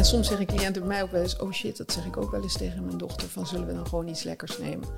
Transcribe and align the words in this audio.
En 0.00 0.06
soms 0.06 0.28
zeggen 0.28 0.46
cliënten 0.46 0.80
bij 0.80 0.90
mij 0.90 1.02
ook 1.02 1.10
wel 1.10 1.22
eens: 1.22 1.36
Oh 1.36 1.52
shit, 1.52 1.76
dat 1.76 1.92
zeg 1.92 2.04
ik 2.04 2.16
ook 2.16 2.30
wel 2.30 2.42
eens 2.42 2.56
tegen 2.56 2.84
mijn 2.84 2.98
dochter: 2.98 3.28
van 3.28 3.46
zullen 3.46 3.66
we 3.66 3.74
dan 3.74 3.86
gewoon 3.86 4.08
iets 4.08 4.22
lekkers 4.22 4.58
nemen? 4.58 4.88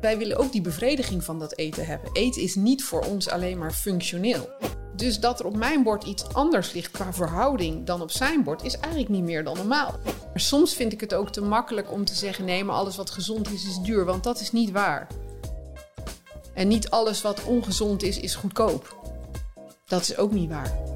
Wij 0.00 0.18
willen 0.18 0.36
ook 0.36 0.52
die 0.52 0.60
bevrediging 0.60 1.24
van 1.24 1.38
dat 1.38 1.56
eten 1.56 1.86
hebben. 1.86 2.10
Eten 2.12 2.42
is 2.42 2.54
niet 2.54 2.84
voor 2.84 3.00
ons 3.00 3.28
alleen 3.28 3.58
maar 3.58 3.72
functioneel. 3.72 4.48
Dus 4.96 5.20
dat 5.20 5.40
er 5.40 5.46
op 5.46 5.56
mijn 5.56 5.82
bord 5.82 6.04
iets 6.04 6.34
anders 6.34 6.72
ligt 6.72 6.90
qua 6.90 7.12
verhouding 7.12 7.86
dan 7.86 8.02
op 8.02 8.10
zijn 8.10 8.42
bord, 8.42 8.62
is 8.62 8.76
eigenlijk 8.76 9.08
niet 9.08 9.22
meer 9.22 9.44
dan 9.44 9.56
normaal. 9.56 9.94
Maar 10.04 10.40
soms 10.40 10.74
vind 10.74 10.92
ik 10.92 11.00
het 11.00 11.14
ook 11.14 11.30
te 11.30 11.42
makkelijk 11.42 11.92
om 11.92 12.04
te 12.04 12.14
zeggen: 12.14 12.44
nee, 12.44 12.64
maar 12.64 12.76
alles 12.76 12.96
wat 12.96 13.10
gezond 13.10 13.52
is, 13.52 13.66
is 13.66 13.78
duur. 13.78 14.04
Want 14.04 14.24
dat 14.24 14.40
is 14.40 14.52
niet 14.52 14.70
waar. 14.70 15.06
En 16.54 16.68
niet 16.68 16.90
alles 16.90 17.22
wat 17.22 17.44
ongezond 17.44 18.02
is, 18.02 18.18
is 18.20 18.34
goedkoop. 18.34 18.96
Dat 19.86 20.02
is 20.02 20.16
ook 20.16 20.32
niet 20.32 20.48
waar. 20.48 20.91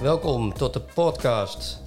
Welkom 0.00 0.54
tot 0.54 0.72
de 0.72 0.80
podcast 0.80 1.82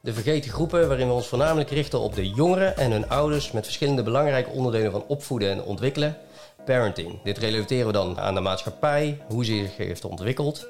De 0.00 0.12
Vergeten 0.12 0.50
Groepen, 0.50 0.88
waarin 0.88 1.06
we 1.06 1.12
ons 1.12 1.26
voornamelijk 1.26 1.70
richten 1.70 2.00
op 2.00 2.14
de 2.14 2.28
jongeren 2.28 2.76
en 2.76 2.90
hun 2.90 3.08
ouders 3.08 3.52
met 3.52 3.64
verschillende 3.64 4.02
belangrijke 4.02 4.50
onderdelen 4.50 4.92
van 4.92 5.04
opvoeden 5.06 5.50
en 5.50 5.62
ontwikkelen. 5.62 6.16
Parenting. 6.64 7.22
Dit 7.22 7.38
relateren 7.38 7.86
we 7.86 7.92
dan 7.92 8.18
aan 8.20 8.34
de 8.34 8.40
maatschappij, 8.40 9.20
hoe 9.28 9.44
ze 9.44 9.52
zich 9.52 9.76
heeft 9.76 10.04
ontwikkeld 10.04 10.66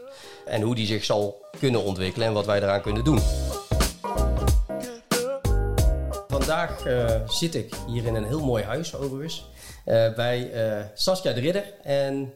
en 0.47 0.63
hoe 0.63 0.75
die 0.75 0.87
zich 0.87 1.05
zal 1.05 1.47
kunnen 1.59 1.83
ontwikkelen 1.83 2.29
en 2.29 2.35
wat 2.35 2.47
wij 2.47 2.63
eraan 2.63 2.83
kunnen 2.83 3.05
doen. 3.05 3.21
Vandaag 6.29 6.87
uh, 6.87 7.11
zit 7.27 7.55
ik 7.55 7.75
hier 7.87 8.07
in 8.07 8.15
een 8.15 8.27
heel 8.27 8.45
mooi 8.45 8.65
huis 8.65 8.95
overigens 8.95 9.49
uh, 9.87 10.15
bij 10.15 10.69
uh, 10.79 10.85
Saskia 10.95 11.33
de 11.33 11.41
Ridder 11.41 11.75
en 11.83 12.33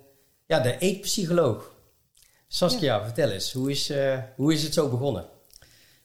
ja, 0.46 0.60
de 0.60 0.78
eetpsycholoog. 0.78 1.69
Saskia, 2.52 2.96
ja. 2.96 3.04
vertel 3.04 3.30
eens, 3.30 3.52
hoe 3.52 3.70
is, 3.70 3.90
uh, 3.90 4.18
hoe 4.36 4.52
is 4.52 4.62
het 4.62 4.74
zo 4.74 4.88
begonnen? 4.88 5.24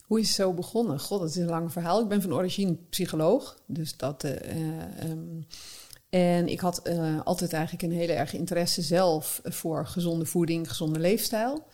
Hoe 0.01 0.19
is 0.19 0.27
het 0.27 0.35
zo 0.35 0.53
begonnen? 0.53 0.99
God, 0.99 1.19
dat 1.19 1.29
is 1.29 1.35
een 1.35 1.45
lang 1.45 1.71
verhaal. 1.71 2.01
Ik 2.01 2.07
ben 2.07 2.21
van 2.21 2.33
origine 2.33 2.75
psycholoog. 2.89 3.57
Dus 3.65 3.97
dat, 3.97 4.23
uh, 4.23 4.31
um, 5.03 5.45
en 6.09 6.47
ik 6.47 6.59
had 6.59 6.81
uh, 6.83 7.19
altijd 7.23 7.53
eigenlijk 7.53 7.83
een 7.83 7.99
hele 7.99 8.13
erg 8.13 8.33
interesse 8.33 8.81
zelf 8.81 9.41
voor 9.43 9.87
gezonde 9.87 10.25
voeding, 10.25 10.67
gezonde 10.69 10.99
leefstijl. 10.99 11.67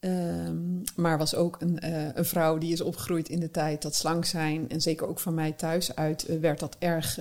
Um, 0.00 0.82
maar 0.96 1.18
was 1.18 1.34
ook 1.34 1.56
een, 1.60 1.78
een, 2.18 2.24
vrouw 2.24 2.58
die 2.58 2.72
is 2.72 2.80
opgegroeid 2.80 3.28
in 3.28 3.40
de 3.40 3.50
tijd 3.50 3.82
dat 3.82 3.94
slank 3.94 4.24
zijn. 4.24 4.68
En 4.68 4.80
zeker 4.80 5.06
ook 5.06 5.20
van 5.20 5.34
mij 5.34 5.52
thuis 5.52 5.94
uit 5.96 6.38
werd 6.40 6.58
dat 6.58 6.76
erg 6.78 7.18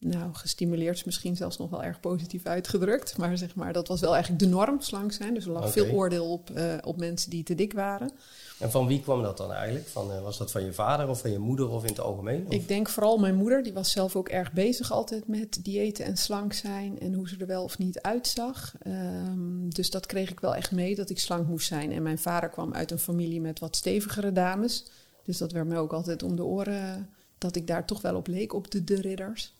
nou, 0.00 0.34
gestimuleerd 0.34 0.96
is 0.96 1.04
misschien 1.04 1.36
zelfs 1.36 1.56
nog 1.56 1.70
wel 1.70 1.82
erg 1.82 2.00
positief 2.00 2.46
uitgedrukt. 2.46 3.16
Maar 3.16 3.38
zeg 3.38 3.54
maar, 3.54 3.72
dat 3.72 3.88
was 3.88 4.00
wel 4.00 4.12
eigenlijk 4.12 4.42
de 4.42 4.48
norm, 4.48 4.80
slank 4.80 5.12
zijn. 5.12 5.34
Dus 5.34 5.44
er 5.44 5.50
lag 5.50 5.60
okay. 5.60 5.72
veel 5.72 5.94
oordeel 5.94 6.32
op, 6.32 6.50
uh, 6.50 6.74
op 6.84 6.96
mensen 6.96 7.30
die 7.30 7.42
te 7.42 7.54
dik 7.54 7.72
waren. 7.72 8.10
En 8.58 8.70
van 8.70 8.86
wie 8.86 9.00
kwam 9.00 9.22
dat 9.22 9.36
dan 9.36 9.52
eigenlijk? 9.52 9.86
Van, 9.86 10.10
uh, 10.10 10.22
was 10.22 10.38
dat 10.38 10.50
van 10.50 10.64
je 10.64 10.72
vader 10.72 11.08
of 11.08 11.20
van 11.20 11.30
je 11.30 11.38
moeder 11.38 11.68
of 11.68 11.82
in 11.82 11.88
het 11.88 12.00
algemeen? 12.00 12.46
Of? 12.46 12.52
Ik 12.52 12.68
denk 12.68 12.88
vooral 12.88 13.18
mijn 13.18 13.34
moeder. 13.34 13.62
Die 13.62 13.72
was 13.72 13.90
zelf 13.90 14.16
ook 14.16 14.28
erg 14.28 14.52
bezig 14.52 14.92
altijd 14.92 15.28
met 15.28 15.64
diëten 15.64 16.04
en 16.04 16.16
slank 16.16 16.52
zijn. 16.52 17.00
En 17.00 17.14
hoe 17.14 17.28
ze 17.28 17.36
er 17.38 17.46
wel 17.46 17.62
of 17.62 17.78
niet 17.78 18.00
uitzag. 18.00 18.74
Um, 18.86 19.74
dus 19.74 19.90
dat 19.90 20.06
kreeg 20.06 20.30
ik 20.30 20.40
wel 20.40 20.54
echt 20.54 20.72
mee, 20.72 20.94
dat 20.94 21.10
ik 21.10 21.18
slank 21.18 21.48
moest 21.48 21.66
zijn. 21.66 21.92
En 21.92 22.02
mijn 22.02 22.18
vader 22.18 22.48
kwam 22.48 22.74
uit 22.74 22.90
een 22.90 22.98
familie 22.98 23.40
met 23.40 23.58
wat 23.58 23.76
stevigere 23.76 24.32
dames. 24.32 24.84
Dus 25.22 25.38
dat 25.38 25.52
werd 25.52 25.66
me 25.66 25.76
ook 25.76 25.92
altijd 25.92 26.22
om 26.22 26.36
de 26.36 26.44
oren... 26.44 27.10
dat 27.38 27.56
ik 27.56 27.66
daar 27.66 27.86
toch 27.86 28.00
wel 28.00 28.16
op 28.16 28.26
leek, 28.26 28.52
op 28.52 28.70
de, 28.70 28.84
de 28.84 29.00
ridders. 29.00 29.56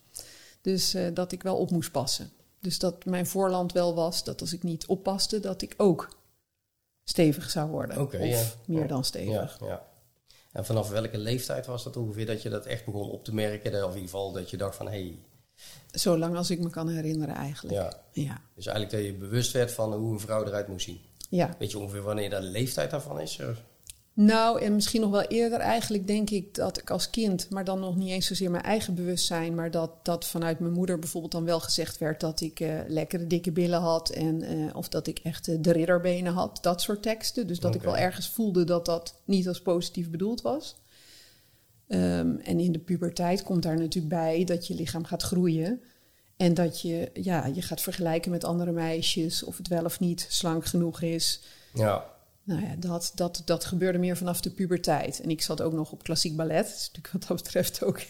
Dus 0.69 0.95
uh, 0.95 1.07
dat 1.15 1.33
ik 1.33 1.43
wel 1.43 1.57
op 1.57 1.71
moest 1.71 1.91
passen. 1.91 2.31
Dus 2.61 2.79
dat 2.79 3.05
mijn 3.05 3.27
voorland 3.27 3.73
wel 3.73 3.95
was 3.95 4.25
dat 4.25 4.41
als 4.41 4.53
ik 4.53 4.63
niet 4.63 4.87
oppaste, 4.87 5.41
dat 5.41 5.63
ik 5.63 5.75
ook 5.77 6.09
stevig 7.05 7.51
zou 7.51 7.71
worden. 7.71 8.01
Okay, 8.01 8.33
of 8.33 8.57
ja. 8.67 8.75
meer 8.75 8.89
dan 8.89 9.05
stevig. 9.05 9.59
Ja, 9.61 9.67
ja. 9.67 9.83
En 10.53 10.65
vanaf 10.65 10.91
welke 10.91 11.19
leeftijd 11.19 11.67
was 11.67 11.85
dat 11.85 11.97
ongeveer 11.97 12.27
dat 12.27 12.43
je 12.43 12.49
dat 12.49 12.67
echt 12.67 12.85
begon 12.85 13.11
op 13.11 13.25
te 13.25 13.35
merken? 13.35 13.73
Of 13.73 13.79
in 13.79 13.87
ieder 13.87 14.01
geval 14.01 14.33
dat 14.33 14.51
je 14.51 14.57
dacht 14.57 14.77
van 14.77 14.87
hé. 14.87 14.93
Hey. 14.93 15.19
Zolang 15.91 16.37
als 16.37 16.51
ik 16.51 16.61
me 16.61 16.71
kan 16.71 16.89
herinneren 16.89 17.35
eigenlijk. 17.35 17.77
Ja. 17.77 18.03
ja. 18.13 18.41
Dus 18.55 18.67
eigenlijk 18.67 18.97
dat 18.97 19.05
je 19.05 19.19
bewust 19.19 19.53
werd 19.53 19.73
van 19.73 19.93
hoe 19.93 20.13
een 20.13 20.21
vrouw 20.21 20.45
eruit 20.45 20.69
moest 20.69 20.85
zien. 20.85 21.01
Ja. 21.29 21.57
Weet 21.59 21.71
je 21.71 21.79
ongeveer 21.79 22.03
wanneer 22.03 22.31
de 22.31 22.41
leeftijd 22.41 22.91
daarvan 22.91 23.21
is? 23.21 23.41
Nou, 24.21 24.61
en 24.63 24.75
misschien 24.75 25.01
nog 25.01 25.11
wel 25.11 25.23
eerder 25.23 25.59
eigenlijk 25.59 26.07
denk 26.07 26.31
ik 26.31 26.55
dat 26.55 26.79
ik 26.79 26.91
als 26.91 27.11
kind, 27.11 27.51
maar 27.51 27.65
dan 27.65 27.81
nog 27.81 27.97
niet 27.97 28.11
eens 28.11 28.27
zozeer 28.27 28.51
mijn 28.51 28.63
eigen 28.63 28.95
bewustzijn, 28.95 29.55
maar 29.55 29.71
dat, 29.71 29.91
dat 30.03 30.27
vanuit 30.27 30.59
mijn 30.59 30.73
moeder 30.73 30.99
bijvoorbeeld 30.99 31.33
dan 31.33 31.45
wel 31.45 31.61
gezegd 31.61 31.99
werd 31.99 32.21
dat 32.21 32.41
ik 32.41 32.61
uh, 32.61 32.81
lekkere 32.87 33.27
dikke 33.27 33.53
billen 33.53 33.81
had 33.81 34.11
en 34.11 34.43
uh, 34.43 34.77
of 34.77 34.89
dat 34.89 35.07
ik 35.07 35.19
echt 35.19 35.49
uh, 35.49 35.57
de 35.61 35.73
ridderbenen 35.73 36.33
had, 36.33 36.59
dat 36.61 36.83
soort 36.83 37.03
teksten. 37.03 37.47
Dus 37.47 37.61
dat 37.61 37.75
okay. 37.75 37.81
ik 37.81 37.95
wel 37.95 38.05
ergens 38.05 38.29
voelde 38.29 38.65
dat 38.65 38.85
dat 38.85 39.15
niet 39.25 39.49
als 39.49 39.61
positief 39.61 40.11
bedoeld 40.11 40.43
was. 40.43 40.77
Um, 41.89 42.39
en 42.39 42.61
in 42.61 42.73
de 42.73 42.79
puberteit 42.79 43.43
komt 43.43 43.63
daar 43.63 43.79
natuurlijk 43.79 44.15
bij 44.15 44.45
dat 44.45 44.67
je 44.67 44.75
lichaam 44.75 45.05
gaat 45.05 45.23
groeien. 45.23 45.81
En 46.37 46.55
dat 46.55 46.81
je, 46.81 47.11
ja, 47.13 47.47
je 47.47 47.63
gaat 47.63 47.81
vergelijken 47.81 48.31
met 48.31 48.45
andere 48.45 48.73
meisjes, 48.73 49.43
of 49.43 49.57
het 49.57 49.69
wel 49.69 49.85
of 49.85 50.01
niet 50.01 50.27
slank 50.29 50.65
genoeg 50.65 51.03
is. 51.03 51.41
Ja. 51.75 52.17
Nou 52.49 52.63
ja, 52.63 52.75
dat, 52.79 53.13
dat, 53.15 53.43
dat 53.45 53.65
gebeurde 53.65 53.99
meer 53.99 54.17
vanaf 54.17 54.41
de 54.41 54.51
puberteit. 54.51 55.21
En 55.21 55.31
ik 55.31 55.43
zat 55.43 55.63
ook 55.63 55.73
nog 55.73 55.93
op 55.93 56.03
klassiek 56.03 56.37
ballet. 56.37 56.67
Dat 56.67 56.77
is 56.77 56.91
natuurlijk 56.93 57.13
wat 57.13 57.27
dat 57.29 57.37
betreft 57.37 57.83
ook 57.83 58.01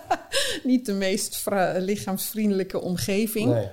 niet 0.70 0.86
de 0.86 0.92
meest 0.92 1.44
lichaamsvriendelijke 1.78 2.80
omgeving. 2.80 3.50
Nee. 3.50 3.68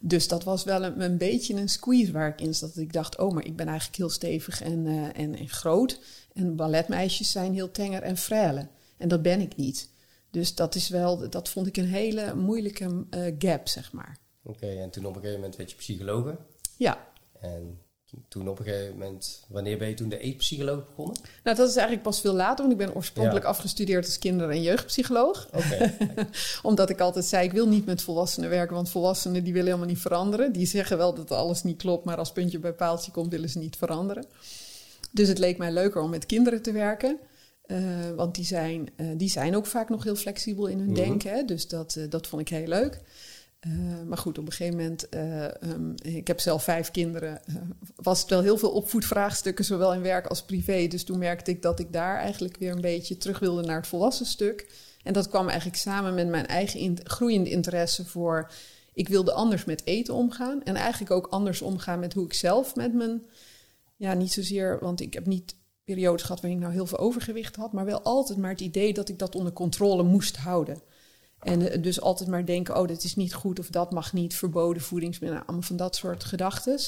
Dus 0.00 0.28
dat 0.28 0.44
was 0.44 0.64
wel 0.64 0.84
een, 0.84 1.00
een, 1.00 1.18
beetje 1.18 1.54
een 1.54 1.68
squeeze 1.68 2.12
waar 2.12 2.28
ik 2.28 2.40
in 2.40 2.54
zat. 2.54 2.74
Dat 2.74 2.82
ik 2.82 2.92
dacht, 2.92 3.18
oh, 3.18 3.32
maar 3.32 3.44
ik 3.44 3.56
ben 3.56 3.66
eigenlijk 3.66 3.96
heel 3.98 4.10
stevig 4.10 4.62
en, 4.62 4.86
uh, 4.86 5.18
en, 5.18 5.34
en 5.34 5.48
groot. 5.48 6.00
En 6.32 6.56
balletmeisjes 6.56 7.30
zijn 7.30 7.54
heel 7.54 7.70
tenger 7.70 8.02
en 8.02 8.16
frêle. 8.16 8.66
En 8.96 9.08
dat 9.08 9.22
ben 9.22 9.40
ik 9.40 9.56
niet. 9.56 9.90
Dus 10.30 10.54
dat 10.54 10.74
is 10.74 10.88
wel, 10.88 11.30
dat 11.30 11.48
vond 11.48 11.66
ik 11.66 11.76
een 11.76 11.88
hele 11.88 12.34
moeilijke 12.34 13.06
uh, 13.10 13.34
gap, 13.38 13.68
zeg 13.68 13.92
maar. 13.92 14.18
Oké, 14.42 14.64
okay, 14.64 14.78
en 14.78 14.90
toen 14.90 15.04
op 15.04 15.14
een 15.14 15.20
gegeven 15.20 15.40
moment 15.40 15.56
werd 15.56 15.70
je 15.70 15.76
psychologe? 15.76 16.38
Ja. 16.76 17.06
En 17.40 17.78
toen 18.28 18.48
op 18.48 18.58
een 18.58 18.64
gegeven 18.64 18.92
moment, 18.92 19.44
wanneer 19.48 19.78
ben 19.78 19.88
je 19.88 19.94
toen 19.94 20.08
de 20.08 20.18
eetpsycholoog 20.18 20.86
begonnen? 20.86 21.16
Nou, 21.44 21.56
dat 21.56 21.68
is 21.68 21.74
eigenlijk 21.74 22.02
pas 22.02 22.20
veel 22.20 22.34
later, 22.34 22.66
want 22.66 22.80
ik 22.80 22.86
ben 22.86 22.94
oorspronkelijk 22.94 23.44
ja. 23.44 23.50
afgestudeerd 23.50 24.04
als 24.04 24.18
kinder- 24.18 24.50
en 24.50 24.62
jeugdpsycholoog. 24.62 25.48
Okay. 25.52 25.96
Omdat 26.62 26.90
ik 26.90 27.00
altijd 27.00 27.24
zei, 27.24 27.46
ik 27.46 27.52
wil 27.52 27.68
niet 27.68 27.86
met 27.86 28.02
volwassenen 28.02 28.50
werken, 28.50 28.74
want 28.74 28.90
volwassenen 28.90 29.44
die 29.44 29.52
willen 29.52 29.68
helemaal 29.68 29.88
niet 29.88 29.98
veranderen. 29.98 30.52
Die 30.52 30.66
zeggen 30.66 30.96
wel 30.96 31.14
dat 31.14 31.30
alles 31.30 31.62
niet 31.62 31.76
klopt, 31.76 32.04
maar 32.04 32.16
als 32.16 32.32
puntje 32.32 32.58
bij 32.58 32.72
paaltje 32.72 33.10
komt, 33.10 33.30
willen 33.30 33.48
ze 33.48 33.58
niet 33.58 33.76
veranderen. 33.76 34.26
Dus 35.10 35.28
het 35.28 35.38
leek 35.38 35.58
mij 35.58 35.72
leuker 35.72 36.00
om 36.00 36.10
met 36.10 36.26
kinderen 36.26 36.62
te 36.62 36.72
werken. 36.72 37.18
Uh, 37.66 37.78
want 38.16 38.34
die 38.34 38.44
zijn, 38.44 38.88
uh, 38.96 39.06
die 39.16 39.30
zijn 39.30 39.56
ook 39.56 39.66
vaak 39.66 39.88
nog 39.88 40.04
heel 40.04 40.16
flexibel 40.16 40.66
in 40.66 40.78
hun 40.78 40.88
mm 40.88 40.94
-hmm. 40.94 41.04
denken. 41.04 41.30
Hè? 41.30 41.44
Dus 41.44 41.68
dat, 41.68 41.94
uh, 41.98 42.04
dat 42.08 42.26
vond 42.26 42.42
ik 42.42 42.48
heel 42.48 42.66
leuk. 42.66 43.00
Uh, 43.66 44.02
maar 44.02 44.18
goed, 44.18 44.38
op 44.38 44.46
een 44.46 44.52
gegeven 44.52 44.76
moment, 44.76 45.06
uh, 45.14 45.44
um, 45.44 45.94
ik 45.96 46.26
heb 46.26 46.40
zelf 46.40 46.64
vijf 46.64 46.90
kinderen, 46.90 47.40
uh, 47.48 47.56
was 47.96 48.20
het 48.20 48.30
wel 48.30 48.42
heel 48.42 48.58
veel 48.58 48.70
opvoedvraagstukken, 48.70 49.64
zowel 49.64 49.94
in 49.94 50.02
werk 50.02 50.26
als 50.26 50.42
privé. 50.44 50.86
Dus 50.86 51.04
toen 51.04 51.18
merkte 51.18 51.50
ik 51.50 51.62
dat 51.62 51.78
ik 51.80 51.92
daar 51.92 52.16
eigenlijk 52.16 52.56
weer 52.56 52.72
een 52.72 52.80
beetje 52.80 53.16
terug 53.16 53.38
wilde 53.38 53.62
naar 53.62 53.76
het 53.76 53.86
volwassen 53.86 54.26
stuk. 54.26 54.72
En 55.02 55.12
dat 55.12 55.28
kwam 55.28 55.48
eigenlijk 55.48 55.78
samen 55.78 56.14
met 56.14 56.28
mijn 56.28 56.46
eigen 56.46 57.00
groeiende 57.02 57.50
interesse 57.50 58.04
voor, 58.04 58.50
ik 58.92 59.08
wilde 59.08 59.32
anders 59.32 59.64
met 59.64 59.82
eten 59.84 60.14
omgaan. 60.14 60.62
En 60.62 60.74
eigenlijk 60.74 61.10
ook 61.10 61.26
anders 61.26 61.62
omgaan 61.62 61.98
met 61.98 62.12
hoe 62.12 62.24
ik 62.24 62.34
zelf 62.34 62.74
met 62.74 62.94
mijn, 62.94 63.26
ja 63.96 64.14
niet 64.14 64.32
zozeer, 64.32 64.78
want 64.80 65.00
ik 65.00 65.14
heb 65.14 65.26
niet 65.26 65.56
periodes 65.84 66.22
gehad 66.22 66.40
waarin 66.40 66.58
ik 66.58 66.64
nou 66.64 66.74
heel 66.74 66.86
veel 66.86 66.98
overgewicht 66.98 67.56
had, 67.56 67.72
maar 67.72 67.84
wel 67.84 68.02
altijd 68.02 68.38
maar 68.38 68.50
het 68.50 68.60
idee 68.60 68.92
dat 68.92 69.08
ik 69.08 69.18
dat 69.18 69.34
onder 69.34 69.52
controle 69.52 70.02
moest 70.02 70.36
houden. 70.36 70.82
En 71.40 71.82
dus 71.82 72.00
altijd 72.00 72.28
maar 72.28 72.46
denken, 72.46 72.76
oh, 72.76 72.86
dit 72.86 73.04
is 73.04 73.16
niet 73.16 73.34
goed 73.34 73.58
of 73.58 73.68
dat 73.68 73.90
mag 73.90 74.12
niet, 74.12 74.34
verboden 74.34 74.82
voedingsmiddelen, 74.82 75.46
allemaal 75.46 75.66
van 75.66 75.76
dat 75.76 75.96
soort 75.96 76.24
gedachten. 76.24 76.78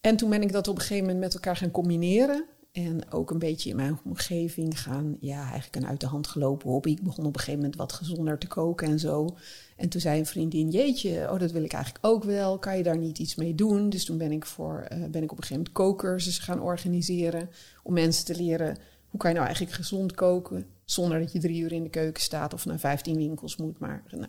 En 0.00 0.16
toen 0.16 0.30
ben 0.30 0.42
ik 0.42 0.52
dat 0.52 0.68
op 0.68 0.74
een 0.74 0.80
gegeven 0.80 1.04
moment 1.04 1.20
met 1.20 1.34
elkaar 1.34 1.56
gaan 1.56 1.70
combineren. 1.70 2.44
En 2.72 3.12
ook 3.12 3.30
een 3.30 3.38
beetje 3.38 3.70
in 3.70 3.76
mijn 3.76 3.98
omgeving 4.04 4.80
gaan, 4.80 5.16
ja, 5.20 5.40
eigenlijk 5.40 5.76
een 5.76 5.86
uit 5.86 6.00
de 6.00 6.06
hand 6.06 6.26
gelopen 6.26 6.70
hobby. 6.70 6.90
Ik 6.90 7.02
begon 7.02 7.24
op 7.24 7.34
een 7.34 7.38
gegeven 7.38 7.60
moment 7.60 7.76
wat 7.76 7.92
gezonder 7.92 8.38
te 8.38 8.46
koken 8.46 8.88
en 8.88 8.98
zo. 8.98 9.36
En 9.76 9.88
toen 9.88 10.00
zei 10.00 10.18
een 10.18 10.26
vriendin, 10.26 10.70
jeetje, 10.70 11.28
oh, 11.30 11.38
dat 11.38 11.50
wil 11.50 11.64
ik 11.64 11.72
eigenlijk 11.72 12.06
ook 12.06 12.24
wel. 12.24 12.58
Kan 12.58 12.76
je 12.76 12.82
daar 12.82 12.98
niet 12.98 13.18
iets 13.18 13.34
mee 13.34 13.54
doen? 13.54 13.90
Dus 13.90 14.04
toen 14.04 14.18
ben 14.18 14.32
ik, 14.32 14.46
voor, 14.46 14.88
uh, 14.92 14.98
ben 14.98 15.22
ik 15.22 15.32
op 15.32 15.38
een 15.38 15.44
gegeven 15.44 15.56
moment 15.56 15.72
kookcursussen 15.72 16.44
gaan 16.44 16.60
organiseren. 16.60 17.50
Om 17.82 17.92
mensen 17.92 18.24
te 18.24 18.36
leren, 18.36 18.76
hoe 19.16 19.24
kan 19.24 19.34
je 19.34 19.40
nou 19.40 19.50
eigenlijk 19.50 19.76
gezond 19.76 20.14
koken? 20.14 20.66
Zonder 20.84 21.18
dat 21.20 21.32
je 21.32 21.38
drie 21.38 21.60
uur 21.60 21.72
in 21.72 21.82
de 21.82 21.88
keuken 21.88 22.22
staat 22.22 22.54
of 22.54 22.64
naar 22.64 22.78
vijftien 22.78 23.16
winkels 23.16 23.56
moet. 23.56 23.78
Maar, 23.78 24.02
nou. 24.10 24.26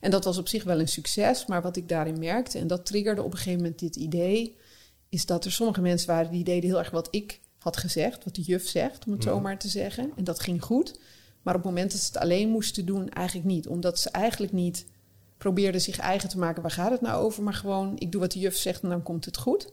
En 0.00 0.10
dat 0.10 0.24
was 0.24 0.38
op 0.38 0.48
zich 0.48 0.64
wel 0.64 0.80
een 0.80 0.88
succes. 0.88 1.46
Maar 1.46 1.62
wat 1.62 1.76
ik 1.76 1.88
daarin 1.88 2.18
merkte, 2.18 2.58
en 2.58 2.66
dat 2.66 2.86
triggerde 2.86 3.22
op 3.22 3.30
een 3.30 3.36
gegeven 3.36 3.60
moment 3.60 3.78
dit 3.78 3.96
idee, 3.96 4.56
is 5.08 5.26
dat 5.26 5.44
er 5.44 5.52
sommige 5.52 5.80
mensen 5.80 6.08
waren 6.08 6.30
die 6.30 6.44
deden 6.44 6.68
heel 6.70 6.78
erg 6.78 6.90
wat 6.90 7.08
ik 7.10 7.40
had 7.58 7.76
gezegd, 7.76 8.24
wat 8.24 8.34
de 8.34 8.42
juf 8.42 8.68
zegt, 8.68 9.06
om 9.06 9.12
het 9.12 9.24
Ja. 9.24 9.30
zo 9.30 9.40
maar 9.40 9.58
te 9.58 9.68
zeggen. 9.68 10.12
En 10.16 10.24
dat 10.24 10.40
ging 10.40 10.62
goed. 10.64 10.98
Maar 11.42 11.54
op 11.54 11.62
het 11.62 11.70
moment 11.70 11.90
dat 11.92 12.00
ze 12.00 12.06
het 12.06 12.16
alleen 12.22 12.48
moesten 12.48 12.86
doen, 12.86 13.08
eigenlijk 13.08 13.46
niet. 13.46 13.68
Omdat 13.68 13.98
ze 13.98 14.10
eigenlijk 14.10 14.52
niet 14.52 14.86
probeerde 15.36 15.78
zich 15.78 15.98
eigen 15.98 16.28
te 16.28 16.38
maken. 16.38 16.62
Waar 16.62 16.70
gaat 16.70 16.90
het 16.90 17.00
nou 17.00 17.24
over? 17.24 17.42
Maar 17.42 17.54
gewoon, 17.54 17.98
ik 17.98 18.12
doe 18.12 18.20
wat 18.20 18.32
de 18.32 18.38
juf 18.38 18.56
zegt 18.56 18.82
en 18.82 18.88
dan 18.88 19.02
komt 19.02 19.24
het 19.24 19.36
goed. 19.36 19.72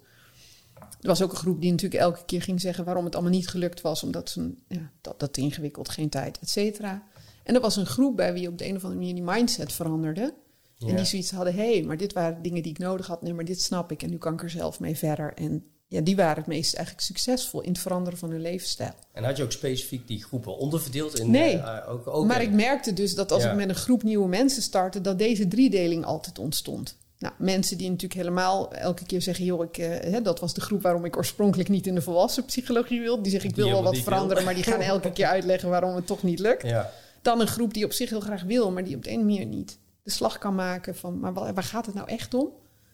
Er 1.05 1.11
was 1.11 1.21
ook 1.21 1.31
een 1.31 1.37
groep 1.37 1.61
die 1.61 1.71
natuurlijk 1.71 2.01
elke 2.01 2.25
keer 2.25 2.41
ging 2.41 2.61
zeggen 2.61 2.85
waarom 2.85 3.05
het 3.05 3.13
allemaal 3.13 3.33
niet 3.33 3.47
gelukt 3.47 3.81
was, 3.81 4.03
omdat 4.03 4.29
ze 4.29 4.53
ja, 4.67 4.91
dat, 5.01 5.19
dat 5.19 5.37
ingewikkeld, 5.37 5.89
geen 5.89 6.09
tijd, 6.09 6.39
et 6.39 6.49
cetera. 6.49 7.03
En 7.43 7.55
er 7.55 7.61
was 7.61 7.75
een 7.75 7.85
groep 7.85 8.15
bij 8.15 8.33
wie 8.33 8.47
op 8.47 8.57
de 8.57 8.65
een 8.65 8.75
of 8.75 8.83
andere 8.83 8.99
manier 8.99 9.13
die 9.13 9.23
mindset 9.23 9.73
veranderde. 9.73 10.33
En 10.79 10.95
die 10.95 11.05
zoiets 11.05 11.31
hadden, 11.31 11.55
hé, 11.55 11.73
hey, 11.73 11.83
maar 11.83 11.97
dit 11.97 12.13
waren 12.13 12.41
dingen 12.41 12.63
die 12.63 12.71
ik 12.71 12.77
nodig 12.77 13.07
had. 13.07 13.21
Nee, 13.21 13.33
maar 13.33 13.45
dit 13.45 13.61
snap 13.61 13.91
ik 13.91 14.03
en 14.03 14.09
nu 14.09 14.17
kan 14.17 14.33
ik 14.33 14.43
er 14.43 14.49
zelf 14.49 14.79
mee 14.79 14.97
verder. 14.97 15.33
En 15.33 15.65
ja, 15.87 16.01
die 16.01 16.15
waren 16.15 16.37
het 16.37 16.47
meest 16.47 16.73
eigenlijk 16.73 17.05
succesvol 17.05 17.61
in 17.61 17.71
het 17.71 17.79
veranderen 17.79 18.19
van 18.19 18.29
hun 18.29 18.41
levensstijl. 18.41 18.93
En 19.11 19.23
had 19.23 19.37
je 19.37 19.43
ook 19.43 19.51
specifiek 19.51 20.07
die 20.07 20.23
groepen 20.23 20.57
onderverdeeld? 20.57 21.19
In, 21.19 21.31
nee, 21.31 21.55
uh, 21.55 21.77
ook, 21.87 22.07
ook 22.07 22.25
maar 22.25 22.41
ik 22.41 22.51
merkte 22.51 22.93
dus 22.93 23.15
dat 23.15 23.31
als 23.31 23.43
ik 23.43 23.55
met 23.55 23.69
een 23.69 23.75
groep 23.75 24.03
nieuwe 24.03 24.27
mensen 24.27 24.61
startte, 24.61 25.01
dat 25.01 25.17
deze 25.17 25.47
driedeling 25.47 26.05
altijd 26.05 26.39
ontstond. 26.39 26.97
Nou, 27.19 27.33
mensen 27.37 27.77
die 27.77 27.89
natuurlijk 27.89 28.19
helemaal 28.19 28.73
elke 28.73 29.05
keer 29.05 29.21
zeggen: 29.21 29.45
joh, 29.45 29.63
ik, 29.63 29.75
hè, 29.75 30.21
dat 30.21 30.39
was 30.39 30.53
de 30.53 30.61
groep 30.61 30.81
waarom 30.81 31.05
ik 31.05 31.17
oorspronkelijk 31.17 31.69
niet 31.69 31.87
in 31.87 31.95
de 31.95 32.01
volwassen 32.01 32.45
psychologie 32.45 33.01
wil. 33.01 33.21
Die 33.21 33.31
zeggen: 33.31 33.49
ik 33.49 33.55
wil 33.55 33.69
wel 33.69 33.83
wat 33.83 33.97
veranderen, 33.97 34.43
maar 34.43 34.53
die 34.53 34.63
gaan 34.63 34.81
elke 34.95 35.11
keer 35.11 35.25
uitleggen 35.25 35.69
waarom 35.69 35.95
het 35.95 36.07
toch 36.07 36.23
niet 36.23 36.39
lukt. 36.39 36.61
Ja. 36.67 36.91
Dan 37.21 37.41
een 37.41 37.47
groep 37.47 37.73
die 37.73 37.85
op 37.85 37.93
zich 37.93 38.09
heel 38.09 38.19
graag 38.19 38.43
wil, 38.43 38.71
maar 38.71 38.83
die 38.83 38.95
op 38.95 39.03
de 39.03 39.11
een 39.11 39.25
manier 39.25 39.45
niet 39.45 39.79
de 40.03 40.11
slag 40.11 40.37
kan 40.37 40.55
maken 40.55 40.95
van: 40.95 41.19
maar 41.19 41.33
waar, 41.33 41.63
gaat 41.63 41.85
het 41.85 41.95
nou 41.95 42.07
echt 42.07 42.33
om? 42.33 42.49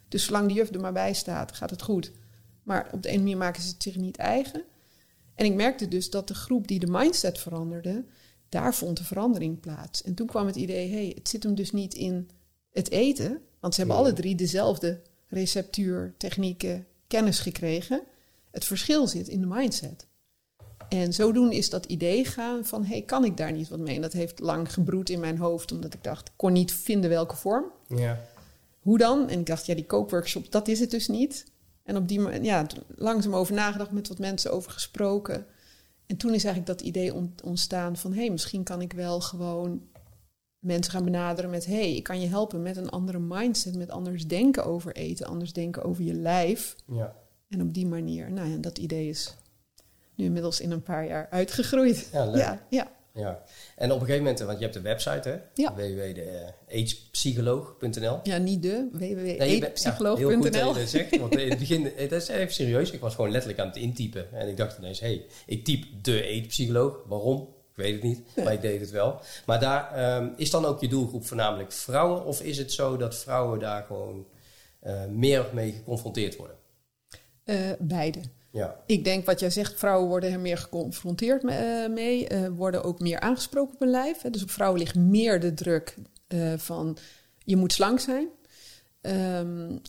Dus 0.08 0.26
zolang 0.26 0.48
de 0.48 0.54
juf 0.54 0.70
er 0.70 0.80
maar 0.80 0.94
bij 0.94 1.14
staat, 1.14 1.52
gaat 1.52 1.70
het 1.70 1.82
goed. 1.82 2.12
Maar 2.64 2.90
op 2.92 3.04
de 3.04 3.10
ene 3.10 3.18
manier 3.18 3.38
maken 3.38 3.62
ze 3.62 3.70
het 3.70 3.84
zich 3.84 3.96
niet 3.96 4.18
eigen. 4.18 4.64
En 5.36 5.46
ik 5.46 5.54
merkte 5.54 5.88
dus 5.88 6.10
dat 6.10 6.28
de 6.28 6.34
groep 6.34 6.68
die 6.68 6.80
de 6.80 6.88
mindset 6.88 7.40
veranderde, 7.40 8.06
daar 8.50 8.76
vond 8.76 8.98
de 8.98 9.04
verandering 9.04 9.60
plaats. 9.60 10.04
En 10.04 10.14
toen 10.14 10.28
kwam 10.28 10.46
het 10.46 10.56
idee: 10.56 10.90
hé, 10.90 10.96
hey, 10.96 11.12
het 11.16 11.30
zit 11.30 11.44
hem 11.44 11.56
dus 11.56 11.72
niet 11.72 11.94
in 11.94 12.30
het 12.72 12.92
eten 12.92 13.42
want 13.62 13.74
ze 13.74 13.80
hebben 13.80 13.98
alle 13.98 14.14
drie 14.14 14.36
dezelfde 14.36 15.02
receptuur, 15.28 16.14
technieken, 16.18 16.86
kennis 17.08 17.40
gekregen. 17.40 18.02
Het 18.52 18.66
verschil 18.66 19.08
zit 19.08 19.28
in 19.28 19.40
de 19.40 19.48
mindset. 19.48 20.08
En 20.90 21.14
zodoende 21.14 21.56
is 21.56 21.70
dat 21.70 21.86
idee 21.86 22.26
gaan 22.26 22.66
van, 22.66 22.86
hey, 22.86 23.02
kan 23.02 23.26
ik 23.26 23.38
daar 23.38 23.52
niet 23.52 23.70
wat 23.70 23.80
mee? 23.80 23.96
En 23.96 24.02
dat 24.02 24.14
heeft 24.14 24.40
lang 24.40 24.74
gebroed 24.74 25.10
in 25.10 25.20
mijn 25.20 25.38
hoofd, 25.38 25.72
omdat 25.72 25.94
ik 25.94 26.04
dacht, 26.04 26.28
ik 26.28 26.34
kon 26.36 26.54
niet 26.54 26.74
vinden 26.74 27.10
welke 27.10 27.36
vorm. 27.36 27.66
Ja. 27.88 28.20
Hoe 28.80 28.98
dan? 28.98 29.30
En 29.30 29.40
ik 29.40 29.46
dacht, 29.46 29.66
ja, 29.66 29.76
die 29.76 29.86
kookworkshop, 29.86 30.52
dat 30.52 30.68
is 30.68 30.80
het 30.80 30.92
dus 30.92 31.08
niet. 31.08 31.46
En 31.84 31.98
op 31.98 32.08
die 32.08 32.42
ja, 32.42 32.66
langzaam 32.96 33.36
over 33.36 33.54
nagedacht, 33.54 33.92
met 33.92 34.08
wat 34.08 34.20
mensen 34.20 34.52
over 34.52 34.72
gesproken. 34.72 35.46
En 36.06 36.18
toen 36.18 36.34
is 36.34 36.44
eigenlijk 36.44 36.78
dat 36.78 36.88
idee 36.88 37.14
ontstaan 37.44 37.98
van, 37.98 38.14
hé, 38.14 38.20
hey, 38.20 38.30
misschien 38.30 38.64
kan 38.64 38.82
ik 38.82 38.94
wel 38.94 39.22
gewoon 39.22 39.82
mensen 40.62 40.94
gaan 40.94 41.04
benaderen 41.04 41.50
met: 41.50 41.66
hey, 41.66 41.96
ik 41.96 42.04
kan 42.04 42.22
je 42.22 42.28
helpen 42.28 42.62
met 42.62 42.78
een 42.78 42.90
andere 42.90 43.20
mindset, 43.20 43.76
met 43.76 43.90
anders 43.90 44.28
denken 44.28 44.66
over 44.66 44.96
eten, 44.96 45.26
anders 45.26 45.54
denken 45.54 45.84
over 45.84 46.04
je 46.04 46.14
lijf. 46.14 46.76
Ja. 46.86 47.16
En 47.50 47.62
op 47.62 47.74
die 47.74 47.86
manier, 47.86 48.32
nou 48.32 48.50
ja, 48.50 48.58
dat 48.58 48.78
idee 48.78 49.08
is 49.08 49.36
nu 50.16 50.26
inmiddels 50.26 50.62
in 50.62 50.72
een 50.72 50.84
paar 50.84 51.08
jaar 51.08 51.28
uitgegroeid. 51.30 52.10
Ja, 52.12 52.26
leuk. 52.26 52.42
ja, 52.42 52.66
ja. 52.70 52.92
ja. 53.14 53.44
En 53.76 53.92
op 53.92 54.00
een 54.00 54.06
gegeven 54.06 54.24
moment, 54.24 54.40
want 54.40 54.58
je 54.58 54.64
hebt 54.64 54.76
de 54.76 54.82
website, 54.82 55.30
hè? 55.30 55.38
Ja. 55.54 55.76
www.agepsycholoog.nl. 55.76 58.20
Ja, 58.24 58.38
niet 58.38 58.62
de, 58.62 58.88
www.agepsycholoog.nl. 58.92 60.30
heel 60.30 60.42
goed 60.42 60.54
dat 60.54 60.90
zegt, 60.90 61.18
want 61.18 61.38
in 61.38 61.50
het 61.50 61.60
begin, 61.60 61.92
het 61.96 62.12
is 62.12 62.28
even 62.28 62.54
serieus, 62.54 62.92
ik 62.92 63.00
was 63.00 63.16
gewoon 63.16 63.32
letterlijk 63.32 63.62
aan 63.62 63.68
het 63.68 63.78
intypen. 63.78 64.34
En 64.34 64.48
ik 64.48 64.58
dacht 64.58 64.78
ineens, 64.78 65.00
hé, 65.00 65.08
hey, 65.08 65.26
ik 65.46 65.66
typ 65.66 65.86
de 66.02 66.24
eetpsycholoog, 66.24 67.04
waarom? 67.08 67.60
Weet 67.82 67.94
het 67.94 68.04
niet, 68.04 68.22
maar 68.44 68.54
ik 68.54 68.62
deed 68.62 68.80
het 68.80 68.90
wel. 68.90 69.20
Maar 69.46 69.60
daar 69.60 69.92
ehm, 69.92 70.30
is 70.36 70.50
dan 70.50 70.66
ook 70.66 70.82
je 70.82 70.88
doelgroep 70.88 71.26
voornamelijk 71.26 71.72
vrouwen? 71.72 72.26
Of 72.26 72.42
is 72.42 72.58
het 72.58 72.72
zo 72.72 72.98
dat 72.98 73.16
vrouwen 73.16 73.60
daar 73.60 73.84
gewoon 73.84 74.26
uh, 74.84 75.06
meer 75.06 75.46
mee 75.54 75.72
geconfronteerd 75.72 76.36
worden? 76.36 76.56
Uh, 77.46 77.58
beide. 77.80 78.20
Ja. 78.52 78.76
Ik 78.86 79.04
denk 79.04 79.26
wat 79.26 79.40
jij 79.40 79.50
zegt, 79.50 79.80
vrouwen 79.80 80.10
worden 80.10 80.32
er 80.32 80.40
meer 80.40 80.58
geconfronteerd 80.58 81.44
eh, 81.44 81.88
mee, 81.88 82.28
worden 82.56 82.84
ook 82.84 83.00
meer 83.00 83.20
aangesproken 83.20 83.74
op 83.74 83.80
hun 83.80 83.90
lijf. 83.90 84.22
Hè. 84.22 84.30
Dus 84.30 84.44
op 84.44 84.52
vrouwen 84.52 84.80
ligt 84.80 84.96
meer 84.96 85.40
de 85.40 85.54
druk 85.54 85.96
van 86.58 86.98
je 87.44 87.56
moet 87.56 87.74
slank 87.74 88.00
zijn. 88.00 88.28
Um, 89.02 89.82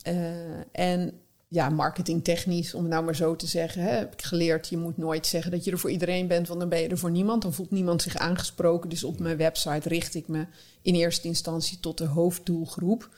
en 0.72 1.21
ja, 1.52 1.68
marketingtechnisch, 1.68 2.74
om 2.74 2.82
het 2.82 2.90
nou 2.92 3.04
maar 3.04 3.16
zo 3.16 3.36
te 3.36 3.46
zeggen, 3.46 3.82
hè, 3.82 3.90
heb 3.90 4.12
ik 4.12 4.22
geleerd, 4.22 4.68
je 4.68 4.76
moet 4.76 4.96
nooit 4.96 5.26
zeggen 5.26 5.50
dat 5.50 5.64
je 5.64 5.70
er 5.70 5.78
voor 5.78 5.90
iedereen 5.90 6.26
bent, 6.26 6.48
want 6.48 6.60
dan 6.60 6.68
ben 6.68 6.80
je 6.80 6.88
er 6.88 6.98
voor 6.98 7.10
niemand. 7.10 7.42
Dan 7.42 7.52
voelt 7.52 7.70
niemand 7.70 8.02
zich 8.02 8.16
aangesproken. 8.16 8.88
Dus 8.88 9.04
op 9.04 9.18
mijn 9.18 9.36
website 9.36 9.88
richt 9.88 10.14
ik 10.14 10.28
me 10.28 10.46
in 10.82 10.94
eerste 10.94 11.28
instantie 11.28 11.80
tot 11.80 11.98
de 11.98 12.04
hoofddoelgroep. 12.04 13.10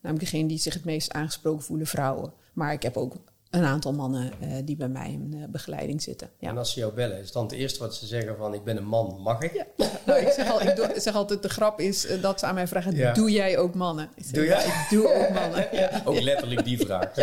Namelijk 0.00 0.30
degene 0.30 0.48
die 0.48 0.58
zich 0.58 0.74
het 0.74 0.84
meest 0.84 1.12
aangesproken 1.12 1.62
voelen, 1.62 1.86
vrouwen. 1.86 2.32
Maar 2.52 2.72
ik 2.72 2.82
heb 2.82 2.96
ook 2.96 3.16
een 3.52 3.64
aantal 3.64 3.92
mannen 3.92 4.32
uh, 4.42 4.48
die 4.64 4.76
bij 4.76 4.88
mij 4.88 5.10
in 5.10 5.32
uh, 5.34 5.44
begeleiding 5.48 6.02
zitten. 6.02 6.30
Ja. 6.38 6.48
En 6.48 6.58
als 6.58 6.72
ze 6.72 6.78
jou 6.78 6.92
bellen, 6.92 7.18
is 7.18 7.32
dan 7.32 7.42
het 7.42 7.52
eerste 7.52 7.78
wat 7.78 7.94
ze 7.94 8.06
zeggen 8.06 8.36
van 8.36 8.54
ik 8.54 8.64
ben 8.64 8.76
een 8.76 8.86
man, 8.86 9.20
mag 9.20 9.42
ik? 9.42 9.52
Ja. 9.52 9.66
nou, 10.06 10.20
ik, 10.20 10.32
zeg 10.32 10.50
al, 10.50 10.62
ik, 10.62 10.76
doe, 10.76 10.92
zeg 10.96 11.14
altijd, 11.14 11.42
de 11.42 11.48
grap 11.48 11.80
is 11.80 12.10
uh, 12.10 12.22
dat 12.22 12.40
ze 12.40 12.46
aan 12.46 12.54
mij 12.54 12.66
vragen, 12.66 12.96
ja. 12.96 13.12
doe 13.12 13.30
jij 13.30 13.58
ook 13.58 13.74
mannen? 13.74 14.10
Ik 14.14 14.24
zeg, 14.24 14.32
doe 14.32 14.44
jij? 14.44 14.64
ik 14.64 14.86
doe 14.90 15.14
ook 15.14 15.30
mannen. 15.34 15.68
Ja. 15.72 16.02
Ook 16.04 16.20
letterlijk 16.20 16.64
die 16.64 16.78
vraag. 16.78 17.16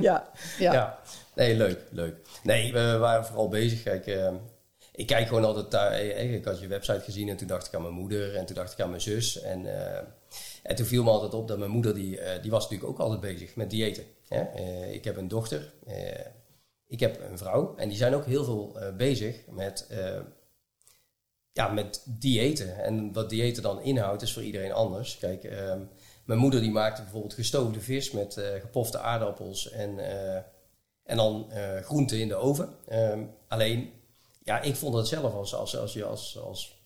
ja. 0.00 0.30
ja. 0.58 0.98
Nee, 1.34 1.56
leuk, 1.56 1.80
leuk. 1.90 2.14
Nee, 2.42 2.72
we 2.72 2.96
waren 2.96 3.26
vooral 3.26 3.48
bezig. 3.48 3.82
Kijk, 3.82 4.06
ik 4.92 5.06
kijk 5.06 5.26
gewoon 5.26 5.44
altijd 5.44 5.70
daar. 5.70 6.00
Ik 6.00 6.44
had 6.44 6.60
je 6.60 6.66
website 6.66 7.00
gezien 7.00 7.28
en 7.28 7.36
toen 7.36 7.48
dacht 7.48 7.66
ik 7.66 7.74
aan 7.74 7.82
mijn 7.82 7.94
moeder 7.94 8.36
en 8.36 8.46
toen 8.46 8.56
dacht 8.56 8.72
ik 8.72 8.80
aan 8.80 8.90
mijn 8.90 9.00
zus. 9.00 9.40
En, 9.40 9.66
en 10.62 10.76
toen 10.76 10.86
viel 10.86 11.02
me 11.02 11.10
altijd 11.10 11.34
op 11.34 11.48
dat 11.48 11.58
mijn 11.58 11.70
moeder, 11.70 11.94
die, 11.94 12.20
die 12.42 12.50
was 12.50 12.62
natuurlijk 12.62 12.90
ook 12.90 12.98
altijd 12.98 13.20
bezig 13.20 13.56
met 13.56 13.70
diëten. 13.70 14.04
Uh, 14.30 14.92
ik 14.92 15.04
heb 15.04 15.16
een 15.16 15.28
dochter, 15.28 15.72
uh, 15.88 16.26
ik 16.86 17.00
heb 17.00 17.20
een 17.20 17.38
vrouw 17.38 17.76
en 17.76 17.88
die 17.88 17.98
zijn 17.98 18.14
ook 18.14 18.24
heel 18.24 18.44
veel 18.44 18.82
uh, 18.82 18.96
bezig 18.96 19.46
met, 19.46 19.88
ja, 21.52 21.68
met 21.68 22.02
diëten. 22.04 22.84
En 22.84 23.12
wat 23.12 23.30
diëten 23.30 23.62
dan 23.62 23.82
inhoudt 23.82 24.22
is 24.22 24.32
voor 24.32 24.42
iedereen 24.42 24.72
anders. 24.72 25.18
Kijk, 25.18 25.44
ehm, 25.44 25.80
mijn 26.24 26.38
moeder 26.38 26.60
die 26.60 26.70
maakte 26.70 27.02
bijvoorbeeld 27.02 27.34
gestoofde 27.34 27.80
vis 27.80 28.10
met 28.10 28.40
gepofte 28.60 28.98
aardappels 28.98 29.70
en, 29.70 29.98
en 31.02 31.16
dan 31.16 31.50
groenten 31.82 32.18
in 32.18 32.28
de 32.28 32.36
oven. 32.36 32.74
Um, 32.92 33.34
alleen, 33.48 33.92
ja, 34.42 34.60
ik 34.60 34.76
vond 34.76 34.94
het 34.94 35.06
zelf 35.06 35.34
als, 35.34 35.54
als, 35.54 35.76
als, 35.76 36.02
als, 36.02 36.38
als, 36.38 36.82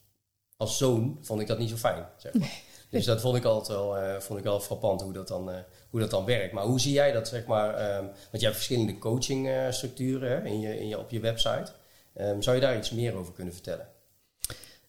als 0.56 0.78
zoon, 0.78 1.18
vond 1.20 1.40
ik 1.40 1.46
dat 1.46 1.58
niet 1.58 1.70
zo 1.70 1.76
fijn. 1.76 2.06
Zeg 2.16 2.34
maar. 2.34 2.62
Dus 2.90 3.04
dat 3.04 3.20
vond 3.20 3.36
ik 3.36 3.44
altijd 3.44 3.78
wel, 3.78 4.20
vond 4.20 4.38
ik 4.38 4.44
wel 4.44 4.60
frappant 4.60 5.02
hoe 5.02 5.12
dat 5.12 5.28
dan 5.28 5.50
hoe 5.90 6.00
dat 6.00 6.10
dan 6.10 6.24
werkt. 6.24 6.52
Maar 6.52 6.64
hoe 6.64 6.80
zie 6.80 6.92
jij 6.92 7.12
dat, 7.12 7.28
zeg 7.28 7.46
maar, 7.46 7.96
um, 7.96 8.04
want 8.04 8.30
je 8.30 8.44
hebt 8.44 8.54
verschillende 8.54 8.98
coachingstructuren 8.98 10.46
in 10.46 10.60
je, 10.60 10.80
in 10.80 10.88
je, 10.88 10.98
op 10.98 11.10
je 11.10 11.20
website. 11.20 11.72
Um, 12.20 12.42
zou 12.42 12.56
je 12.56 12.62
daar 12.62 12.76
iets 12.76 12.90
meer 12.90 13.14
over 13.14 13.32
kunnen 13.32 13.54
vertellen? 13.54 13.88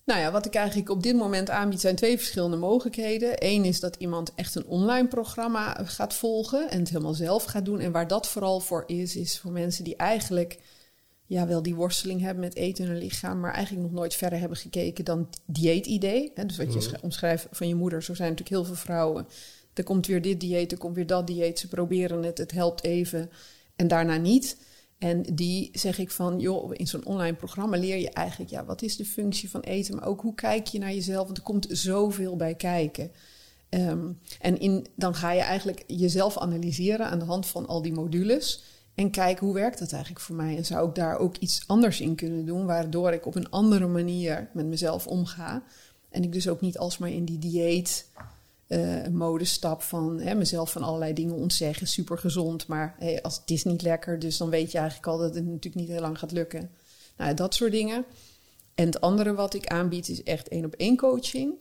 Nou 0.06 0.20
ja, 0.20 0.32
wat 0.32 0.46
ik 0.46 0.56
eigenlijk 0.56 0.90
op 0.90 1.04
dit 1.04 1.16
moment 1.16 1.50
aanbied 1.50 1.82
zijn 1.82 1.96
twee 1.96 2.18
verschillende 2.18 2.58
mogelijkheden. 2.58 3.34
Eén 3.38 3.66
is 3.66 3.80
dat 3.80 3.96
iemand 3.96 4.32
echt 4.36 4.56
een 4.56 4.66
online 4.66 5.08
programma 5.08 5.84
gaat 5.84 6.14
volgen 6.14 6.70
en 6.70 6.80
het 6.80 6.90
helemaal 6.90 7.14
zelf 7.14 7.44
gaat 7.44 7.66
doen. 7.66 7.80
En 7.80 7.92
waar 7.92 8.08
dat 8.08 8.28
vooral 8.28 8.60
voor 8.60 8.84
is, 8.88 9.16
is 9.16 9.40
voor 9.40 9.52
mensen 9.52 9.84
die 9.84 9.96
eigenlijk 9.96 10.60
ja, 11.32 11.48
wel 11.48 11.62
die 11.62 11.76
worsteling 11.76 12.22
hebben 12.22 12.44
met 12.44 12.56
eten 12.56 12.84
in 12.84 12.90
hun 12.90 13.00
lichaam, 13.00 13.40
maar 13.40 13.54
eigenlijk 13.54 13.86
nog 13.86 13.96
nooit 13.96 14.16
verder 14.16 14.40
hebben 14.40 14.58
gekeken 14.58 15.06
dan 15.06 15.30
dieetidee. 15.46 16.32
Dus 16.46 16.58
wat 16.58 16.74
je 16.74 16.90
mhm. 16.90 16.96
omschrijft 17.02 17.48
van 17.52 17.68
je 17.68 17.76
moeder, 17.76 18.04
zo 18.04 18.14
zijn 18.14 18.30
natuurlijk 18.30 18.56
heel 18.56 18.66
veel 18.66 18.84
vrouwen 18.84 19.28
er 19.74 19.84
komt 19.84 20.08
weer 20.08 20.22
dit 20.22 20.40
dieet, 20.40 20.72
er 20.72 20.78
komt 20.78 20.96
weer 20.96 21.08
dat 21.08 21.28
dieet. 21.28 21.60
Ze 21.60 21.68
proberen 21.68 22.24
het, 22.24 22.38
het 22.38 22.52
helpt 22.52 22.84
even 22.84 23.30
en 23.76 23.88
daarna 23.88 24.18
niet. 24.18 24.58
En 24.98 25.22
die 25.22 25.70
zeg 25.74 25.98
ik 25.98 26.12
van, 26.12 26.40
joh, 26.40 26.72
in 26.74 26.88
zo'n 26.88 27.06
online 27.06 27.36
programma 27.36 27.78
leer 27.78 27.98
je 27.98 28.10
eigenlijk, 28.10 28.52
ja, 28.52 28.66
wat 28.66 28.82
is 28.82 28.96
de 28.96 29.06
functie 29.06 29.50
van 29.50 29.62
eten, 29.62 29.96
maar 29.96 30.06
ook 30.06 30.22
hoe 30.22 30.36
kijk 30.36 30.68
je 30.68 30.80
naar 30.80 30.94
jezelf, 30.94 31.26
want 31.26 31.38
er 31.38 31.44
komt 31.44 31.68
zoveel 31.70 32.36
bij 32.36 32.56
kijken. 32.56 33.12
Ehm, 33.70 34.12
en 34.40 34.60
in, 34.60 34.88
dan 34.96 35.16
ga 35.16 35.32
je 35.32 35.42
eigenlijk 35.42 35.84
jezelf 35.88 36.38
analyseren 36.38 37.08
aan 37.08 37.20
de 37.20 37.26
hand 37.26 37.46
van 37.46 37.68
al 37.68 37.82
die 37.82 37.94
modules. 37.94 38.64
En 38.96 39.12
kijken 39.12 39.46
hoe 39.46 39.56
werkt 39.56 39.80
dat 39.80 39.92
eigenlijk 39.92 40.24
voor 40.24 40.36
mij? 40.36 40.58
En 40.58 40.66
zou 40.66 40.90
ik 40.90 40.96
daar 40.96 41.18
ook 41.18 41.38
iets 41.38 41.64
anders 41.68 42.02
in 42.02 42.16
kunnen 42.16 42.46
doen, 42.46 42.66
waardoor 42.66 43.12
ik 43.12 43.26
op 43.26 43.36
een 43.36 43.50
andere 43.50 43.88
manier 43.88 44.50
met 44.54 44.66
mezelf 44.66 45.08
omga. 45.08 45.64
En 46.10 46.24
ik 46.24 46.32
dus 46.32 46.48
ook 46.48 46.62
niet 46.62 46.78
alsmaar 46.78 47.10
in 47.10 47.26
die 47.26 47.38
dieet 47.38 48.08
uh, 48.68 49.08
modestap 49.08 49.82
van 49.82 50.20
hè, 50.20 50.36
mezelf 50.36 50.72
van 50.72 50.84
allerlei 50.84 51.14
dingen 51.14 51.36
ontzeggen. 51.36 51.88
Super 51.88 52.18
gezond, 52.18 52.68
maar 52.68 52.98
als, 53.22 53.38
het 53.38 53.50
is 53.52 53.64
niet 53.64 53.82
lekker. 53.82 54.20
Dus 54.20 54.38
dan 54.38 54.50
weet 54.50 54.72
je 54.72 54.78
eigenlijk 54.78 55.08
al 55.08 55.18
dat 55.18 55.36
het 55.36 55.46
natuurlijk 55.46 55.76
niet 55.76 55.90
heel 55.90 56.02
lang 56.02 56.20
gaat 56.20 56.32
lukken. 56.32 56.70
Nou, 57.18 57.34
dat 57.34 57.54
soort 57.54 57.72
dingen. 57.72 58.06
En 58.76 58.86
het 58.86 59.02
andere 59.02 59.34
wat 59.34 59.54
ik 59.54 59.68
aanbied 59.68 60.10
is 60.10 60.24
echt 60.24 60.48
één 60.48 60.66
op 60.66 60.74
één 60.74 60.98
coaching. 60.98 61.54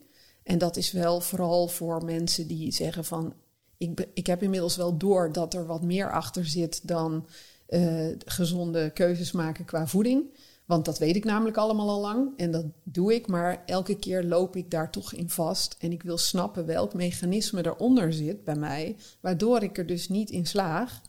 En 0.43 0.59
dat 0.59 0.77
is 0.77 0.93
wel 0.93 1.21
vooral 1.21 1.69
voor 1.69 2.05
mensen 2.05 2.47
die 2.47 2.73
zeggen 2.73 3.05
van... 3.05 3.35
Ik, 3.81 4.09
ik 4.15 4.27
heb 4.27 4.43
inmiddels 4.43 4.77
wel 4.77 4.97
door 4.97 5.33
dat 5.33 5.55
er 5.55 5.67
wat 5.67 5.83
meer 5.83 6.13
achter 6.13 6.47
zit 6.47 6.89
dan 6.89 7.27
uh, 7.69 8.09
gezonde 8.25 8.91
keuzes 8.91 9.33
maken 9.33 9.65
qua 9.65 9.87
voeding. 9.87 10.37
Want 10.67 10.85
dat 10.85 10.99
weet 10.99 11.17
ik 11.17 11.25
namelijk 11.25 11.57
allemaal 11.57 11.89
al 11.89 12.01
lang 12.01 12.33
en 12.37 12.51
dat 12.51 12.65
doe 12.83 13.15
ik, 13.15 13.27
maar 13.27 13.63
elke 13.67 13.99
keer 13.99 14.25
loop 14.25 14.57
ik 14.57 14.71
daar 14.71 14.91
toch 14.91 15.13
in 15.13 15.31
vast. 15.31 15.77
En 15.79 15.93
ik 15.93 16.03
wil 16.03 16.19
snappen 16.19 16.67
welk 16.67 16.95
mechanisme 16.95 17.67
eronder 17.67 18.13
zit 18.13 18.45
bij 18.45 18.55
mij, 18.55 18.97
waardoor 19.21 19.63
ik 19.63 19.79
er 19.79 19.87
dus 19.87 20.09
niet 20.09 20.31
in 20.31 20.47
slaag 20.47 21.01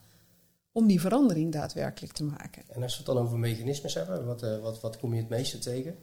om 0.72 0.86
die 0.86 1.00
verandering 1.00 1.52
daadwerkelijk 1.52 2.12
te 2.12 2.24
maken. 2.24 2.62
En 2.68 2.82
als 2.82 2.92
we 2.92 3.02
het 3.04 3.14
dan 3.14 3.24
over 3.24 3.38
mechanismes 3.38 3.94
hebben, 3.94 4.26
wat, 4.26 4.42
uh, 4.42 4.58
wat, 4.58 4.80
wat 4.80 4.98
kom 4.98 5.14
je 5.14 5.20
het 5.20 5.28
meeste 5.28 5.58
tegen? 5.58 5.96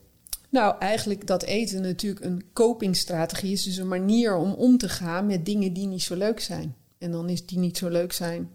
Nou, 0.49 0.77
eigenlijk 0.79 1.27
dat 1.27 1.43
eten 1.43 1.81
natuurlijk 1.81 2.25
een 2.25 2.43
copingstrategie 2.53 3.51
is, 3.51 3.63
dus 3.63 3.77
een 3.77 3.87
manier 3.87 4.35
om 4.35 4.53
om 4.53 4.77
te 4.77 4.89
gaan 4.89 5.25
met 5.25 5.45
dingen 5.45 5.73
die 5.73 5.87
niet 5.87 6.01
zo 6.01 6.15
leuk 6.15 6.39
zijn. 6.39 6.75
En 6.97 7.11
dan 7.11 7.29
is 7.29 7.45
die 7.45 7.57
niet 7.57 7.77
zo 7.77 7.89
leuk 7.89 8.13
zijn 8.13 8.49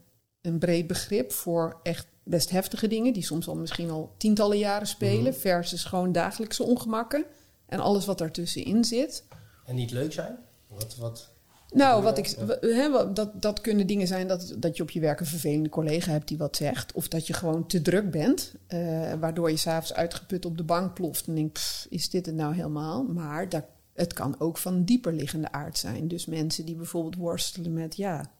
een 0.45 0.59
breed 0.59 0.87
begrip 0.87 1.33
voor 1.33 1.81
echt 1.83 2.07
best 2.23 2.51
heftige 2.51 2.87
dingen, 2.87 3.13
die 3.13 3.25
soms 3.25 3.49
al 3.49 3.55
misschien 3.55 3.91
al 3.91 4.15
tientallen 4.17 4.59
jaren 4.59 4.87
spelen, 4.87 5.33
mhm. 5.33 5.41
versus 5.41 5.85
gewoon 5.85 6.13
dagelijkse 6.13 6.63
ongemakken 6.63 7.25
en 7.67 7.81
alles 7.81 8.05
wat 8.05 8.19
daartussenin 8.19 8.85
zit. 8.85 9.25
En 9.65 9.75
niet 9.75 9.91
leuk 9.91 10.13
zijn? 10.13 10.39
Wat, 10.67 10.97
wat, 10.97 11.31
nou, 11.75 12.03
wat 12.03 12.19
ik, 12.19 12.37
he, 12.61 13.13
dat, 13.13 13.43
dat 13.43 13.61
kunnen 13.61 13.87
dingen 13.87 14.07
zijn 14.07 14.29
dat, 14.29 14.55
dat 14.59 14.77
je 14.77 14.83
op 14.83 14.91
je 14.91 15.01
werk 15.01 15.21
een 15.21 15.27
vervelende 15.27 15.69
collega 15.69 16.11
hebt 16.11 16.29
die 16.29 16.39
wat 16.39 16.57
zegt. 16.57 16.93
Of 16.93 17.09
dat 17.09 17.27
je 17.27 17.33
gewoon 17.33 17.67
te 17.67 17.83
druk 17.83 18.11
bent, 18.11 18.55
uh, 18.69 19.13
waardoor 19.13 19.51
je 19.51 19.57
s'avonds 19.57 19.95
uitgeput 19.95 20.45
op 20.45 20.57
de 20.57 20.63
bank 20.63 20.95
ploft 20.95 21.27
en 21.27 21.35
denkt, 21.35 21.87
is 21.91 22.11
dit 22.11 22.27
het 22.27 22.35
nou 22.35 22.55
helemaal? 22.55 23.03
Maar 23.03 23.49
dat, 23.49 23.65
het 23.93 24.13
kan 24.13 24.41
ook 24.41 24.59
van 24.59 24.85
dieper 24.85 25.13
liggende 25.13 25.53
aard 25.53 25.79
zijn. 25.79 26.09
Dus 26.09 26.27
mensen 26.27 26.65
die 26.65 26.77
bijvoorbeeld 26.77 27.17
worstelen 27.17 27.73
met 27.73 27.97
ja, 27.97 28.31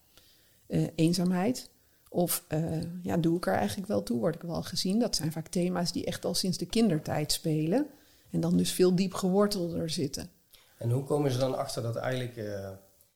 uh, 0.69 0.87
eenzaamheid. 0.95 1.71
Of 2.09 2.45
uh, 2.49 2.81
ja, 3.03 3.17
doe 3.17 3.37
ik 3.37 3.47
er 3.47 3.55
eigenlijk 3.55 3.89
wel 3.89 4.03
toe? 4.03 4.19
Word 4.19 4.35
ik 4.35 4.43
wel 4.43 4.63
gezien? 4.63 4.99
Dat 4.99 5.17
zijn 5.17 5.33
vaak 5.33 5.49
thema's 5.49 5.93
die 5.93 6.05
echt 6.05 6.25
al 6.25 6.35
sinds 6.35 6.59
de 6.59 6.67
kindertijd 6.67 7.33
spelen. 7.33 7.87
En 8.31 8.41
dan 8.41 8.57
dus 8.57 8.73
veel 8.73 8.95
diep 8.95 9.15
gewortelder 9.15 9.91
zitten. 9.91 10.31
En 10.79 10.91
hoe 10.91 11.05
komen 11.05 11.31
ze 11.31 11.39
dan 11.39 11.59
achter 11.59 11.83
dat 11.83 11.97
eigenlijk 11.97 12.37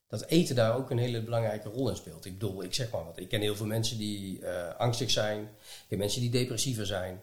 dat 0.08 0.26
eten 0.26 0.54
daar 0.54 0.76
ook 0.76 0.90
een 0.90 0.98
hele 0.98 1.22
belangrijke 1.22 1.68
rol 1.68 1.88
in 1.88 1.96
speelt. 1.96 2.24
Ik 2.24 2.38
bedoel, 2.38 2.62
ik 2.62 2.74
zeg 2.74 2.90
maar 2.90 3.04
wat. 3.04 3.18
Ik 3.18 3.28
ken 3.28 3.40
heel 3.40 3.56
veel 3.56 3.66
mensen 3.66 3.98
die 3.98 4.40
uh, 4.40 4.74
angstig 4.74 5.10
zijn. 5.10 5.42
Ik 5.42 5.84
ken 5.88 5.98
mensen 5.98 6.20
die 6.20 6.30
depressiever 6.30 6.86
zijn. 6.86 7.20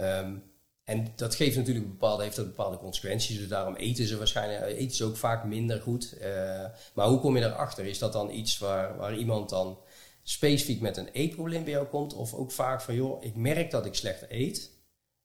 Um, 0.00 0.42
en 0.84 1.12
dat 1.16 1.34
geeft 1.34 1.56
natuurlijk 1.56 1.88
bepaalde, 1.88 2.22
heeft 2.22 2.36
dat 2.36 2.46
bepaalde 2.46 2.78
consequenties. 2.78 3.38
Dus 3.38 3.48
daarom 3.48 3.74
eten 3.74 4.06
ze 4.06 4.18
waarschijnlijk 4.18 4.78
eten 4.78 4.96
ze 4.96 5.04
ook 5.04 5.16
vaak 5.16 5.44
minder 5.44 5.80
goed. 5.80 6.14
Uh, 6.20 6.64
maar 6.94 7.06
hoe 7.06 7.20
kom 7.20 7.34
je 7.34 7.42
daarachter? 7.42 7.84
Is 7.84 7.98
dat 7.98 8.12
dan 8.12 8.30
iets 8.30 8.58
waar, 8.58 8.96
waar 8.96 9.16
iemand 9.16 9.48
dan 9.48 9.78
specifiek 10.22 10.80
met 10.80 10.96
een 10.96 11.08
eetprobleem 11.08 11.64
bij 11.64 11.72
jou 11.72 11.86
komt? 11.86 12.14
Of 12.14 12.34
ook 12.34 12.52
vaak 12.52 12.80
van, 12.80 12.94
joh, 12.94 13.24
ik 13.24 13.34
merk 13.34 13.70
dat 13.70 13.86
ik 13.86 13.94
slecht 13.94 14.24
eet. 14.28 14.70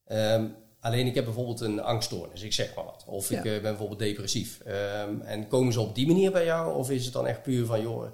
Um, 0.07 0.55
Alleen 0.83 1.07
ik 1.07 1.15
heb 1.15 1.25
bijvoorbeeld 1.25 1.61
een 1.61 1.81
angststoornis, 1.81 2.41
ik 2.41 2.53
zeg 2.53 2.75
maar 2.75 2.85
wat. 2.85 3.03
Of 3.07 3.31
ik 3.31 3.37
eh, 3.37 3.43
ben 3.43 3.61
bijvoorbeeld 3.61 3.99
depressief. 3.99 4.59
Um, 4.67 5.21
en 5.21 5.47
komen 5.47 5.73
ze 5.73 5.79
op 5.79 5.95
die 5.95 6.07
manier 6.07 6.31
bij 6.31 6.45
jou? 6.45 6.75
Of 6.75 6.89
is 6.89 7.03
het 7.03 7.13
dan 7.13 7.27
echt 7.27 7.43
puur 7.43 7.65
van, 7.65 7.81
joh, 7.81 8.05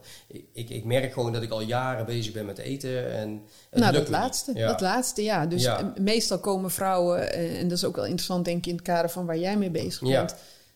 ik, 0.54 0.70
ik 0.70 0.86
merk 0.86 1.14
gewoon 1.14 1.34
dat 1.34 1.42
ik 1.42 1.52
al 1.52 1.62
jaren 1.62 2.06
bezig 2.06 2.34
ben 2.34 2.46
met 2.46 2.58
eten. 2.58 3.12
En 3.12 3.42
nou, 3.72 3.94
dat 3.94 4.10
laatste. 4.10 4.52
Ja. 4.56 4.68
Dat 4.68 4.82
laatste, 4.82 5.24
ja. 5.24 5.46
Dus 5.46 5.70
meestal 5.96 6.40
komen 6.40 6.72
vrouwen, 6.72 7.32
eh, 7.34 7.60
en 7.60 7.68
dat 7.68 7.78
is 7.78 7.84
ook 7.84 7.96
wel 7.96 8.06
interessant 8.06 8.46
denk 8.46 8.58
ik 8.58 8.66
in 8.66 8.76
het 8.76 8.84
kader 8.84 9.10
van 9.10 9.26
waar 9.26 9.38
jij 9.38 9.58
mee 9.58 9.72
bezig 9.72 10.02
bent. 10.02 10.36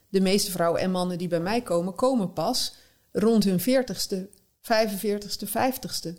De 0.09 0.21
meeste 0.21 0.51
vrouwen 0.51 0.81
en 0.81 0.91
mannen 0.91 1.17
die 1.17 1.27
bij 1.27 1.39
mij 1.39 1.62
komen, 1.62 1.95
komen 1.95 2.33
pas 2.33 2.73
rond 3.12 3.43
hun 3.43 3.59
40ste, 3.59 4.15
45ste, 4.62 5.47
50ste. 5.47 6.13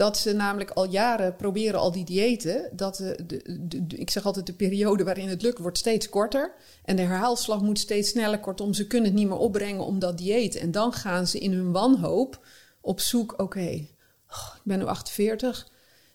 Dat 0.00 0.18
ze 0.18 0.32
namelijk 0.32 0.70
al 0.70 0.88
jaren 0.88 1.36
proberen 1.36 1.80
al 1.80 1.92
die 1.92 2.04
diëten. 2.04 2.70
Dat 2.72 2.96
de, 2.96 3.46
de, 3.60 3.84
ik 3.88 4.10
zeg 4.10 4.24
altijd, 4.24 4.46
de 4.46 4.52
periode 4.52 5.04
waarin 5.04 5.28
het 5.28 5.42
lukt 5.42 5.58
wordt 5.58 5.78
steeds 5.78 6.08
korter. 6.08 6.52
En 6.84 6.96
de 6.96 7.02
herhaalslag 7.02 7.60
moet 7.60 7.78
steeds 7.78 8.08
sneller. 8.08 8.40
Kortom, 8.40 8.74
ze 8.74 8.86
kunnen 8.86 9.10
het 9.10 9.18
niet 9.18 9.28
meer 9.28 9.36
opbrengen 9.36 9.84
om 9.84 9.98
dat 9.98 10.18
dieet. 10.18 10.56
En 10.56 10.70
dan 10.70 10.92
gaan 10.92 11.26
ze 11.26 11.38
in 11.38 11.52
hun 11.52 11.72
wanhoop 11.72 12.46
op 12.80 13.00
zoek. 13.00 13.34
Oké, 13.36 13.86
oh, 14.28 14.54
ik 14.56 14.62
ben 14.64 14.78
nu 14.78 14.84
48. 14.84 15.68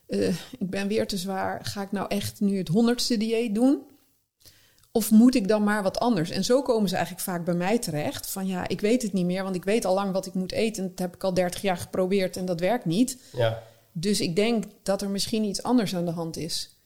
Uh, 0.08 0.27
eh, 0.27 0.36
ik 0.60 0.70
ben 0.70 0.88
weer 0.88 1.08
te 1.08 1.18
zwaar. 1.18 1.65
Ga 1.65 1.82
ik 1.82 1.92
nou 1.92 2.08
echt 2.08 2.39
nu 2.39 2.58
het 2.58 2.68
honderdste 2.68 3.18
dieet 3.18 3.56
doen? 3.56 3.82
Of 4.92 5.12
moet 5.12 5.36
ik 5.36 5.48
dan 5.48 5.63
maar 5.63 5.84
wat 5.84 6.00
anders? 6.00 6.30
En 6.30 6.44
zo 6.44 6.62
komen 6.62 6.89
ze 6.89 6.96
eigenlijk 6.96 7.25
vaak 7.25 7.46
bij 7.46 7.54
mij 7.54 7.80
terecht. 7.80 8.30
Van 8.30 8.48
ja, 8.48 8.68
ik 8.68 8.82
weet 8.82 9.01
het 9.01 9.13
niet 9.13 9.25
meer, 9.25 9.44
want 9.44 9.56
ik 9.56 9.63
weet 9.63 9.86
al 9.86 9.94
lang 9.94 10.12
wat 10.12 10.25
ik 10.25 10.34
moet 10.34 10.51
eten. 10.51 10.88
Dat 10.89 11.00
heb 11.00 11.15
ik 11.15 11.24
al 11.24 11.34
30 11.34 11.62
jaar 11.62 11.77
geprobeerd 11.77 12.38
en 12.38 12.46
dat 12.46 12.60
werkt 12.60 12.86
niet. 12.86 13.18
Ja. 13.32 13.63
Dus 13.98 14.22
ik 14.22 14.36
denk 14.36 14.64
dat 14.84 15.02
er 15.02 15.10
misschien 15.10 15.44
iets 15.44 15.64
anders 15.64 15.96
aan 15.96 16.06
de 16.06 16.12
hand 16.12 16.38
is. 16.38 16.78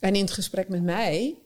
En 0.00 0.14
in 0.14 0.20
het 0.20 0.30
gesprek 0.30 0.68
met 0.68 0.82
mij 0.82 1.38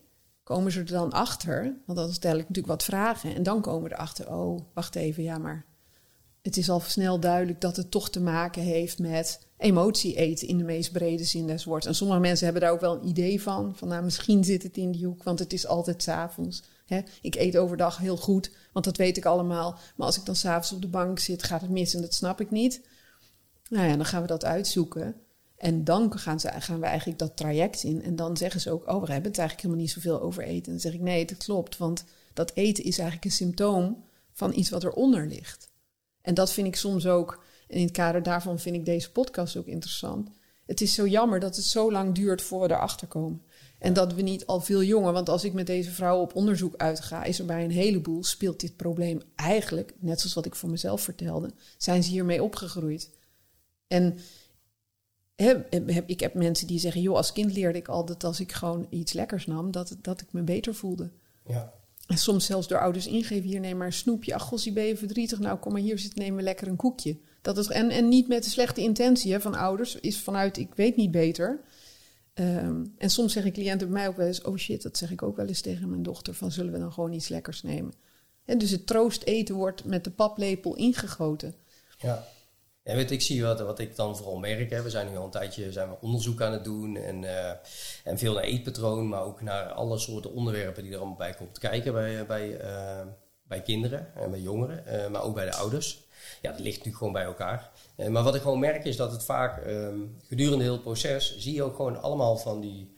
komen 0.42 0.72
ze 0.72 0.78
er 0.78 0.86
dan 0.86 1.12
achter, 1.12 1.74
want 1.86 1.98
dan 1.98 2.12
stel 2.12 2.32
ik 2.32 2.38
natuurlijk 2.38 2.66
wat 2.66 2.84
vragen. 2.84 3.34
En 3.34 3.42
dan 3.42 3.60
komen 3.60 3.88
we 3.88 3.94
erachter, 3.94 4.32
oh, 4.34 4.60
wacht 4.74 4.94
even, 4.94 5.22
ja, 5.22 5.38
maar 5.38 5.64
het 6.42 6.56
is 6.56 6.70
al 6.70 6.80
snel 6.80 7.20
duidelijk 7.20 7.60
dat 7.60 7.76
het 7.76 7.90
toch 7.90 8.10
te 8.10 8.20
maken 8.20 8.62
heeft 8.62 8.98
met 8.98 9.46
emotie 9.56 10.16
eten 10.16 10.48
in 10.48 10.58
de 10.58 10.64
meest 10.64 10.92
brede 10.92 11.24
zin 11.24 11.46
des 11.46 11.64
woords. 11.64 11.86
En 11.86 11.94
sommige 11.94 12.20
mensen 12.20 12.44
hebben 12.44 12.62
daar 12.62 12.72
ook 12.72 12.80
wel 12.80 12.94
een 12.94 13.08
idee 13.08 13.42
van, 13.42 13.76
van 13.76 13.88
nou, 13.88 14.04
misschien 14.04 14.44
zit 14.44 14.62
het 14.62 14.76
in 14.76 14.92
die 14.92 15.06
hoek, 15.06 15.22
want 15.22 15.38
het 15.38 15.52
is 15.52 15.66
altijd 15.66 16.02
s'avonds. 16.02 16.62
Ik 17.20 17.34
eet 17.34 17.56
overdag 17.56 17.98
heel 17.98 18.16
goed, 18.16 18.50
want 18.72 18.84
dat 18.84 18.96
weet 18.96 19.16
ik 19.16 19.24
allemaal. 19.24 19.78
Maar 19.96 20.06
als 20.06 20.16
ik 20.16 20.24
dan 20.24 20.36
s'avonds 20.36 20.72
op 20.72 20.82
de 20.82 20.88
bank 20.88 21.18
zit, 21.18 21.42
gaat 21.42 21.60
het 21.60 21.70
mis 21.70 21.94
en 21.94 22.00
dat 22.00 22.14
snap 22.14 22.40
ik 22.40 22.50
niet. 22.50 22.80
Nou 23.68 23.88
ja, 23.88 23.96
dan 23.96 24.06
gaan 24.06 24.22
we 24.22 24.28
dat 24.28 24.44
uitzoeken. 24.44 25.14
En 25.56 25.84
dan 25.84 26.18
gaan, 26.18 26.40
ze, 26.40 26.50
gaan 26.58 26.80
we 26.80 26.86
eigenlijk 26.86 27.18
dat 27.18 27.36
traject 27.36 27.82
in. 27.82 28.02
En 28.02 28.16
dan 28.16 28.36
zeggen 28.36 28.60
ze 28.60 28.70
ook, 28.70 28.88
oh, 28.88 29.04
we 29.04 29.12
hebben 29.12 29.30
het 29.30 29.38
eigenlijk 29.38 29.60
helemaal 29.60 29.84
niet 29.84 29.90
zoveel 29.90 30.20
over 30.20 30.42
eten. 30.42 30.64
En 30.64 30.72
dan 30.72 30.80
zeg 30.80 30.92
ik, 30.92 31.00
nee, 31.00 31.24
dat 31.24 31.36
klopt. 31.36 31.76
Want 31.76 32.04
dat 32.32 32.50
eten 32.54 32.84
is 32.84 32.98
eigenlijk 32.98 33.24
een 33.24 33.36
symptoom 33.36 34.04
van 34.32 34.54
iets 34.54 34.70
wat 34.70 34.84
eronder 34.84 35.26
ligt. 35.26 35.70
En 36.22 36.34
dat 36.34 36.52
vind 36.52 36.66
ik 36.66 36.76
soms 36.76 37.06
ook, 37.06 37.44
en 37.68 37.76
in 37.76 37.84
het 37.84 37.92
kader 37.92 38.22
daarvan 38.22 38.58
vind 38.58 38.76
ik 38.76 38.84
deze 38.84 39.12
podcast 39.12 39.56
ook 39.56 39.66
interessant. 39.66 40.30
Het 40.66 40.80
is 40.80 40.94
zo 40.94 41.06
jammer 41.06 41.40
dat 41.40 41.56
het 41.56 41.64
zo 41.64 41.92
lang 41.92 42.14
duurt 42.14 42.42
voor 42.42 42.60
we 42.60 42.70
erachter 42.74 43.06
komen. 43.06 43.42
En 43.78 43.92
dat 43.92 44.14
we 44.14 44.22
niet 44.22 44.46
al 44.46 44.60
veel 44.60 44.82
jonger, 44.82 45.12
want 45.12 45.28
als 45.28 45.44
ik 45.44 45.52
met 45.52 45.66
deze 45.66 45.90
vrouw 45.90 46.20
op 46.20 46.34
onderzoek 46.34 46.76
uitga, 46.76 47.24
is 47.24 47.38
er 47.38 47.44
bij 47.44 47.64
een 47.64 47.70
heleboel, 47.70 48.24
speelt 48.24 48.60
dit 48.60 48.76
probleem 48.76 49.22
eigenlijk, 49.34 49.94
net 49.98 50.20
zoals 50.20 50.34
wat 50.34 50.46
ik 50.46 50.54
voor 50.54 50.70
mezelf 50.70 51.00
vertelde, 51.00 51.50
zijn 51.76 52.02
ze 52.02 52.10
hiermee 52.10 52.42
opgegroeid. 52.42 53.10
En 53.88 54.18
ik 56.06 56.20
heb 56.20 56.34
mensen 56.34 56.66
die 56.66 56.78
zeggen, 56.78 57.00
joh, 57.00 57.16
als 57.16 57.32
kind 57.32 57.52
leerde 57.52 57.78
ik 57.78 57.88
altijd 57.88 58.24
als 58.24 58.40
ik 58.40 58.52
gewoon 58.52 58.86
iets 58.90 59.12
lekkers 59.12 59.46
nam, 59.46 59.70
dat, 59.70 59.96
dat 60.02 60.20
ik 60.20 60.32
me 60.32 60.42
beter 60.42 60.74
voelde. 60.74 61.10
Ja. 61.46 61.72
En 62.06 62.18
soms 62.18 62.46
zelfs 62.46 62.68
door 62.68 62.80
ouders 62.80 63.06
ingeven, 63.06 63.48
hier 63.48 63.60
neem 63.60 63.76
maar 63.76 63.86
een 63.86 63.92
snoepje. 63.92 64.34
Ach, 64.34 64.42
gossie, 64.42 64.72
ben 64.72 64.84
je 64.84 64.96
verdrietig? 64.96 65.38
Nou, 65.38 65.58
kom 65.58 65.72
maar 65.72 65.80
hier 65.80 65.98
zitten, 65.98 66.22
neem 66.22 66.36
we 66.36 66.42
lekker 66.42 66.68
een 66.68 66.76
koekje. 66.76 67.18
Dat 67.42 67.58
is, 67.58 67.66
en, 67.66 67.90
en 67.90 68.08
niet 68.08 68.28
met 68.28 68.44
de 68.44 68.50
slechte 68.50 68.80
intentie 68.80 69.32
hè, 69.32 69.40
van 69.40 69.54
ouders, 69.54 69.94
is 69.94 70.20
vanuit, 70.20 70.56
ik 70.56 70.74
weet 70.74 70.96
niet 70.96 71.10
beter. 71.10 71.60
Ehm, 72.34 72.84
en 72.98 73.10
soms 73.10 73.32
zeggen 73.32 73.52
cliënten 73.52 73.88
bij 73.88 73.96
mij 73.96 74.08
ook 74.08 74.16
wel 74.16 74.26
eens, 74.26 74.42
oh 74.42 74.56
shit, 74.56 74.82
dat 74.82 74.96
zeg 74.96 75.10
ik 75.10 75.22
ook 75.22 75.36
wel 75.36 75.46
eens 75.46 75.60
tegen 75.60 75.88
mijn 75.88 76.02
dochter, 76.02 76.34
van 76.34 76.52
zullen 76.52 76.72
we 76.72 76.78
dan 76.78 76.92
gewoon 76.92 77.12
iets 77.12 77.28
lekkers 77.28 77.62
nemen? 77.62 77.92
En 78.44 78.58
dus 78.58 78.70
het 78.70 78.86
troost 78.86 79.22
eten 79.22 79.54
wordt 79.54 79.84
met 79.84 80.04
de 80.04 80.10
paplepel 80.10 80.76
ingegoten. 80.76 81.54
Ja. 81.98 82.26
Ja, 82.88 82.94
weet, 82.94 83.10
ik 83.10 83.22
zie 83.22 83.42
wat, 83.42 83.60
wat 83.60 83.78
ik 83.78 83.96
dan 83.96 84.16
vooral 84.16 84.38
merk. 84.38 84.70
Hè. 84.70 84.82
We 84.82 84.90
zijn 84.90 85.10
nu 85.10 85.16
al 85.16 85.24
een 85.24 85.30
tijdje 85.30 85.72
zijn 85.72 85.88
we 85.88 85.96
onderzoek 86.00 86.40
aan 86.42 86.52
het 86.52 86.64
doen. 86.64 86.96
En, 86.96 87.22
uh, 87.22 87.50
en 88.04 88.18
veel 88.18 88.34
naar 88.34 88.42
eetpatroon, 88.42 89.08
maar 89.08 89.22
ook 89.22 89.42
naar 89.42 89.72
alle 89.72 89.98
soorten 89.98 90.32
onderwerpen 90.32 90.82
die 90.82 90.92
er 90.92 90.98
allemaal 90.98 91.16
bij 91.16 91.34
komt 91.34 91.58
kijken 91.58 91.92
bij, 91.92 92.26
bij, 92.26 92.64
uh, 92.64 93.06
bij 93.42 93.62
kinderen 93.62 94.14
en 94.14 94.30
bij 94.30 94.40
jongeren, 94.40 95.10
maar 95.12 95.22
ook 95.22 95.34
bij 95.34 95.44
de 95.44 95.54
ouders. 95.54 96.06
Ja, 96.42 96.50
dat 96.50 96.60
ligt 96.60 96.76
natuurlijk 96.76 96.96
gewoon 96.96 97.12
bij 97.12 97.24
elkaar. 97.24 97.70
maar 98.08 98.22
wat 98.22 98.34
ik 98.34 98.42
gewoon 98.42 98.58
merk 98.58 98.84
is 98.84 98.96
dat 98.96 99.12
het 99.12 99.24
vaak 99.24 99.66
um, 99.66 100.16
gedurende 100.26 100.64
heel 100.64 100.72
het 100.72 100.82
proces 100.82 101.38
zie 101.38 101.54
je 101.54 101.62
ook 101.62 101.76
gewoon 101.76 102.02
allemaal 102.02 102.36
van 102.36 102.60
die 102.60 102.96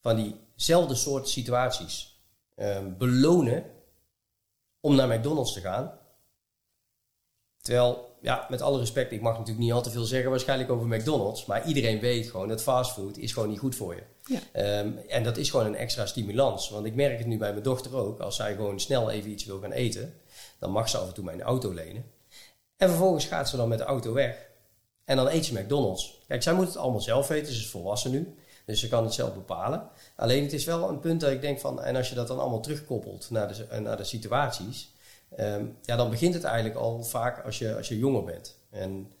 van 0.00 0.16
diezelfde 0.16 0.94
soort 0.94 1.28
situaties 1.28 2.22
um, 2.56 2.98
belonen 2.98 3.64
om 4.80 4.94
naar 4.94 5.08
McDonald's 5.08 5.52
te 5.52 5.60
gaan. 5.60 5.99
Terwijl 7.60 8.10
ja, 8.20 8.46
met 8.48 8.62
alle 8.62 8.78
respect, 8.78 9.12
ik 9.12 9.20
mag 9.20 9.32
natuurlijk 9.32 9.58
niet 9.58 9.72
al 9.72 9.82
te 9.82 9.90
veel 9.90 10.04
zeggen 10.04 10.30
waarschijnlijk 10.30 10.70
over 10.70 10.86
McDonald's. 10.86 11.46
Maar 11.46 11.66
iedereen 11.66 12.00
weet 12.00 12.30
gewoon 12.30 12.48
dat 12.48 12.62
fastfood 12.62 13.16
is 13.16 13.32
gewoon 13.32 13.48
niet 13.48 13.58
goed 13.58 13.74
voor 13.74 13.94
je. 13.94 14.02
Ja. 14.24 14.78
Um, 14.80 14.98
en 15.08 15.22
dat 15.22 15.36
is 15.36 15.50
gewoon 15.50 15.66
een 15.66 15.76
extra 15.76 16.06
stimulans. 16.06 16.70
Want 16.70 16.86
ik 16.86 16.94
merk 16.94 17.18
het 17.18 17.26
nu 17.26 17.38
bij 17.38 17.50
mijn 17.50 17.62
dochter 17.62 17.96
ook. 17.96 18.20
Als 18.20 18.36
zij 18.36 18.54
gewoon 18.54 18.80
snel 18.80 19.10
even 19.10 19.30
iets 19.30 19.44
wil 19.44 19.60
gaan 19.60 19.72
eten, 19.72 20.14
dan 20.58 20.70
mag 20.70 20.88
ze 20.88 20.98
af 20.98 21.08
en 21.08 21.14
toe 21.14 21.24
mijn 21.24 21.42
auto 21.42 21.72
lenen. 21.72 22.04
En 22.76 22.88
vervolgens 22.88 23.24
gaat 23.24 23.48
ze 23.48 23.56
dan 23.56 23.68
met 23.68 23.78
de 23.78 23.84
auto 23.84 24.12
weg. 24.12 24.48
En 25.04 25.16
dan 25.16 25.28
eet 25.28 25.44
ze 25.44 25.60
McDonald's. 25.60 26.18
Kijk, 26.26 26.42
zij 26.42 26.54
moet 26.54 26.66
het 26.66 26.76
allemaal 26.76 27.00
zelf 27.00 27.28
weten. 27.28 27.52
Ze 27.52 27.60
is 27.60 27.68
volwassen 27.68 28.10
nu. 28.10 28.34
Dus 28.64 28.80
ze 28.80 28.88
kan 28.88 29.04
het 29.04 29.14
zelf 29.14 29.34
bepalen. 29.34 29.88
Alleen 30.16 30.42
het 30.42 30.52
is 30.52 30.64
wel 30.64 30.88
een 30.88 31.00
punt 31.00 31.20
dat 31.20 31.30
ik 31.30 31.40
denk 31.40 31.60
van... 31.60 31.82
En 31.82 31.96
als 31.96 32.08
je 32.08 32.14
dat 32.14 32.28
dan 32.28 32.38
allemaal 32.38 32.60
terugkoppelt 32.60 33.30
naar 33.30 33.48
de, 33.48 33.80
naar 33.80 33.96
de 33.96 34.04
situaties... 34.04 34.92
Um, 35.38 35.76
ja, 35.82 35.96
dan 35.96 36.10
begint 36.10 36.34
het 36.34 36.44
eigenlijk 36.44 36.76
al 36.76 37.02
vaak 37.02 37.44
als 37.44 37.58
je, 37.58 37.76
als 37.76 37.88
je 37.88 37.98
jonger 37.98 38.24
bent. 38.24 38.58
En 38.70 39.12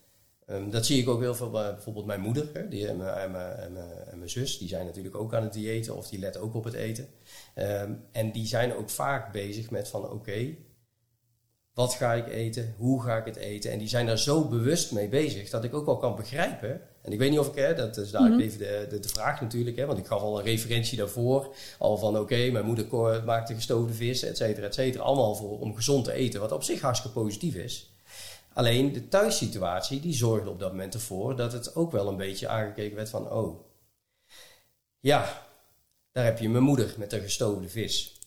Ehm, 0.50 0.70
dat 0.70 0.86
zie 0.86 1.00
ik 1.00 1.08
ook 1.08 1.20
heel 1.20 1.34
veel 1.34 1.50
bij 1.50 1.74
bijvoorbeeld 1.74 2.06
mijn 2.06 2.20
moeder 2.20 2.50
hè, 2.52 2.68
die, 2.68 2.88
en, 2.88 2.96
mijn, 2.96 3.14
en, 3.14 3.30
mijn, 3.30 3.56
en, 3.56 3.76
en 4.10 4.18
mijn 4.18 4.30
zus. 4.30 4.58
Die 4.58 4.68
zijn 4.68 4.86
natuurlijk 4.86 5.14
ook 5.14 5.34
aan 5.34 5.42
het 5.42 5.52
diëten 5.52 5.96
of 5.96 6.08
die 6.08 6.18
letten 6.18 6.40
ook 6.40 6.54
op 6.54 6.64
het 6.64 6.74
eten. 6.74 7.08
Ehm, 7.54 7.92
en 8.12 8.32
die 8.32 8.46
zijn 8.46 8.74
ook 8.74 8.90
vaak 8.90 9.32
bezig 9.32 9.70
met 9.70 9.88
van 9.88 10.10
oké, 10.10 10.54
wat 11.74 11.94
ga 11.94 12.14
ik 12.14 12.26
eten? 12.26 12.74
Hoe 12.76 13.02
ga 13.02 13.16
ik 13.16 13.24
het 13.24 13.36
eten? 13.36 13.70
En 13.70 13.78
die 13.78 13.88
zijn 13.88 14.06
daar 14.06 14.18
zo 14.18 14.48
bewust 14.48 14.92
mee 14.92 15.08
bezig 15.08 15.50
dat 15.50 15.64
ik 15.64 15.74
ook 15.74 15.86
wel 15.86 15.96
kan 15.96 16.16
begrijpen. 16.16 16.80
En 17.02 17.12
ik 17.12 17.18
weet 17.18 17.30
niet 17.30 17.38
of 17.38 17.48
ik, 17.48 17.54
hè, 17.54 17.74
dat 17.74 17.96
is 17.96 18.10
daar 18.10 18.38
even 18.38 18.58
de, 18.58 18.86
de, 18.90 18.98
de, 18.98 19.08
vraag 19.08 19.40
natuurlijk, 19.40 19.76
hè, 19.76 19.86
want 19.86 19.98
ik 19.98 20.06
gaf 20.06 20.20
al 20.20 20.38
een 20.38 20.44
referentie 20.44 20.98
daarvoor. 20.98 21.54
Al 21.78 21.96
van 21.96 22.18
oké, 22.18 22.50
mijn 22.50 22.64
moeder 22.64 23.24
maakte 23.24 23.54
gestoofde 23.54 23.92
vis, 23.92 24.22
et 24.22 24.36
cetera, 24.36 24.66
et 24.66 24.74
cetera. 24.74 25.04
Allemaal 25.04 25.34
voor, 25.34 25.58
om 25.58 25.76
gezond 25.76 26.04
te 26.04 26.12
eten, 26.12 26.40
wat 26.40 26.52
op 26.52 26.62
zich 26.62 26.80
hartstikke 26.80 27.20
positief 27.20 27.54
is. 27.54 27.94
Alleen 28.52 28.92
de 28.92 29.08
thuissituatie 29.08 30.00
die 30.00 30.14
zorgde 30.14 30.50
op 30.50 30.58
dat 30.58 30.70
moment 30.70 30.94
ervoor 30.94 31.36
dat 31.36 31.52
het 31.52 31.74
ook 31.74 31.92
wel 31.92 32.08
een 32.08 32.16
beetje 32.16 32.48
aangekeken 32.48 32.96
werd 32.96 33.08
van 33.08 33.30
oh, 33.30 33.60
ja, 35.00 35.46
daar 36.12 36.24
heb 36.24 36.38
je 36.38 36.48
mijn 36.48 36.64
moeder 36.64 36.94
met 36.98 37.10
de 37.10 37.20
gestoofde 37.20 37.68
vis. 37.68 38.18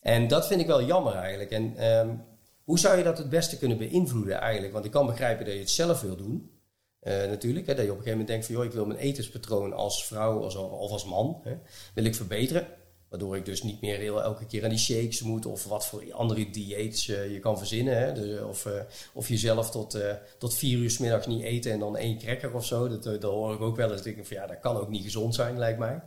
En 0.00 0.28
dat 0.28 0.46
vind 0.46 0.60
ik 0.60 0.66
wel 0.66 0.82
jammer 0.84 1.14
eigenlijk. 1.14 1.50
En 1.50 1.84
um, 1.86 2.24
hoe 2.64 2.78
zou 2.78 2.96
je 2.96 3.04
dat 3.04 3.18
het 3.18 3.28
beste 3.28 3.58
kunnen 3.58 3.78
beïnvloeden 3.78 4.40
eigenlijk? 4.40 4.72
Want 4.72 4.84
ik 4.84 4.90
kan 4.90 5.06
begrijpen 5.06 5.44
dat 5.44 5.54
je 5.54 5.60
het 5.60 5.70
zelf 5.70 6.00
wil 6.00 6.16
doen. 6.16 6.55
Uh, 7.02 7.12
natuurlijk, 7.12 7.66
hè, 7.66 7.74
dat 7.74 7.84
je 7.84 7.90
op 7.90 7.96
een 7.98 8.04
gegeven 8.04 8.18
moment 8.18 8.28
denkt 8.28 8.46
van... 8.46 8.54
joh, 8.54 8.64
ik 8.64 8.72
wil 8.72 8.86
mijn 8.86 8.98
etenspatroon 8.98 9.72
als 9.72 10.06
vrouw 10.06 10.38
of, 10.38 10.56
of 10.56 10.90
als 10.90 11.04
man... 11.04 11.40
Hè, 11.42 11.56
wil 11.94 12.04
ik 12.04 12.14
verbeteren. 12.14 12.66
Waardoor 13.08 13.36
ik 13.36 13.44
dus 13.44 13.62
niet 13.62 13.80
meer 13.80 13.98
heel 13.98 14.22
elke 14.22 14.46
keer 14.46 14.64
aan 14.64 14.70
die 14.70 14.78
shakes 14.78 15.22
moet... 15.22 15.46
of 15.46 15.64
wat 15.64 15.86
voor 15.86 16.12
andere 16.12 16.50
dieets 16.50 17.08
uh, 17.08 17.32
je 17.32 17.38
kan 17.38 17.58
verzinnen. 17.58 17.98
Hè, 17.98 18.12
dus, 18.12 18.40
of, 18.40 18.66
uh, 18.66 18.72
of 19.12 19.28
jezelf 19.28 19.70
tot, 19.70 19.98
tot 20.38 20.54
vier 20.54 20.78
uur 20.78 20.90
s 20.90 20.98
middags 20.98 21.26
niet 21.26 21.42
eten 21.42 21.72
en 21.72 21.78
dan 21.78 21.96
één 21.96 22.18
cracker 22.18 22.54
of 22.54 22.66
zo. 22.66 22.88
Dat, 22.88 23.02
dat 23.02 23.22
hoor 23.22 23.54
ik 23.54 23.60
ook 23.60 23.76
wel 23.76 23.92
eens. 23.92 24.02
Ik 24.02 24.26
van 24.26 24.36
ja, 24.36 24.46
dat 24.46 24.60
kan 24.60 24.76
ook 24.76 24.88
niet 24.88 25.02
gezond 25.02 25.34
zijn, 25.34 25.58
lijkt 25.58 25.78
mij. 25.78 26.00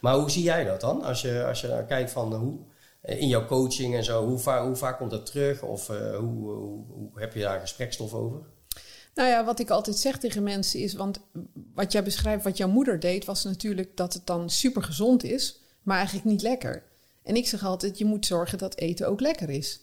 Maar 0.00 0.18
hoe 0.18 0.30
zie 0.30 0.42
jij 0.42 0.64
dat 0.64 0.80
dan? 0.80 1.02
Als 1.02 1.20
je, 1.20 1.44
als 1.44 1.60
je 1.60 1.84
kijkt 1.88 2.10
van 2.10 2.34
hoe 2.34 2.58
eh, 3.06 3.20
in 3.20 3.28
jouw 3.28 3.46
coaching 3.46 3.94
en 3.94 4.04
zo, 4.04 4.26
hoe, 4.26 4.38
vaak, 4.38 4.62
hoe 4.62 4.76
vaak 4.76 4.98
komt 4.98 5.10
dat 5.10 5.26
terug? 5.26 5.62
Of 5.62 5.88
uh, 5.88 6.16
hoe, 6.16 6.52
hoe, 6.88 7.10
heb 7.14 7.34
je 7.34 7.40
daar 7.40 7.60
gesprekstof 7.60 8.14
over? 8.14 8.40
Nou 9.16 9.28
ja, 9.28 9.44
wat 9.44 9.58
ik 9.58 9.70
altijd 9.70 9.96
zeg 9.96 10.18
tegen 10.18 10.42
mensen 10.42 10.80
is, 10.80 10.94
want 10.94 11.20
wat 11.74 11.92
jij 11.92 12.02
beschrijft, 12.02 12.44
wat 12.44 12.56
jouw 12.56 12.68
moeder 12.68 13.00
deed, 13.00 13.24
was 13.24 13.44
natuurlijk 13.44 13.96
dat 13.96 14.12
het 14.12 14.26
dan 14.26 14.50
super 14.50 14.82
gezond 14.82 15.24
is, 15.24 15.60
maar 15.82 15.96
eigenlijk 15.96 16.26
niet 16.26 16.42
lekker. 16.42 16.82
En 17.22 17.36
ik 17.36 17.46
zeg 17.46 17.64
altijd, 17.64 17.98
je 17.98 18.04
moet 18.04 18.26
zorgen 18.26 18.58
dat 18.58 18.76
eten 18.76 19.08
ook 19.08 19.20
lekker 19.20 19.50
is. 19.50 19.80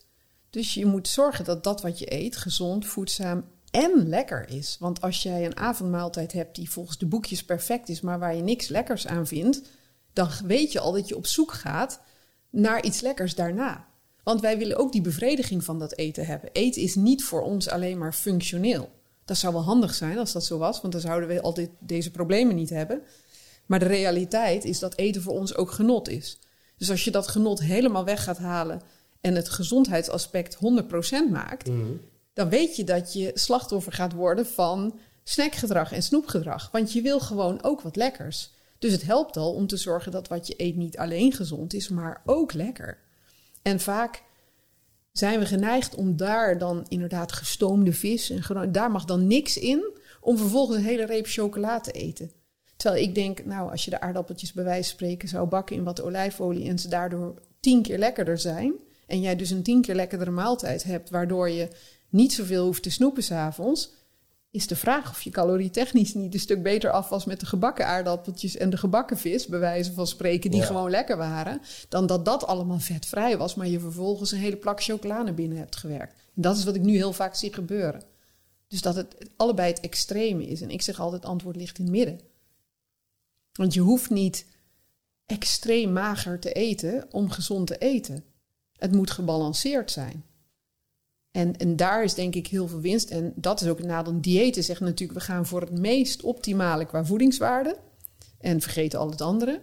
Dus 0.49 0.73
je 0.73 0.85
moet 0.85 1.07
zorgen 1.07 1.45
dat 1.45 1.63
dat 1.63 1.81
wat 1.81 1.99
je 1.99 2.13
eet 2.13 2.35
gezond, 2.35 2.85
voedzaam 2.85 3.45
en 3.71 4.07
lekker 4.07 4.49
is. 4.49 4.77
Want 4.79 5.01
als 5.01 5.23
jij 5.23 5.45
een 5.45 5.57
avondmaaltijd 5.57 6.31
hebt 6.31 6.55
die 6.55 6.69
volgens 6.69 6.97
de 6.97 7.05
boekjes 7.05 7.43
perfect 7.43 7.89
is, 7.89 8.01
maar 8.01 8.19
waar 8.19 8.35
je 8.35 8.41
niks 8.41 8.67
lekkers 8.67 9.07
aan 9.07 9.27
vindt, 9.27 9.61
dan 10.13 10.29
weet 10.45 10.71
je 10.71 10.79
al 10.79 10.91
dat 10.91 11.07
je 11.07 11.15
op 11.15 11.27
zoek 11.27 11.51
gaat 11.51 12.01
naar 12.49 12.83
iets 12.83 13.01
lekkers 13.01 13.35
daarna. 13.35 13.87
Want 14.23 14.41
wij 14.41 14.57
willen 14.57 14.77
ook 14.77 14.91
die 14.91 15.01
bevrediging 15.01 15.63
van 15.63 15.79
dat 15.79 15.97
eten 15.97 16.25
hebben. 16.25 16.49
Eten 16.51 16.81
is 16.81 16.95
niet 16.95 17.23
voor 17.23 17.41
ons 17.41 17.69
alleen 17.69 17.97
maar 17.97 18.13
functioneel. 18.13 18.89
Dat 19.25 19.37
zou 19.37 19.53
wel 19.53 19.63
handig 19.63 19.93
zijn 19.93 20.17
als 20.17 20.31
dat 20.31 20.45
zo 20.45 20.57
was, 20.57 20.81
want 20.81 20.93
dan 20.93 21.01
zouden 21.01 21.29
we 21.29 21.41
altijd 21.41 21.69
deze 21.79 22.11
problemen 22.11 22.55
niet 22.55 22.69
hebben. 22.69 23.01
Maar 23.65 23.79
de 23.79 23.85
realiteit 23.85 24.65
is 24.65 24.79
dat 24.79 24.97
eten 24.97 25.21
voor 25.21 25.33
ons 25.33 25.55
ook 25.55 25.71
genot 25.71 26.09
is. 26.09 26.39
Dus 26.77 26.89
als 26.89 27.03
je 27.03 27.11
dat 27.11 27.27
genot 27.27 27.59
helemaal 27.59 28.05
weg 28.05 28.23
gaat 28.23 28.37
halen 28.37 28.81
en 29.21 29.35
het 29.35 29.49
gezondheidsaspect 29.49 30.55
100% 30.55 30.59
maakt, 31.31 31.67
mhm. 31.67 31.91
dan 32.33 32.49
weet 32.49 32.75
je 32.75 32.83
dat 32.83 33.13
je 33.13 33.31
slachtoffer 33.33 33.93
gaat 33.93 34.13
worden 34.13 34.45
van 34.45 34.99
snackgedrag 35.23 35.91
en 35.91 36.03
snoepgedrag. 36.03 36.69
Want 36.71 36.93
je 36.93 37.01
wil 37.01 37.19
gewoon 37.19 37.63
ook 37.63 37.81
wat 37.81 37.95
lekkers. 37.95 38.51
Dus 38.79 38.91
het 38.91 39.03
helpt 39.03 39.37
al 39.37 39.53
om 39.53 39.67
te 39.67 39.77
zorgen 39.77 40.11
dat 40.11 40.27
wat 40.27 40.47
je 40.47 40.53
eet 40.57 40.75
niet 40.75 40.97
alleen 40.97 41.33
gezond 41.33 41.73
is, 41.73 41.89
maar 41.89 42.21
ook 42.25 42.53
lekker. 42.53 42.97
En 43.61 43.79
vaak 43.79 44.23
zijn 45.13 45.39
we 45.39 45.45
geneigd 45.45 45.95
om 45.95 46.17
daar 46.17 46.57
dan 46.57 46.85
inderdaad 46.87 47.31
gestoomde 47.31 47.93
vis 47.93 48.29
en 48.29 48.71
daar 48.71 48.91
mag 48.91 49.05
dan 49.05 49.27
niks 49.27 49.57
in, 49.57 49.91
om 50.21 50.37
vervolgens 50.37 50.77
een 50.77 50.83
hele 50.83 51.05
reep 51.05 51.25
chocola 51.27 51.79
te 51.79 51.91
eten. 51.91 52.31
Terwijl 52.75 53.03
ik 53.03 53.15
denk, 53.15 53.45
nou, 53.45 53.71
als 53.71 53.85
je 53.85 53.89
de 53.89 54.01
aardappeltjes 54.01 54.53
bij 54.53 54.63
wijze 54.63 54.89
van 54.89 54.97
spreken 54.97 55.27
zou 55.27 55.47
bakken 55.47 55.75
in 55.75 55.83
wat 55.83 56.01
olijfolie 56.01 56.69
en 56.69 56.79
ze 56.79 56.87
daardoor 56.87 57.41
tien 57.59 57.81
keer 57.81 57.97
lekkerder 57.97 58.37
zijn, 58.37 58.73
en 59.07 59.21
jij 59.21 59.35
dus 59.35 59.49
een 59.49 59.63
tien 59.63 59.81
keer 59.81 59.95
lekkerdere 59.95 60.31
maaltijd 60.31 60.83
hebt, 60.83 61.09
waardoor 61.09 61.49
je 61.49 61.67
niet 62.09 62.33
zoveel 62.33 62.65
hoeft 62.65 62.83
te 62.83 62.91
snoepen 62.91 63.23
s'avonds, 63.23 63.93
is 64.53 64.67
de 64.67 64.75
vraag 64.75 65.09
of 65.09 65.21
je 65.21 65.29
calorietechnisch 65.29 66.13
niet 66.13 66.33
een 66.33 66.39
stuk 66.39 66.63
beter 66.63 66.91
af 66.91 67.09
was 67.09 67.25
met 67.25 67.39
de 67.39 67.45
gebakken 67.45 67.87
aardappeltjes 67.87 68.57
en 68.57 68.69
de 68.69 68.77
gebakken 68.77 69.17
vis, 69.17 69.47
bij 69.47 69.59
wijze 69.59 69.93
van 69.93 70.07
spreken, 70.07 70.51
die 70.51 70.61
gewoon 70.61 70.89
lekker 70.89 71.17
waren, 71.17 71.61
dan 71.89 72.05
dat 72.05 72.25
dat 72.25 72.45
allemaal 72.45 72.79
vetvrij 72.79 73.37
was, 73.37 73.55
maar 73.55 73.67
je 73.67 73.79
vervolgens 73.79 74.31
een 74.31 74.39
hele 74.39 74.55
plak 74.55 74.83
chocolade 74.83 75.33
binnen 75.33 75.57
hebt 75.57 75.75
gewerkt. 75.75 76.13
En 76.35 76.41
dat 76.41 76.57
is 76.57 76.63
wat 76.63 76.75
ik 76.75 76.81
nu 76.81 76.95
heel 76.95 77.13
vaak 77.13 77.35
zie 77.35 77.53
gebeuren. 77.53 78.03
Dus 78.67 78.81
dat 78.81 78.95
het 78.95 79.15
allebei 79.35 79.69
het 79.69 79.79
extreme 79.79 80.47
is. 80.47 80.61
En 80.61 80.69
ik 80.69 80.81
zeg 80.81 80.99
altijd, 80.99 81.21
het 81.21 81.31
antwoord 81.31 81.55
ligt 81.55 81.77
in 81.77 81.83
het 81.83 81.93
midden. 81.93 82.19
Want 83.53 83.73
je 83.73 83.79
hoeft 83.79 84.09
niet 84.09 84.45
extreem 85.25 85.93
mager 85.93 86.39
te 86.39 86.51
eten 86.51 87.07
om 87.11 87.29
gezond 87.29 87.67
te 87.67 87.77
eten. 87.77 88.23
Het 88.77 88.91
moet 88.91 89.11
gebalanceerd 89.11 89.91
zijn. 89.91 90.23
En, 91.33 91.57
en 91.57 91.75
daar 91.75 92.03
is 92.03 92.13
denk 92.13 92.35
ik 92.35 92.47
heel 92.47 92.67
veel 92.67 92.79
winst. 92.79 93.09
En 93.09 93.33
dat 93.35 93.61
is 93.61 93.67
ook 93.67 93.79
een 93.79 93.87
nadeel. 93.87 94.21
Diëten 94.21 94.63
zeggen 94.63 94.85
natuurlijk, 94.85 95.19
we 95.19 95.25
gaan 95.25 95.45
voor 95.45 95.61
het 95.61 95.79
meest 95.79 96.21
optimale 96.21 96.85
qua 96.85 97.05
voedingswaarde. 97.05 97.77
En 98.39 98.61
vergeten 98.61 98.99
al 98.99 99.09
het 99.09 99.21
andere. 99.21 99.61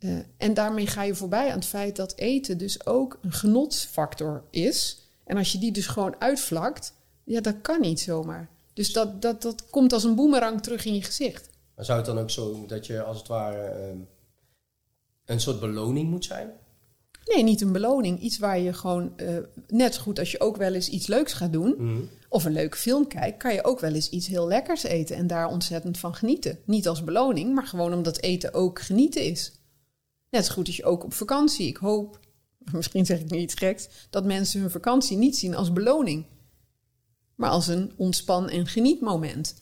Uh, 0.00 0.18
en 0.36 0.54
daarmee 0.54 0.86
ga 0.86 1.02
je 1.02 1.14
voorbij 1.14 1.48
aan 1.50 1.58
het 1.58 1.66
feit 1.66 1.96
dat 1.96 2.16
eten 2.16 2.58
dus 2.58 2.86
ook 2.86 3.18
een 3.22 3.32
genotsfactor 3.32 4.42
is. 4.50 4.98
En 5.24 5.36
als 5.36 5.52
je 5.52 5.58
die 5.58 5.72
dus 5.72 5.86
gewoon 5.86 6.14
uitvlakt, 6.18 6.92
ja, 7.24 7.40
dat 7.40 7.60
kan 7.62 7.80
niet 7.80 8.00
zomaar. 8.00 8.48
Dus 8.72 8.92
dat, 8.92 9.22
dat, 9.22 9.42
dat 9.42 9.70
komt 9.70 9.92
als 9.92 10.04
een 10.04 10.14
boemerang 10.14 10.62
terug 10.62 10.84
in 10.84 10.94
je 10.94 11.02
gezicht. 11.02 11.48
Maar 11.74 11.84
zou 11.84 11.98
het 11.98 12.06
dan 12.06 12.18
ook 12.18 12.30
zo 12.30 12.66
dat 12.66 12.86
je 12.86 13.02
als 13.02 13.18
het 13.18 13.26
ware 13.26 13.92
uh, 13.92 14.00
een 15.24 15.40
soort 15.40 15.60
beloning 15.60 16.10
moet 16.10 16.24
zijn? 16.24 16.50
Nee, 17.26 17.42
niet 17.42 17.60
een 17.60 17.72
beloning. 17.72 18.20
Iets 18.20 18.38
waar 18.38 18.58
je 18.58 18.72
gewoon, 18.72 19.12
uh, 19.16 19.38
net 19.68 19.94
zo 19.94 20.00
goed 20.02 20.18
als 20.18 20.30
je 20.30 20.40
ook 20.40 20.56
wel 20.56 20.74
eens 20.74 20.88
iets 20.88 21.06
leuks 21.06 21.32
gaat 21.32 21.52
doen, 21.52 21.74
mhm. 21.78 22.02
of 22.28 22.44
een 22.44 22.52
leuke 22.52 22.76
film 22.76 23.08
kijkt, 23.08 23.38
kan 23.38 23.54
je 23.54 23.64
ook 23.64 23.80
wel 23.80 23.92
eens 23.92 24.08
iets 24.08 24.26
heel 24.26 24.46
lekkers 24.46 24.82
eten 24.82 25.16
en 25.16 25.26
daar 25.26 25.48
ontzettend 25.48 25.98
van 25.98 26.14
genieten. 26.14 26.58
Niet 26.64 26.88
als 26.88 27.04
beloning, 27.04 27.54
maar 27.54 27.66
gewoon 27.66 27.94
omdat 27.94 28.20
eten 28.20 28.54
ook 28.54 28.80
genieten 28.80 29.22
is. 29.22 29.52
Net 30.30 30.44
zo 30.44 30.52
goed 30.52 30.66
als 30.66 30.76
je 30.76 30.84
ook 30.84 31.04
op 31.04 31.14
vakantie. 31.14 31.66
Ik 31.66 31.76
hoop, 31.76 32.20
misschien 32.72 33.06
zeg 33.06 33.20
ik 33.20 33.30
nu 33.30 33.38
iets 33.38 33.54
geks, 33.54 33.88
dat 34.10 34.24
mensen 34.24 34.60
hun 34.60 34.70
vakantie 34.70 35.16
niet 35.16 35.36
zien 35.36 35.54
als 35.54 35.72
beloning, 35.72 36.24
maar 37.34 37.50
als 37.50 37.66
een 37.66 37.92
ontspan- 37.96 38.50
en 38.50 38.66
genietmoment. 38.66 39.54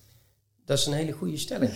Dat 0.64 0.78
is 0.78 0.86
een 0.86 0.92
hele 0.92 1.12
goede 1.12 1.36
stelling. 1.36 1.72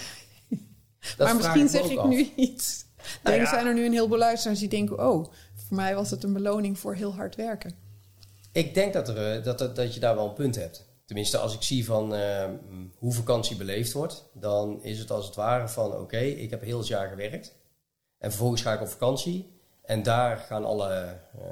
maar 1.18 1.36
misschien 1.36 1.68
zeg 1.68 1.90
ik 1.90 2.04
nu 2.04 2.30
iets. 2.36 2.86
Nou 3.22 3.46
zijn 3.46 3.66
er 3.66 3.74
nu 3.74 3.84
een 3.84 3.92
heleboel 3.92 4.18
luisteraars 4.18 4.58
die 4.58 4.68
denken: 4.68 5.08
oh, 5.08 5.32
voor 5.68 5.76
mij 5.76 5.94
was 5.94 6.10
het 6.10 6.22
een 6.24 6.32
beloning 6.32 6.78
voor 6.78 6.94
heel 6.94 7.14
hard 7.14 7.36
werken. 7.36 7.74
Ik 8.52 8.74
denk 8.74 8.92
dat, 8.92 9.08
er, 9.08 9.36
eh, 9.36 9.44
dat, 9.44 9.76
dat, 9.76 9.94
je 9.94 10.00
daar 10.00 10.14
wel 10.14 10.28
een 10.28 10.34
punt 10.34 10.54
hebt. 10.54 10.86
Tenminste, 11.04 11.38
als 11.38 11.54
ik 11.54 11.62
zie 11.62 11.84
van 11.84 12.14
uh, 12.14 12.44
hoe 12.98 13.12
vakantie 13.12 13.56
beleefd 13.56 13.92
wordt, 13.92 14.24
dan 14.32 14.82
is 14.82 14.98
het 14.98 15.10
als 15.10 15.26
het 15.26 15.34
ware 15.34 15.68
van 15.68 15.92
oké, 15.92 16.18
ik 16.18 16.50
heb 16.50 16.62
heel 16.62 16.78
het 16.78 16.86
jaar 16.86 17.08
gewerkt. 17.08 17.54
En 18.18 18.30
vervolgens 18.30 18.62
ga 18.62 18.72
ik 18.72 18.80
op 18.80 18.88
vakantie. 18.88 19.50
En 19.82 20.02
daar 20.02 20.36
gaan 20.36 20.64
alle 20.64 21.18
uh, 21.36 21.42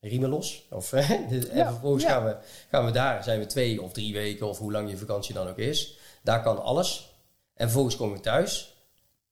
riemen 0.00 0.28
los. 0.28 0.66
Of, 0.70 0.92
en 0.92 1.66
vervolgens 1.66 2.04
gaan, 2.04 2.24
we, 2.24 2.36
gaan 2.70 2.84
we 2.84 2.90
daar, 2.90 3.24
zijn 3.24 3.38
we 3.38 3.46
twee 3.46 3.82
of 3.82 3.92
drie 3.92 4.12
weken 4.12 4.48
of 4.48 4.58
hoe 4.58 4.72
lang 4.72 4.90
je 4.90 4.96
vakantie 4.96 5.34
dan 5.34 5.48
ook 5.48 5.58
is. 5.58 5.98
Daar 6.22 6.42
kan 6.42 6.62
alles. 6.62 7.14
En 7.54 7.66
vervolgens 7.66 7.96
kom 7.96 8.14
ik 8.14 8.22
thuis. 8.22 8.76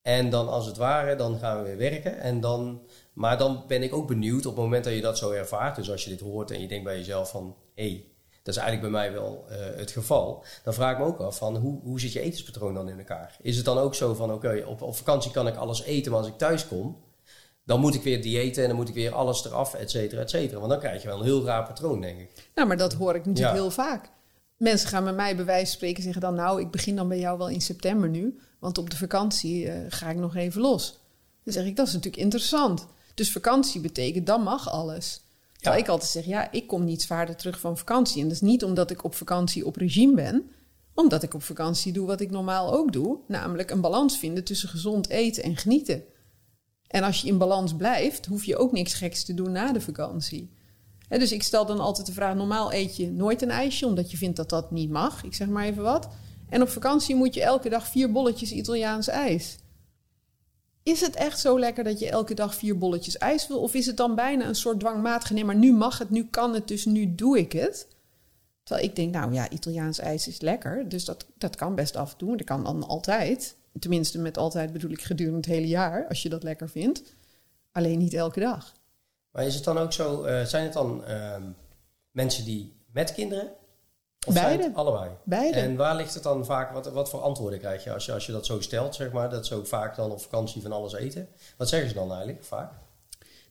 En 0.02 0.30
dan 0.30 0.48
als 0.48 0.66
het 0.66 0.76
ware, 0.76 1.16
dan 1.16 1.38
gaan 1.38 1.62
we 1.62 1.62
weer 1.62 1.90
werken. 1.90 2.20
En 2.20 2.40
dan 2.40 2.87
maar 3.18 3.38
dan 3.38 3.64
ben 3.66 3.82
ik 3.82 3.94
ook 3.94 4.06
benieuwd 4.06 4.46
op 4.46 4.54
het 4.54 4.64
moment 4.64 4.84
dat 4.84 4.92
je 4.92 5.00
dat 5.00 5.18
zo 5.18 5.30
ervaart. 5.30 5.76
Dus 5.76 5.90
als 5.90 6.04
je 6.04 6.10
dit 6.10 6.20
hoort 6.20 6.50
en 6.50 6.60
je 6.60 6.68
denkt 6.68 6.84
bij 6.84 6.96
jezelf 6.96 7.30
van... 7.30 7.56
hé, 7.74 7.88
hey, 7.88 8.04
dat 8.42 8.54
is 8.54 8.60
eigenlijk 8.60 8.92
bij 8.92 9.00
mij 9.00 9.12
wel 9.12 9.44
uh, 9.50 9.56
het 9.76 9.90
geval. 9.90 10.44
Dan 10.64 10.74
vraag 10.74 10.92
ik 10.92 10.98
me 10.98 11.04
ook 11.04 11.18
af 11.18 11.36
van 11.36 11.56
hoe, 11.56 11.80
hoe 11.82 12.00
zit 12.00 12.12
je 12.12 12.20
etenspatroon 12.20 12.74
dan 12.74 12.88
in 12.88 12.98
elkaar? 12.98 13.36
Is 13.42 13.56
het 13.56 13.64
dan 13.64 13.78
ook 13.78 13.94
zo 13.94 14.14
van 14.14 14.32
oké, 14.32 14.64
op, 14.66 14.82
op 14.82 14.96
vakantie 14.96 15.30
kan 15.30 15.46
ik 15.46 15.56
alles 15.56 15.82
eten, 15.82 16.10
maar 16.10 16.20
als 16.20 16.28
ik 16.28 16.38
thuis 16.38 16.68
kom... 16.68 16.96
dan 17.64 17.80
moet 17.80 17.94
ik 17.94 18.02
weer 18.02 18.22
diëten 18.22 18.62
en 18.62 18.68
dan 18.68 18.78
moet 18.78 18.88
ik 18.88 18.94
weer 18.94 19.14
alles 19.14 19.44
eraf, 19.44 19.74
et 19.74 19.90
cetera, 19.90 20.20
et 20.20 20.30
cetera. 20.30 20.58
Want 20.58 20.70
dan 20.70 20.80
krijg 20.80 21.02
je 21.02 21.08
wel 21.08 21.18
een 21.18 21.24
heel 21.24 21.44
raar 21.44 21.66
patroon, 21.66 22.00
denk 22.00 22.18
ik. 22.20 22.50
Nou, 22.54 22.68
maar 22.68 22.76
dat 22.76 22.92
hoor 22.92 23.14
ik 23.14 23.26
natuurlijk 23.26 23.56
heel 23.56 23.70
vaak. 23.70 24.10
Mensen 24.56 24.88
gaan 24.88 25.04
met 25.04 25.16
mij 25.16 25.36
bij 25.36 25.44
wijze 25.44 25.66
van 25.66 25.74
spreken 25.74 26.02
zeggen 26.02 26.20
dan... 26.20 26.34
nou, 26.34 26.60
ik 26.60 26.70
begin 26.70 26.96
dan 26.96 27.08
bij 27.08 27.18
jou 27.18 27.38
wel 27.38 27.48
in 27.48 27.60
september 27.60 28.08
nu... 28.08 28.38
want 28.58 28.78
op 28.78 28.90
de 28.90 28.96
vakantie 28.96 29.64
uh, 29.64 29.74
ga 29.88 30.10
ik 30.10 30.16
nog 30.16 30.36
even 30.36 30.60
los. 30.60 30.98
Dan 31.44 31.52
zeg 31.52 31.64
ik, 31.64 31.76
dat 31.76 31.86
is 31.86 31.92
natuurlijk 31.92 32.22
interessant... 32.22 32.86
Dus 33.18 33.32
vakantie 33.32 33.80
betekent, 33.80 34.26
dan 34.26 34.42
mag 34.42 34.70
alles. 34.70 35.20
Terwijl 35.52 35.76
ja. 35.76 35.82
ik 35.82 35.88
altijd 35.88 36.10
zeg, 36.10 36.24
ja, 36.24 36.52
ik 36.52 36.66
kom 36.66 36.84
niet 36.84 37.02
zwaarder 37.02 37.36
terug 37.36 37.60
van 37.60 37.78
vakantie. 37.78 38.22
En 38.22 38.28
dat 38.28 38.36
is 38.36 38.40
niet 38.40 38.64
omdat 38.64 38.90
ik 38.90 39.04
op 39.04 39.14
vakantie 39.14 39.66
op 39.66 39.76
regime 39.76 40.14
ben. 40.14 40.50
Omdat 40.94 41.22
ik 41.22 41.34
op 41.34 41.42
vakantie 41.42 41.92
doe 41.92 42.06
wat 42.06 42.20
ik 42.20 42.30
normaal 42.30 42.72
ook 42.72 42.92
doe, 42.92 43.18
namelijk 43.26 43.70
een 43.70 43.80
balans 43.80 44.18
vinden 44.18 44.44
tussen 44.44 44.68
gezond 44.68 45.08
eten 45.08 45.42
en 45.42 45.56
genieten. 45.56 46.02
En 46.86 47.02
als 47.02 47.20
je 47.20 47.26
in 47.26 47.38
balans 47.38 47.76
blijft, 47.76 48.26
hoef 48.26 48.44
je 48.44 48.56
ook 48.56 48.72
niks 48.72 48.94
geks 48.94 49.24
te 49.24 49.34
doen 49.34 49.52
na 49.52 49.72
de 49.72 49.80
vakantie. 49.80 50.50
dus 51.08 51.32
ik 51.32 51.42
stel 51.42 51.66
dan 51.66 51.80
altijd 51.80 52.06
de 52.06 52.12
vraag: 52.12 52.34
normaal 52.34 52.72
eet 52.72 52.96
je 52.96 53.10
nooit 53.10 53.42
een 53.42 53.50
ijsje, 53.50 53.86
omdat 53.86 54.10
je 54.10 54.16
vindt 54.16 54.36
dat 54.36 54.50
dat 54.50 54.70
niet 54.70 54.90
mag. 54.90 55.24
Ik 55.24 55.34
zeg 55.34 55.48
maar 55.48 55.64
even 55.64 55.82
wat. 55.82 56.08
En 56.48 56.62
op 56.62 56.68
vakantie 56.68 57.14
moet 57.14 57.34
je 57.34 57.42
elke 57.42 57.68
dag 57.68 57.88
vier 57.88 58.12
bolletjes 58.12 58.52
Italiaans 58.52 59.08
ijs. 59.08 59.56
Is 60.88 61.00
het 61.00 61.16
echt 61.16 61.40
zo 61.40 61.58
lekker 61.58 61.84
dat 61.84 61.98
je 61.98 62.10
elke 62.10 62.34
dag 62.34 62.54
vier 62.54 62.78
bolletjes 62.78 63.18
ijs 63.18 63.48
wil? 63.48 63.60
Of 63.60 63.74
is 63.74 63.86
het 63.86 63.96
dan 63.96 64.14
bijna 64.14 64.46
een 64.46 64.54
soort 64.54 64.80
dwangmatige, 64.80 65.32
nee, 65.32 65.44
maar 65.44 65.56
nu 65.56 65.72
mag 65.72 65.98
het, 65.98 66.10
nu 66.10 66.24
kan 66.24 66.54
het, 66.54 66.68
dus 66.68 66.84
nu 66.84 67.14
doe 67.14 67.38
ik 67.38 67.52
het? 67.52 67.86
Terwijl 68.62 68.88
ik 68.88 68.96
denk, 68.96 69.14
nou 69.14 69.32
ja, 69.32 69.50
Italiaans 69.50 69.98
ijs 69.98 70.28
is 70.28 70.40
lekker, 70.40 70.88
dus 70.88 71.04
dat, 71.04 71.26
dat 71.38 71.56
kan 71.56 71.74
best 71.74 71.96
af 71.96 72.12
en 72.12 72.18
toe. 72.18 72.36
Dat 72.36 72.46
kan 72.46 72.64
dan 72.64 72.86
altijd. 72.86 73.56
Tenminste, 73.78 74.18
met 74.18 74.38
altijd 74.38 74.72
bedoel 74.72 74.90
ik 74.90 75.02
gedurende 75.02 75.36
het 75.36 75.46
hele 75.46 75.66
jaar, 75.66 76.06
als 76.08 76.22
je 76.22 76.28
dat 76.28 76.42
lekker 76.42 76.68
vindt. 76.68 77.02
Alleen 77.72 77.98
niet 77.98 78.14
elke 78.14 78.40
dag. 78.40 78.74
Maar 79.30 79.46
is 79.46 79.54
het 79.54 79.64
dan 79.64 79.78
ook 79.78 79.92
zo, 79.92 80.26
uh, 80.26 80.44
zijn 80.44 80.64
het 80.64 80.72
dan 80.72 81.04
uh, 81.08 81.36
mensen 82.10 82.44
die 82.44 82.72
met 82.92 83.12
kinderen 83.12 83.50
of 84.28 84.34
Beide. 84.34 84.70
allebei? 84.74 85.10
Beide. 85.24 85.58
En 85.58 85.76
waar 85.76 85.96
ligt 85.96 86.14
het 86.14 86.22
dan 86.22 86.44
vaak, 86.44 86.72
wat, 86.72 86.92
wat 86.92 87.10
voor 87.10 87.20
antwoorden 87.20 87.58
krijg 87.58 87.84
je 87.84 87.92
als, 87.92 88.06
je 88.06 88.12
als 88.12 88.26
je 88.26 88.32
dat 88.32 88.46
zo 88.46 88.60
stelt, 88.60 88.94
zeg 88.94 89.12
maar, 89.12 89.30
dat 89.30 89.46
ze 89.46 89.54
ook 89.54 89.66
vaak 89.66 89.96
dan 89.96 90.10
op 90.10 90.20
vakantie 90.20 90.62
van 90.62 90.72
alles 90.72 90.92
eten? 90.92 91.28
Wat 91.56 91.68
zeggen 91.68 91.88
ze 91.88 91.94
dan 91.94 92.10
eigenlijk 92.10 92.44
vaak? 92.44 92.72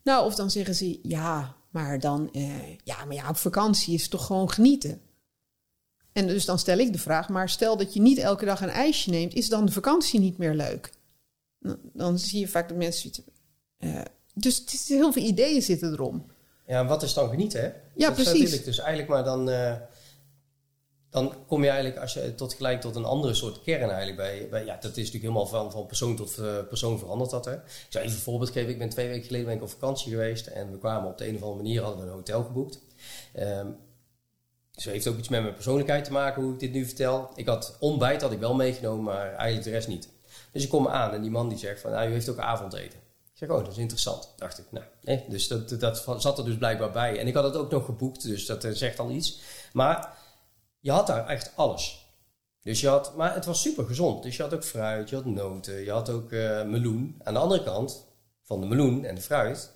Nou, 0.03 0.25
of 0.25 0.35
dan 0.35 0.51
zeggen 0.51 0.75
ze, 0.75 0.99
ja, 1.03 1.55
maar 1.69 1.99
dan, 1.99 2.29
eh, 2.31 2.75
ja, 2.83 3.05
maar 3.05 3.15
ja, 3.15 3.29
op 3.29 3.37
vakantie 3.37 3.93
is 3.93 4.09
toch 4.09 4.25
gewoon 4.25 4.51
genieten. 4.51 5.01
En 6.11 6.27
dus 6.27 6.45
dan 6.45 6.59
stel 6.59 6.77
ik 6.77 6.91
de 6.91 6.99
vraag, 6.99 7.29
maar 7.29 7.49
stel 7.49 7.77
dat 7.77 7.93
je 7.93 8.01
niet 8.01 8.17
elke 8.17 8.45
dag 8.45 8.61
een 8.61 8.69
ijsje 8.69 9.09
neemt, 9.09 9.33
is 9.33 9.49
dan 9.49 9.65
de 9.65 9.71
vakantie 9.71 10.19
niet 10.19 10.37
meer 10.37 10.53
leuk? 10.53 10.89
Dan 11.93 12.19
zie 12.19 12.39
je 12.39 12.47
vaak 12.47 12.67
dat 12.67 12.77
mensen 12.77 13.11
uh, 13.79 14.01
dus 14.33 14.57
het 14.57 14.73
is, 14.73 14.89
heel 14.89 15.11
veel 15.11 15.23
ideeën 15.23 15.61
zitten 15.61 15.91
erom. 15.91 16.25
Ja, 16.67 16.79
en 16.79 16.87
wat 16.87 17.03
is 17.03 17.13
dan 17.13 17.29
genieten, 17.29 17.61
hè? 17.61 17.67
Ja, 17.95 18.07
dat 18.07 18.13
precies. 18.13 18.53
Ik 18.53 18.65
dus 18.65 18.79
eigenlijk 18.79 19.09
maar 19.09 19.23
dan... 19.23 19.49
Uh, 19.49 19.73
dan 21.17 21.33
kom 21.47 21.63
je 21.63 21.69
eigenlijk 21.69 22.01
als 22.01 22.13
je 22.13 22.35
tot 22.35 22.53
gelijk 22.53 22.81
tot 22.81 22.95
een 22.95 23.05
andere 23.05 23.33
soort 23.33 23.61
kern 23.61 23.89
eigenlijk 23.89 24.17
bij. 24.17 24.47
bij 24.49 24.65
ja, 24.65 24.73
dat 24.73 24.91
is 24.91 24.97
natuurlijk 24.97 25.23
helemaal 25.23 25.47
van, 25.47 25.71
van 25.71 25.85
persoon 25.85 26.15
tot 26.15 26.37
uh, 26.39 26.57
persoon 26.67 26.99
veranderd 26.99 27.29
dat. 27.29 27.45
Hè. 27.45 27.53
Ik 27.53 27.85
zal 27.89 28.01
even 28.01 28.15
een 28.15 28.21
voorbeeld 28.21 28.51
geven. 28.51 28.69
Ik 28.69 28.77
ben 28.77 28.89
twee 28.89 29.07
weken 29.07 29.25
geleden 29.25 29.45
ben 29.45 29.55
ik 29.55 29.61
op 29.61 29.69
vakantie 29.69 30.11
geweest 30.11 30.47
en 30.47 30.71
we 30.71 30.77
kwamen 30.77 31.09
op 31.09 31.17
de 31.17 31.27
een 31.27 31.35
of 31.35 31.41
andere 31.41 31.63
manier 31.63 31.81
hadden 31.81 31.99
we 31.99 32.07
een 32.07 32.13
hotel 32.13 32.43
geboekt. 32.43 32.79
Um, 33.39 33.77
dus 34.71 34.85
heeft 34.85 35.07
ook 35.07 35.17
iets 35.17 35.29
met 35.29 35.41
mijn 35.41 35.53
persoonlijkheid 35.53 36.05
te 36.05 36.11
maken 36.11 36.43
hoe 36.43 36.53
ik 36.53 36.59
dit 36.59 36.71
nu 36.71 36.85
vertel. 36.85 37.29
Ik 37.35 37.47
had 37.47 37.75
ontbijt 37.79 38.21
had 38.21 38.31
ik 38.31 38.39
wel 38.39 38.55
meegenomen, 38.55 39.03
maar 39.03 39.33
eigenlijk 39.33 39.63
de 39.63 39.69
rest 39.69 39.87
niet. 39.87 40.09
Dus 40.51 40.63
ik 40.63 40.69
kom 40.69 40.87
aan 40.87 41.13
en 41.13 41.21
die 41.21 41.31
man 41.31 41.49
die 41.49 41.57
zegt 41.57 41.81
van, 41.81 41.91
nou, 41.91 42.09
u 42.09 42.11
heeft 42.11 42.29
ook 42.29 42.37
avondeten. 42.37 42.99
Ik 43.39 43.47
zeg, 43.47 43.49
oh, 43.49 43.63
dat 43.63 43.71
is 43.71 43.77
interessant. 43.77 44.33
Dacht 44.37 44.59
ik, 44.59 44.65
nou, 44.69 44.85
nee. 45.01 45.25
Dus 45.27 45.47
dat, 45.47 45.79
dat 45.79 46.05
zat 46.17 46.37
er 46.37 46.45
dus 46.45 46.57
blijkbaar 46.57 46.91
bij. 46.91 47.19
En 47.19 47.27
ik 47.27 47.33
had 47.33 47.43
het 47.43 47.55
ook 47.55 47.71
nog 47.71 47.85
geboekt, 47.85 48.23
dus 48.23 48.45
dat 48.45 48.63
eh, 48.63 48.71
zegt 48.71 48.99
al 48.99 49.11
iets. 49.11 49.39
Maar 49.73 50.16
je 50.87 50.93
had 50.93 51.07
daar 51.07 51.27
echt 51.27 51.51
alles. 51.55 52.05
Dus 52.61 52.81
je 52.81 52.87
had, 52.87 53.15
maar 53.15 53.33
het 53.33 53.45
was 53.45 53.61
super 53.61 53.85
gezond. 53.85 54.23
Dus 54.23 54.35
je 54.35 54.41
had 54.43 54.53
ook 54.53 54.63
fruit, 54.63 55.09
je 55.09 55.15
had 55.15 55.25
noten, 55.25 55.83
je 55.83 55.91
had 55.91 56.09
ook 56.09 56.31
uh, 56.31 56.63
meloen. 56.63 57.21
Aan 57.23 57.33
de 57.33 57.39
andere 57.39 57.63
kant 57.63 58.05
van 58.43 58.61
de 58.61 58.67
meloen 58.67 59.05
en 59.05 59.15
de 59.15 59.21
fruit 59.21 59.71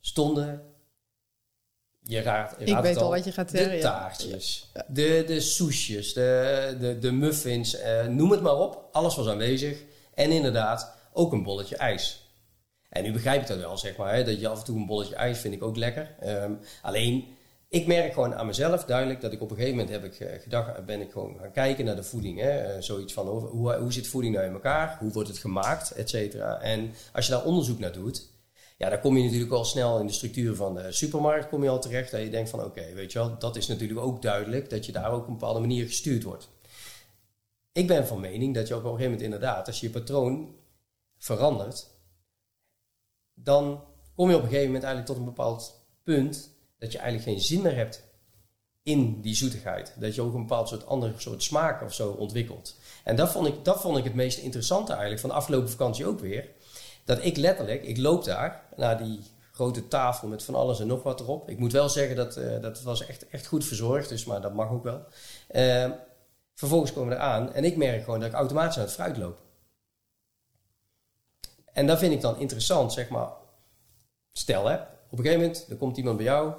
stonden. 0.00 0.74
Je 2.02 2.20
raadt, 2.20 2.54
je 2.58 2.64
ik 2.64 2.78
weet 2.78 2.96
al, 2.96 3.02
al 3.02 3.10
wat 3.10 3.24
je 3.24 3.32
gaat 3.32 3.50
zeggen. 3.50 3.76
De 3.76 3.78
taartjes, 3.78 4.70
ja. 4.74 4.84
de, 4.88 5.24
de 5.26 5.40
soesjes, 5.40 6.12
de, 6.12 6.76
de, 6.80 6.98
de 6.98 7.12
muffins, 7.12 7.80
uh, 7.80 8.06
noem 8.06 8.30
het 8.30 8.40
maar 8.40 8.56
op. 8.56 8.88
Alles 8.92 9.16
was 9.16 9.28
aanwezig. 9.28 9.82
En 10.14 10.30
inderdaad, 10.30 10.96
ook 11.12 11.32
een 11.32 11.42
bolletje 11.42 11.76
ijs. 11.76 12.30
En 12.88 13.02
nu 13.02 13.12
begrijp 13.12 13.40
ik 13.40 13.46
dat 13.46 13.58
wel, 13.58 13.78
zeg 13.78 13.96
maar. 13.96 14.14
Hè, 14.14 14.24
dat 14.24 14.40
je 14.40 14.48
af 14.48 14.58
en 14.58 14.64
toe 14.64 14.76
een 14.76 14.86
bolletje 14.86 15.14
ijs 15.14 15.38
vind 15.38 15.54
ik 15.54 15.62
ook 15.62 15.76
lekker. 15.76 16.16
Um, 16.24 16.58
alleen 16.82 17.35
ik 17.68 17.86
merk 17.86 18.12
gewoon 18.12 18.34
aan 18.34 18.46
mezelf 18.46 18.84
duidelijk 18.84 19.20
dat 19.20 19.32
ik 19.32 19.40
op 19.40 19.50
een 19.50 19.56
gegeven 19.56 19.78
moment 19.78 19.94
heb 19.94 20.04
ik 20.04 20.42
gedacht, 20.42 20.84
ben 20.84 21.00
ik 21.00 21.10
gewoon 21.10 21.38
gaan 21.38 21.52
kijken 21.52 21.84
naar 21.84 21.96
de 21.96 22.02
voeding. 22.02 22.40
Hè? 22.40 22.82
Zoiets 22.82 23.12
van 23.12 23.28
hoe, 23.28 23.74
hoe 23.74 23.92
zit 23.92 24.06
voeding 24.06 24.34
nou 24.34 24.46
in 24.46 24.52
elkaar? 24.52 24.96
Hoe 24.98 25.12
wordt 25.12 25.28
het 25.28 25.38
gemaakt? 25.38 25.90
Et 25.90 26.10
cetera. 26.10 26.60
En 26.60 26.92
als 27.12 27.26
je 27.26 27.32
daar 27.32 27.44
onderzoek 27.44 27.78
naar 27.78 27.92
doet, 27.92 28.30
ja, 28.76 28.90
dan 28.90 29.00
kom 29.00 29.16
je 29.16 29.24
natuurlijk 29.24 29.52
al 29.52 29.64
snel 29.64 29.98
in 29.98 30.06
de 30.06 30.12
structuur 30.12 30.54
van 30.54 30.74
de 30.74 30.92
supermarkt 30.92 31.48
kom 31.48 31.62
je 31.62 31.68
al 31.68 31.80
terecht. 31.80 32.10
Dat 32.10 32.20
je 32.20 32.30
denkt 32.30 32.50
van 32.50 32.64
oké, 32.64 32.92
weet 32.94 33.12
je 33.12 33.18
wel, 33.18 33.38
dat 33.38 33.56
is 33.56 33.66
natuurlijk 33.66 34.00
ook 34.00 34.22
duidelijk 34.22 34.70
dat 34.70 34.86
je 34.86 34.92
daar 34.92 35.12
ook 35.12 35.22
op 35.22 35.26
een 35.26 35.32
bepaalde 35.32 35.60
manier 35.60 35.86
gestuurd 35.86 36.22
wordt. 36.22 36.48
Ik 37.72 37.86
ben 37.86 38.06
van 38.06 38.20
mening 38.20 38.54
dat 38.54 38.68
je 38.68 38.74
op 38.74 38.80
een 38.80 38.86
gegeven 38.86 39.04
moment 39.10 39.24
inderdaad, 39.24 39.66
als 39.66 39.80
je 39.80 39.86
je 39.86 39.92
patroon 39.92 40.54
verandert, 41.18 41.90
dan 43.34 43.84
kom 44.14 44.28
je 44.28 44.36
op 44.36 44.42
een 44.42 44.48
gegeven 44.48 44.66
moment 44.66 44.84
eigenlijk 44.84 45.06
tot 45.06 45.16
een 45.16 45.34
bepaald 45.34 45.86
punt 46.02 46.55
dat 46.78 46.92
je 46.92 46.98
eigenlijk 46.98 47.28
geen 47.28 47.40
zin 47.46 47.62
meer 47.62 47.76
hebt 47.76 48.02
in 48.82 49.20
die 49.20 49.34
zoetigheid. 49.34 49.94
Dat 49.98 50.14
je 50.14 50.22
ook 50.22 50.34
een 50.34 50.46
bepaald 50.46 50.68
soort 50.68 50.86
andere 50.86 51.12
soort 51.16 51.42
smaak 51.42 51.82
of 51.82 51.94
zo 51.94 52.10
ontwikkelt. 52.10 52.76
En 53.04 53.16
dat 53.16 53.30
vond 53.30 53.46
ik, 53.46 53.64
dat 53.64 53.80
vond 53.80 53.98
ik 53.98 54.04
het 54.04 54.14
meest 54.14 54.38
interessante 54.38 54.92
eigenlijk 54.92 55.20
van 55.20 55.30
de 55.30 55.36
afgelopen 55.36 55.70
vakantie 55.70 56.06
ook 56.06 56.20
weer. 56.20 56.48
Dat 57.04 57.24
ik 57.24 57.36
letterlijk, 57.36 57.82
ik 57.82 57.96
loop 57.96 58.24
daar 58.24 58.62
naar 58.76 58.98
die 58.98 59.20
grote 59.52 59.88
tafel 59.88 60.28
met 60.28 60.42
van 60.42 60.54
alles 60.54 60.80
en 60.80 60.86
nog 60.86 61.02
wat 61.02 61.20
erop. 61.20 61.48
Ik 61.48 61.58
moet 61.58 61.72
wel 61.72 61.88
zeggen 61.88 62.16
dat 62.16 62.36
uh, 62.36 62.60
dat 62.60 62.82
was 62.82 63.06
echt, 63.06 63.28
echt 63.28 63.46
goed 63.46 63.64
verzorgd, 63.64 64.08
dus, 64.08 64.24
maar 64.24 64.40
dat 64.40 64.54
mag 64.54 64.70
ook 64.70 64.84
wel. 64.84 65.04
Uh, 65.50 65.90
vervolgens 66.54 66.92
komen 66.92 67.08
we 67.08 67.14
eraan 67.14 67.52
en 67.52 67.64
ik 67.64 67.76
merk 67.76 68.04
gewoon 68.04 68.20
dat 68.20 68.28
ik 68.28 68.34
automatisch 68.34 68.76
aan 68.76 68.84
het 68.84 68.92
fruit 68.92 69.16
loop. 69.16 69.38
En 71.72 71.86
dat 71.86 71.98
vind 71.98 72.12
ik 72.12 72.20
dan 72.20 72.38
interessant, 72.38 72.92
zeg 72.92 73.08
maar. 73.08 73.30
Stel 74.32 74.66
hè, 74.66 74.78
op 75.16 75.24
een 75.24 75.30
gegeven 75.30 75.46
moment, 75.46 75.70
er 75.70 75.76
komt 75.76 75.96
iemand 75.96 76.16
bij 76.16 76.26
jou, 76.26 76.54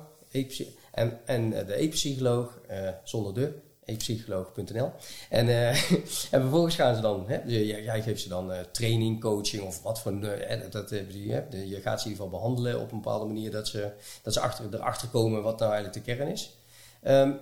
en, 0.91 1.19
en 1.25 1.49
de 1.49 1.81
e-psycholoog, 1.81 2.59
uh, 2.71 2.89
zonder 3.03 3.33
de, 3.33 3.53
e-psycholoog.nl. 3.85 4.91
En, 5.29 5.47
uh, 5.47 5.91
en 6.33 6.41
vervolgens 6.41 6.75
gaan 6.75 6.95
ze 6.95 7.01
dan, 7.01 7.27
hè, 7.27 7.41
jij 7.45 8.01
geeft 8.01 8.21
ze 8.21 8.29
dan 8.29 8.51
training, 8.71 9.21
coaching 9.21 9.63
of 9.63 9.81
wat 9.81 10.01
voor, 10.01 10.21
dat, 10.21 10.89
je 10.89 11.79
gaat 11.81 12.01
ze 12.01 12.07
in 12.07 12.11
ieder 12.11 12.25
geval 12.25 12.29
behandelen 12.29 12.79
op 12.79 12.91
een 12.91 13.01
bepaalde 13.01 13.25
manier 13.25 13.51
dat 13.51 13.67
ze, 13.67 13.91
dat 14.23 14.33
ze 14.33 14.39
achter, 14.39 14.73
erachter 14.73 15.07
komen 15.07 15.43
wat 15.43 15.59
nou 15.59 15.71
eigenlijk 15.71 16.05
de 16.05 16.13
kern 16.13 16.31
is. 16.31 16.57
Um, 17.03 17.39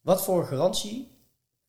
wat 0.00 0.24
voor 0.24 0.44
garantie 0.44 1.12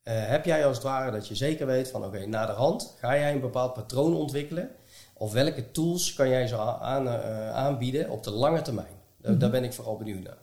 heb 0.03 0.45
jij 0.45 0.65
als 0.65 0.75
het 0.75 0.85
ware 0.85 1.11
dat 1.11 1.27
je 1.27 1.35
zeker 1.35 1.65
weet 1.65 1.89
van 1.89 2.05
oké, 2.05 2.25
na 2.25 2.45
de 2.45 2.51
hand 2.51 2.95
ga 2.99 3.15
jij 3.15 3.31
een 3.31 3.39
bepaald 3.39 3.73
patroon 3.73 4.15
ontwikkelen 4.15 4.75
of 5.17 5.33
welke 5.33 5.71
tools 5.71 6.13
kan 6.13 6.29
jij 6.29 6.47
ze 6.47 6.57
aan, 6.57 7.07
uh, 7.07 7.51
aanbieden 7.51 8.09
op 8.09 8.23
de 8.23 8.31
lange 8.31 8.61
termijn? 8.61 8.87
Daar, 8.87 8.95
mm 9.17 9.29
-hmm. 9.29 9.39
daar 9.39 9.49
ben 9.49 9.63
ik 9.63 9.73
vooral 9.73 9.97
benieuwd 9.97 10.23
naar. 10.23 10.37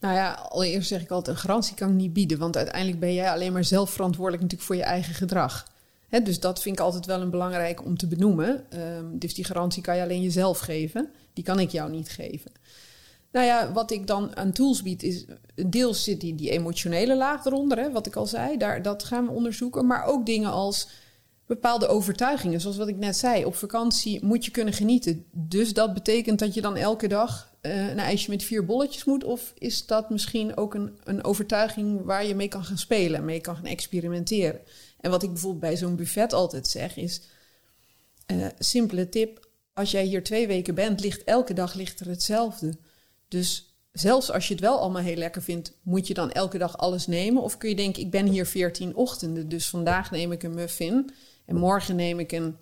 Nou 0.00 0.14
ja, 0.14 0.32
allereerst 0.32 0.88
zeg 0.88 1.02
ik 1.02 1.10
altijd, 1.10 1.36
een 1.36 1.42
garantie 1.42 1.74
kan 1.74 1.88
ik 1.88 1.94
niet 1.94 2.12
bieden. 2.12 2.38
Want 2.38 2.56
uiteindelijk 2.56 3.00
ben 3.00 3.14
jij 3.14 3.30
alleen 3.30 3.52
maar 3.52 3.64
zelf 3.64 3.90
verantwoordelijk 3.90 4.42
natuurlijk 4.42 4.68
voor 4.68 4.78
je 4.78 4.90
eigen 4.90 5.14
gedrag. 5.14 5.66
Hè, 6.08 6.22
dus 6.22 6.40
dat 6.40 6.62
vind 6.62 6.78
ik 6.78 6.84
altijd 6.84 7.06
wel 7.06 7.20
een 7.20 7.30
belangrijk 7.30 7.84
om 7.84 7.96
te 7.96 8.06
benoemen. 8.06 8.64
Um, 8.78 9.18
dus 9.18 9.34
die 9.34 9.44
garantie 9.44 9.82
kan 9.82 9.96
je 9.96 10.02
alleen 10.02 10.22
jezelf 10.22 10.58
geven. 10.58 11.10
Die 11.32 11.44
kan 11.44 11.58
ik 11.58 11.70
jou 11.70 11.90
niet 11.90 12.08
geven. 12.08 12.52
Nou 13.32 13.46
ja, 13.46 13.72
wat 13.72 13.90
ik 13.90 14.06
dan 14.06 14.36
aan 14.36 14.52
tools 14.52 14.82
bied 14.82 15.02
is... 15.02 15.24
Deels 15.66 16.04
zit 16.04 16.20
die, 16.20 16.34
die 16.34 16.50
emotionele 16.50 17.16
laag 17.16 17.44
eronder, 17.44 17.78
hè, 17.78 17.92
wat 17.92 18.06
ik 18.06 18.16
al 18.16 18.26
zei. 18.26 18.56
Daar, 18.56 18.82
dat 18.82 19.04
gaan 19.04 19.24
we 19.26 19.32
onderzoeken. 19.32 19.86
Maar 19.86 20.04
ook 20.04 20.26
dingen 20.26 20.50
als 20.50 20.88
bepaalde 21.46 21.86
overtuigingen. 21.86 22.60
Zoals 22.60 22.76
wat 22.76 22.88
ik 22.88 22.96
net 22.96 23.16
zei, 23.16 23.44
op 23.44 23.54
vakantie 23.54 24.24
moet 24.24 24.44
je 24.44 24.50
kunnen 24.50 24.74
genieten. 24.74 25.24
Dus 25.32 25.72
dat 25.72 25.94
betekent 25.94 26.38
dat 26.38 26.54
je 26.54 26.60
dan 26.60 26.76
elke 26.76 27.08
dag 27.08 27.54
uh, 27.62 27.88
een 27.88 27.98
ijsje 27.98 28.30
met 28.30 28.44
vier 28.44 28.64
bolletjes 28.64 29.04
moet? 29.04 29.24
Of 29.24 29.52
is 29.58 29.86
dat 29.86 30.10
misschien 30.10 30.56
ook 30.56 30.74
een, 30.74 30.98
een 31.04 31.24
overtuiging 31.24 32.04
waar 32.04 32.26
je 32.26 32.34
mee 32.34 32.48
kan 32.48 32.64
gaan 32.64 32.78
spelen, 32.78 33.24
mee 33.24 33.40
kan 33.40 33.56
gaan 33.56 33.66
experimenteren? 33.66 34.60
En 35.00 35.10
wat 35.10 35.22
ik 35.22 35.32
bijvoorbeeld 35.32 35.62
bij 35.62 35.76
zo'n 35.76 35.96
buffet 35.96 36.32
altijd 36.32 36.68
zeg 36.68 36.96
is: 36.96 37.22
uh, 38.32 38.46
simpele 38.58 39.08
tip. 39.08 39.44
Als 39.72 39.90
jij 39.90 40.04
hier 40.04 40.24
twee 40.24 40.46
weken 40.46 40.74
bent, 40.74 41.00
ligt 41.00 41.24
elke 41.24 41.54
dag 41.54 41.74
ligt 41.74 42.00
er 42.00 42.08
hetzelfde. 42.08 42.78
Dus 43.28 43.76
zelfs 43.92 44.30
als 44.30 44.48
je 44.48 44.52
het 44.54 44.62
wel 44.62 44.78
allemaal 44.78 45.02
heel 45.02 45.16
lekker 45.16 45.42
vindt, 45.42 45.72
moet 45.82 46.06
je 46.06 46.14
dan 46.14 46.32
elke 46.32 46.58
dag 46.58 46.78
alles 46.78 47.06
nemen? 47.06 47.42
Of 47.42 47.58
kun 47.58 47.68
je 47.68 47.76
denken, 47.76 48.02
ik 48.02 48.10
ben 48.10 48.26
hier 48.26 48.46
veertien 48.46 48.94
ochtenden, 48.94 49.48
dus 49.48 49.68
vandaag 49.68 50.10
neem 50.10 50.32
ik 50.32 50.42
een 50.42 50.54
muffin 50.54 51.10
en 51.46 51.56
morgen 51.56 51.96
neem 51.96 52.18
ik 52.18 52.32
een, 52.32 52.56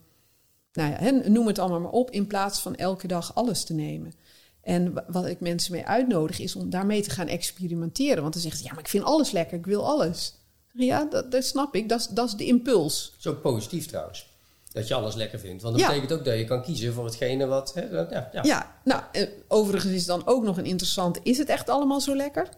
nou 0.73 0.91
ja, 0.91 1.29
noem 1.29 1.47
het 1.47 1.59
allemaal 1.59 1.81
maar 1.81 1.91
op, 1.91 2.11
in 2.11 2.27
plaats 2.27 2.61
van 2.61 2.75
elke 2.75 3.07
dag 3.07 3.35
alles 3.35 3.65
te 3.65 3.75
nemen. 3.75 4.13
En 4.61 5.05
wat 5.07 5.27
ik 5.27 5.41
mensen 5.41 5.73
mee 5.73 5.87
uitnodig 5.87 6.39
is 6.39 6.57
om 6.57 6.71
daarmee 6.71 7.03
te 7.03 7.11
gaan 7.11 7.29
experimenteren. 7.29 8.23
Want 8.23 8.33
dan 8.33 8.43
zegt 8.43 8.59
ze, 8.59 8.65
ja, 8.65 8.71
maar 8.71 8.81
ik 8.81 8.89
vind 8.89 9.05
alles 9.05 9.31
lekker, 9.31 9.59
ik 9.59 9.67
wil 9.67 9.87
alles. 9.87 10.35
Ja, 10.73 11.05
dat, 11.05 11.31
dat 11.31 11.45
snap 11.45 11.75
ik, 11.75 11.89
dat 11.89 12.01
is, 12.01 12.07
dat 12.07 12.29
is 12.29 12.35
de 12.35 12.47
impuls. 12.47 13.15
Zo 13.19 13.35
positief 13.35 13.87
trouwens. 13.87 14.33
Dat 14.73 14.89
je 14.89 14.95
alles 14.95 15.15
lekker 15.15 15.39
vindt. 15.39 15.63
Want 15.63 15.75
dat 15.75 15.85
ja. 15.85 15.91
betekent 15.91 16.19
ook 16.19 16.25
dat 16.25 16.39
je 16.39 16.45
kan 16.45 16.63
kiezen 16.63 16.93
voor 16.93 17.05
hetgene 17.05 17.47
wat... 17.47 17.75
Hè, 17.75 17.83
ja, 17.83 18.29
ja. 18.33 18.43
ja, 18.43 18.81
nou, 18.85 19.03
overigens 19.49 19.93
is 19.93 20.07
dan 20.07 20.27
ook 20.27 20.45
nog 20.45 20.57
een 20.57 20.65
interessante... 20.65 21.21
Is 21.23 21.39
het 21.39 21.49
echt 21.49 21.69
allemaal 21.69 22.01
zo 22.01 22.17
lekker? 22.17 22.49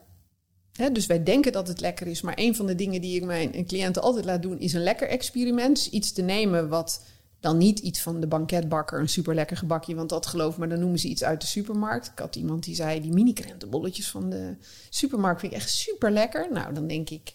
Dus 0.93 1.07
wij 1.07 1.23
denken 1.23 1.53
dat 1.53 1.69
het 1.69 1.81
lekker 1.81 2.07
is. 2.07 2.21
Maar 2.21 2.35
een 2.37 2.57
van 2.57 2.67
de 2.67 2.75
dingen 2.75 3.01
die 3.01 3.17
ik 3.17 3.25
mijn 3.25 3.67
cliënten 3.67 4.03
altijd 4.03 4.25
laat 4.25 4.43
doen, 4.43 4.59
is 4.59 4.73
een 4.73 4.83
lekker 4.83 5.09
experiment. 5.09 5.87
Iets 5.87 6.13
te 6.13 6.23
nemen 6.23 6.69
wat 6.69 7.03
dan 7.41 7.57
niet 7.59 7.79
iets 7.79 8.03
van 8.03 8.21
de 8.21 8.27
banketbakker, 8.27 9.01
een 9.01 9.09
super 9.09 9.35
lekker 9.35 9.57
gebakje, 9.57 9.95
want 9.95 10.09
dat 10.09 10.27
geloof 10.27 10.59
me, 10.59 10.67
dan 10.67 10.79
noemen 10.79 10.99
ze 10.99 11.09
iets 11.09 11.25
uit 11.25 11.41
de 11.41 11.47
supermarkt. 11.47 12.07
Ik 12.07 12.19
had 12.19 12.37
iemand 12.37 12.65
die 12.65 12.75
zei, 12.75 13.01
die 13.01 13.13
mini 13.13 13.33
krentenbolletjes 13.33 14.09
van 14.11 14.31
de 14.31 14.57
supermarkt 14.91 15.41
vind 15.41 15.53
ik 15.53 15.59
echt 15.59 15.71
super 15.71 16.11
lekker. 16.11 16.53
Nou, 16.53 16.75
dan 16.75 16.87
denk 16.87 17.11
ik, 17.11 17.35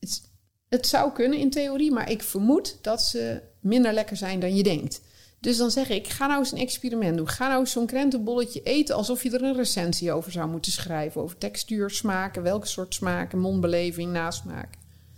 het, 0.00 0.22
het 0.68 0.86
zou 0.86 1.12
kunnen 1.12 1.38
in 1.38 1.50
theorie, 1.50 1.92
maar 1.92 2.10
ik 2.10 2.22
vermoed 2.22 2.78
dat 2.80 3.02
ze 3.02 3.42
minder 3.60 3.92
lekker 3.92 4.16
zijn 4.16 4.40
dan 4.40 4.56
je 4.56 4.62
denkt. 4.62 5.00
Dus 5.44 5.56
dan 5.56 5.70
zeg 5.70 5.88
ik, 5.88 6.08
ga 6.08 6.26
nou 6.26 6.38
eens 6.38 6.52
een 6.52 6.58
experiment 6.58 7.16
doen. 7.16 7.28
Ga 7.28 7.48
nou 7.48 7.60
eens 7.60 7.70
zo'n 7.70 7.86
krentenbolletje 7.86 8.62
eten 8.62 8.94
alsof 8.94 9.22
je 9.22 9.30
er 9.30 9.42
een 9.42 9.56
recensie 9.56 10.12
over 10.12 10.32
zou 10.32 10.48
moeten 10.48 10.72
schrijven. 10.72 11.20
Over 11.20 11.38
textuur, 11.38 11.90
smaken, 11.90 12.42
welke 12.42 12.66
soort 12.66 12.94
smaken, 12.94 13.38
mondbeleving, 13.38 14.12
nasmaak. 14.12 14.74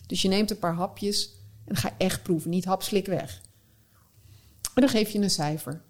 Dus 0.06 0.22
je 0.22 0.28
neemt 0.28 0.50
een 0.50 0.58
paar 0.58 0.74
hapjes 0.74 1.30
en 1.64 1.76
ga 1.76 1.94
echt 1.98 2.22
proeven, 2.22 2.50
niet 2.50 2.64
hapslik 2.64 3.06
weg. 3.06 3.40
En 4.74 4.82
dan 4.82 4.88
geef 4.88 5.10
je 5.10 5.18
een 5.18 5.30
cijfer. 5.30 5.82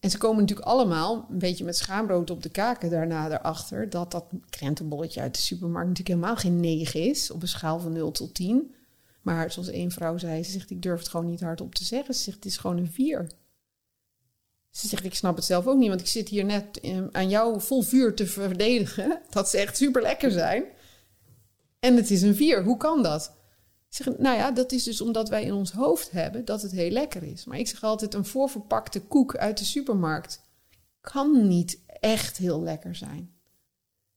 En 0.00 0.10
ze 0.10 0.18
komen 0.18 0.40
natuurlijk 0.40 0.68
allemaal 0.68 1.26
een 1.30 1.38
beetje 1.38 1.64
met 1.64 1.76
schaamrood 1.76 2.30
op 2.30 2.42
de 2.42 2.50
kaken 2.50 2.90
daarna 2.90 3.30
erachter 3.30 3.90
dat 3.90 4.10
dat 4.10 4.24
krentenbolletje 4.50 5.20
uit 5.20 5.34
de 5.34 5.42
supermarkt 5.42 5.88
natuurlijk 5.88 6.16
helemaal 6.16 6.36
geen 6.36 6.60
9 6.60 7.00
is 7.00 7.30
op 7.30 7.42
een 7.42 7.48
schaal 7.48 7.80
van 7.80 7.92
0 7.92 8.10
tot 8.10 8.34
10. 8.34 8.74
Maar 9.22 9.52
zoals 9.52 9.68
één 9.68 9.90
vrouw 9.90 10.18
zei, 10.18 10.44
ze 10.44 10.50
zegt 10.50 10.70
ik 10.70 10.82
durf 10.82 10.98
het 10.98 11.08
gewoon 11.08 11.26
niet 11.26 11.40
hardop 11.40 11.74
te 11.74 11.84
zeggen. 11.84 12.14
Ze 12.14 12.22
zegt 12.22 12.36
het 12.36 12.46
is 12.46 12.56
gewoon 12.56 12.76
een 12.76 12.92
4. 12.92 13.38
Ze 14.70 14.88
zegt 14.88 15.04
ik 15.04 15.14
snap 15.14 15.36
het 15.36 15.44
zelf 15.44 15.66
ook 15.66 15.78
niet, 15.78 15.88
want 15.88 16.00
ik 16.00 16.06
zit 16.06 16.28
hier 16.28 16.44
net 16.44 16.80
aan 17.12 17.28
jou 17.28 17.60
vol 17.60 17.82
vuur 17.82 18.14
te 18.14 18.26
verdedigen 18.26 19.20
dat 19.30 19.48
ze 19.48 19.58
echt 19.58 19.76
super 19.76 20.02
lekker 20.02 20.30
zijn. 20.30 20.64
En 21.80 21.96
het 21.96 22.10
is 22.10 22.22
een 22.22 22.34
4. 22.34 22.62
Hoe 22.62 22.76
kan 22.76 23.02
dat? 23.02 23.32
zeg, 23.88 24.18
nou 24.18 24.36
ja, 24.36 24.50
dat 24.50 24.72
is 24.72 24.82
dus 24.82 25.00
omdat 25.00 25.28
wij 25.28 25.44
in 25.44 25.52
ons 25.52 25.72
hoofd 25.72 26.10
hebben 26.10 26.44
dat 26.44 26.62
het 26.62 26.72
heel 26.72 26.90
lekker 26.90 27.22
is. 27.22 27.44
Maar 27.44 27.58
ik 27.58 27.68
zeg 27.68 27.82
altijd, 27.82 28.14
een 28.14 28.24
voorverpakte 28.24 29.00
koek 29.00 29.36
uit 29.36 29.58
de 29.58 29.64
supermarkt 29.64 30.40
kan 31.00 31.48
niet 31.48 31.78
echt 32.00 32.36
heel 32.36 32.62
lekker 32.62 32.94
zijn. 32.94 33.32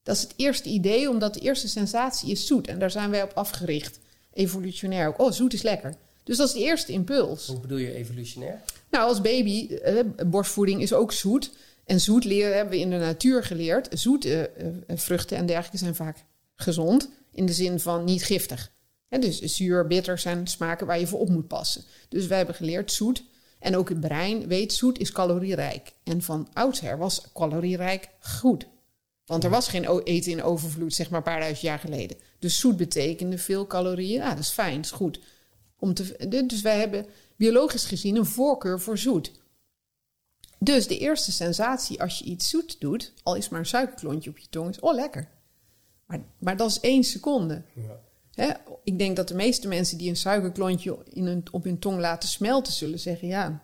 Dat 0.02 0.16
is 0.16 0.22
het 0.22 0.32
eerste 0.36 0.68
idee, 0.68 1.10
omdat 1.10 1.34
de 1.34 1.40
eerste 1.40 1.68
sensatie 1.68 2.30
is 2.30 2.46
zoet. 2.46 2.66
En 2.66 2.78
daar 2.78 2.90
zijn 2.90 3.10
wij 3.10 3.22
op 3.22 3.32
afgericht. 3.34 3.98
Evolutionair 4.32 5.08
ook. 5.08 5.20
Oh, 5.20 5.32
zoet 5.32 5.52
is 5.52 5.62
lekker. 5.62 5.94
Dus 6.22 6.36
dat 6.36 6.48
is 6.48 6.54
de 6.54 6.60
eerste 6.60 6.92
impuls. 6.92 7.46
Hoe 7.46 7.60
bedoel 7.60 7.78
je 7.78 7.94
evolutionair? 7.94 8.60
Nou, 8.94 9.08
als 9.08 9.20
baby, 9.20 9.74
eh, 9.74 9.98
borstvoeding 10.26 10.82
is 10.82 10.92
ook 10.92 11.12
zoet. 11.12 11.52
En 11.84 12.00
zoet 12.00 12.24
leren 12.24 12.54
hebben 12.54 12.74
we 12.74 12.80
in 12.80 12.90
de 12.90 12.96
natuur 12.96 13.44
geleerd. 13.44 13.88
Zoete 13.90 14.48
eh, 14.48 14.66
eh, 14.66 14.98
vruchten 14.98 15.36
en 15.36 15.46
dergelijke 15.46 15.78
zijn 15.78 15.94
vaak 15.94 16.24
gezond. 16.54 17.10
In 17.32 17.46
de 17.46 17.52
zin 17.52 17.80
van 17.80 18.04
niet 18.04 18.24
giftig 18.24 18.72
dus 19.20 19.38
zuur, 19.40 19.86
bitter 19.86 20.18
zijn 20.18 20.46
smaken 20.46 20.86
waar 20.86 20.98
je 20.98 21.06
voor 21.06 21.20
op 21.20 21.28
moet 21.28 21.48
passen. 21.48 21.84
Dus 22.08 22.26
wij 22.26 22.36
hebben 22.36 22.54
geleerd 22.54 22.92
zoet. 22.92 23.24
En 23.58 23.76
ook 23.76 23.88
het 23.88 24.00
brein 24.00 24.46
weet 24.46 24.72
zoet 24.72 24.98
is 24.98 25.12
calorierijk. 25.12 25.92
En 26.04 26.22
van 26.22 26.48
oudsher 26.52 26.98
was 26.98 27.22
calorierijk 27.32 28.08
goed. 28.20 28.66
Want 29.26 29.44
er 29.44 29.50
was 29.50 29.68
geen 29.68 30.00
eten 30.02 30.32
in 30.32 30.42
overvloed, 30.42 30.94
zeg 30.94 31.10
maar 31.10 31.18
een 31.18 31.24
paar 31.24 31.38
duizend 31.38 31.60
jaar 31.60 31.78
geleden. 31.78 32.16
Dus 32.38 32.58
zoet 32.58 32.76
betekende 32.76 33.38
veel 33.38 33.66
calorieën. 33.66 34.20
Ja, 34.20 34.30
dat 34.30 34.38
is 34.38 34.50
fijn, 34.50 34.76
dat 34.76 34.84
is 34.84 34.90
goed. 34.90 35.20
Om 35.78 35.94
te, 35.94 36.44
dus 36.46 36.60
wij 36.60 36.78
hebben 36.78 37.06
biologisch 37.36 37.84
gezien 37.84 38.16
een 38.16 38.26
voorkeur 38.26 38.80
voor 38.80 38.98
zoet. 38.98 39.32
Dus 40.58 40.86
de 40.86 40.98
eerste 40.98 41.32
sensatie 41.32 42.02
als 42.02 42.18
je 42.18 42.24
iets 42.24 42.48
zoet 42.48 42.80
doet, 42.80 43.12
al 43.22 43.34
is 43.34 43.48
maar 43.48 43.60
een 43.60 43.66
suikerklontje 43.66 44.30
op 44.30 44.38
je 44.38 44.48
tong, 44.48 44.70
is 44.70 44.80
oh 44.80 44.94
lekker. 44.94 45.28
Maar, 46.06 46.20
maar 46.38 46.56
dat 46.56 46.70
is 46.70 46.80
één 46.80 47.04
seconde. 47.04 47.64
Ja. 47.74 48.00
Hè, 48.30 48.52
ik 48.84 48.98
denk 48.98 49.16
dat 49.16 49.28
de 49.28 49.34
meeste 49.34 49.68
mensen 49.68 49.98
die 49.98 50.08
een 50.08 50.16
suikerklontje 50.16 50.98
in 51.04 51.26
een, 51.26 51.44
op 51.50 51.64
hun 51.64 51.78
tong 51.78 52.00
laten 52.00 52.28
smelten, 52.28 52.72
zullen 52.72 52.98
zeggen: 52.98 53.28
ja, 53.28 53.62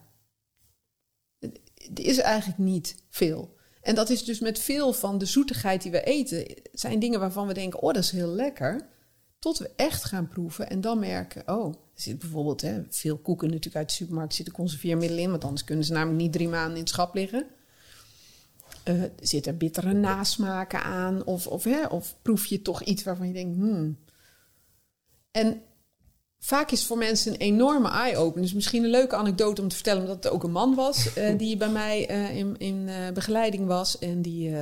het 1.74 1.98
is 1.98 2.18
eigenlijk 2.18 2.58
niet 2.58 2.94
veel. 3.08 3.58
En 3.80 3.94
dat 3.94 4.10
is 4.10 4.24
dus 4.24 4.40
met 4.40 4.58
veel 4.58 4.92
van 4.92 5.18
de 5.18 5.24
zoetigheid 5.24 5.82
die 5.82 5.90
we 5.90 6.02
eten, 6.02 6.46
zijn 6.72 6.98
dingen 6.98 7.20
waarvan 7.20 7.46
we 7.46 7.54
denken: 7.54 7.82
oh, 7.82 7.92
dat 7.92 8.02
is 8.02 8.10
heel 8.10 8.28
lekker. 8.28 8.88
Tot 9.38 9.58
we 9.58 9.70
echt 9.76 10.04
gaan 10.04 10.28
proeven 10.28 10.70
en 10.70 10.80
dan 10.80 10.98
merken: 10.98 11.48
oh, 11.48 11.74
zit 12.00 12.18
bijvoorbeeld 12.18 12.60
hè, 12.60 12.82
veel 12.88 13.18
koeken 13.18 13.48
natuurlijk 13.48 13.76
uit 13.76 13.88
de 13.88 13.94
supermarkt 13.94 14.34
zitten 14.34 14.54
conserveermiddelen 14.54 15.22
in, 15.22 15.30
want 15.30 15.44
anders 15.44 15.64
kunnen 15.64 15.84
ze 15.84 15.92
namelijk 15.92 16.22
niet 16.22 16.32
drie 16.32 16.48
maanden 16.48 16.74
in 16.74 16.80
het 16.80 16.88
schap 16.88 17.14
liggen. 17.14 17.46
Uh, 18.84 19.02
zitten 19.20 19.58
bittere 19.58 19.92
nasmaken 19.92 20.82
aan? 20.82 21.24
Of, 21.24 21.46
of, 21.46 21.64
hè, 21.64 21.86
of 21.86 22.16
proef 22.22 22.46
je 22.46 22.62
toch 22.62 22.82
iets 22.82 23.02
waarvan 23.02 23.26
je 23.26 23.32
denkt: 23.32 23.56
hmm, 23.56 23.98
en 25.30 25.62
vaak 26.38 26.70
is 26.70 26.86
voor 26.86 26.98
mensen 26.98 27.32
een 27.32 27.38
enorme 27.38 27.90
eye-opener. 27.90 28.42
Dus 28.42 28.54
misschien 28.54 28.84
een 28.84 28.90
leuke 28.90 29.16
anekdote 29.16 29.62
om 29.62 29.68
te 29.68 29.74
vertellen, 29.74 30.02
omdat 30.02 30.24
het 30.24 30.32
ook 30.32 30.42
een 30.42 30.52
man 30.52 30.74
was 30.74 31.16
uh, 31.16 31.38
die 31.38 31.56
bij 31.56 31.70
mij 31.70 32.10
uh, 32.10 32.36
in, 32.36 32.58
in 32.58 32.90
begeleiding 33.14 33.66
was. 33.66 33.98
En 33.98 34.22
die, 34.22 34.54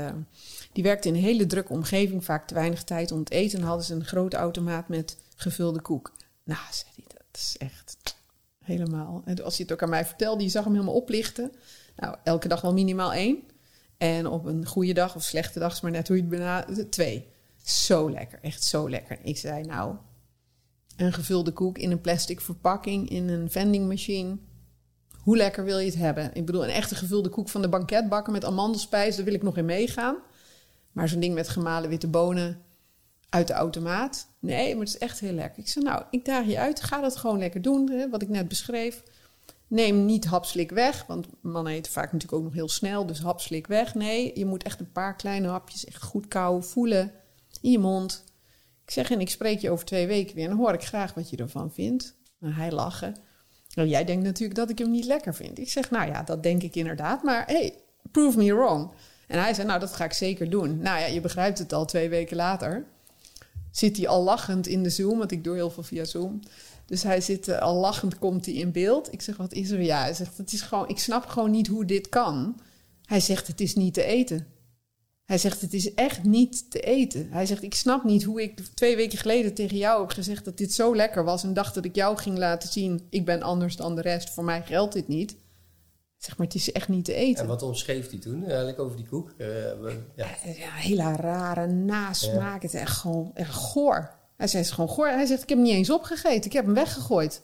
die 0.72 0.82
werkte 0.82 1.08
in 1.08 1.14
een 1.14 1.20
hele 1.20 1.46
drukke 1.46 1.72
omgeving, 1.72 2.24
vaak 2.24 2.46
te 2.46 2.54
weinig 2.54 2.84
tijd 2.84 3.12
om 3.12 3.24
te 3.24 3.34
eten. 3.34 3.58
En 3.58 3.64
hadden 3.64 3.84
ze 3.84 3.94
een 3.94 4.04
grote 4.04 4.36
automaat 4.36 4.88
met 4.88 5.16
gevulde 5.36 5.80
koek. 5.80 6.12
Nou, 6.44 6.60
zei 6.70 6.90
hij, 6.94 7.04
is 7.38 7.56
echt 7.58 8.16
helemaal. 8.64 9.22
En 9.24 9.44
als 9.44 9.56
hij 9.56 9.64
het 9.68 9.72
ook 9.72 9.82
aan 9.82 9.88
mij 9.88 10.06
vertelde, 10.06 10.42
je 10.42 10.48
zag 10.48 10.64
hem 10.64 10.72
helemaal 10.72 10.94
oplichten. 10.94 11.52
Nou, 11.96 12.16
elke 12.24 12.48
dag 12.48 12.60
wel 12.60 12.72
minimaal 12.72 13.12
één. 13.12 13.42
En 13.98 14.26
op 14.26 14.44
een 14.44 14.66
goede 14.66 14.92
dag 14.92 15.14
of 15.16 15.22
slechte 15.22 15.58
dag, 15.58 15.72
is 15.72 15.80
maar 15.80 15.90
net 15.90 16.08
hoe 16.08 16.16
je 16.16 16.22
het 16.22 16.30
benadert, 16.30 16.92
twee. 16.92 17.28
Zo 17.64 18.10
lekker, 18.10 18.38
echt 18.42 18.64
zo 18.64 18.90
lekker. 18.90 19.18
Ik 19.22 19.36
zei, 19.36 19.64
nou, 19.64 19.96
een 20.96 21.12
gevulde 21.12 21.52
koek 21.52 21.78
in 21.78 21.90
een 21.90 22.00
plastic 22.00 22.40
verpakking 22.40 23.08
in 23.08 23.28
een 23.28 23.50
vending 23.50 23.88
machine. 23.88 24.38
Hoe 25.22 25.36
lekker 25.36 25.64
wil 25.64 25.78
je 25.78 25.86
het 25.86 25.94
hebben? 25.94 26.30
Ik 26.34 26.46
bedoel, 26.46 26.64
een 26.64 26.70
echte 26.70 26.94
gevulde 26.94 27.28
koek 27.28 27.48
van 27.48 27.62
de 27.62 27.68
banketbakker 27.68 28.32
met 28.32 28.44
amandelspijs, 28.44 29.16
daar 29.16 29.24
wil 29.24 29.34
ik 29.34 29.42
nog 29.42 29.56
in 29.56 29.64
meegaan. 29.64 30.16
Maar 30.92 31.08
zo'n 31.08 31.20
ding 31.20 31.34
met 31.34 31.48
gemalen 31.48 31.90
witte 31.90 32.08
bonen 32.08 32.62
uit 33.28 33.46
de 33.46 33.52
automaat. 33.52 34.28
Nee, 34.38 34.74
maar 34.74 34.84
het 34.84 34.94
is 34.94 35.00
echt 35.00 35.20
heel 35.20 35.32
lekker. 35.32 35.62
Ik 35.62 35.68
zei, 35.68 35.84
nou, 35.84 36.02
ik 36.10 36.24
daag 36.24 36.46
je 36.46 36.58
uit. 36.58 36.82
Ga 36.82 37.00
dat 37.00 37.16
gewoon 37.16 37.38
lekker 37.38 37.62
doen, 37.62 37.90
hè, 37.90 38.08
wat 38.08 38.22
ik 38.22 38.28
net 38.28 38.48
beschreef. 38.48 39.02
Neem 39.66 40.04
niet 40.04 40.24
hapslik 40.24 40.70
weg, 40.70 41.04
want 41.06 41.26
mannen 41.40 41.72
eten 41.72 41.92
vaak 41.92 42.12
natuurlijk 42.12 42.38
ook 42.38 42.44
nog 42.44 42.54
heel 42.54 42.68
snel. 42.68 43.06
Dus 43.06 43.20
hapslik 43.20 43.66
weg. 43.66 43.94
Nee, 43.94 44.38
je 44.38 44.46
moet 44.46 44.62
echt 44.62 44.80
een 44.80 44.92
paar 44.92 45.16
kleine 45.16 45.48
hapjes 45.48 45.84
echt 45.84 46.02
goed 46.02 46.28
kauwen, 46.28 46.64
voelen 46.64 47.12
in 47.60 47.70
je 47.70 47.78
mond. 47.78 48.24
Ik 48.84 48.90
zeg, 48.90 49.10
en 49.10 49.20
ik 49.20 49.30
spreek 49.30 49.58
je 49.58 49.70
over 49.70 49.84
twee 49.84 50.06
weken 50.06 50.34
weer. 50.34 50.44
En 50.44 50.50
dan 50.50 50.58
hoor 50.58 50.72
ik 50.72 50.84
graag 50.84 51.14
wat 51.14 51.30
je 51.30 51.36
ervan 51.36 51.72
vindt. 51.72 52.16
En 52.40 52.52
hij 52.52 52.70
lachen. 52.70 53.16
Nou, 53.74 53.88
jij 53.88 54.04
denkt 54.04 54.24
natuurlijk 54.24 54.58
dat 54.58 54.70
ik 54.70 54.78
hem 54.78 54.90
niet 54.90 55.04
lekker 55.04 55.34
vind. 55.34 55.58
Ik 55.58 55.70
zeg, 55.70 55.90
nou 55.90 56.10
ja, 56.10 56.22
dat 56.22 56.42
denk 56.42 56.62
ik 56.62 56.74
inderdaad. 56.76 57.22
Maar 57.22 57.46
hey, 57.46 57.74
prove 58.10 58.38
me 58.38 58.54
wrong. 58.54 58.92
En 59.26 59.40
hij 59.40 59.54
zei, 59.54 59.66
nou, 59.66 59.80
dat 59.80 59.92
ga 59.92 60.04
ik 60.04 60.12
zeker 60.12 60.50
doen. 60.50 60.78
Nou 60.78 61.00
ja, 61.00 61.06
je 61.06 61.20
begrijpt 61.20 61.58
het 61.58 61.72
al 61.72 61.84
twee 61.84 62.08
weken 62.08 62.36
later. 62.36 62.86
Zit 63.70 63.96
hij 63.96 64.08
al 64.08 64.22
lachend 64.22 64.66
in 64.66 64.82
de 64.82 64.90
Zoom, 64.90 65.18
want 65.18 65.32
ik 65.32 65.44
doe 65.44 65.54
heel 65.54 65.70
veel 65.70 65.82
via 65.82 66.04
Zoom. 66.04 66.40
Dus 66.86 67.02
hij 67.02 67.20
zit 67.20 67.48
uh, 67.48 67.58
al 67.58 67.74
lachend, 67.74 68.18
komt 68.18 68.46
hij 68.46 68.54
in 68.54 68.72
beeld. 68.72 69.12
Ik 69.12 69.22
zeg, 69.22 69.36
wat 69.36 69.52
is 69.52 69.70
er? 69.70 69.82
Ja, 69.82 70.00
hij 70.00 70.14
zegt, 70.14 70.36
het 70.36 70.52
is 70.52 70.60
gewoon, 70.60 70.88
ik 70.88 70.98
snap 70.98 71.26
gewoon 71.26 71.50
niet 71.50 71.66
hoe 71.66 71.84
dit 71.84 72.08
kan. 72.08 72.60
Hij 73.04 73.20
zegt, 73.20 73.46
het 73.46 73.60
is 73.60 73.74
niet 73.74 73.94
te 73.94 74.02
eten. 74.02 74.46
Hij 75.24 75.38
zegt, 75.38 75.60
het 75.60 75.74
is 75.74 75.94
echt 75.94 76.24
niet 76.24 76.70
te 76.70 76.80
eten. 76.80 77.28
Hij 77.30 77.46
zegt, 77.46 77.62
ik 77.62 77.74
snap 77.74 78.04
niet 78.04 78.24
hoe 78.24 78.42
ik 78.42 78.60
twee 78.74 78.96
weken 78.96 79.18
geleden 79.18 79.54
tegen 79.54 79.76
jou 79.76 80.00
heb 80.00 80.10
gezegd 80.10 80.44
dat 80.44 80.56
dit 80.56 80.72
zo 80.72 80.96
lekker 80.96 81.24
was. 81.24 81.42
En 81.42 81.54
dacht 81.54 81.74
dat 81.74 81.84
ik 81.84 81.94
jou 81.94 82.16
ging 82.16 82.38
laten 82.38 82.68
zien, 82.68 83.06
ik 83.10 83.24
ben 83.24 83.42
anders 83.42 83.76
dan 83.76 83.94
de 83.94 84.00
rest. 84.00 84.30
Voor 84.30 84.44
mij 84.44 84.62
geldt 84.62 84.92
dit 84.92 85.08
niet. 85.08 85.36
Zeg 86.18 86.36
maar, 86.36 86.46
het 86.46 86.56
is 86.56 86.72
echt 86.72 86.88
niet 86.88 87.04
te 87.04 87.14
eten. 87.14 87.42
En 87.42 87.48
wat 87.48 87.62
omschreef 87.62 88.10
hij 88.10 88.18
toen 88.18 88.44
eigenlijk 88.44 88.78
over 88.78 88.96
die 88.96 89.06
koek? 89.06 89.34
Uh, 89.38 89.48
ja. 90.16 90.26
ja. 90.44 90.70
hele 90.70 91.12
rare 91.12 91.66
nasmaak. 91.66 92.62
Het 92.62 92.74
is 92.74 92.80
echt 92.80 92.96
gewoon 92.96 93.30
echt 93.34 93.54
goor. 93.54 94.10
Hij 94.36 94.46
zegt 94.46 94.70
gewoon 94.70 94.88
goor. 94.88 95.08
Hij 95.08 95.26
zegt, 95.26 95.42
ik 95.42 95.48
heb 95.48 95.58
hem 95.58 95.66
niet 95.66 95.76
eens 95.76 95.90
opgegeten. 95.90 96.44
Ik 96.44 96.52
heb 96.52 96.64
hem 96.64 96.74
weggegooid. 96.74 97.42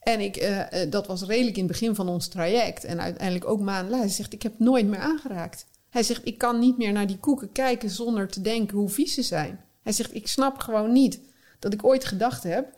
En 0.00 0.20
ik, 0.20 0.42
uh, 0.42 0.90
dat 0.90 1.06
was 1.06 1.22
redelijk 1.22 1.56
in 1.56 1.62
het 1.62 1.72
begin 1.72 1.94
van 1.94 2.08
ons 2.08 2.28
traject. 2.28 2.84
En 2.84 3.00
uiteindelijk 3.00 3.48
ook 3.48 3.60
maanden 3.60 3.90
later. 3.90 4.06
Hij 4.06 4.14
zegt, 4.14 4.32
ik 4.32 4.42
heb 4.42 4.58
nooit 4.58 4.86
meer 4.86 5.00
aangeraakt. 5.00 5.66
Hij 5.90 6.02
zegt, 6.02 6.26
ik 6.26 6.38
kan 6.38 6.58
niet 6.58 6.78
meer 6.78 6.92
naar 6.92 7.06
die 7.06 7.18
koeken 7.18 7.52
kijken 7.52 7.90
zonder 7.90 8.28
te 8.28 8.40
denken 8.40 8.76
hoe 8.76 8.88
vies 8.88 9.14
ze 9.14 9.22
zijn. 9.22 9.60
Hij 9.82 9.92
zegt, 9.92 10.14
ik 10.14 10.28
snap 10.28 10.58
gewoon 10.58 10.92
niet 10.92 11.20
dat 11.58 11.72
ik 11.72 11.84
ooit 11.84 12.04
gedacht 12.04 12.42
heb 12.42 12.75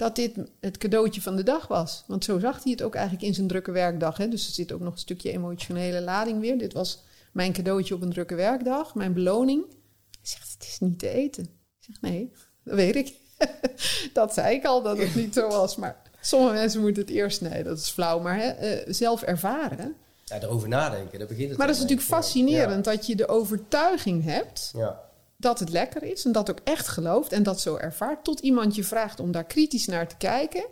dat 0.00 0.16
dit 0.16 0.36
het 0.60 0.78
cadeautje 0.78 1.22
van 1.22 1.36
de 1.36 1.42
dag 1.42 1.66
was. 1.66 2.04
Want 2.06 2.24
zo 2.24 2.38
zag 2.38 2.62
hij 2.62 2.72
het 2.72 2.82
ook 2.82 2.94
eigenlijk 2.94 3.26
in 3.26 3.34
zijn 3.34 3.46
drukke 3.46 3.70
werkdag. 3.70 4.16
Hè? 4.16 4.28
Dus 4.28 4.46
er 4.46 4.52
zit 4.52 4.72
ook 4.72 4.80
nog 4.80 4.92
een 4.92 4.98
stukje 4.98 5.32
emotionele 5.32 6.00
lading 6.00 6.40
weer. 6.40 6.58
Dit 6.58 6.72
was 6.72 7.02
mijn 7.32 7.52
cadeautje 7.52 7.94
op 7.94 8.02
een 8.02 8.12
drukke 8.12 8.34
werkdag, 8.34 8.94
mijn 8.94 9.12
beloning. 9.12 9.64
Hij 9.66 10.20
zegt, 10.22 10.52
het 10.52 10.62
is 10.62 10.78
niet 10.78 10.98
te 10.98 11.08
eten. 11.08 11.42
Ik 11.44 11.84
zeg, 11.86 12.00
nee, 12.00 12.32
dat 12.64 12.74
weet 12.74 12.96
ik. 12.96 13.14
dat 14.12 14.34
zei 14.34 14.56
ik 14.56 14.64
al, 14.64 14.82
dat 14.82 14.98
het 14.98 15.14
niet 15.14 15.34
zo 15.34 15.48
was. 15.48 15.76
Maar 15.76 16.02
sommige 16.20 16.54
mensen 16.54 16.80
moeten 16.80 17.02
het 17.02 17.10
eerst, 17.10 17.40
nee, 17.40 17.62
dat 17.62 17.78
is 17.78 17.90
flauw. 17.90 18.20
Maar 18.20 18.36
hè, 18.36 18.48
eh, 18.48 18.92
zelf 18.92 19.22
ervaren 19.22 19.96
ja, 20.24 20.40
erover 20.40 20.68
nadenken, 20.68 21.18
daar 21.18 21.28
begint 21.28 21.48
het 21.48 21.58
Maar 21.58 21.66
dat 21.66 21.76
is 21.76 21.82
natuurlijk 21.82 22.08
fascinerend 22.08 22.84
dat 22.84 23.06
je 23.06 23.16
de 23.16 23.28
overtuiging 23.28 24.24
hebt 24.24 24.70
ja. 24.76 25.00
Dat 25.40 25.58
het 25.58 25.68
lekker 25.68 26.02
is 26.02 26.24
en 26.24 26.32
dat 26.32 26.50
ook 26.50 26.60
echt 26.64 26.88
gelooft 26.88 27.32
en 27.32 27.42
dat 27.42 27.60
zo 27.60 27.76
ervaart, 27.76 28.24
tot 28.24 28.40
iemand 28.40 28.74
je 28.74 28.84
vraagt 28.84 29.20
om 29.20 29.32
daar 29.32 29.44
kritisch 29.44 29.86
naar 29.86 30.08
te 30.08 30.16
kijken. 30.16 30.64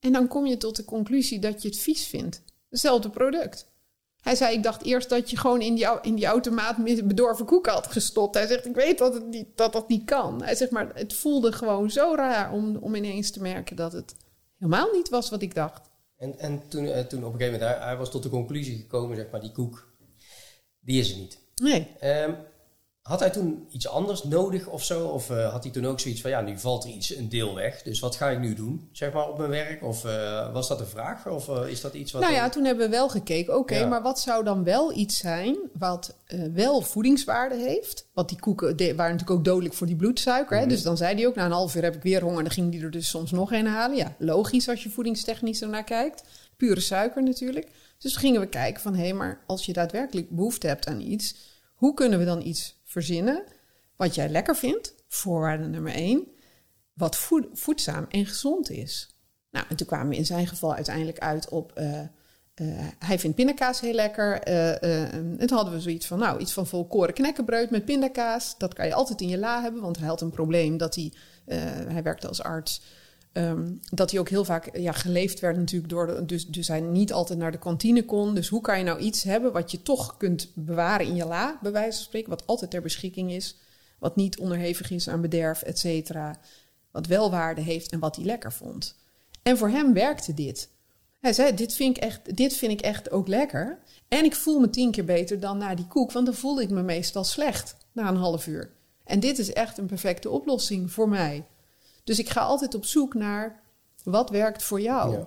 En 0.00 0.12
dan 0.12 0.28
kom 0.28 0.46
je 0.46 0.56
tot 0.56 0.76
de 0.76 0.84
conclusie 0.84 1.38
dat 1.38 1.62
je 1.62 1.68
het 1.68 1.78
vies 1.78 2.06
vindt. 2.06 2.42
Hetzelfde 2.70 3.10
product. 3.10 3.66
Hij 4.20 4.34
zei, 4.34 4.56
ik 4.56 4.62
dacht 4.62 4.82
eerst 4.82 5.08
dat 5.08 5.30
je 5.30 5.36
gewoon 5.36 5.60
in 5.60 5.74
die, 5.74 5.88
in 6.02 6.14
die 6.14 6.26
automaat 6.26 6.76
bedorven 7.04 7.46
koek 7.46 7.66
had 7.66 7.86
gestopt. 7.86 8.34
Hij 8.34 8.46
zegt, 8.46 8.66
ik 8.66 8.74
weet 8.74 8.98
dat 8.98 9.14
het 9.14 9.26
niet, 9.26 9.46
dat, 9.54 9.72
dat 9.72 9.88
niet 9.88 10.04
kan. 10.04 10.42
Hij 10.42 10.54
zegt, 10.54 10.70
maar 10.70 10.90
het 10.94 11.14
voelde 11.14 11.52
gewoon 11.52 11.90
zo 11.90 12.14
raar 12.14 12.52
om, 12.52 12.76
om 12.76 12.94
ineens 12.94 13.30
te 13.30 13.40
merken 13.40 13.76
dat 13.76 13.92
het 13.92 14.14
helemaal 14.58 14.92
niet 14.92 15.08
was 15.08 15.30
wat 15.30 15.42
ik 15.42 15.54
dacht. 15.54 15.90
En, 16.16 16.38
en 16.38 16.68
toen, 16.68 16.86
eh, 16.86 17.04
toen 17.04 17.24
op 17.24 17.32
een 17.32 17.38
gegeven 17.38 17.60
moment, 17.60 17.78
hij, 17.78 17.86
hij 17.86 17.96
was 17.96 18.10
tot 18.10 18.22
de 18.22 18.28
conclusie 18.28 18.76
gekomen, 18.76 19.16
zeg 19.16 19.30
maar, 19.30 19.40
die 19.40 19.52
koek, 19.52 19.94
die 20.80 21.00
is 21.00 21.10
er 21.10 21.18
niet. 21.18 21.38
Nee. 21.54 21.88
Ehm, 22.00 22.32
had 23.06 23.20
hij 23.20 23.30
toen 23.30 23.66
iets 23.70 23.88
anders 23.88 24.24
nodig 24.24 24.66
of 24.66 24.84
zo? 24.84 25.06
Of 25.06 25.30
uh, 25.30 25.50
had 25.50 25.62
hij 25.62 25.72
toen 25.72 25.86
ook 25.86 26.00
zoiets 26.00 26.20
van, 26.20 26.30
ja, 26.30 26.40
nu 26.40 26.58
valt 26.58 26.84
er 26.84 26.90
iets, 26.90 27.16
een 27.16 27.28
deel 27.28 27.54
weg. 27.54 27.82
Dus 27.82 28.00
wat 28.00 28.16
ga 28.16 28.30
ik 28.30 28.38
nu 28.38 28.54
doen, 28.54 28.88
zeg 28.92 29.12
maar, 29.12 29.28
op 29.28 29.38
mijn 29.38 29.50
werk? 29.50 29.82
Of 29.82 30.04
uh, 30.04 30.52
was 30.52 30.68
dat 30.68 30.80
een 30.80 30.86
vraag? 30.86 31.26
Of 31.26 31.48
uh, 31.48 31.68
is 31.68 31.80
dat 31.80 31.94
iets 31.94 32.12
wat... 32.12 32.22
Nou 32.22 32.34
ja, 32.34 32.48
toen 32.48 32.64
hebben 32.64 32.84
we 32.84 32.90
wel 32.90 33.08
gekeken, 33.08 33.58
oké, 33.58 33.78
ja. 33.78 33.86
maar 33.86 34.02
wat 34.02 34.20
zou 34.20 34.44
dan 34.44 34.64
wel 34.64 34.96
iets 34.96 35.18
zijn... 35.18 35.56
wat 35.78 36.16
wel 36.52 36.80
voedingswaarde 36.80 37.54
heeft? 37.54 38.08
Want 38.14 38.28
die 38.28 38.40
koeken 38.40 38.76
waren 38.76 38.96
natuurlijk 38.96 39.30
ook 39.30 39.44
dodelijk 39.44 39.74
voor 39.74 39.86
die 39.86 39.96
bloedsuiker. 39.96 40.56
Mm 40.56 40.62
-hmm. 40.62 40.68
hè? 40.68 40.74
Dus 40.74 40.84
dan 40.84 40.96
zei 40.96 41.14
hij 41.14 41.26
ook, 41.26 41.34
na 41.34 41.44
een 41.44 41.50
half 41.50 41.74
uur 41.74 41.82
heb 41.82 41.94
ik 41.94 42.02
weer 42.02 42.22
honger... 42.22 42.38
en 42.38 42.44
dan 42.44 42.52
ging 42.52 42.74
hij 42.74 42.82
er 42.82 42.90
dus 42.90 43.08
soms 43.08 43.30
nog 43.30 43.52
een 43.52 43.66
halen. 43.66 43.96
Ja, 43.96 44.14
logisch 44.18 44.68
als 44.68 44.82
je 44.82 44.90
voedingstechnisch 44.90 45.62
ernaar 45.62 45.84
kijkt. 45.84 46.24
Pure 46.56 46.80
suiker 46.80 47.22
natuurlijk. 47.22 47.68
Dus 47.98 48.16
gingen 48.16 48.40
we 48.40 48.48
kijken 48.48 48.82
van, 48.82 48.94
hé, 48.94 49.02
hey, 49.02 49.12
maar 49.12 49.42
als 49.46 49.66
je 49.66 49.72
daadwerkelijk 49.72 50.30
behoefte 50.30 50.66
hebt 50.66 50.86
aan 50.86 51.00
iets... 51.00 51.36
hoe 51.74 51.94
kunnen 51.94 52.18
we 52.18 52.24
dan 52.24 52.46
iets 52.46 52.75
verzinnen 52.86 53.44
wat 53.96 54.14
jij 54.14 54.28
lekker 54.28 54.56
vindt, 54.56 54.94
voorwaarde 55.08 55.66
nummer 55.66 55.92
één, 55.92 56.26
wat 56.92 57.16
voed, 57.16 57.46
voedzaam 57.52 58.06
en 58.08 58.26
gezond 58.26 58.70
is. 58.70 59.14
Nou, 59.50 59.66
en 59.68 59.76
toen 59.76 59.86
kwamen 59.86 60.08
we 60.08 60.16
in 60.16 60.26
zijn 60.26 60.46
geval 60.46 60.74
uiteindelijk 60.74 61.18
uit 61.18 61.48
op, 61.48 61.72
uh, 61.78 62.00
uh, 62.00 62.06
hij 62.98 63.18
vindt 63.18 63.36
pindakaas 63.36 63.80
heel 63.80 63.94
lekker. 63.94 64.48
Uh, 64.48 65.12
en 65.14 65.46
toen 65.46 65.56
hadden 65.56 65.74
we 65.74 65.80
zoiets 65.80 66.06
van, 66.06 66.18
nou, 66.18 66.40
iets 66.40 66.52
van 66.52 66.66
volkoren 66.66 67.14
knekkenbreud 67.14 67.70
met 67.70 67.84
pindakaas. 67.84 68.58
Dat 68.58 68.74
kan 68.74 68.86
je 68.86 68.94
altijd 68.94 69.20
in 69.20 69.28
je 69.28 69.38
la 69.38 69.62
hebben, 69.62 69.82
want 69.82 69.98
hij 69.98 70.08
had 70.08 70.20
een 70.20 70.30
probleem 70.30 70.76
dat 70.76 70.94
hij, 70.94 71.12
hij 71.88 72.02
werkte 72.02 72.28
als 72.28 72.42
arts... 72.42 72.82
Um, 73.36 73.80
dat 73.90 74.10
hij 74.10 74.20
ook 74.20 74.28
heel 74.28 74.44
vaak 74.44 74.76
ja, 74.76 74.92
geleefd 74.92 75.40
werd 75.40 75.56
natuurlijk 75.56 75.90
door 75.90 76.26
dus, 76.26 76.46
dus 76.46 76.68
hij 76.68 76.80
niet 76.80 77.12
altijd 77.12 77.38
naar 77.38 77.52
de 77.52 77.58
kantine 77.58 78.04
kon. 78.04 78.34
Dus 78.34 78.48
hoe 78.48 78.60
kan 78.60 78.78
je 78.78 78.84
nou 78.84 78.98
iets 78.98 79.22
hebben 79.22 79.52
wat 79.52 79.70
je 79.70 79.82
toch 79.82 80.16
kunt 80.16 80.50
bewaren 80.54 81.06
in 81.06 81.14
je 81.14 81.26
la, 81.26 81.58
bij 81.62 81.72
wijze 81.72 81.96
van 81.96 82.06
spreken, 82.06 82.30
wat 82.30 82.46
altijd 82.46 82.70
ter 82.70 82.82
beschikking 82.82 83.32
is, 83.32 83.56
wat 83.98 84.16
niet 84.16 84.38
onderhevig 84.38 84.90
is 84.90 85.08
aan 85.08 85.20
bederf, 85.20 85.62
et 85.62 85.78
cetera, 85.78 86.38
wat 86.90 87.06
wel 87.06 87.30
waarde 87.30 87.60
heeft 87.60 87.92
en 87.92 87.98
wat 87.98 88.16
hij 88.16 88.24
lekker 88.24 88.52
vond. 88.52 88.96
En 89.42 89.58
voor 89.58 89.68
hem 89.68 89.92
werkte 89.92 90.34
dit. 90.34 90.68
Hij 91.20 91.32
zei, 91.32 91.54
dit 91.54 91.74
vind 91.74 91.96
ik 91.96 92.02
echt, 92.02 92.36
dit 92.36 92.56
vind 92.56 92.72
ik 92.72 92.80
echt 92.80 93.10
ook 93.10 93.28
lekker. 93.28 93.78
En 94.08 94.24
ik 94.24 94.34
voel 94.34 94.60
me 94.60 94.70
tien 94.70 94.90
keer 94.90 95.04
beter 95.04 95.40
dan 95.40 95.58
na 95.58 95.74
die 95.74 95.86
koek, 95.86 96.12
want 96.12 96.26
dan 96.26 96.34
voelde 96.34 96.62
ik 96.62 96.70
me 96.70 96.82
meestal 96.82 97.24
slecht 97.24 97.76
na 97.92 98.08
een 98.08 98.16
half 98.16 98.46
uur. 98.46 98.70
En 99.04 99.20
dit 99.20 99.38
is 99.38 99.52
echt 99.52 99.78
een 99.78 99.86
perfecte 99.86 100.30
oplossing 100.30 100.92
voor 100.92 101.08
mij. 101.08 101.44
Dus 102.06 102.18
ik 102.18 102.28
ga 102.28 102.40
altijd 102.40 102.74
op 102.74 102.84
zoek 102.84 103.14
naar 103.14 103.62
wat 104.02 104.30
werkt 104.30 104.62
voor 104.62 104.80
jou. 104.80 105.12
Ja. 105.12 105.26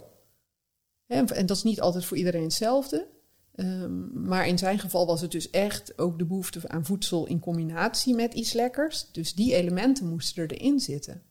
En, 1.08 1.28
en, 1.28 1.46
dat 1.46 1.58
is 1.58 1.64
niet 1.64 1.82
altijd 1.82 2.06
voor 2.06 2.18
iedereen 2.18 2.44
hetzelfde. 2.44 3.08
Um, 3.56 4.12
maar 4.14 4.48
in 4.48 4.58
zijn 4.58 4.80
geval 4.80 5.06
was 5.06 5.22
het 5.22 5.32
dus 5.32 5.50
echt 5.50 5.98
ook 5.98 6.18
de 6.18 6.26
behoefte 6.26 6.70
aan 6.70 6.86
voedsel 6.86 7.26
in 7.26 7.40
combinatie 7.40 8.16
met 8.16 8.34
iets 8.34 8.54
lekkers. 8.54 9.12
Dus 9.12 9.34
die 9.34 9.54
elementen 9.54 10.08
moesten 10.08 10.44
er 10.44 10.52
erin 10.52 10.80
zitten. 10.80 11.24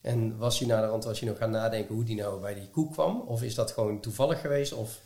En 0.00 0.36
was 0.36 0.58
je 0.58 0.66
naderhand 0.66 1.04
was 1.04 1.20
je 1.20 1.26
nog 1.26 1.38
gaan 1.38 1.50
nadenken 1.50 1.94
hoe 1.94 2.04
die 2.04 2.16
nou 2.16 2.40
bij 2.40 2.54
die 2.54 2.70
koek 2.70 2.92
kwam? 2.92 3.20
Of 3.20 3.42
is 3.42 3.54
dat 3.54 3.70
gewoon 3.70 4.00
toevallig 4.00 4.40
geweest? 4.40 4.72
Of... 4.72 5.00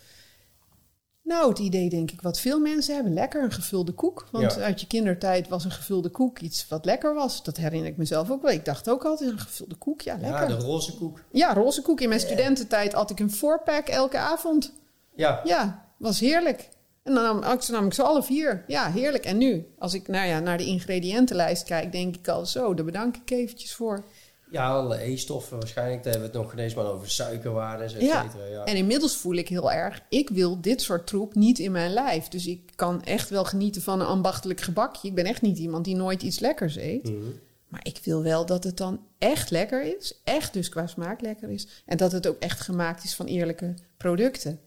Nou, 1.31 1.49
het 1.49 1.59
idee 1.59 1.89
denk 1.89 2.11
ik 2.11 2.23
wat 2.23 2.41
veel 2.41 2.59
mensen 2.59 2.95
hebben. 2.95 3.15
Lekker 3.15 3.43
een 3.43 3.53
gevulde 3.53 3.93
koek. 3.93 4.29
Want 4.31 4.55
ja. 4.55 4.61
uit 4.61 4.81
je 4.81 4.87
kindertijd 4.87 5.49
was 5.49 5.65
een 5.65 5.71
gevulde 5.71 6.09
koek 6.09 6.39
iets 6.39 6.69
wat 6.69 6.85
lekker 6.85 7.15
was. 7.15 7.43
Dat 7.43 7.57
herinner 7.57 7.91
ik 7.91 7.97
mezelf 7.97 8.31
ook 8.31 8.43
wel. 8.43 8.51
Ik 8.51 8.65
dacht 8.65 8.91
ook 8.91 9.05
altijd 9.05 9.31
een 9.31 9.39
gevulde 9.39 9.75
koek. 9.75 10.01
Ja, 10.01 10.17
lekker. 10.21 10.49
Ja, 10.49 10.57
de 10.57 10.65
roze 10.65 10.97
koek. 10.97 11.23
Ja, 11.31 11.55
roze 11.55 11.83
koek. 11.83 12.01
In 12.01 12.09
mijn 12.09 12.21
studententijd 12.21 12.93
had 12.93 13.11
ik 13.11 13.21
een 13.21 13.33
fourpack 13.33 13.89
elke 13.89 14.19
avond. 14.19 14.73
Ja. 15.15 15.41
Ja, 15.45 15.87
was 15.97 16.21
heerlijk. 16.21 16.69
En 17.03 17.15
dan 17.15 17.25
nam, 17.41 17.59
nam 17.71 17.87
ik 17.87 17.95
ze 17.95 18.03
alle 18.03 18.23
vier. 18.23 18.65
Ja, 18.67 18.91
heerlijk. 18.91 19.25
En 19.25 19.39
nu, 19.39 19.67
als 19.79 19.95
ik 19.95 20.09
nou 20.09 20.27
ja, 20.29 20.41
naar 20.41 20.59
de 20.59 20.67
ingrediëntenlijst 20.67 21.65
kijk, 21.65 21.93
denk 21.93 22.17
ik 22.17 22.29
al 22.29 22.47
zo, 22.47 22.75
daar 22.75 22.85
bedank 22.85 23.17
ik 23.17 23.31
eventjes 23.31 23.75
voor. 23.75 24.05
Ja, 24.51 24.71
alle 24.71 25.11
E-stoffen 25.11 25.59
waarschijnlijk. 25.59 26.03
Daar 26.03 26.13
hebben 26.13 26.31
we 26.31 26.37
het 26.37 26.47
nog 26.47 26.53
ineens 26.53 26.75
maar 26.75 26.87
over 26.87 27.11
suikerwaarden, 27.11 27.87
et 27.87 28.01
ja. 28.01 28.23
cetera. 28.23 28.45
Ja. 28.45 28.65
En 28.65 28.77
inmiddels 28.77 29.17
voel 29.17 29.35
ik 29.35 29.49
heel 29.49 29.73
erg, 29.73 30.03
ik 30.09 30.29
wil 30.29 30.61
dit 30.61 30.83
soort 30.83 31.07
troep 31.07 31.35
niet 31.35 31.59
in 31.59 31.73
mijn 31.73 31.93
lijf. 31.93 32.29
Dus 32.29 32.47
ik 32.47 32.71
kan 32.75 33.03
echt 33.03 33.31
wel 33.31 33.45
genieten 33.45 33.83
van 33.83 34.01
een 34.01 34.07
ambachtelijk 34.07 34.61
gebakje. 34.61 35.09
Ik 35.09 35.15
ben 35.15 35.25
echt 35.25 35.43
niet 35.43 35.59
iemand 35.59 35.85
die 35.85 35.97
nooit 35.97 36.23
iets 36.23 36.39
lekkers 36.39 36.77
eet. 36.77 37.11
Mhm. 37.11 37.31
Maar 37.69 37.81
ik 37.83 38.01
wil 38.05 38.23
wel 38.23 38.47
dat 38.47 38.65
het 38.65 38.77
dan 38.77 39.01
echt 39.19 39.51
lekker 39.51 39.97
is. 39.97 40.21
Echt 40.25 40.53
dus 40.53 40.69
qua 40.69 40.87
smaak 40.87 41.21
lekker 41.21 41.51
is. 41.51 41.83
En 41.87 41.97
dat 41.97 42.13
het 42.13 42.27
ook 42.27 42.39
echt 42.39 42.61
gemaakt 42.61 43.05
is 43.05 43.15
van 43.15 43.27
eerlijke 43.27 43.75
producten. 43.97 44.61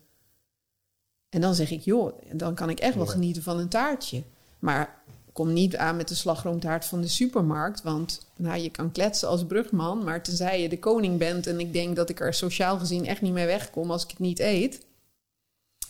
En 1.29 1.41
dan 1.41 1.55
zeg 1.55 1.71
ik, 1.71 1.81
joh, 1.81 2.21
dan 2.33 2.55
kan 2.55 2.69
ik 2.69 2.79
echt 2.79 2.95
wel 2.95 3.05
genieten 3.05 3.43
van 3.43 3.59
een 3.59 3.69
taartje. 3.69 4.23
Maar 4.59 5.02
kom 5.33 5.53
niet 5.53 5.77
aan 5.77 5.95
met 5.95 6.07
de 6.07 6.15
slagroomtaart 6.15 6.85
van 6.85 7.01
de 7.01 7.07
supermarkt. 7.07 7.81
Want 7.81 8.25
nou, 8.35 8.59
je 8.59 8.69
kan 8.69 8.91
kletsen 8.91 9.27
als 9.27 9.45
brugman. 9.45 10.03
Maar 10.03 10.23
tenzij 10.23 10.61
je 10.61 10.69
de 10.69 10.79
koning 10.79 11.17
bent 11.17 11.47
en 11.47 11.59
ik 11.59 11.73
denk 11.73 11.95
dat 11.95 12.09
ik 12.09 12.19
er 12.19 12.33
sociaal 12.33 12.77
gezien 12.77 13.05
echt 13.05 13.21
niet 13.21 13.33
mee 13.33 13.45
wegkom 13.45 13.91
als 13.91 14.03
ik 14.03 14.09
het 14.09 14.19
niet 14.19 14.39
eet, 14.39 14.85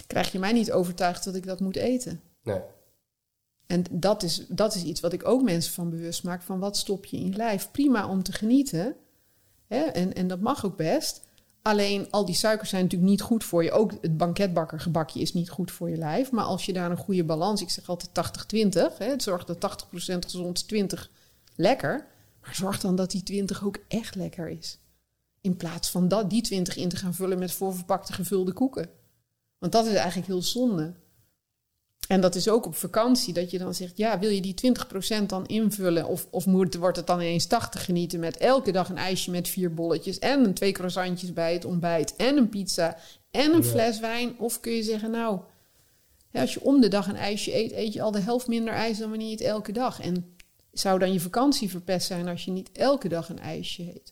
krijg 0.08 0.32
je 0.32 0.39
mij 0.39 0.51
niet 0.51 0.71
overtuigd 0.71 1.23
dat 1.23 1.36
ik 1.36 1.45
dat 1.45 1.60
moet 1.60 1.75
eten. 1.75 2.21
Nee. 2.43 2.60
En 3.65 3.84
dat 3.91 4.23
is, 4.23 4.45
dat 4.47 4.75
is 4.75 4.84
iets 4.84 4.99
wat 4.99 5.13
ik 5.13 5.27
ook 5.27 5.41
mensen 5.41 5.73
van 5.73 5.89
bewust 5.89 6.23
maak: 6.23 6.41
van 6.41 6.60
wat 6.60 6.77
stop 6.77 7.06
je 7.06 7.17
in 7.17 7.25
je 7.25 7.36
lijf? 7.36 7.71
Prima 7.71 8.08
om 8.08 8.23
te 8.23 8.32
genieten. 8.32 8.95
Hè? 9.67 9.84
En, 9.84 10.13
en 10.13 10.27
dat 10.27 10.39
mag 10.39 10.65
ook 10.65 10.77
best. 10.77 11.22
Alleen 11.63 12.08
al 12.12 12.26
die 12.26 12.36
suikers 12.36 12.69
zijn 12.69 12.84
natuurlijk 12.84 13.12
niet 13.12 13.21
goed 13.21 13.43
voor 13.43 13.63
je. 13.63 13.71
Ook 13.71 13.91
het 14.02 14.17
banketbakkergebakje 14.17 15.19
is 15.19 15.34
niet 15.34 15.49
goed 15.49 15.71
voor 15.71 15.89
je 15.89 15.97
lijf. 15.97 16.32
Maar 16.32 16.43
als 16.43 16.65
je 16.65 16.73
daar 16.73 16.91
een 16.91 16.97
goede 16.97 17.23
balans, 17.23 17.62
ik 17.62 17.69
zeg 17.69 17.89
altijd 17.89 18.12
80-20, 18.93 18.97
hè, 18.97 19.06
het 19.06 19.23
zorgt 19.23 19.47
dat 19.47 19.60
80% 19.60 20.26
gezond 20.26 20.58
is, 20.58 20.63
20 20.63 21.10
lekker. 21.56 22.08
Maar 22.41 22.56
zorg 22.56 22.80
dan 22.80 22.95
dat 22.95 23.12
die 23.12 23.23
20 23.23 23.63
ook 23.63 23.78
echt 23.88 24.15
lekker 24.15 24.49
is. 24.49 24.80
In 25.41 25.58
plaats 25.58 25.89
van 25.89 26.08
dat, 26.08 26.30
die 26.30 26.41
20 26.41 26.76
in 26.76 26.89
te 26.89 26.95
gaan 26.95 27.13
vullen 27.13 27.39
met 27.39 27.52
voorverpakte 27.52 28.13
gevulde 28.13 28.54
koeken. 28.54 28.89
Want 29.58 29.71
dat 29.71 29.86
is 29.86 29.93
eigenlijk 29.93 30.28
heel 30.28 30.41
zonde. 30.41 30.93
En 32.13 32.21
dat 32.21 32.36
is 32.36 32.49
ook 32.49 32.65
op 32.65 32.76
vakantie, 32.76 33.34
dat 33.34 33.52
je 33.52 33.58
dan 33.58 33.73
zegt, 33.73 33.97
ja, 33.97 34.19
wil 34.19 34.30
je 34.30 34.41
die 34.41 34.76
20% 35.21 35.26
dan 35.26 35.45
invullen? 35.45 36.06
Of, 36.06 36.28
of 36.30 36.45
moet, 36.45 36.76
wordt 36.76 36.97
het 36.97 37.08
dan 37.08 37.19
ineens 37.21 37.45
80 37.45 37.86
genieten 37.86 38.19
met 38.19 38.38
elke 38.38 38.71
dag 38.71 38.89
een 38.89 38.97
ijsje 38.97 39.32
met 39.32 39.47
vier 39.47 39.73
bolletjes 39.73 40.19
en 40.19 40.45
een 40.45 40.54
twee 40.54 40.71
croissantjes 40.71 41.34
bij 41.34 41.54
het 41.54 41.65
ontbijt 41.65 42.15
en 42.15 42.38
een 42.38 42.49
pizza 42.49 42.97
en 43.32 43.54
een 43.54 43.63
Ja. 43.63 43.67
fles 43.69 43.99
wijn? 43.99 44.39
Of 44.39 44.60
kun 44.60 44.71
je 44.71 44.84
zeggen, 44.84 45.12
nou, 45.12 45.39
ja, 46.32 46.41
als 46.41 46.54
je 46.54 46.62
om 46.62 46.82
de 46.82 46.88
dag 46.88 47.08
een 47.08 47.15
ijsje 47.15 47.56
eet, 47.56 47.71
eet 47.71 47.93
je 47.93 48.02
al 48.02 48.12
de 48.12 48.19
helft 48.19 48.47
minder 48.47 48.73
ijs 48.73 48.97
dan 48.97 49.10
wanneer 49.10 49.28
je 49.28 49.36
het 49.36 49.43
elke 49.43 49.71
dag. 49.71 50.02
En 50.02 50.36
zou 50.71 50.99
dan 50.99 51.13
je 51.13 51.19
vakantie 51.19 51.69
verpest 51.69 52.08
zijn 52.08 52.28
als 52.28 52.45
je 52.45 52.52
niet 52.52 52.69
elke 52.71 53.08
dag 53.08 53.30
een 53.30 53.39
ijsje 53.39 53.84
eet? 53.84 54.12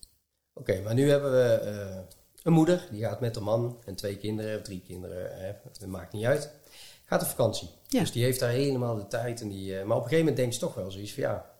Oké, 0.53 0.81
maar 0.81 0.93
nu 0.93 1.09
hebben 1.09 1.31
we 1.31 1.53
eh, 1.53 1.97
een 2.43 2.53
moeder, 2.53 2.87
die 2.91 3.01
gaat 3.01 3.19
met 3.19 3.35
een 3.35 3.43
man 3.43 3.77
en 3.85 3.95
twee 3.95 4.17
kinderen, 4.17 4.57
of 4.57 4.61
drie 4.61 4.81
kinderen, 4.87 5.37
hè, 5.39 5.51
dat 5.79 5.87
maakt 5.89 6.13
niet 6.13 6.25
uit. 6.25 6.51
Gaat 7.11 7.21
op 7.21 7.27
vakantie. 7.27 7.69
Ja. 7.87 7.99
Dus 7.99 8.11
die 8.11 8.23
heeft 8.23 8.39
daar 8.39 8.49
helemaal 8.49 8.95
de 8.95 9.07
tijd. 9.07 9.41
En 9.41 9.49
die, 9.49 9.79
eh, 9.79 9.85
maar 9.85 9.97
op 9.97 10.03
een 10.03 10.09
gegeven 10.09 10.19
moment 10.19 10.37
denkt 10.37 10.53
ze 10.53 10.59
toch 10.59 10.73
wel 10.73 10.91
zoiets 10.91 11.13
van 11.13 11.23
ja, 11.23 11.51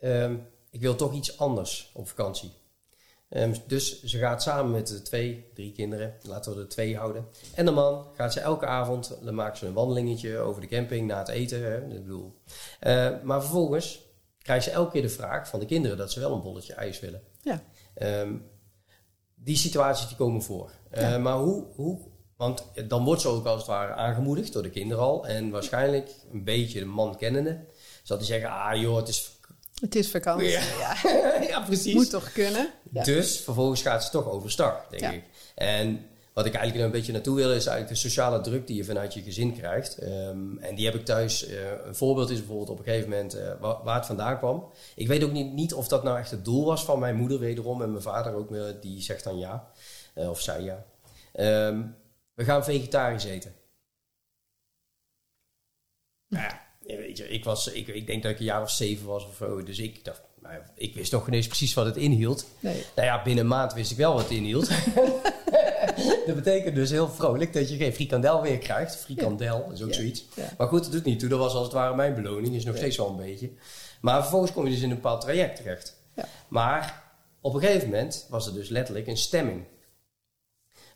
ehm, 0.00 0.36
ik 0.70 0.80
wil 0.80 0.94
toch 0.94 1.12
iets 1.12 1.38
anders 1.38 1.90
op 1.94 2.08
vakantie. 2.08 2.52
Ehm, 3.28 3.54
dus 3.66 4.02
ze 4.02 4.18
gaat 4.18 4.42
samen 4.42 4.70
met 4.70 4.86
de 4.86 5.02
twee, 5.02 5.50
drie 5.54 5.72
kinderen, 5.72 6.14
laten 6.22 6.54
we 6.54 6.60
er 6.60 6.68
twee 6.68 6.96
houden. 6.96 7.26
En 7.54 7.64
de 7.64 7.70
man 7.70 8.06
gaat 8.14 8.32
ze 8.32 8.40
elke 8.40 8.66
avond, 8.66 9.18
dan 9.22 9.34
maakt 9.34 9.58
ze 9.58 9.66
een 9.66 9.72
wandelingetje 9.72 10.38
over 10.38 10.60
de 10.60 10.68
camping 10.68 11.06
na 11.06 11.18
het 11.18 11.28
eten. 11.28 11.62
Hè, 11.62 11.76
ik 11.76 12.02
bedoel. 12.02 12.40
Eh, 12.80 13.10
maar 13.22 13.40
vervolgens 13.40 14.02
krijgt 14.42 14.64
ze 14.64 14.70
elke 14.70 14.90
keer 14.90 15.02
de 15.02 15.08
vraag 15.08 15.48
van 15.48 15.60
de 15.60 15.66
kinderen 15.66 15.96
dat 15.96 16.12
ze 16.12 16.20
wel 16.20 16.34
een 16.34 16.42
bolletje 16.42 16.74
ijs 16.74 17.00
willen. 17.00 17.22
Ja. 17.42 17.62
Ehm, 17.94 18.36
die 19.34 19.56
situaties 19.56 20.08
die 20.08 20.16
komen 20.16 20.42
voor. 20.42 20.70
Ja. 20.92 21.18
Maar 21.18 21.36
hoe, 21.38 21.64
hoe, 21.74 21.98
want 22.40 22.64
dan 22.88 23.04
wordt 23.04 23.20
ze 23.20 23.28
ook 23.28 23.46
als 23.46 23.58
het 23.58 23.66
ware 23.66 23.92
aangemoedigd 23.92 24.52
door 24.52 24.62
de 24.62 24.70
kinderen 24.70 25.04
al. 25.04 25.26
En 25.26 25.50
waarschijnlijk 25.50 26.10
een 26.32 26.44
beetje 26.44 26.78
de 26.78 26.84
man 26.84 27.16
kennende. 27.16 27.58
Zal 28.02 28.16
die 28.16 28.26
zeggen, 28.26 28.50
ah 28.50 28.80
joh, 28.80 28.96
het 28.96 29.08
is... 29.08 29.30
Het 29.80 29.94
is 29.94 30.10
vakantie. 30.10 30.48
Ja. 30.48 30.62
Ja. 30.78 31.42
ja, 31.48 31.60
precies. 31.60 31.94
Moet 31.94 32.10
toch 32.10 32.32
kunnen? 32.32 32.72
Ja. 32.92 33.04
Dus 33.04 33.40
vervolgens 33.40 33.82
gaat 33.82 34.04
ze 34.04 34.10
toch 34.10 34.30
overstag, 34.30 34.86
denk 34.90 35.12
ik. 35.12 35.24
En 35.54 36.06
wat 36.32 36.46
ik 36.46 36.54
eigenlijk 36.54 36.84
een 36.84 36.92
beetje 36.92 37.12
naartoe 37.12 37.36
wil, 37.36 37.52
is 37.52 37.66
eigenlijk 37.66 37.88
de 37.88 38.08
sociale 38.08 38.40
druk 38.40 38.66
die 38.66 38.76
je 38.76 38.84
vanuit 38.84 39.14
je 39.14 39.22
gezin 39.22 39.56
krijgt. 39.56 39.98
Ehm, 39.98 40.58
en 40.58 40.74
die 40.74 40.84
heb 40.84 40.94
ik 40.94 41.04
thuis. 41.04 41.48
Uh, 41.48 41.58
een 41.84 41.94
voorbeeld 41.94 42.30
is 42.30 42.38
bijvoorbeeld 42.38 42.70
op 42.70 42.78
een 42.78 42.84
gegeven 42.84 43.10
moment 43.10 43.36
uh, 43.36 43.42
waar, 43.60 43.76
waar, 43.84 43.96
het 43.96 44.06
vandaan 44.06 44.38
kwam. 44.38 44.72
Ik 44.94 45.08
weet 45.08 45.24
ook 45.24 45.32
niet, 45.32 45.52
niet, 45.52 45.74
of 45.74 45.88
dat 45.88 46.02
nou 46.02 46.18
echt 46.18 46.30
het 46.30 46.44
doel 46.44 46.64
was 46.64 46.84
van 46.84 46.98
mijn 46.98 47.16
moeder 47.16 47.38
wederom. 47.38 47.82
En 47.82 47.90
mijn 47.90 48.02
vader 48.02 48.34
ook, 48.34 48.48
die 48.80 49.02
zegt 49.02 49.24
dan 49.24 49.38
ja. 49.38 49.68
Uh, 50.14 50.30
of 50.30 50.40
zei 50.40 50.64
ja. 50.64 50.84
Um, 51.66 51.98
we 52.40 52.46
gaan 52.46 52.64
vegetarisch 52.64 53.24
eten. 53.24 53.54
Nou 56.28 56.44
ja, 56.44 56.60
weet 56.96 57.16
je, 57.16 57.28
ik, 57.28 57.44
was, 57.44 57.66
ik, 57.72 57.88
ik 57.88 58.06
denk 58.06 58.22
dat 58.22 58.32
ik 58.32 58.38
een 58.38 58.44
jaar 58.44 58.62
of 58.62 58.70
zeven 58.70 59.06
was 59.06 59.26
of 59.26 59.36
zo. 59.36 59.62
Dus 59.62 59.78
ik 59.78 60.04
dacht, 60.04 60.22
nou, 60.42 60.54
ik 60.74 60.94
wist 60.94 61.12
nog 61.12 61.26
ineens 61.26 61.46
precies 61.46 61.74
wat 61.74 61.86
het 61.86 61.96
inhield. 61.96 62.46
Nee. 62.60 62.84
Nou 62.94 63.08
ja, 63.08 63.22
binnen 63.22 63.44
een 63.44 63.50
maand 63.50 63.72
wist 63.72 63.90
ik 63.90 63.96
wel 63.96 64.12
wat 64.12 64.22
het 64.22 64.30
inhield. 64.30 64.68
dat 66.26 66.34
betekent 66.34 66.74
dus 66.74 66.90
heel 66.90 67.08
vrolijk 67.08 67.52
dat 67.52 67.70
je 67.70 67.76
geen 67.76 67.92
frikandel 67.92 68.42
weer 68.42 68.58
krijgt. 68.58 68.96
Frikandel 68.96 69.70
is 69.72 69.82
ook 69.82 69.94
zoiets. 69.94 70.24
Maar 70.58 70.68
goed, 70.68 70.82
dat 70.82 70.92
doet 70.92 71.04
niet 71.04 71.18
toe. 71.18 71.28
Dat 71.28 71.38
was 71.38 71.54
als 71.54 71.64
het 71.64 71.72
ware 71.72 71.94
mijn 71.94 72.14
beloning. 72.14 72.54
Is 72.54 72.64
nog 72.64 72.76
steeds 72.76 72.96
wel 72.96 73.08
een 73.08 73.16
beetje. 73.16 73.50
Maar 74.00 74.20
vervolgens 74.20 74.52
kom 74.52 74.64
je 74.64 74.70
dus 74.70 74.82
in 74.82 74.90
een 74.90 74.96
bepaald 74.96 75.20
traject 75.20 75.56
terecht. 75.56 75.96
Maar 76.48 77.02
op 77.40 77.54
een 77.54 77.60
gegeven 77.60 77.88
moment 77.88 78.26
was 78.28 78.46
er 78.46 78.54
dus 78.54 78.68
letterlijk 78.68 79.06
een 79.06 79.16
stemming. 79.16 79.64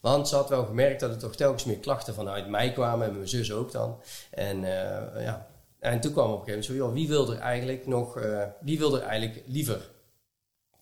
Want 0.04 0.28
ze 0.28 0.34
had 0.34 0.48
wel 0.48 0.64
gemerkt 0.64 1.00
dat 1.00 1.10
er 1.10 1.18
toch 1.18 1.36
telkens 1.36 1.64
meer 1.64 1.78
klachten 1.78 2.14
vanuit 2.14 2.48
mij 2.48 2.72
kwamen. 2.72 3.06
En 3.06 3.14
mijn 3.14 3.28
zus 3.28 3.52
ook 3.52 3.72
dan. 3.72 4.00
En 4.30 4.56
uh, 4.56 5.24
ja, 5.24 5.48
en 5.78 6.00
toen 6.00 6.12
kwam 6.12 6.32
op 6.32 6.38
een 6.38 6.44
gegeven 6.44 6.74
moment 6.74 6.90
zo, 6.90 7.00
wie 7.00 7.08
wil 7.08 7.32
er 7.32 7.38
eigenlijk 7.38 7.86
nog, 7.86 8.16
uh, 8.16 8.42
wie 8.60 8.78
wil 8.78 8.96
er 8.96 9.02
eigenlijk 9.02 9.42
liever 9.46 9.90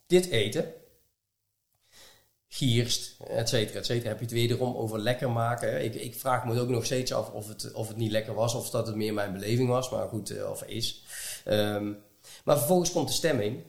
dit 0.07 0.27
eten? 0.27 0.73
Gierst, 2.49 3.17
et 3.27 3.49
cetera, 3.49 3.79
et 3.79 3.87
cetera. 3.87 4.09
Heb 4.09 4.19
je 4.19 4.25
het 4.25 4.35
wederom 4.35 4.77
over 4.77 4.99
lekker 4.99 5.31
maken? 5.31 5.85
Ik, 5.85 5.95
ik 5.95 6.15
vraag 6.15 6.45
me 6.45 6.61
ook 6.61 6.69
nog 6.69 6.85
steeds 6.85 7.13
af 7.13 7.31
of 7.31 7.49
het, 7.49 7.73
of 7.73 7.89
het 7.89 7.97
niet 7.97 8.11
lekker 8.11 8.35
was 8.35 8.55
of 8.55 8.71
dat 8.71 8.87
het 8.87 8.97
meer 8.97 9.15
mijn 9.15 9.33
beleving 9.33 9.69
was, 9.69 9.91
maar 9.91 10.09
goed, 10.09 10.31
uh, 10.31 10.51
of 10.51 10.63
is. 10.63 11.05
Um, 11.49 11.99
maar 12.45 12.59
vervolgens 12.59 12.93
komt 12.93 13.09
de 13.09 13.15
stemming. 13.15 13.63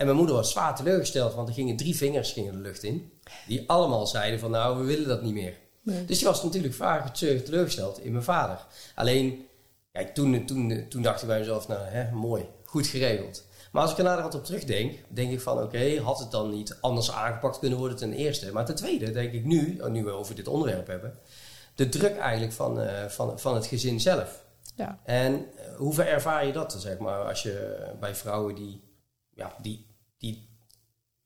En 0.00 0.06
mijn 0.06 0.16
moeder 0.16 0.34
was 0.34 0.50
zwaar 0.50 0.76
teleurgesteld, 0.76 1.34
want 1.34 1.48
er 1.48 1.54
gingen 1.54 1.76
drie 1.76 1.96
vingers 1.96 2.32
gingen 2.32 2.52
de 2.52 2.58
lucht 2.58 2.82
in. 2.82 3.12
Die 3.46 3.68
allemaal 3.68 4.06
zeiden 4.06 4.40
van 4.40 4.50
nou, 4.50 4.78
we 4.78 4.84
willen 4.84 5.08
dat 5.08 5.22
niet 5.22 5.34
meer. 5.34 5.58
Nee. 5.82 6.04
Dus 6.04 6.18
die 6.18 6.26
was 6.26 6.42
natuurlijk 6.42 6.74
vaak 6.74 7.14
teleurgesteld 7.14 7.98
in 7.98 8.12
mijn 8.12 8.24
vader. 8.24 8.66
Alleen 8.94 9.48
Kijk, 9.92 10.14
toen, 10.14 10.44
toen, 10.46 10.86
toen 10.88 11.02
dacht 11.02 11.22
ik 11.22 11.28
bij 11.28 11.38
mezelf, 11.38 11.68
nou, 11.68 11.80
hè, 11.84 12.10
mooi, 12.10 12.48
goed 12.64 12.86
geregeld. 12.86 13.46
Maar 13.72 13.82
als 13.82 13.90
ik 13.90 13.98
er 13.98 14.04
naderhand 14.04 14.34
op 14.34 14.44
terugdenk, 14.44 14.98
denk 15.08 15.32
ik 15.32 15.40
van, 15.40 15.62
oké, 15.62 16.00
had 16.00 16.18
het 16.18 16.30
dan 16.30 16.50
niet 16.50 16.78
anders 16.80 17.12
aangepakt 17.12 17.58
kunnen 17.58 17.78
worden 17.78 17.96
ten 17.96 18.12
eerste? 18.12 18.52
Maar 18.52 18.64
ten 18.64 18.74
tweede 18.74 19.10
denk 19.10 19.32
ik 19.32 19.44
nu, 19.44 19.80
nu 19.88 20.04
we 20.04 20.10
over 20.10 20.34
dit 20.34 20.48
onderwerp 20.48 20.86
hebben, 20.86 21.18
de 21.74 21.88
druk 21.88 22.16
eigenlijk 22.16 22.52
van, 22.52 22.80
uh, 22.80 23.04
van, 23.04 23.38
van 23.38 23.54
het 23.54 23.66
gezin 23.66 24.00
zelf. 24.00 24.44
Ja. 24.74 25.00
En 25.04 25.32
uh, 25.32 25.76
hoe 25.76 25.94
ver 25.94 26.06
ervaar 26.06 26.46
je 26.46 26.52
dat, 26.52 26.76
zeg 26.78 26.98
maar, 26.98 27.24
als 27.24 27.42
je 27.42 27.86
bij 28.00 28.14
vrouwen 28.14 28.54
die, 28.54 28.82
ja, 29.34 29.56
die, 29.62 29.86
die 30.20 30.48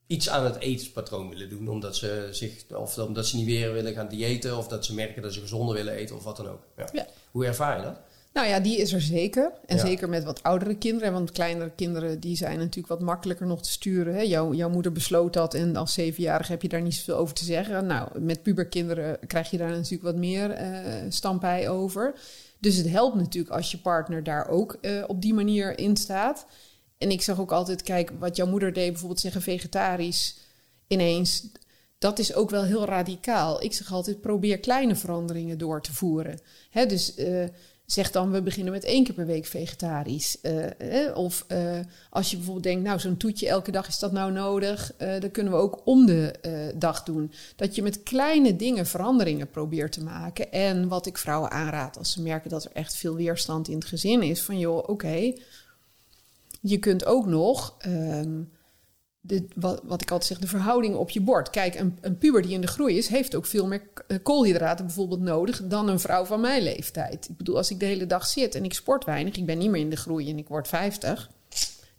iets 0.06 0.28
aan 0.28 0.44
het 0.44 0.58
etenspatroon 0.58 1.28
willen 1.28 1.48
doen, 1.48 1.68
omdat 1.68 1.96
ze, 1.96 2.28
zich, 2.30 2.64
of 2.68 2.98
omdat 2.98 3.26
ze 3.26 3.36
niet 3.36 3.46
weer 3.46 3.72
willen 3.72 3.94
gaan 3.94 4.08
diëten, 4.08 4.58
of 4.58 4.68
dat 4.68 4.84
ze 4.84 4.94
merken 4.94 5.22
dat 5.22 5.32
ze 5.32 5.40
gezonder 5.40 5.74
willen 5.74 5.94
eten, 5.94 6.16
of 6.16 6.24
wat 6.24 6.36
dan 6.36 6.48
ook. 6.48 6.62
Ja. 6.76 6.88
ja. 6.92 7.06
Hoe 7.30 7.46
ervaar 7.46 7.76
je 7.76 7.82
dat? 7.82 8.00
Nou 8.34 8.46
ja, 8.46 8.60
die 8.60 8.76
is 8.76 8.92
er 8.92 9.00
zeker. 9.00 9.52
En 9.66 9.78
zeker 9.78 10.08
met 10.08 10.24
wat 10.24 10.42
oudere 10.42 10.76
kinderen. 10.76 11.12
Want 11.12 11.32
kleinere 11.32 11.70
kinderen 11.70 12.20
die 12.20 12.36
zijn 12.36 12.58
natuurlijk 12.58 12.86
wat 12.86 13.00
makkelijker 13.00 13.46
nog 13.46 13.62
te 13.62 13.70
sturen. 13.70 14.14
Hè? 14.14 14.20
Jouw, 14.20 14.54
jouw 14.54 14.68
moeder 14.68 14.92
besloot 14.92 15.32
dat 15.32 15.54
en 15.54 15.76
als 15.76 15.92
zevenjarige 15.92 16.52
heb 16.52 16.62
je 16.62 16.68
daar 16.68 16.82
niet 16.82 16.94
zoveel 16.94 17.16
over 17.16 17.34
te 17.34 17.44
zeggen. 17.44 17.86
Nou, 17.86 18.20
met 18.20 18.42
puberkinderen 18.42 19.18
krijg 19.26 19.50
je 19.50 19.56
daar 19.56 19.70
natuurlijk 19.70 20.02
wat 20.02 20.16
meer 20.16 20.60
uh, 20.60 20.94
stampij 21.08 21.68
over. 21.68 22.14
Dus 22.60 22.76
het 22.76 22.88
helpt 22.88 23.16
natuurlijk 23.16 23.54
als 23.54 23.70
je 23.70 23.78
partner 23.78 24.22
daar 24.22 24.48
ook 24.48 24.78
uh, 24.80 25.04
op 25.06 25.22
die 25.22 25.34
manier 25.34 25.78
in 25.78 25.96
staat. 25.96 26.46
En 27.04 27.10
ik 27.10 27.22
zeg 27.22 27.40
ook 27.40 27.52
altijd, 27.52 27.82
kijk, 27.82 28.12
wat 28.18 28.36
jouw 28.36 28.46
moeder 28.46 28.72
deed, 28.72 28.90
bijvoorbeeld 28.90 29.20
zeggen 29.20 29.42
vegetarisch 29.42 30.36
ineens. 30.86 31.46
Dat 31.98 32.18
is 32.18 32.34
ook 32.34 32.50
wel 32.50 32.62
heel 32.62 32.84
radicaal. 32.84 33.62
Ik 33.62 33.72
zeg 33.72 33.92
altijd, 33.92 34.20
probeer 34.20 34.58
kleine 34.58 34.96
veranderingen 34.96 35.58
door 35.58 35.82
te 35.82 35.92
voeren. 35.92 36.40
Hè, 36.70 36.86
dus... 36.86 37.18
Uh, 37.18 37.44
Zeg 37.86 38.10
dan, 38.10 38.30
we 38.30 38.42
beginnen 38.42 38.72
met 38.72 38.84
één 38.84 39.04
keer 39.04 39.14
per 39.14 39.26
week 39.26 39.46
vegetarisch. 39.46 40.40
Eh, 40.40 41.16
of 41.16 41.44
uh, 41.48 41.78
als 42.10 42.30
je 42.30 42.36
bijvoorbeeld 42.36 42.64
denkt, 42.64 42.82
nou 42.82 42.98
zo'n 42.98 43.16
toetje 43.16 43.48
elke 43.48 43.70
dag 43.70 43.88
is 43.88 43.98
dat 43.98 44.12
nou 44.12 44.32
nodig. 44.32 44.92
Uh, 44.98 45.20
dat 45.20 45.30
kunnen 45.30 45.52
we 45.52 45.58
ook 45.58 45.80
om 45.84 46.06
de 46.06 46.34
dag 46.76 47.02
doen. 47.02 47.32
Dat 47.56 47.74
je 47.74 47.82
met 47.82 48.02
kleine 48.02 48.56
dingen 48.56 48.86
veranderingen 48.86 49.50
probeert 49.50 49.92
te 49.92 50.02
maken. 50.02 50.52
En 50.52 50.88
wat 50.88 51.06
ik 51.06 51.18
vrouwen 51.18 51.50
aanraad 51.50 51.98
als 51.98 52.12
ze 52.12 52.22
merken 52.22 52.50
dat 52.50 52.64
er 52.64 52.72
echt 52.72 52.96
veel 52.96 53.14
weerstand 53.14 53.68
in 53.68 53.74
het 53.74 53.84
gezin 53.84 54.22
is. 54.22 54.42
Van 54.42 54.58
joh, 54.58 54.88
oké, 54.88 55.32
je 56.64 56.78
kunt 56.78 57.04
ook 57.04 57.26
nog... 57.26 57.74
Ehm, 57.78 58.42
de, 59.20 59.44
wat, 59.54 59.80
wat, 59.84 60.02
ik 60.02 60.10
altijd 60.10 60.30
zeg, 60.30 60.38
de 60.38 60.56
verhouding 60.56 60.94
op 60.94 61.10
je 61.10 61.20
bord. 61.20 61.50
Kijk, 61.50 61.74
een, 61.74 61.98
een, 62.00 62.18
puber 62.18 62.42
die 62.42 62.52
in 62.52 62.60
de 62.60 62.66
groei 62.66 62.96
is, 62.96 63.08
heeft 63.08 63.34
ook 63.34 63.46
veel 63.46 63.66
meer 63.66 63.82
eh, 64.06 64.18
koolhydraten 64.22 64.86
bijvoorbeeld 64.86 65.20
nodig 65.20 65.62
dan 65.66 65.88
een 65.88 66.00
vrouw 66.00 66.24
van 66.24 66.40
mijn 66.40 66.62
leeftijd. 66.62 67.28
Ik 67.28 67.36
bedoel, 67.36 67.56
als 67.56 67.70
ik 67.70 67.80
de 67.80 67.86
hele 67.86 68.06
dag 68.06 68.26
zit 68.26 68.54
en 68.54 68.64
ik 68.64 68.74
sport 68.74 69.04
weinig, 69.04 69.36
ik 69.36 69.46
ben 69.46 69.58
niet 69.58 69.70
meer 69.70 69.80
in 69.80 69.90
de 69.90 69.96
groei 69.96 70.30
en 70.30 70.38
ik 70.38 70.48
word 70.48 70.68
50. 70.68 71.30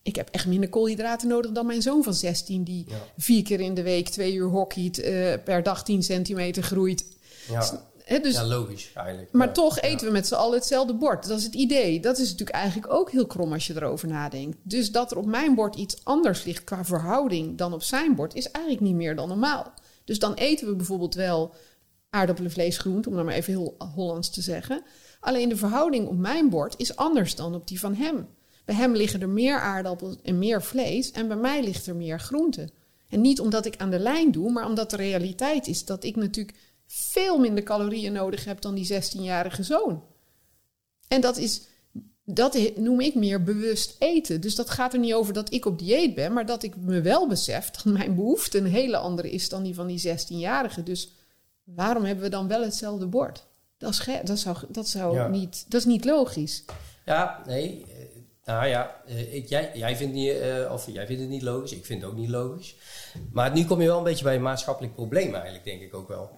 Ik 0.01 0.16
heb 0.16 0.30
echt 0.32 0.47
minder 0.47 0.70
koolhydraten 0.70 1.28
nodig 1.28 1.51
dan 1.51 1.66
mijn 1.66 1.82
zoon 1.82 2.03
van 2.03 2.13
16, 2.13 2.63
die 2.63 2.86
vier 3.18 3.43
keer 3.43 3.59
in 3.59 3.74
de 3.74 3.84
week 3.84 4.09
twee 4.09 4.34
uur 4.34 4.47
hockeyt, 4.47 4.99
uh, 4.99 5.34
per 5.43 5.63
dag 5.63 5.84
10 5.84 6.03
centimeter 6.03 6.63
groeit. 6.63 7.05
Ja 7.49 7.93
dus, 8.06 8.34
ja, 8.34 8.45
logisch 8.45 8.91
eigenlijk. 8.93 9.32
Maar 9.32 9.53
toch 9.53 9.80
eten 9.80 10.08
we 10.08 10.14
met 10.14 10.28
z'n 10.28 10.34
allen 10.34 10.58
hetzelfde 10.58 10.93
bord. 10.93 11.28
Dat 11.28 11.38
is 11.38 11.43
het 11.43 11.56
idee. 11.56 11.99
Dat 11.99 12.18
is 12.18 12.30
natuurlijk 12.30 12.58
eigenlijk 12.58 12.93
ook 12.93 13.12
heel 13.12 13.26
krom 13.26 13.53
als 13.53 13.68
je 13.68 13.76
erover 13.76 14.08
nadenkt. 14.08 14.58
Dus 14.64 14.91
dat 14.91 15.12
er 15.12 15.18
op 15.18 15.26
mijn 15.26 15.56
bord 15.56 15.76
iets 15.76 16.03
anders 16.03 16.43
ligt 16.43 16.64
qua 16.64 16.86
verhouding 16.86 17.58
dan 17.58 17.74
op 17.74 17.84
zijn 17.84 18.16
bord, 18.16 18.36
is 18.36 18.51
eigenlijk 18.51 18.86
niet 18.86 18.95
meer 18.95 19.16
dan 19.16 19.28
normaal. 19.28 19.74
Dus 20.03 20.20
dan 20.20 20.34
eten 20.34 20.68
we 20.68 20.76
bijvoorbeeld 20.76 21.16
wel 21.16 21.53
aardappelen, 22.10 22.51
vlees, 22.51 22.78
groente, 22.78 23.10
om 23.10 23.16
dat 23.16 23.26
maar 23.26 23.34
even 23.34 23.53
heel 23.53 23.76
Hollands 23.95 24.30
te 24.30 24.41
zeggen. 24.41 24.84
Alleen 25.20 25.49
de 25.49 25.58
verhouding 25.58 26.08
op 26.08 26.18
mijn 26.18 26.49
bord 26.49 26.74
is 26.78 26.95
anders 26.95 27.36
dan 27.36 27.56
op 27.56 27.68
die 27.68 27.80
van 27.80 27.95
hem. 27.95 28.28
Bij 28.66 28.76
hem 28.76 28.95
liggen 28.95 29.22
er 29.22 29.30
meer 29.30 29.60
aardappelen 29.60 30.18
en 30.24 30.39
meer 30.39 30.62
vlees 30.62 31.12
en 31.12 31.28
bij 31.28 31.38
mij 31.38 31.64
ligt 31.64 31.88
er 31.88 31.95
meer 31.95 32.20
groente. 32.20 32.70
En 33.10 33.22
niet 33.22 33.39
omdat 33.39 33.66
ik 33.66 33.78
aan 33.78 33.89
de 33.89 33.99
lijn 33.99 34.32
doe, 34.32 34.51
maar 34.51 34.66
omdat 34.66 34.89
de 34.89 34.95
realiteit 34.95 35.68
is 35.68 35.86
dat 35.86 36.03
ik 36.03 36.16
natuurlijk 36.16 36.58
veel 36.88 37.38
minder 37.38 37.64
calorieën 37.64 38.14
nodig 38.14 38.46
heb 38.46 38.62
dan 38.62 38.76
die 38.76 38.94
16-jarige 38.94 39.64
zoon. 39.64 40.04
En 41.08 41.22
dat 41.22 41.38
is, 41.38 41.62
dat 42.24 42.72
noem 42.76 43.00
ik 43.00 43.16
meer 43.16 43.44
bewust 43.44 43.96
eten. 44.00 44.42
Dus 44.42 44.56
dat 44.56 44.70
gaat 44.70 44.94
er 44.94 45.00
niet 45.00 45.14
over 45.14 45.34
dat 45.34 45.54
ik 45.54 45.66
op 45.66 45.80
dieet 45.80 46.16
ben, 46.16 46.34
maar 46.34 46.46
dat 46.46 46.64
ik 46.64 46.76
me 46.76 47.02
wel 47.02 47.28
besef 47.28 47.72
dat 47.72 47.86
mijn 47.86 48.16
behoefte 48.16 48.58
een 48.58 48.66
hele 48.66 48.98
andere 48.98 49.32
is 49.32 49.50
dan 49.50 49.64
die 49.64 49.76
van 49.76 49.88
die 49.88 50.08
16-jarige. 50.08 50.84
Dus 50.84 51.12
waarom 51.64 52.04
hebben 52.04 52.24
we 52.24 52.30
dan 52.30 52.48
wel 52.48 52.62
hetzelfde 52.62 53.08
bord? 53.08 53.46
Dat, 53.78 53.90
is 53.90 54.08
dat 54.24 54.40
zou, 54.40 54.58
dat 54.70 54.88
zou 54.88 55.30
niet, 55.30 55.66
dat 55.68 55.80
is 55.80 55.86
niet 55.86 56.06
logisch. 56.06 56.64
Ja, 57.06 57.44
nee. 57.46 57.86
Eh, 57.88 58.06
nou 58.46 58.68
ja, 58.68 59.02
eh, 59.06 59.48
jij, 59.48 59.72
jij, 59.74 59.96
vindt 59.96 60.14
niet, 60.14 60.34
uh, 60.34 60.72
of 60.72 60.88
jij 60.92 61.06
vindt 61.06 61.22
het 61.22 61.32
niet 61.32 61.42
logisch, 61.42 61.72
ik 61.72 61.86
vind 61.86 62.02
het 62.02 62.12
ook 62.12 62.18
niet 62.18 62.30
logisch. 62.30 62.76
Maar 63.32 63.54
nu 63.54 63.66
kom 63.66 63.82
je 63.82 63.88
wel 63.88 63.98
een 63.98 64.04
beetje 64.04 64.24
bij 64.24 64.36
een 64.36 64.42
maatschappelijk 64.42 64.96
probleem 64.96 65.34
eigenlijk, 65.34 65.64
denk 65.64 65.82
ik 65.82 65.94
ook 65.94 66.08
wel. 66.08 66.30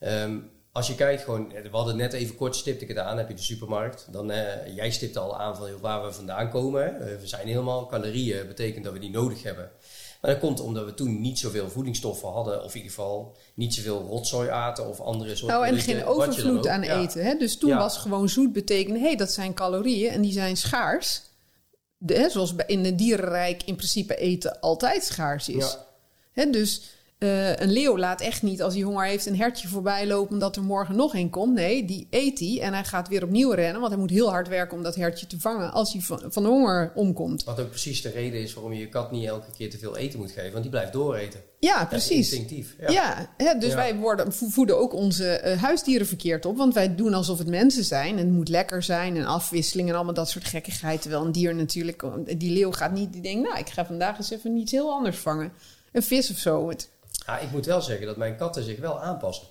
Um, 0.00 0.50
als 0.72 0.86
je 0.86 0.94
kijkt, 0.94 1.22
gewoon, 1.22 1.48
we 1.48 1.68
hadden 1.70 1.96
net 1.96 2.12
even 2.12 2.36
kort 2.36 2.56
stipte 2.56 2.82
ik 2.82 2.88
het 2.88 2.98
aan, 2.98 3.18
heb 3.18 3.28
je 3.28 3.34
de 3.34 3.42
supermarkt. 3.42 4.06
Dan, 4.10 4.30
uh, 4.30 4.76
jij 4.76 4.90
stipt 4.90 5.16
al 5.16 5.38
aan 5.38 5.56
van 5.56 5.80
waar 5.80 6.04
we 6.04 6.12
vandaan 6.12 6.50
komen. 6.50 6.94
Uh, 6.94 7.00
we 7.20 7.26
zijn 7.26 7.46
helemaal, 7.46 7.86
calorieën 7.86 8.46
betekent 8.46 8.84
dat 8.84 8.92
we 8.92 8.98
die 8.98 9.10
nodig 9.10 9.42
hebben. 9.42 9.70
Maar 10.20 10.30
dat 10.30 10.40
komt 10.40 10.60
omdat 10.60 10.84
we 10.84 10.94
toen 10.94 11.20
niet 11.20 11.38
zoveel 11.38 11.70
voedingsstoffen 11.70 12.28
hadden, 12.28 12.64
of 12.64 12.74
in 12.74 12.76
ieder 12.76 12.94
geval 12.94 13.36
niet 13.54 13.74
zoveel 13.74 14.02
rotzooi 14.02 14.48
aten 14.48 14.88
of 14.88 15.00
andere 15.00 15.36
soorten. 15.36 15.58
Nou, 15.58 15.68
en 15.68 15.80
geen 15.80 16.04
overvloed 16.04 16.68
aan 16.68 16.82
eten. 16.82 17.24
Hè? 17.24 17.34
Dus 17.34 17.58
toen 17.58 17.76
was 17.76 17.96
gewoon 17.96 18.28
zoet 18.28 18.52
betekenen, 18.52 19.00
hé, 19.00 19.06
hey, 19.06 19.16
dat 19.16 19.32
zijn 19.32 19.54
calorieën 19.54 20.10
en 20.10 20.22
die 20.22 20.32
zijn 20.32 20.56
schaars. 20.56 21.22
De, 21.96 22.14
hè, 22.14 22.30
zoals 22.30 22.54
in 22.66 22.84
het 22.84 22.98
dierenrijk 22.98 23.62
in 23.62 23.76
principe 23.76 24.16
eten 24.16 24.60
altijd 24.60 25.04
schaars 25.04 25.48
is. 25.48 25.78
Hè, 26.32 26.50
dus 26.50 26.82
uh, 27.20 27.56
een 27.56 27.72
leeuw 27.72 27.98
laat 27.98 28.20
echt 28.20 28.42
niet 28.42 28.62
als 28.62 28.74
hij 28.74 28.82
honger 28.82 29.06
heeft 29.06 29.26
een 29.26 29.36
hertje 29.36 29.68
voorbij 29.68 30.06
lopen 30.06 30.38
dat 30.38 30.56
er 30.56 30.62
morgen 30.62 30.96
nog 30.96 31.14
een 31.14 31.30
komt. 31.30 31.54
Nee, 31.54 31.84
die 31.84 32.06
eet 32.10 32.38
hij 32.38 32.60
en 32.60 32.72
hij 32.72 32.84
gaat 32.84 33.08
weer 33.08 33.22
opnieuw 33.22 33.50
rennen. 33.50 33.80
Want 33.80 33.92
hij 33.92 34.00
moet 34.00 34.10
heel 34.10 34.30
hard 34.30 34.48
werken 34.48 34.76
om 34.76 34.82
dat 34.82 34.94
hertje 34.94 35.26
te 35.26 35.40
vangen 35.40 35.72
als 35.72 35.92
hij 35.92 36.02
van, 36.02 36.22
van 36.28 36.46
honger 36.46 36.92
omkomt. 36.94 37.44
Wat 37.44 37.60
ook 37.60 37.68
precies 37.68 38.02
de 38.02 38.10
reden 38.10 38.40
is 38.40 38.54
waarom 38.54 38.72
je 38.72 38.80
je 38.80 38.88
kat 38.88 39.10
niet 39.10 39.26
elke 39.26 39.50
keer 39.56 39.70
te 39.70 39.78
veel 39.78 39.96
eten 39.96 40.18
moet 40.18 40.30
geven. 40.30 40.50
Want 40.50 40.62
die 40.62 40.70
blijft 40.70 40.92
dooreten. 40.92 41.40
Ja, 41.58 41.84
precies. 41.84 42.16
Instinctief. 42.16 42.76
Ja, 42.78 42.90
ja 42.90 43.34
hè, 43.36 43.58
dus 43.58 43.74
wij 43.74 43.96
worden, 43.96 44.32
voeden 44.32 44.78
ook 44.78 44.94
onze 44.94 45.42
uh, 45.44 45.62
huisdieren 45.62 46.06
verkeerd 46.06 46.46
op. 46.46 46.56
Want 46.56 46.74
wij 46.74 46.94
doen 46.94 47.14
alsof 47.14 47.38
het 47.38 47.48
mensen 47.48 47.84
zijn. 47.84 48.18
En 48.18 48.24
het 48.24 48.34
moet 48.34 48.48
lekker 48.48 48.82
zijn 48.82 49.16
en 49.16 49.24
afwisseling 49.24 49.88
en 49.88 49.94
allemaal 49.94 50.14
dat 50.14 50.30
soort 50.30 50.44
gekkigheid. 50.44 51.02
Terwijl 51.02 51.24
een 51.24 51.32
dier 51.32 51.54
natuurlijk, 51.54 52.04
die 52.38 52.52
leeuw 52.52 52.72
gaat 52.72 52.92
niet, 52.92 53.12
die 53.12 53.22
denkt, 53.22 53.48
nou 53.48 53.58
ik 53.58 53.68
ga 53.68 53.86
vandaag 53.86 54.18
eens 54.18 54.30
even 54.30 54.56
iets 54.56 54.72
heel 54.72 54.92
anders 54.92 55.16
vangen. 55.16 55.52
Een 55.92 56.02
vis 56.02 56.30
of 56.30 56.38
zo. 56.38 56.68
Het, 56.68 56.88
ja, 57.26 57.38
ik 57.38 57.50
moet 57.50 57.66
wel 57.66 57.82
zeggen 57.82 58.06
dat 58.06 58.16
mijn 58.16 58.36
katten 58.36 58.62
zich 58.62 58.78
wel 58.78 59.00
aanpassen. 59.00 59.46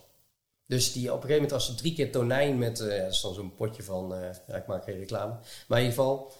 Dus 0.70 0.94
die 0.94 1.08
op 1.08 1.16
een 1.16 1.22
gegeven 1.22 1.36
moment 1.36 1.54
als 1.54 1.66
ze 1.66 1.76
drie 1.76 1.94
keer 1.94 2.12
tonijn 2.12 2.58
met, 2.58 2.80
uh, 2.80 3.02
dat 3.02 3.12
is 3.12 3.22
dan 3.22 3.34
zo'n 3.34 3.56
potje 3.56 3.84
van, 3.84 4.14
uh, 4.14 4.20
ja, 4.48 4.56
ik 4.56 4.68
maak 4.68 4.84
geen 4.84 4.98
reclame. 4.98 5.34
Maar 5.68 5.80
in 5.80 5.86
ieder 5.86 6.00
geval, 6.00 6.34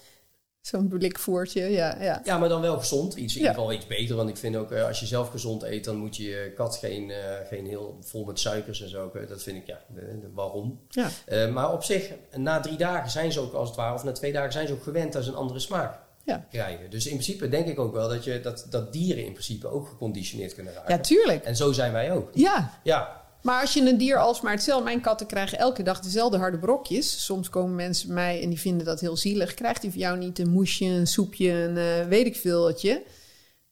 Zo'n 0.62 0.88
blikvoertje, 0.88 1.62
ja, 1.62 1.98
ja. 2.02 2.22
Ja, 2.24 2.38
maar 2.38 2.50
dan 2.50 2.62
wel 2.62 2.78
gezond. 2.78 3.16
Iets, 3.16 3.34
in 3.34 3.40
ieder 3.40 3.56
geval 3.56 3.74
iets 3.74 3.88
beter. 3.88 4.16
Want 4.16 4.30
ik 4.30 4.38
vind 4.38 4.56
ook, 4.56 4.72
uh, 4.72 4.88
als 4.88 5.00
je 5.00 5.06
zelf 5.06 5.30
gezond 5.30 5.64
eet, 5.64 5.84
dan 5.84 5.96
moet 5.96 6.18
je 6.18 6.24
je 6.24 6.54
kat 6.56 6.76
geen, 6.76 7.12
geen 7.48 7.66
heel 7.66 7.98
vol 8.02 8.26
met 8.26 8.40
suikers 8.40 8.82
en 8.82 8.90
zo. 8.90 9.12
Dat 9.28 9.44
vind 9.44 9.58
ik, 9.58 9.68
ja, 9.68 9.82
de, 9.88 10.20
de, 10.20 10.32
waarom? 10.34 10.80
Ja. 10.90 11.48
Maar 11.48 11.74
op 11.74 11.84
zich, 11.84 12.12
na 12.36 12.60
drie 12.60 12.78
dagen 12.78 13.12
zijn 13.12 13.32
ze 13.32 13.40
ook 13.40 13.54
als 13.54 13.68
het 13.68 13.78
ware, 13.78 13.94
of 13.94 14.04
na 14.04 14.12
twee 14.12 14.32
dagen 14.32 14.52
zijn 14.52 14.68
ze 14.68 14.74
ook 14.74 14.84
gewend 14.84 15.16
aan 15.16 15.24
een 15.24 15.36
andere 15.36 15.60
smaak 15.60 16.00
ja. 16.30 16.46
krijgen. 16.50 16.90
Dus 16.90 17.06
in 17.06 17.14
principe 17.14 17.50
denk 17.50 17.68
ik 17.68 17.80
ook 17.80 17.94
wel 17.94 18.10
dat, 18.10 18.24
je, 18.24 18.40
dat, 18.42 18.68
dat 18.70 18.94
dieren 18.94 19.26
in 19.26 19.32
principe 19.32 19.68
ook 19.68 19.88
geconditioneerd 19.88 20.54
kunnen 20.54 20.74
raken. 20.74 20.96
Ja, 20.96 21.02
tuurlijk. 21.02 21.44
En 21.44 21.56
zo 21.56 21.72
zijn 21.72 21.92
wij 21.92 22.12
ook. 22.12 22.30
Ja. 22.34 22.80
Ja, 22.84 23.20
maar 23.42 23.62
als 23.62 23.74
je 23.74 23.90
een 23.90 23.98
dier 23.98 24.18
alsmaar 24.18 24.52
hetzelfde... 24.52 24.84
Mijn 24.84 25.02
katten 25.02 25.28
krijgen 25.28 25.58
elke 25.58 25.84
dag 25.84 26.00
dezelfde 26.00 26.38
harde 26.38 26.58
brokjes. 26.58 27.26
Soms 27.26 27.50
komen 27.50 27.76
mensen 27.76 28.08
bij 28.08 28.16
mij 28.16 28.42
en 28.42 28.50
die 28.50 28.60
vinden 28.60 28.86
dat 28.86 29.00
heel 29.00 29.18
zielig. 29.18 29.54
Krijgt 29.54 29.82
hij 29.82 29.92
voor 29.92 30.00
jou 30.00 30.18
niet 30.18 30.40
een 30.40 30.50
moesje, 30.50 30.86
een 30.86 31.08
soepje, 31.08 31.52
een 31.52 31.76
uh, 31.76 32.08
weet 32.08 32.26
ik 32.26 32.36
veeltje? 32.36 33.04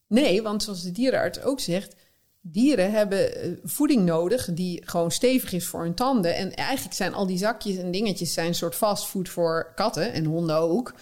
Nee, 0.07 0.41
want 0.41 0.63
zoals 0.63 0.83
de 0.83 0.91
dierenarts 0.91 1.41
ook 1.41 1.59
zegt... 1.59 1.95
dieren 2.41 2.91
hebben 2.91 3.47
uh, 3.47 3.57
voeding 3.63 4.05
nodig 4.05 4.49
die 4.53 4.81
gewoon 4.85 5.11
stevig 5.11 5.53
is 5.53 5.65
voor 5.65 5.81
hun 5.81 5.95
tanden. 5.95 6.35
En 6.35 6.55
eigenlijk 6.55 6.95
zijn 6.95 7.13
al 7.13 7.27
die 7.27 7.37
zakjes 7.37 7.77
en 7.77 7.91
dingetjes... 7.91 8.33
zijn 8.33 8.47
een 8.47 8.55
soort 8.55 8.75
fastfood 8.75 9.29
voor 9.29 9.71
katten 9.75 10.13
en 10.13 10.25
honden 10.25 10.55
ook... 10.55 10.93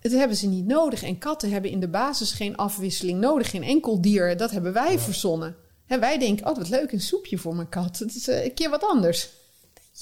Het 0.00 0.12
hebben 0.12 0.36
ze 0.36 0.46
niet 0.46 0.66
nodig. 0.66 1.02
En 1.02 1.18
katten 1.18 1.50
hebben 1.50 1.70
in 1.70 1.80
de 1.80 1.88
basis 1.88 2.32
geen 2.32 2.56
afwisseling 2.56 3.20
nodig. 3.20 3.50
Geen 3.50 3.62
enkel 3.62 4.00
dier. 4.00 4.36
Dat 4.36 4.50
hebben 4.50 4.72
wij 4.72 4.98
verzonnen. 4.98 5.56
En 5.86 6.00
wij 6.00 6.18
denken, 6.18 6.46
oh 6.46 6.56
wat 6.56 6.68
leuk, 6.68 6.92
een 6.92 7.00
soepje 7.00 7.38
voor 7.38 7.54
mijn 7.54 7.68
kat. 7.68 7.98
Het 7.98 8.14
is 8.14 8.28
uh, 8.28 8.44
een 8.44 8.54
keer 8.54 8.70
wat 8.70 8.84
anders. 8.84 9.28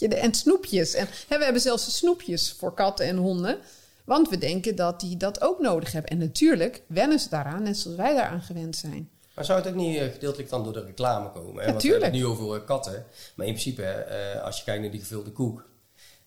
En 0.01 0.35
snoepjes. 0.35 0.95
En 0.95 1.09
we 1.29 1.45
hebben 1.45 1.62
zelfs 1.62 1.97
snoepjes 1.97 2.53
voor 2.59 2.75
katten 2.75 3.07
en 3.07 3.16
honden. 3.16 3.59
Want 4.05 4.29
we 4.29 4.39
denken 4.39 4.77
dat 4.77 5.01
die 5.01 5.16
dat 5.16 5.41
ook 5.41 5.61
nodig 5.61 5.93
hebben. 5.93 6.11
En 6.11 6.19
natuurlijk 6.19 6.83
wennen 6.87 7.19
ze 7.19 7.29
daaraan, 7.29 7.62
net 7.62 7.79
zoals 7.79 7.97
wij 7.97 8.14
daaraan 8.14 8.43
gewend 8.43 8.77
zijn. 8.77 9.11
Maar 9.35 9.45
zou 9.45 9.59
het 9.59 9.69
ook 9.69 9.75
niet 9.75 9.97
uh, 9.97 10.12
gedeeltelijk 10.12 10.51
dan 10.51 10.64
door 10.64 10.73
de 10.73 10.85
reclame 10.85 11.31
komen? 11.31 11.55
Hè? 11.55 11.66
Ja, 11.66 11.71
Want 11.71 11.83
we 11.83 11.89
hebben 11.89 12.09
het 12.09 12.19
nu 12.19 12.27
over 12.27 12.61
katten. 12.61 13.07
Maar 13.35 13.47
in 13.47 13.53
principe, 13.53 14.07
uh, 14.35 14.43
als 14.43 14.59
je 14.59 14.64
kijkt 14.64 14.83
naar 14.83 14.91
die 14.91 15.01
gevulde 15.01 15.31
koek. 15.31 15.69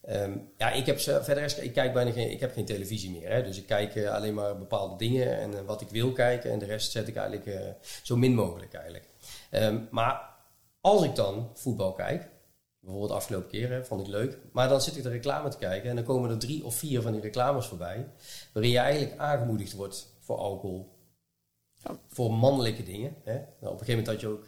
Um, 0.10 0.52
ja, 0.58 0.72
ik 0.72 0.86
heb 0.86 1.00
verder 1.00 1.64
ik 1.64 1.74
kijk 1.74 1.94
bijna 1.94 2.12
geen, 2.12 2.32
ik 2.32 2.40
heb 2.40 2.54
geen 2.54 2.66
televisie 2.66 3.12
meer. 3.12 3.32
Hè? 3.32 3.44
Dus 3.44 3.58
ik 3.58 3.66
kijk 3.66 3.96
uh, 3.96 4.14
alleen 4.14 4.34
maar 4.34 4.58
bepaalde 4.58 4.96
dingen 4.96 5.38
en 5.38 5.52
uh, 5.52 5.60
wat 5.66 5.82
ik 5.82 5.90
wil 5.90 6.12
kijken. 6.12 6.52
En 6.52 6.60
de 6.60 6.66
rest 6.66 6.92
zet 6.92 7.08
ik 7.08 7.16
eigenlijk 7.16 7.48
uh, 7.48 7.70
zo 8.04 8.18
min 8.18 8.34
mogelijk 8.34 8.74
eigenlijk. 8.74 9.06
Um, 9.52 9.88
maar 9.92 10.30
als 10.82 11.04
ik 11.04 11.16
dan 11.16 11.52
voetbal 11.54 11.94
kijk, 11.94 12.30
bijvoorbeeld 12.80 13.12
de 13.12 13.18
afgelopen 13.18 13.50
keer, 13.50 13.86
vond 13.86 14.02
ik 14.02 14.08
leuk. 14.08 14.38
Maar 14.52 14.70
dan 14.70 14.82
zit 14.82 14.98
ik 14.98 15.04
de 15.04 15.10
reclame 15.10 15.50
te 15.50 15.58
kijken 15.58 15.90
en 15.90 15.96
dan 15.96 16.06
komen 16.06 16.30
er 16.30 16.40
drie 16.40 16.66
of 16.66 16.76
vier 16.76 17.02
van 17.02 17.12
die 17.12 17.22
reclames 17.22 17.66
voorbij. 17.66 18.08
Waarin 18.54 18.72
je 18.72 18.80
eigenlijk 18.80 19.20
aangemoedigd 19.20 19.74
wordt 19.74 20.16
voor 20.20 20.38
alcohol. 20.38 20.90
Ja. 21.76 22.00
Voor 22.08 22.34
mannelijke 22.34 22.84
dingen. 22.84 23.16
Hè? 23.24 23.34
Nou, 23.34 23.74
op 23.74 23.80
een 23.80 23.86
gegeven 23.86 24.04
moment 24.04 24.08
had 24.08 24.22
je 24.22 24.28
ook... 24.28 24.46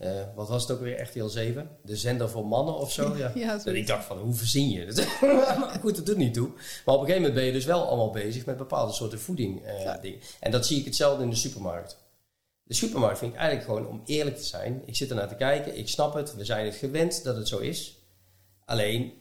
Uh, 0.00 0.10
wat 0.34 0.48
was 0.48 0.62
het 0.62 0.70
ook 0.70 0.80
weer, 0.80 1.02
RTL 1.02 1.26
7? 1.26 1.70
De 1.82 1.96
zender 1.96 2.28
voor 2.30 2.46
mannen 2.46 2.74
of 2.74 2.92
zo? 2.92 3.14
Ja. 3.16 3.32
ja 3.34 3.56
dat 3.56 3.74
ik 3.74 3.86
dacht 3.86 4.04
van, 4.04 4.18
hoe 4.18 4.34
verzin 4.34 4.70
je 4.70 4.84
het? 4.84 5.06
goed, 5.80 5.96
dat 5.96 6.06
doet 6.06 6.16
niet 6.16 6.34
toe. 6.34 6.48
Maar 6.84 6.94
op 6.94 7.00
een 7.00 7.06
gegeven 7.06 7.14
moment 7.16 7.34
ben 7.34 7.44
je 7.44 7.52
dus 7.52 7.64
wel 7.64 7.86
allemaal 7.86 8.10
bezig 8.10 8.46
met 8.46 8.56
bepaalde 8.56 8.92
soorten 8.92 9.20
voeding 9.20 9.66
uh, 9.66 9.82
Ja. 9.82 9.96
dingen. 9.98 10.18
En 10.40 10.50
dat 10.50 10.66
zie 10.66 10.78
ik 10.78 10.84
hetzelfde 10.84 11.22
in 11.22 11.30
de 11.30 11.36
supermarkt. 11.36 12.02
De 12.62 12.74
supermarkt 12.74 13.18
vind 13.18 13.32
ik 13.32 13.38
eigenlijk 13.38 13.68
gewoon, 13.68 13.88
om 13.88 14.02
eerlijk 14.04 14.36
te 14.36 14.44
zijn, 14.44 14.82
ik 14.86 14.96
zit 14.96 15.10
ernaar 15.10 15.28
te 15.28 15.34
kijken, 15.34 15.78
ik 15.78 15.88
snap 15.88 16.14
het, 16.14 16.34
we 16.34 16.44
zijn 16.44 16.64
het 16.64 16.74
gewend 16.74 17.24
dat 17.24 17.36
het 17.36 17.48
zo 17.48 17.58
is. 17.58 17.98
Alleen, 18.64 19.12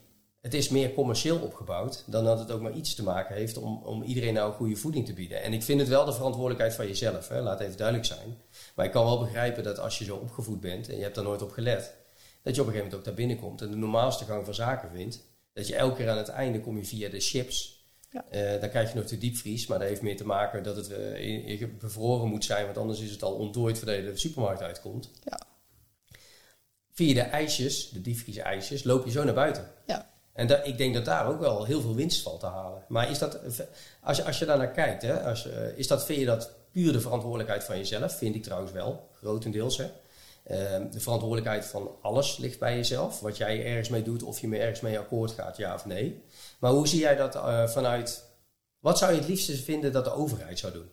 het 0.42 0.54
is 0.54 0.70
meer 0.70 0.94
commercieel 0.94 1.38
opgebouwd 1.38 2.04
dan 2.08 2.24
dat 2.24 2.40
het 2.40 2.52
ook 2.52 2.62
maar 2.62 2.74
iets 2.74 2.96
te 2.96 3.04
maken 3.04 3.36
heeft 3.36 3.58
om, 3.58 3.82
om 3.84 4.04
iedereen 4.04 4.34
nou 4.34 4.54
goede 4.54 4.76
voeding 4.76 5.06
te 5.06 5.14
bieden. 5.14 5.42
En 5.44 5.54
ik 5.54 5.64
vind 5.64 5.80
het 5.80 5.90
wel 5.90 6.06
de 6.06 6.14
verantwoordelijkheid 6.14 6.74
van 6.74 6.88
jezelf, 6.88 7.28
hè? 7.28 7.42
laat 7.42 7.60
even 7.60 7.78
duidelijk 7.78 8.08
zijn. 8.08 8.38
Maar 8.74 8.86
ik 8.86 8.92
kan 8.92 9.06
wel 9.06 9.20
begrijpen 9.20 9.64
dat 9.64 9.80
als 9.80 9.98
je 9.98 10.04
zo 10.04 10.16
opgevoed 10.16 10.60
bent 10.60 10.90
en 10.90 10.96
je 10.96 11.02
hebt 11.04 11.16
daar 11.16 11.24
nooit 11.24 11.42
op 11.42 11.52
gelet, 11.52 11.94
dat 12.42 12.56
je 12.56 12.62
op 12.62 12.68
een 12.68 12.74
gegeven 12.74 12.78
moment 12.78 12.96
ook 12.96 13.04
daar 13.04 13.14
binnenkomt 13.14 13.62
en 13.62 13.70
de 13.70 13.76
normaalste 13.76 14.26
gang 14.26 14.46
van 14.46 14.54
zaken 14.54 14.90
vindt. 14.90 15.24
Dat 15.54 15.68
je 15.68 15.76
elke 15.76 15.96
keer 15.96 16.10
aan 16.10 16.18
het 16.18 16.28
einde 16.28 16.60
kom 16.60 16.78
je 16.78 16.86
via 16.86 17.10
de 17.10 17.20
chips. 17.20 17.86
Ja. 18.10 18.26
Uh, 18.32 18.62
dan 18.62 18.70
krijg 18.70 18.90
je 18.90 19.00
nog 19.00 19.08
de 19.08 19.18
diepvries, 19.18 19.68
maar 19.68 19.80
dat 19.80 19.88
heeft 19.88 20.02
meer 20.02 20.18
te 20.18 20.26
maken 20.26 20.64
dat 20.64 20.76
het 20.76 20.90
uh, 20.90 21.20
in 21.60 21.78
bevroren 21.80 22.30
moet 22.30 22.46
zijn, 22.46 22.66
want 22.66 22.78
anders 22.78 23.00
is 23.00 23.12
het 23.12 23.24
al 23.24 23.34
ontdooid 23.34 23.78
voordat 23.78 23.96
je 23.96 24.04
de 24.04 24.18
supermarkt 24.18 24.62
uitkomt. 24.62 25.10
Ja. 25.24 25.40
Via 26.92 27.14
de 27.14 27.22
ijsjes, 27.22 27.90
de 27.90 28.02
diepvries-ijsjes, 28.02 28.84
loop 28.84 29.06
je 29.06 29.12
zo 29.12 29.24
naar 29.24 29.34
buiten. 29.34 29.72
Ja. 29.86 30.12
En 30.34 30.48
dat, 30.48 30.68
ik 30.68 30.78
denk 30.78 30.94
dat 30.94 31.06
daar 31.06 31.28
ook 31.28 31.40
wel 31.40 31.66
heel 31.66 31.82
veel 31.82 31.96
winst 31.96 32.22
valt 32.22 32.40
te 32.40 32.46
halen. 32.46 32.84
Maar 32.88 33.10
is 33.10 33.20
dat, 33.20 33.40
als 34.02 34.18
je, 34.18 34.24
als 34.24 34.40
je 34.40 34.46
daar 34.46 34.58
naar 34.58 34.72
kijkt, 34.72 35.02
hè, 35.02 35.22
als, 35.22 35.48
uh, 35.48 35.78
is 35.78 35.88
dat, 35.88 36.06
vind 36.06 36.20
je 36.20 36.26
dat 36.26 36.56
puur 36.74 36.92
de 36.92 37.02
verantwoordelijkheid 37.02 37.64
van 37.64 37.78
jezelf? 37.78 38.18
Vind 38.18 38.36
ik 38.36 38.44
trouwens 38.44 38.72
wel, 38.72 39.10
grotendeels. 39.14 39.78
Hè. 39.78 39.84
Uh, 39.84 40.92
de 40.92 41.00
verantwoordelijkheid 41.00 41.66
van 41.66 41.92
alles 42.02 42.38
ligt 42.38 42.60
bij 42.60 42.76
jezelf. 42.76 43.20
Wat 43.20 43.38
jij 43.38 43.66
ergens 43.66 43.90
mee 43.90 44.04
doet, 44.04 44.24
of 44.24 44.40
je 44.40 44.48
me 44.48 44.58
ergens 44.58 44.82
mee 44.82 45.00
akkoord 45.00 45.32
gaat, 45.32 45.58
ja 45.58 45.74
of 45.74 45.86
nee. 45.86 46.24
Maar 46.60 46.72
hoe 46.72 46.88
zie 46.88 47.00
jij 47.00 47.16
dat 47.16 47.36
uh, 47.36 47.68
vanuit... 47.68 48.32
Wat 48.80 48.98
zou 48.98 49.12
je 49.12 49.20
het 49.20 49.28
liefste 49.28 49.56
vinden 49.56 49.92
dat 49.92 50.04
de 50.04 50.14
overheid 50.14 50.60
zou 50.60 50.74
doen? 50.74 50.90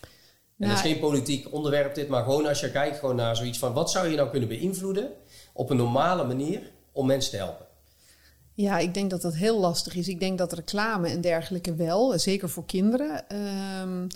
En 0.00 0.08
Nou, 0.56 0.74
dat 0.74 0.84
is 0.84 0.90
geen 0.90 1.00
politiek 1.00 1.52
onderwerp 1.52 1.94
dit, 1.94 2.08
maar 2.08 2.24
gewoon 2.24 2.46
als 2.46 2.60
je 2.60 2.70
kijkt 2.70 2.98
gewoon 2.98 3.16
naar 3.16 3.36
zoiets 3.36 3.58
van... 3.58 3.72
wat 3.72 3.90
zou 3.90 4.08
je 4.08 4.16
nou 4.16 4.30
kunnen 4.30 4.48
beïnvloeden 4.48 5.10
op 5.52 5.70
een 5.70 5.76
normale 5.76 6.24
manier 6.24 6.70
om 6.92 7.06
mensen 7.06 7.30
te 7.30 7.36
helpen? 7.36 7.66
Ja, 8.54 8.78
ik 8.78 8.94
denk 8.94 9.10
dat 9.10 9.22
dat 9.22 9.34
heel 9.34 9.58
lastig 9.60 9.94
is. 9.94 10.08
Ik 10.08 10.20
denk 10.20 10.38
dat 10.38 10.52
reclame 10.52 11.08
en 11.08 11.20
dergelijke 11.20 11.74
wel, 11.74 12.18
zeker 12.18 12.48
voor 12.48 12.66
kinderen. 12.66 13.36
Um, 13.80 14.06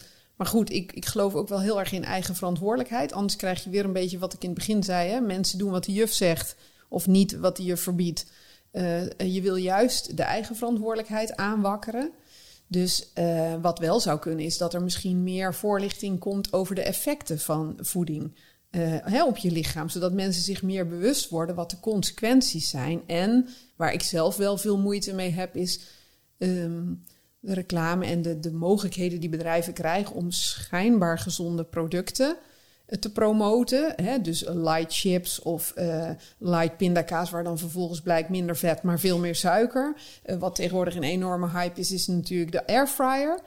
maar 0.43 0.51
goed, 0.51 0.71
ik, 0.71 0.93
ik 0.93 1.07
geloof 1.07 1.35
ook 1.35 1.49
wel 1.49 1.61
heel 1.61 1.79
erg 1.79 1.93
in 1.93 2.05
eigen 2.05 2.35
verantwoordelijkheid. 2.35 3.13
Anders 3.13 3.37
krijg 3.37 3.65
je 3.65 3.71
weer 3.71 3.85
een 3.85 3.93
beetje 3.93 4.19
wat 4.19 4.33
ik 4.33 4.43
in 4.43 4.49
het 4.49 4.59
begin 4.59 4.83
zei. 4.83 5.11
Hè? 5.11 5.21
Mensen 5.21 5.59
doen 5.59 5.71
wat 5.71 5.85
de 5.85 5.93
juf 5.93 6.13
zegt 6.13 6.57
of 6.89 7.07
niet 7.07 7.39
wat 7.39 7.57
de 7.57 7.63
juf 7.63 7.81
verbiedt. 7.81 8.27
Uh, 8.73 9.09
je 9.19 9.41
wil 9.41 9.57
juist 9.57 10.17
de 10.17 10.23
eigen 10.23 10.57
verantwoordelijkheid 10.57 11.37
aanwakkeren. 11.37 12.11
Dus 12.67 13.11
uh, 13.15 13.55
wat 13.61 13.79
wel 13.79 14.01
zou 14.01 14.19
kunnen 14.19 14.45
is 14.45 14.59
dat 14.59 14.75
er 14.75 14.83
misschien 14.83 15.23
meer 15.23 15.55
voorlichting 15.55 16.19
komt 16.19 16.53
over 16.53 16.75
de 16.75 16.83
effecten 16.83 17.39
van 17.39 17.79
voeding 17.81 18.39
uh, 18.71 18.97
hè, 19.03 19.25
op 19.25 19.37
je 19.37 19.51
lichaam. 19.51 19.89
Zodat 19.89 20.13
mensen 20.13 20.43
zich 20.43 20.63
meer 20.63 20.87
bewust 20.87 21.29
worden 21.29 21.55
wat 21.55 21.71
de 21.71 21.81
consequenties 21.81 22.71
zijn. 22.71 23.03
En 23.07 23.49
waar 23.77 23.93
ik 23.93 24.03
zelf 24.03 24.37
wel 24.37 24.59
veel 24.59 24.79
moeite 24.79 25.15
mee 25.15 25.31
heb 25.31 25.57
is... 25.57 25.81
Um, 26.39 27.05
de 27.43 27.55
reclame 27.55 28.07
en 28.07 28.23
de, 28.23 28.41
de 28.41 28.53
mogelijkheden 28.53 29.21
die 29.21 29.29
bedrijven 29.29 29.73
krijgen 29.73 30.15
om 30.15 30.31
schijnbaar 30.31 31.19
gezonde 31.19 31.65
producten 31.65 32.37
te 33.01 33.13
promoten. 33.13 33.93
Hè? 34.03 34.21
Dus 34.21 34.45
light 34.49 34.95
chips 34.95 35.43
of 35.43 35.73
uh, 35.77 36.11
light 36.39 36.77
pindakaas, 36.77 37.31
waar 37.31 37.45
dan 37.45 37.59
vervolgens 37.59 38.01
blijkt 38.01 38.29
minder 38.29 38.57
vet, 38.57 38.83
maar 38.83 39.01
veel 39.01 39.19
meer 39.19 39.35
suiker. 39.35 39.97
Wat 40.39 40.55
tegenwoordig 40.55 40.97
een 40.97 41.03
enorme 41.03 41.49
hype 41.49 41.81
is, 41.81 41.93
is 41.93 42.07
natuurlijk 42.07 42.53
de 42.53 42.67
airfryer. 42.67 43.41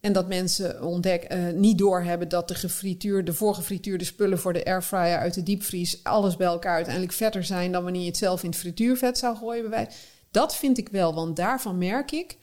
En 0.00 0.12
dat 0.12 0.28
mensen 0.28 0.84
ontdek, 0.84 1.32
uh, 1.32 1.48
niet 1.48 1.78
doorhebben 1.78 2.28
dat 2.28 2.48
de 2.48 2.54
gefrituurde, 2.54 3.32
voorgefrituurde 3.32 4.04
spullen 4.04 4.38
voor 4.38 4.52
de 4.52 4.64
airfryer 4.64 5.18
uit 5.18 5.34
de 5.34 5.42
diepvries 5.42 6.04
alles 6.04 6.36
bij 6.36 6.46
elkaar 6.46 6.74
uiteindelijk 6.74 7.12
vetter 7.12 7.44
zijn 7.44 7.72
dan 7.72 7.82
wanneer 7.82 8.00
je 8.00 8.06
het 8.06 8.16
zelf 8.16 8.42
in 8.42 8.50
het 8.50 8.58
frituurvet 8.58 9.18
zou 9.18 9.36
gooien. 9.36 9.70
Bij 9.70 9.88
dat 10.30 10.56
vind 10.56 10.78
ik 10.78 10.88
wel, 10.88 11.14
want 11.14 11.36
daarvan 11.36 11.78
merk 11.78 12.12
ik 12.12 12.36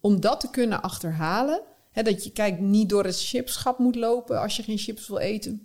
om 0.00 0.20
dat 0.20 0.40
te 0.40 0.50
kunnen 0.50 0.82
achterhalen. 0.82 1.60
Hè, 1.90 2.02
dat 2.02 2.24
je 2.24 2.32
kijk, 2.32 2.60
niet 2.60 2.88
door 2.88 3.04
het 3.04 3.20
chipschap 3.20 3.78
moet 3.78 3.94
lopen 3.94 4.40
als 4.40 4.56
je 4.56 4.62
geen 4.62 4.78
chips 4.78 5.08
wil 5.08 5.18
eten. 5.18 5.64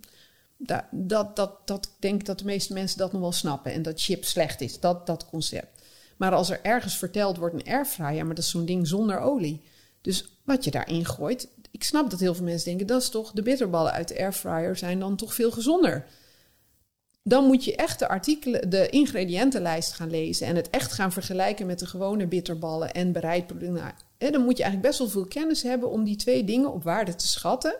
Dat, 0.57 0.83
dat, 0.91 1.35
dat, 1.35 1.67
dat 1.67 1.85
ik 1.85 1.91
denk 1.99 2.25
dat 2.25 2.39
de 2.39 2.45
meeste 2.45 2.73
mensen 2.73 2.97
dat 2.97 3.11
nog 3.11 3.21
wel 3.21 3.31
snappen. 3.31 3.71
En 3.71 3.81
dat 3.81 4.01
chips 4.01 4.29
slecht 4.29 4.61
is, 4.61 4.79
dat, 4.79 5.07
dat 5.07 5.25
concept. 5.29 5.83
Maar 6.17 6.33
als 6.33 6.49
er 6.49 6.59
ergens 6.61 6.97
verteld 6.97 7.37
wordt 7.37 7.55
een 7.55 7.73
airfryer, 7.73 8.25
maar 8.25 8.35
dat 8.35 8.43
is 8.43 8.49
zo'n 8.49 8.65
ding 8.65 8.87
zonder 8.87 9.19
olie. 9.19 9.61
Dus 10.01 10.39
wat 10.43 10.63
je 10.63 10.71
daarin 10.71 11.05
gooit, 11.05 11.47
ik 11.71 11.83
snap 11.83 12.09
dat 12.09 12.19
heel 12.19 12.35
veel 12.35 12.43
mensen 12.43 12.65
denken, 12.65 12.87
dat 12.87 13.01
is 13.01 13.09
toch 13.09 13.31
de 13.31 13.41
bitterballen 13.41 13.91
uit 13.91 14.07
de 14.07 14.19
airfryer 14.19 14.77
zijn 14.77 14.99
dan 14.99 15.15
toch 15.15 15.33
veel 15.33 15.51
gezonder. 15.51 16.05
Dan 17.23 17.45
moet 17.45 17.63
je 17.63 17.75
echt 17.75 17.99
de 17.99 18.07
artikelen, 18.07 18.69
de 18.69 18.89
ingrediëntenlijst 18.89 19.93
gaan 19.93 20.09
lezen 20.09 20.47
en 20.47 20.55
het 20.55 20.69
echt 20.69 20.91
gaan 20.91 21.11
vergelijken 21.11 21.65
met 21.65 21.79
de 21.79 21.85
gewone 21.85 22.27
bitterballen 22.27 22.91
en 22.93 23.11
bereid 23.11 23.47
producten. 23.47 23.75
Nou, 23.83 23.93
Dan 24.17 24.43
moet 24.43 24.57
je 24.57 24.63
eigenlijk 24.63 24.81
best 24.81 24.99
wel 24.99 25.07
veel 25.09 25.27
kennis 25.27 25.63
hebben 25.63 25.89
om 25.89 26.03
die 26.03 26.15
twee 26.15 26.43
dingen 26.43 26.73
op 26.73 26.83
waarde 26.83 27.15
te 27.15 27.27
schatten. 27.27 27.75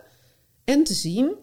En 0.63 0.83
te 0.83 0.93
zien, 0.93 1.35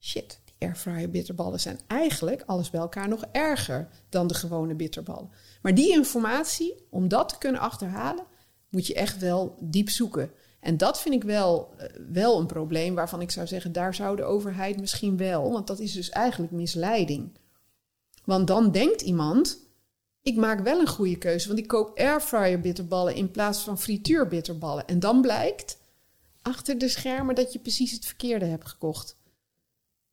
shit, 0.00 0.40
die 0.44 0.68
airfryer 0.68 1.10
bitterballen 1.10 1.60
zijn 1.60 1.80
eigenlijk 1.86 2.42
alles 2.46 2.70
bij 2.70 2.80
elkaar 2.80 3.08
nog 3.08 3.24
erger 3.32 3.88
dan 4.08 4.26
de 4.26 4.34
gewone 4.34 4.74
bitterballen. 4.74 5.30
Maar 5.62 5.74
die 5.74 5.92
informatie, 5.92 6.86
om 6.90 7.08
dat 7.08 7.28
te 7.28 7.38
kunnen 7.38 7.60
achterhalen, 7.60 8.24
moet 8.68 8.86
je 8.86 8.94
echt 8.94 9.18
wel 9.18 9.56
diep 9.60 9.88
zoeken. 9.88 10.30
En 10.60 10.76
dat 10.76 11.00
vind 11.00 11.14
ik 11.14 11.24
wel, 11.24 11.74
uh, 11.78 11.86
wel 12.12 12.38
een 12.38 12.46
probleem 12.46 12.94
waarvan 12.94 13.20
ik 13.20 13.30
zou 13.30 13.46
zeggen, 13.46 13.72
daar 13.72 13.94
zou 13.94 14.16
de 14.16 14.22
overheid 14.22 14.80
misschien 14.80 15.16
wel, 15.16 15.50
want 15.50 15.66
dat 15.66 15.78
is 15.78 15.92
dus 15.92 16.08
eigenlijk 16.08 16.52
misleiding. 16.52 17.38
Want 18.24 18.46
dan 18.46 18.70
denkt 18.70 19.00
iemand, 19.00 19.58
ik 20.22 20.36
maak 20.36 20.60
wel 20.60 20.80
een 20.80 20.88
goede 20.88 21.18
keuze, 21.18 21.46
want 21.46 21.58
ik 21.58 21.66
koop 21.66 21.98
airfryer 21.98 22.60
bitterballen 22.60 23.14
in 23.14 23.30
plaats 23.30 23.58
van 23.58 23.78
frituurbitterballen. 23.78 24.86
En 24.86 25.00
dan 25.00 25.20
blijkt 25.20 25.78
achter 26.42 26.78
de 26.78 26.88
schermen 26.88 27.34
dat 27.34 27.52
je 27.52 27.58
precies 27.58 27.92
het 27.92 28.04
verkeerde 28.04 28.44
hebt 28.44 28.68
gekocht. 28.68 29.18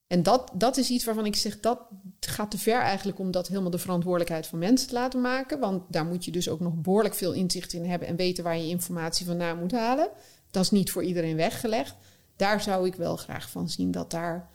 En 0.08 0.24
dat, 0.24 0.52
dat 0.54 0.78
is 0.78 0.90
iets 0.90 1.06
waarvan 1.06 1.26
ik 1.26 1.36
zeg, 1.36 1.60
dat 1.60 1.80
gaat 2.20 2.52
te 2.52 2.58
ver 2.58 2.80
eigenlijk 2.80 3.20
om 3.20 3.32
dat 3.32 3.48
helemaal 3.48 3.72
de 3.72 3.78
verantwoordelijkheid 3.78 4.48
van 4.48 4.60
mensen 4.60 4.88
te 4.88 4.94
laten 4.94 5.22
maken. 5.22 5.60
Want 5.60 5.84
daar 5.88 6.06
moet 6.06 6.26
je 6.26 6.32
dus 6.32 6.50
ook 6.50 6.60
nog 6.60 6.74
behoorlijk 6.76 7.16
veel 7.16 7.34
inzicht 7.34 7.74
in 7.74 7.86
hebben 7.86 8.08
en 8.08 8.16
weten 8.16 8.44
waar 8.44 8.58
je 8.58 8.68
informatie 8.68 9.26
vandaan 9.26 9.60
moet 9.60 9.72
halen. 9.72 10.10
Dat 10.52 10.64
is 10.64 10.72
niet 10.72 10.92
voor 10.92 11.04
iedereen 11.04 11.36
weggelegd. 11.36 11.96
Daar 12.36 12.62
zou 12.62 12.88
ik 12.88 12.96
wel 12.96 13.18
graag 13.18 13.50
van 13.50 13.70
zien 13.70 13.92
dat 13.92 14.12
daar 14.12 14.50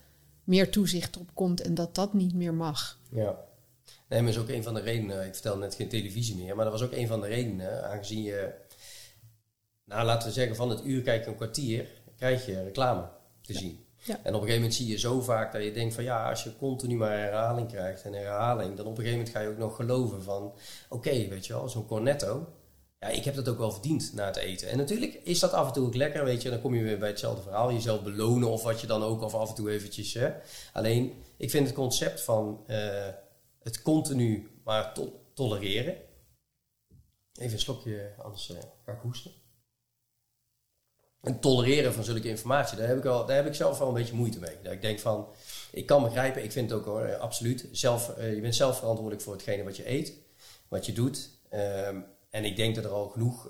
meer 0.45 0.71
toezicht 0.71 1.19
op 1.19 1.31
komt 1.35 1.61
en 1.61 1.75
dat 1.75 1.95
dat 1.95 2.15
niet 2.15 2.35
meer 2.35 2.55
mag. 2.55 2.99
Ja. 3.11 3.37
Nee, 4.13 4.23
maar 4.23 4.31
is 4.31 4.39
ook 4.39 4.49
een 4.49 4.63
van 4.63 4.75
de 4.75 4.81
redenen. 4.81 5.27
Ik 5.27 5.33
vertel 5.33 5.57
net 5.57 5.75
geen 5.75 5.89
televisie 5.89 6.37
meer, 6.37 6.57
maar 6.57 6.65
dat 6.65 6.73
was 6.73 6.83
ook 6.83 6.93
een 6.93 7.07
van 7.07 7.21
de 7.21 7.27
redenen. 7.27 7.85
Aangezien 7.91 8.23
je, 8.23 8.53
nou 9.85 10.05
laten 10.05 10.29
we 10.29 10.35
zeggen, 10.35 10.57
van 10.57 10.71
het 10.71 10.85
uur 10.85 11.03
kijken 11.03 11.31
een 11.31 11.37
kwartier, 11.37 11.87
krijg 12.17 12.47
je 12.47 12.63
reclame 12.63 13.09
te 13.41 13.55
zien. 13.55 13.87
Ja. 13.97 14.15
En 14.15 14.19
op 14.19 14.25
een 14.25 14.33
gegeven 14.33 14.55
moment 14.55 14.75
zie 14.75 14.87
je 14.87 14.99
zo 14.99 15.21
vaak 15.21 15.53
dat 15.53 15.63
je 15.63 15.73
denkt 15.73 15.95
van 15.95 16.05
ja, 16.05 16.29
als 16.31 16.45
je 16.45 16.57
continu 16.57 16.95
maar 16.95 17.19
herhaling 17.19 17.69
krijgt 17.69 18.03
en 18.03 18.13
herhaling, 18.13 18.77
dan 18.77 18.87
op 18.87 18.99
een 18.99 19.05
gegeven 19.05 19.19
moment 19.19 19.37
ga 19.37 19.41
je 19.41 19.49
ook 19.49 19.59
nog 19.59 19.77
geloven 19.77 20.23
van 20.23 20.55
oké, 20.89 21.29
weet 21.29 21.47
je 21.47 21.53
wel, 21.53 21.69
zo'n 21.69 21.87
cornetto, 21.87 22.49
ja, 23.01 23.09
ik 23.09 23.25
heb 23.25 23.35
dat 23.35 23.49
ook 23.49 23.59
wel 23.59 23.73
verdiend 23.73 24.13
na 24.15 24.27
het 24.27 24.37
eten. 24.37 24.69
En 24.69 24.77
natuurlijk 24.77 25.21
is 25.23 25.39
dat 25.39 25.53
af 25.53 25.67
en 25.67 25.73
toe 25.73 25.87
ook 25.87 25.95
lekker, 25.95 26.25
weet 26.25 26.43
je. 26.43 26.51
Dan 26.51 26.61
kom 26.61 26.75
je 26.75 26.83
weer 26.83 26.99
bij 26.99 27.09
hetzelfde 27.09 27.43
verhaal. 27.43 27.73
Jezelf 27.73 28.03
belonen 28.03 28.49
of 28.49 28.63
wat 28.63 28.81
je 28.81 28.87
dan 28.87 29.03
ook 29.03 29.23
of 29.23 29.35
af 29.35 29.49
en 29.49 29.55
toe 29.55 29.71
eventjes. 29.71 30.15
Hè. 30.15 30.33
Alleen, 30.73 31.13
ik 31.37 31.51
vind 31.51 31.67
het 31.67 31.77
concept 31.77 32.21
van 32.21 32.65
uh, 32.67 32.77
het 33.63 33.83
continu 33.83 34.61
maar 34.65 34.95
to 34.95 35.21
tolereren. 35.35 35.97
Even 37.33 37.53
een 37.53 37.59
slokje, 37.59 38.15
anders 38.19 38.51
uh, 38.51 38.59
ga 38.85 38.93
ik 38.93 39.01
hoesten. 39.01 39.33
En 41.21 41.41
tolereren 41.41 41.93
van 41.93 42.05
zulke 42.05 42.29
informatie, 42.29 42.79
daar 42.79 42.89
heb, 42.89 42.99
ik 42.99 43.05
al, 43.05 43.27
daar 43.27 43.37
heb 43.37 43.47
ik 43.47 43.55
zelf 43.55 43.79
wel 43.79 43.89
een 43.89 43.95
beetje 43.95 44.15
moeite 44.15 44.39
mee. 44.39 44.73
Ik 44.73 44.83
denk 44.83 44.99
van, 44.99 45.29
ik 45.71 45.87
kan 45.87 46.03
begrijpen, 46.03 46.45
ik 46.45 46.53
vind 46.53 46.71
het 46.71 46.79
ook 46.79 46.85
hoor, 46.85 47.17
absoluut. 47.17 47.69
Zelf, 47.73 48.19
uh, 48.19 48.35
je 48.35 48.41
bent 48.41 48.55
zelf 48.55 48.79
verantwoordelijk 48.79 49.23
voor 49.23 49.33
hetgene 49.33 49.63
wat 49.63 49.77
je 49.77 49.91
eet, 49.91 50.15
wat 50.69 50.87
je 50.87 50.93
doet. 50.93 51.31
Um, 51.53 52.07
en 52.31 52.45
ik 52.45 52.57
denk 52.57 52.75
dat 52.75 52.85
er 52.85 52.91
al 52.91 53.09
genoeg 53.09 53.49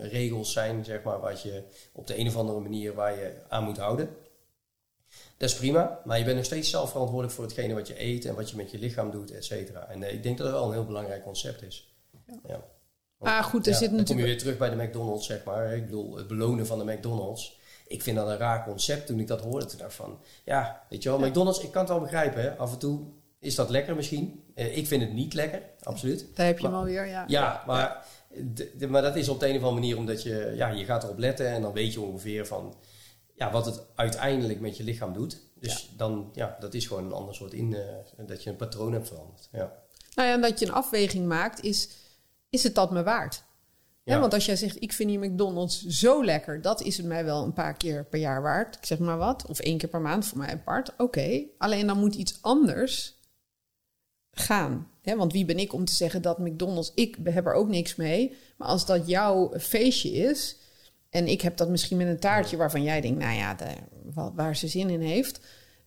regels 0.00 0.52
zijn, 0.52 0.84
zeg 0.84 1.02
maar, 1.02 1.20
wat 1.20 1.42
je 1.42 1.64
op 1.92 2.06
de 2.06 2.18
een 2.18 2.26
of 2.26 2.36
andere 2.36 2.60
manier 2.60 2.94
waar 2.94 3.16
je 3.16 3.42
aan 3.48 3.64
moet 3.64 3.78
houden. 3.78 4.16
Dat 5.38 5.48
is 5.48 5.56
prima, 5.56 6.00
maar 6.04 6.18
je 6.18 6.24
bent 6.24 6.36
nog 6.36 6.44
steeds 6.44 6.70
zelf 6.70 6.90
verantwoordelijk 6.90 7.34
voor 7.34 7.44
hetgene 7.44 7.74
wat 7.74 7.88
je 7.88 8.02
eet 8.02 8.24
en 8.24 8.34
wat 8.34 8.50
je 8.50 8.56
met 8.56 8.70
je 8.70 8.78
lichaam 8.78 9.10
doet, 9.10 9.30
et 9.30 9.44
cetera. 9.44 9.88
En 9.88 10.02
uh, 10.02 10.12
ik 10.12 10.22
denk 10.22 10.38
dat 10.38 10.46
dat 10.46 10.56
wel 10.56 10.66
een 10.66 10.72
heel 10.72 10.86
belangrijk 10.86 11.22
concept 11.22 11.62
is. 11.62 11.96
Ja. 12.26 12.34
ja. 12.46 12.60
ah, 13.18 13.44
goed, 13.44 13.66
er 13.66 13.72
ja, 13.72 13.78
zit 13.78 13.88
dan 13.88 13.98
natuurlijk... 13.98 14.06
kom 14.06 14.18
je 14.18 14.24
weer 14.24 14.38
terug 14.38 14.58
bij 14.58 14.70
de 14.70 14.76
McDonald's, 14.76 15.26
zeg 15.26 15.44
maar. 15.44 15.76
Ik 15.76 15.84
bedoel, 15.84 16.16
het 16.16 16.26
belonen 16.26 16.66
van 16.66 16.78
de 16.78 16.92
McDonald's. 16.92 17.58
Ik 17.86 18.02
vind 18.02 18.16
dat 18.16 18.28
een 18.28 18.36
raar 18.36 18.64
concept 18.64 19.06
toen 19.06 19.20
ik 19.20 19.26
dat 19.26 19.40
hoorde. 19.40 19.66
Toen 19.66 19.78
dacht 19.78 19.94
van, 19.94 20.20
ja, 20.44 20.86
weet 20.88 21.02
je 21.02 21.08
wel, 21.08 21.18
McDonald's, 21.18 21.60
ik 21.60 21.70
kan 21.70 21.80
het 21.80 21.90
wel 21.90 22.00
begrijpen. 22.00 22.42
Hè? 22.42 22.56
Af 22.56 22.72
en 22.72 22.78
toe 22.78 23.00
is 23.38 23.54
dat 23.54 23.70
lekker 23.70 23.96
misschien. 23.96 24.44
Uh, 24.54 24.76
ik 24.76 24.86
vind 24.86 25.02
het 25.02 25.12
niet 25.12 25.34
lekker, 25.34 25.62
absoluut. 25.82 26.26
Daar 26.34 26.46
heb 26.46 26.58
je 26.58 26.62
maar, 26.62 26.72
hem 26.72 26.80
alweer, 26.80 27.06
ja. 27.06 27.24
Ja, 27.26 27.62
maar, 27.66 28.04
de, 28.54 28.72
de, 28.78 28.86
maar 28.86 29.02
dat 29.02 29.16
is 29.16 29.28
op 29.28 29.40
de 29.40 29.48
een 29.48 29.56
of 29.56 29.62
andere 29.62 29.80
manier 29.80 29.96
omdat 29.96 30.22
je, 30.22 30.52
ja, 30.56 30.68
je 30.68 30.84
gaat 30.84 31.04
erop 31.04 31.18
letten 31.18 31.48
en 31.48 31.62
dan 31.62 31.72
weet 31.72 31.92
je 31.92 32.00
ongeveer 32.00 32.46
van 32.46 32.74
ja, 33.38 33.50
wat 33.50 33.66
het 33.66 33.82
uiteindelijk 33.94 34.60
met 34.60 34.76
je 34.76 34.84
lichaam 34.84 35.12
doet. 35.12 35.40
Dus 35.54 35.88
ja. 35.90 35.96
dan, 35.96 36.30
ja, 36.34 36.56
dat 36.60 36.74
is 36.74 36.86
gewoon 36.86 37.04
een 37.04 37.12
ander 37.12 37.34
soort 37.34 37.52
in, 37.52 37.72
uh, 37.72 38.26
dat 38.26 38.42
je 38.42 38.50
een 38.50 38.56
patroon 38.56 38.92
hebt 38.92 39.08
veranderd. 39.08 39.48
Ja. 39.52 39.72
Nou 40.14 40.28
ja, 40.28 40.34
en 40.34 40.40
dat 40.40 40.58
je 40.58 40.66
een 40.66 40.72
afweging 40.72 41.26
maakt, 41.26 41.62
is, 41.62 41.88
is 42.50 42.62
het 42.62 42.74
dat 42.74 42.90
me 42.90 43.02
waard? 43.02 43.42
Ja. 44.02 44.20
Want 44.20 44.34
als 44.34 44.46
jij 44.46 44.56
zegt, 44.56 44.82
ik 44.82 44.92
vind 44.92 45.08
die 45.08 45.18
McDonald's 45.18 45.86
zo 45.86 46.24
lekker, 46.24 46.62
dat 46.62 46.82
is 46.82 46.96
het 46.96 47.06
mij 47.06 47.24
wel 47.24 47.44
een 47.44 47.52
paar 47.52 47.76
keer 47.76 48.04
per 48.04 48.18
jaar 48.18 48.42
waard. 48.42 48.76
Ik 48.76 48.86
zeg 48.86 48.98
maar 48.98 49.18
wat, 49.18 49.46
of 49.46 49.60
één 49.60 49.78
keer 49.78 49.88
per 49.88 50.00
maand 50.00 50.26
voor 50.26 50.38
mij 50.38 50.52
apart. 50.52 50.90
Oké, 50.92 51.02
okay. 51.02 51.50
alleen 51.58 51.86
dan 51.86 51.98
moet 51.98 52.14
iets 52.14 52.38
anders 52.40 53.14
gaan. 54.30 54.90
Hè? 55.02 55.16
Want 55.16 55.32
wie 55.32 55.44
ben 55.44 55.58
ik 55.58 55.72
om 55.72 55.84
te 55.84 55.94
zeggen 55.94 56.22
dat 56.22 56.38
McDonald's, 56.38 56.92
ik 56.94 57.16
heb 57.24 57.46
er 57.46 57.52
ook 57.52 57.68
niks 57.68 57.96
mee. 57.96 58.36
Maar 58.56 58.68
als 58.68 58.86
dat 58.86 59.08
jouw 59.08 59.52
feestje 59.58 60.10
is, 60.10 60.56
en 61.10 61.26
ik 61.26 61.40
heb 61.40 61.56
dat 61.56 61.68
misschien 61.68 61.96
met 61.96 62.06
een 62.06 62.18
taartje 62.18 62.56
waarvan 62.56 62.82
jij 62.82 63.00
denkt, 63.00 63.18
nou 63.18 63.36
ja, 63.36 63.54
de, 63.54 63.74
waar 64.34 64.56
ze 64.56 64.68
zin 64.68 64.90
in 64.90 65.00
heeft. 65.00 65.40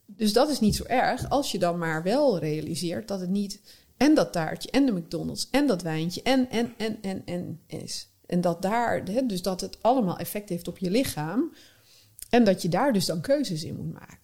Dus 0.05 0.33
dat 0.33 0.49
is 0.49 0.59
niet 0.59 0.75
zo 0.75 0.83
erg, 0.83 1.29
als 1.29 1.51
je 1.51 1.59
dan 1.59 1.77
maar 1.77 2.03
wel 2.03 2.39
realiseert 2.39 3.07
dat 3.07 3.19
het 3.19 3.29
niet 3.29 3.61
en 3.97 4.15
dat 4.15 4.33
taartje 4.33 4.71
en 4.71 4.85
de 4.85 4.91
McDonald's 4.91 5.47
en 5.51 5.67
dat 5.67 5.81
wijntje 5.81 6.21
en, 6.21 6.49
en, 6.49 6.73
en, 6.77 6.97
en, 7.01 7.21
en 7.25 7.61
is. 7.67 8.09
En 8.25 8.41
dat 8.41 8.61
daar, 8.61 9.05
dus 9.27 9.41
dat 9.41 9.61
het 9.61 9.77
allemaal 9.81 10.17
effect 10.17 10.49
heeft 10.49 10.67
op 10.67 10.77
je 10.77 10.89
lichaam. 10.89 11.53
En 12.29 12.43
dat 12.43 12.61
je 12.61 12.69
daar 12.69 12.93
dus 12.93 13.05
dan 13.05 13.21
keuzes 13.21 13.63
in 13.63 13.75
moet 13.75 13.93
maken. 13.93 14.17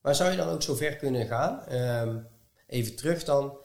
Maar 0.00 0.14
zou 0.14 0.30
je 0.30 0.36
dan 0.36 0.48
ook 0.48 0.62
zo 0.62 0.74
ver 0.74 0.96
kunnen 0.96 1.26
gaan? 1.26 1.72
Um, 1.72 2.26
even 2.66 2.96
terug 2.96 3.24
dan. 3.24 3.58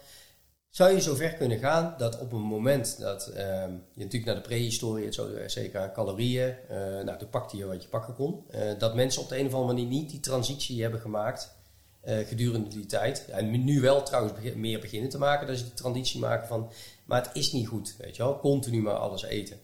Zou 0.71 0.91
je 0.91 1.01
zo 1.01 1.15
ver 1.15 1.33
kunnen 1.33 1.59
gaan 1.59 1.95
dat 1.97 2.19
op 2.19 2.31
een 2.31 2.41
moment 2.41 2.99
dat 2.99 3.27
um, 3.27 3.83
je 3.93 4.03
natuurlijk 4.03 4.25
naar 4.25 4.35
de 4.35 4.41
prehistorie, 4.41 5.05
het 5.05 5.13
zo 5.13 5.29
zeker 5.45 5.91
calorieën, 5.91 6.55
uh, 6.71 6.77
nou 7.03 7.17
toen 7.17 7.29
pakte 7.29 7.57
je 7.57 7.65
wat 7.65 7.83
je 7.83 7.89
pakken 7.89 8.13
kon, 8.13 8.43
uh, 8.55 8.61
dat 8.77 8.95
mensen 8.95 9.21
op 9.21 9.29
de 9.29 9.39
een 9.39 9.45
of 9.45 9.53
andere 9.53 9.73
manier 9.73 9.89
niet 9.89 10.09
die 10.09 10.19
transitie 10.19 10.81
hebben 10.81 10.99
gemaakt 10.99 11.59
gedurende 12.03 12.69
die 12.69 12.85
tijd. 12.85 13.25
En 13.29 13.63
nu 13.63 13.81
wel 13.81 14.03
trouwens 14.03 14.53
meer 14.55 14.79
beginnen 14.79 15.09
te 15.09 15.17
maken, 15.17 15.47
dat 15.47 15.57
ze 15.57 15.63
die 15.63 15.73
transitie 15.73 16.19
maken 16.19 16.47
van, 16.47 16.71
maar 17.05 17.23
het 17.23 17.35
is 17.35 17.51
niet 17.51 17.67
goed, 17.67 17.95
weet 17.97 18.15
je 18.15 18.23
wel, 18.23 18.39
continu 18.39 18.81
maar 18.81 18.93
alles 18.93 19.23
eten. 19.23 19.57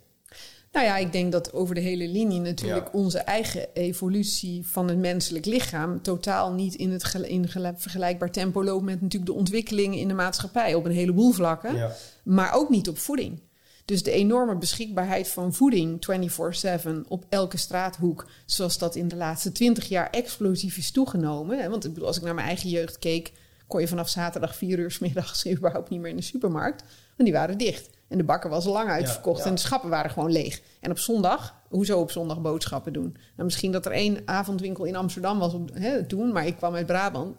Nou 0.71 0.85
ja, 0.85 0.97
ik 0.97 1.11
denk 1.11 1.31
dat 1.31 1.53
over 1.53 1.75
de 1.75 1.81
hele 1.81 2.07
linie 2.07 2.39
natuurlijk 2.39 2.85
ja. 2.85 2.99
onze 2.99 3.19
eigen 3.19 3.73
evolutie 3.73 4.65
van 4.65 4.87
het 4.87 4.97
menselijk 4.97 5.45
lichaam 5.45 6.01
totaal 6.01 6.53
niet 6.53 6.75
in 6.75 6.91
het 6.91 7.13
in 7.13 7.49
vergelijkbaar 7.75 8.31
tempo 8.31 8.63
loopt 8.63 8.85
met 8.85 9.01
natuurlijk 9.01 9.31
de 9.31 9.37
ontwikkelingen 9.37 9.99
in 9.99 10.07
de 10.07 10.13
maatschappij 10.13 10.73
op 10.73 10.85
een 10.85 10.91
heleboel 10.91 11.31
vlakken, 11.31 11.75
ja. 11.75 11.95
maar 12.23 12.53
ook 12.53 12.69
niet 12.69 12.89
op 12.89 12.97
voeding. 12.97 13.39
Dus 13.87 14.03
de 14.03 14.11
enorme 14.11 14.55
beschikbaarheid 14.55 15.27
van 15.27 15.53
voeding 15.53 16.07
24/7 16.81 16.89
op 17.07 17.25
elke 17.29 17.57
straathoek, 17.57 18.27
zoals 18.45 18.77
dat 18.77 18.95
in 18.95 19.07
de 19.07 19.15
laatste 19.15 19.51
20 19.51 19.87
jaar 19.87 20.09
explosief 20.09 20.77
is 20.77 20.91
toegenomen. 20.91 21.69
Want 21.69 21.85
ik 21.85 21.93
bedoel, 21.93 22.07
als 22.07 22.17
ik 22.17 22.23
naar 22.23 22.33
mijn 22.33 22.47
eigen 22.47 22.69
jeugd 22.69 22.99
keek, 22.99 23.31
kon 23.67 23.81
je 23.81 23.87
vanaf 23.87 24.09
zaterdag 24.09 24.55
4 24.55 24.79
uur 24.79 24.91
s 24.91 24.99
middags 24.99 25.47
überhaupt 25.51 25.89
niet 25.89 25.99
meer 25.99 26.09
in 26.09 26.15
de 26.15 26.21
supermarkt, 26.21 26.81
want 27.15 27.29
die 27.29 27.33
waren 27.33 27.57
dicht. 27.57 27.89
En 28.07 28.17
de 28.17 28.23
bakker 28.23 28.49
was 28.49 28.65
lang 28.65 28.89
uitverkocht 28.89 29.37
ja, 29.37 29.43
ja. 29.43 29.49
en 29.49 29.55
de 29.55 29.61
schappen 29.61 29.89
waren 29.89 30.11
gewoon 30.11 30.31
leeg. 30.31 30.61
En 30.79 30.91
op 30.91 30.99
zondag, 30.99 31.55
hoezo 31.69 31.99
op 31.99 32.11
zondag 32.11 32.41
boodschappen 32.41 32.93
doen? 32.93 33.11
Nou, 33.11 33.43
misschien 33.43 33.71
dat 33.71 33.85
er 33.85 33.91
één 33.91 34.21
avondwinkel 34.25 34.83
in 34.83 34.95
Amsterdam 34.95 35.39
was 35.39 35.53
op, 35.53 35.69
hè, 35.73 36.05
toen, 36.05 36.31
maar 36.31 36.47
ik 36.47 36.57
kwam 36.57 36.75
uit 36.75 36.85
Brabant. 36.85 37.35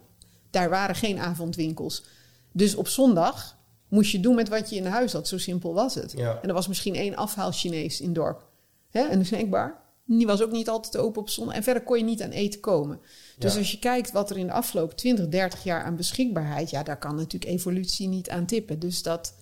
Daar 0.51 0.71
waren 0.71 0.95
geen 0.95 1.19
avondwinkels. 1.19 2.05
Dus 2.53 2.75
op 2.75 2.89
zondag 2.89 3.59
moest 3.89 4.11
je 4.11 4.21
doen 4.21 4.35
met 4.35 4.49
wat 4.49 4.71
je 4.71 4.77
in 4.77 4.87
huis 4.87 5.13
had. 5.13 5.29
Zo 5.29 5.39
simpel 5.39 5.75
was 5.75 5.95
het. 5.95 6.13
Ja. 6.17 6.39
En 6.43 6.49
er 6.49 6.55
was 6.55 6.69
misschien 6.69 6.95
één 6.95 7.17
afhaal 7.17 7.53
Chinees 7.53 8.01
in 8.01 8.07
het 8.07 8.15
dorp. 8.15 8.47
Hè, 8.91 9.01
en 9.01 9.19
een 9.19 9.27
snackbar. 9.27 9.87
Die 10.05 10.27
was 10.27 10.43
ook 10.43 10.51
niet 10.51 10.69
altijd 10.69 10.97
open 10.97 11.21
op 11.21 11.29
zondag. 11.29 11.55
En 11.55 11.63
verder 11.63 11.83
kon 11.83 11.99
je 11.99 12.05
niet 12.05 12.23
aan 12.23 12.31
eten 12.31 12.61
komen. 12.61 13.01
Dus 13.39 13.57
als 13.57 13.71
je 13.71 13.79
kijkt 13.79 14.13
wat 14.13 14.31
er 14.31 14.39
in 14.39 14.47
de 14.47 14.53
afgelopen 14.53 14.97
20, 14.97 15.29
30 15.29 15.65
jaar 15.65 15.85
aan 15.85 15.97
beschikbaarheid... 15.97 16.71
ja, 16.71 16.83
daar 16.83 16.99
kan 16.99 17.15
natuurlijk 17.15 17.53
evolutie 17.53 18.09
niet 18.09 18.31
aan 18.31 18.47
tippen. 18.47 18.79
Dus 18.79 19.03
dat... 19.03 19.35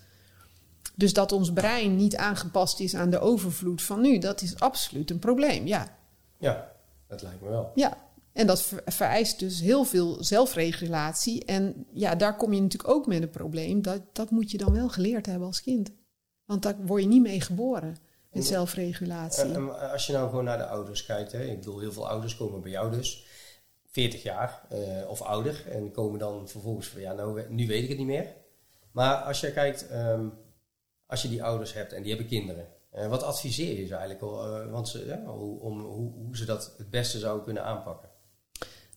Dus 0.97 1.13
dat 1.13 1.31
ons 1.31 1.53
brein 1.53 1.95
niet 1.95 2.15
aangepast 2.15 2.79
is 2.79 2.95
aan 2.95 3.09
de 3.09 3.19
overvloed 3.19 3.81
van 3.81 4.01
nu, 4.01 4.17
dat 4.17 4.41
is 4.41 4.59
absoluut 4.59 5.09
een 5.09 5.19
probleem, 5.19 5.67
ja. 5.67 5.97
Ja, 6.37 6.71
dat 7.07 7.21
lijkt 7.21 7.41
me 7.41 7.49
wel. 7.49 7.71
Ja, 7.75 7.97
en 8.33 8.47
dat 8.47 8.73
vereist 8.85 9.39
dus 9.39 9.59
heel 9.59 9.83
veel 9.83 10.23
zelfregulatie. 10.23 11.45
En 11.45 11.85
ja, 11.93 12.15
daar 12.15 12.35
kom 12.35 12.53
je 12.53 12.61
natuurlijk 12.61 12.93
ook 12.93 13.07
met 13.07 13.21
een 13.21 13.29
probleem. 13.29 13.81
Dat, 13.81 14.01
dat 14.13 14.29
moet 14.29 14.51
je 14.51 14.57
dan 14.57 14.73
wel 14.73 14.89
geleerd 14.89 15.25
hebben 15.25 15.47
als 15.47 15.61
kind. 15.61 15.91
Want 16.45 16.61
daar 16.61 16.75
word 16.85 17.01
je 17.01 17.07
niet 17.07 17.21
mee 17.21 17.41
geboren, 17.41 17.97
met 18.31 18.45
zelfregulatie. 18.45 19.43
En, 19.43 19.55
en 19.55 19.91
als 19.91 20.05
je 20.07 20.13
nou 20.13 20.29
gewoon 20.29 20.43
naar 20.43 20.57
de 20.57 20.67
ouders 20.67 21.05
kijkt, 21.05 21.31
hè, 21.31 21.43
ik 21.43 21.59
bedoel, 21.59 21.79
heel 21.79 21.91
veel 21.91 22.07
ouders 22.07 22.37
komen 22.37 22.61
bij 22.61 22.71
jou 22.71 22.91
dus. 22.91 23.25
40 23.91 24.23
jaar 24.23 24.61
uh, 24.73 25.09
of 25.09 25.21
ouder 25.21 25.63
en 25.69 25.91
komen 25.91 26.19
dan 26.19 26.47
vervolgens 26.49 26.87
van 26.87 27.01
ja, 27.01 27.13
nou, 27.13 27.49
nu 27.49 27.67
weet 27.67 27.83
ik 27.83 27.89
het 27.89 27.97
niet 27.97 28.07
meer. 28.07 28.33
Maar 28.91 29.15
als 29.15 29.39
je 29.39 29.51
kijkt, 29.51 29.91
um, 29.91 30.33
als 31.07 31.21
je 31.21 31.29
die 31.29 31.43
ouders 31.43 31.73
hebt 31.73 31.93
en 31.93 32.01
die 32.01 32.11
hebben 32.11 32.29
kinderen. 32.29 32.67
Uh, 32.95 33.07
wat 33.07 33.23
adviseer 33.23 33.79
je 33.79 33.85
ze 33.85 33.95
eigenlijk 33.95 34.21
uh, 34.21 34.71
want 34.71 34.89
ze, 34.89 35.05
ja, 35.05 35.23
hoe, 35.25 35.59
om, 35.59 35.81
hoe, 35.81 36.11
hoe, 36.11 36.37
ze 36.37 36.45
dat 36.45 36.73
het 36.77 36.89
beste 36.89 37.19
zouden 37.19 37.43
kunnen 37.43 37.63
aanpakken? 37.63 38.09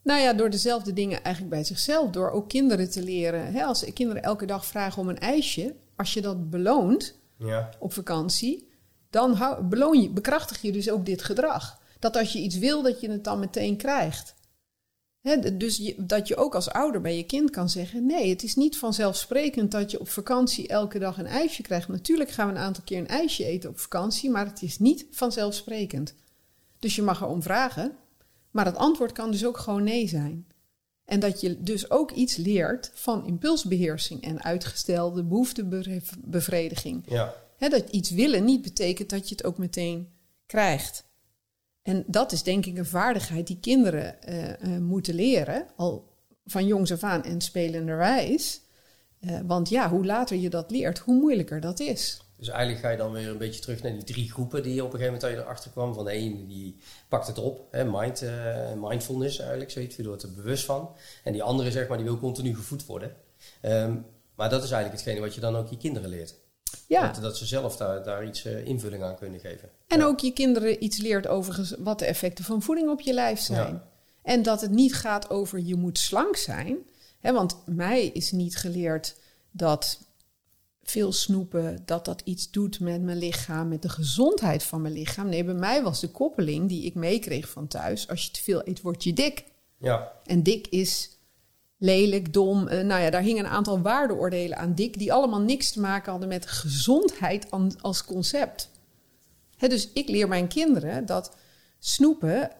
Nou 0.02 0.20
ja, 0.20 0.32
door 0.32 0.50
dezelfde 0.50 0.92
dingen 0.92 1.22
eigenlijk 1.22 1.54
bij 1.54 1.64
zichzelf. 1.64 2.11
Door 2.11 2.30
ook 2.30 2.48
kinderen 2.48 2.90
te 2.90 3.02
leren. 3.02 3.52
Hè, 3.52 3.64
als 3.64 3.92
kinderen 3.92 4.22
elke 4.22 4.46
dag 4.46 4.66
vragen 4.66 5.02
om 5.02 5.08
een 5.08 5.18
ijsje. 5.18 5.74
Als 5.96 6.14
je 6.14 6.20
dat 6.20 6.50
beloont 6.50 7.18
ja. 7.36 7.70
op 7.78 7.92
vakantie. 7.92 8.68
Dan 9.11 9.32
hou, 9.32 9.62
beloon 9.62 10.02
je, 10.02 10.11
bekrachtig 10.11 10.62
je 10.62 10.72
dus 10.72 10.90
ook 10.90 11.06
dit 11.06 11.22
gedrag. 11.22 11.80
Dat 11.98 12.16
als 12.16 12.32
je 12.32 12.38
iets 12.38 12.58
wil, 12.58 12.82
dat 12.82 13.00
je 13.00 13.11
het 13.11 13.24
dan 13.24 13.38
meteen 13.38 13.76
krijgt. 13.76 14.34
Dus 15.52 15.76
je, 15.76 15.94
dat 15.98 16.28
je 16.28 16.36
ook 16.36 16.54
als 16.54 16.70
ouder 16.70 17.00
bij 17.00 17.16
je 17.16 17.22
kind 17.22 17.50
kan 17.50 17.68
zeggen: 17.68 18.06
nee, 18.06 18.30
het 18.30 18.42
is 18.42 18.54
niet 18.54 18.78
vanzelfsprekend 18.78 19.70
dat 19.70 19.90
je 19.90 20.00
op 20.00 20.08
vakantie 20.08 20.68
elke 20.68 20.98
dag 20.98 21.18
een 21.18 21.26
ijsje 21.26 21.62
krijgt. 21.62 21.88
Natuurlijk 21.88 22.30
gaan 22.30 22.46
we 22.46 22.52
een 22.52 22.60
aantal 22.60 22.84
keer 22.84 22.98
een 22.98 23.08
ijsje 23.08 23.44
eten 23.44 23.70
op 23.70 23.78
vakantie, 23.78 24.30
maar 24.30 24.46
het 24.46 24.62
is 24.62 24.78
niet 24.78 25.06
vanzelfsprekend. 25.10 26.14
Dus 26.78 26.96
je 26.96 27.02
mag 27.02 27.20
erom 27.20 27.42
vragen, 27.42 27.96
maar 28.50 28.64
het 28.64 28.76
antwoord 28.76 29.12
kan 29.12 29.30
dus 29.30 29.44
ook 29.44 29.58
gewoon 29.58 29.84
nee 29.84 30.08
zijn. 30.08 30.46
En 31.04 31.20
dat 31.20 31.40
je 31.40 31.62
dus 31.62 31.90
ook 31.90 32.10
iets 32.10 32.36
leert 32.36 32.90
van 32.94 33.26
impulsbeheersing 33.26 34.22
en 34.22 34.42
uitgestelde 34.42 35.24
behoeftebevrediging. 35.24 37.04
Ja. 37.08 37.34
Hè, 37.56 37.68
dat 37.68 37.88
iets 37.88 38.10
willen 38.10 38.44
niet 38.44 38.62
betekent 38.62 39.10
dat 39.10 39.28
je 39.28 39.34
het 39.34 39.44
ook 39.44 39.58
meteen 39.58 40.08
krijgt. 40.46 41.04
En 41.83 42.05
dat 42.07 42.33
is 42.33 42.43
denk 42.43 42.66
ik 42.66 42.78
een 42.78 42.87
vaardigheid 42.87 43.47
die 43.47 43.59
kinderen 43.61 44.22
eh, 44.22 44.51
eh, 44.51 44.81
moeten 44.81 45.14
leren, 45.14 45.66
al 45.76 46.09
van 46.45 46.66
jongs 46.66 46.93
af 46.93 47.03
aan 47.03 47.24
en 47.24 47.41
spelenderwijs. 47.41 48.61
Uh, 49.20 49.41
want 49.47 49.68
ja, 49.68 49.91
hoe 49.91 50.07
later 50.07 50.37
je 50.37 50.51
dat 50.51 50.70
leert, 50.70 50.99
hoe 50.99 51.14
moeilijker 51.14 51.61
dat 51.61 51.81
is. 51.81 52.22
Dus 52.37 52.49
eigenlijk 52.49 52.81
ga 52.81 52.91
je 52.91 52.97
dan 52.97 53.12
weer 53.12 53.28
een 53.28 53.39
beetje 53.39 53.61
terug 53.61 53.83
naar 53.83 53.93
die 53.93 54.05
drie 54.05 54.31
groepen 54.31 54.62
die 54.62 54.74
je 54.74 54.85
op 54.85 54.93
een 54.93 54.99
gegeven 54.99 55.20
moment 55.20 55.45
erachter 55.45 55.70
kwam. 55.70 55.95
Van 55.95 56.09
een 56.09 56.47
die 56.47 56.76
pakt 57.09 57.26
het 57.26 57.39
op, 57.39 57.66
hè, 57.70 57.85
mind, 57.85 58.24
mindfulness 58.76 59.39
eigenlijk, 59.39 59.70
zoiets, 59.70 59.97
die 59.97 60.07
wordt 60.07 60.22
er 60.22 60.35
bewust 60.35 60.64
van. 60.64 60.91
En 61.24 61.33
die 61.33 61.43
andere 61.43 61.70
zeg 61.70 61.89
maar, 61.89 61.97
die 61.97 62.07
wil 62.07 62.18
continu 62.18 62.55
gevoed 62.55 62.87
worden. 62.87 63.16
Um, 63.62 64.05
maar 64.41 64.51
dat 64.51 64.62
is 64.62 64.70
eigenlijk 64.70 65.03
hetgene 65.03 65.26
wat 65.26 65.35
je 65.35 65.41
dan 65.41 65.57
ook 65.57 65.68
je 65.68 65.76
kinderen 65.76 66.09
leert. 66.09 66.35
Ja. 66.86 67.12
Dat, 67.12 67.22
dat 67.22 67.36
ze 67.36 67.46
zelf 67.46 67.76
daar, 67.76 68.02
daar 68.02 68.26
iets 68.26 68.44
uh, 68.44 68.66
invulling 68.66 69.02
aan 69.02 69.16
kunnen 69.16 69.40
geven. 69.40 69.68
En 69.86 70.04
ook 70.04 70.20
je 70.20 70.32
kinderen 70.32 70.84
iets 70.84 70.98
leert 70.98 71.26
over 71.26 71.76
wat 71.78 71.98
de 71.98 72.04
effecten 72.04 72.44
van 72.44 72.62
voeding 72.62 72.90
op 72.90 73.00
je 73.00 73.12
lijf 73.12 73.40
zijn. 73.40 73.74
Ja. 73.74 73.88
En 74.22 74.42
dat 74.42 74.60
het 74.60 74.70
niet 74.70 74.94
gaat 74.94 75.30
over 75.30 75.58
je 75.58 75.74
moet 75.74 75.98
slank 75.98 76.36
zijn. 76.36 76.76
Hè, 77.20 77.32
want 77.32 77.62
mij 77.66 78.06
is 78.06 78.32
niet 78.32 78.56
geleerd 78.56 79.16
dat 79.50 80.00
veel 80.82 81.12
snoepen, 81.12 81.82
dat 81.84 82.04
dat 82.04 82.20
iets 82.24 82.50
doet 82.50 82.80
met 82.80 83.02
mijn 83.02 83.18
lichaam, 83.18 83.68
met 83.68 83.82
de 83.82 83.88
gezondheid 83.88 84.62
van 84.62 84.82
mijn 84.82 84.94
lichaam. 84.94 85.28
Nee, 85.28 85.44
bij 85.44 85.54
mij 85.54 85.82
was 85.82 86.00
de 86.00 86.08
koppeling 86.10 86.68
die 86.68 86.84
ik 86.84 86.94
meekreeg 86.94 87.48
van 87.48 87.66
thuis. 87.66 88.08
Als 88.08 88.24
je 88.24 88.30
te 88.30 88.42
veel 88.42 88.68
eet, 88.68 88.80
word 88.80 89.04
je 89.04 89.12
dik. 89.12 89.44
Ja. 89.76 90.12
En 90.24 90.42
dik 90.42 90.66
is 90.66 91.18
lelijk, 91.81 92.33
dom. 92.33 92.68
Uh, 92.68 92.81
nou 92.81 93.03
ja, 93.03 93.11
daar 93.11 93.22
hingen 93.22 93.45
een 93.45 93.51
aantal 93.51 93.81
waardeoordelen 93.81 94.57
aan 94.57 94.74
dik, 94.74 94.99
die 94.99 95.12
allemaal 95.12 95.41
niks 95.41 95.72
te 95.72 95.81
maken 95.81 96.11
hadden 96.11 96.28
met 96.28 96.47
gezondheid 96.47 97.47
als 97.81 98.05
concept. 98.05 98.70
dus 99.59 99.93
ik 99.93 100.09
leer 100.09 100.28
mijn 100.28 100.49
kinderen 100.49 101.07
dat 101.07 101.37
snoepen 101.78 102.51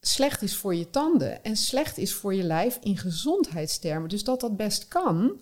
slecht 0.00 0.42
is 0.42 0.56
voor 0.56 0.74
je 0.74 0.90
tanden 0.90 1.44
en 1.44 1.56
slecht 1.56 1.98
is 1.98 2.14
voor 2.14 2.34
je 2.34 2.42
lijf 2.42 2.78
in 2.82 2.96
gezondheidstermen. 2.96 4.08
Dus 4.08 4.24
dat 4.24 4.40
dat 4.40 4.56
best 4.56 4.88
kan, 4.88 5.40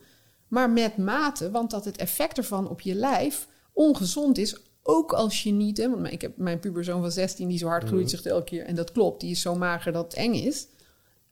maar 0.48 0.70
met 0.70 0.96
mate, 0.96 1.50
want 1.50 1.70
dat 1.70 1.84
het 1.84 1.96
effect 1.96 2.38
ervan 2.38 2.68
op 2.68 2.80
je 2.80 2.94
lijf 2.94 3.48
ongezond 3.72 4.38
is. 4.38 4.56
Ook 4.82 5.12
als 5.12 5.42
je 5.42 5.52
niet, 5.52 5.76
hè, 5.76 5.90
want 5.90 6.12
ik 6.12 6.20
heb 6.20 6.36
mijn 6.36 6.60
puberzoon 6.60 7.00
van 7.00 7.12
16 7.12 7.48
die 7.48 7.58
zo 7.58 7.66
hard 7.66 7.84
groeit, 7.84 8.02
mm. 8.02 8.08
zegt 8.08 8.26
elke 8.26 8.44
keer, 8.44 8.64
en 8.64 8.74
dat 8.74 8.92
klopt, 8.92 9.20
die 9.20 9.30
is 9.30 9.40
zo 9.40 9.54
mager 9.54 9.92
dat 9.92 10.04
het 10.04 10.14
eng 10.14 10.34
is 10.34 10.66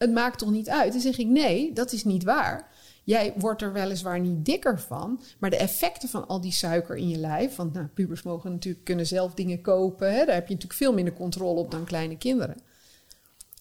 het 0.05 0.15
maakt 0.15 0.39
toch 0.39 0.51
niet 0.51 0.69
uit? 0.69 0.93
Dan 0.93 1.01
zeg 1.01 1.19
ik, 1.19 1.27
nee, 1.27 1.73
dat 1.73 1.93
is 1.93 2.05
niet 2.05 2.25
waar. 2.25 2.69
Jij 3.05 3.33
wordt 3.37 3.63
er 3.63 3.73
weliswaar 3.73 4.21
niet 4.21 4.45
dikker 4.45 4.81
van, 4.81 5.21
maar 5.39 5.51
de 5.51 5.57
effecten 5.57 6.09
van 6.09 6.27
al 6.27 6.41
die 6.41 6.53
suiker 6.53 6.97
in 6.97 7.09
je 7.09 7.19
lijf, 7.19 7.57
want 7.57 7.73
nou, 7.73 7.87
pubers 7.87 8.23
mogen 8.23 8.53
natuurlijk 8.53 8.85
kunnen 8.85 9.07
zelf 9.07 9.35
dingen 9.35 9.61
kopen, 9.61 10.13
hè, 10.13 10.25
daar 10.25 10.35
heb 10.35 10.49
je 10.49 10.55
natuurlijk 10.55 10.81
veel 10.81 10.93
minder 10.93 11.15
controle 11.15 11.61
op 11.61 11.71
dan 11.71 11.85
kleine 11.85 12.19
kinderen. 12.19 12.57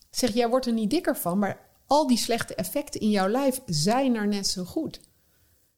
Zeg, 0.09 0.33
jij 0.33 0.49
wordt 0.49 0.65
er 0.65 0.73
niet 0.73 0.89
dikker 0.89 1.17
van, 1.17 1.39
maar 1.39 1.59
al 1.87 2.07
die 2.07 2.17
slechte 2.17 2.55
effecten 2.55 3.01
in 3.01 3.09
jouw 3.09 3.27
lijf 3.27 3.61
zijn 3.65 4.15
er 4.15 4.27
net 4.27 4.47
zo 4.47 4.63
goed. 4.63 4.99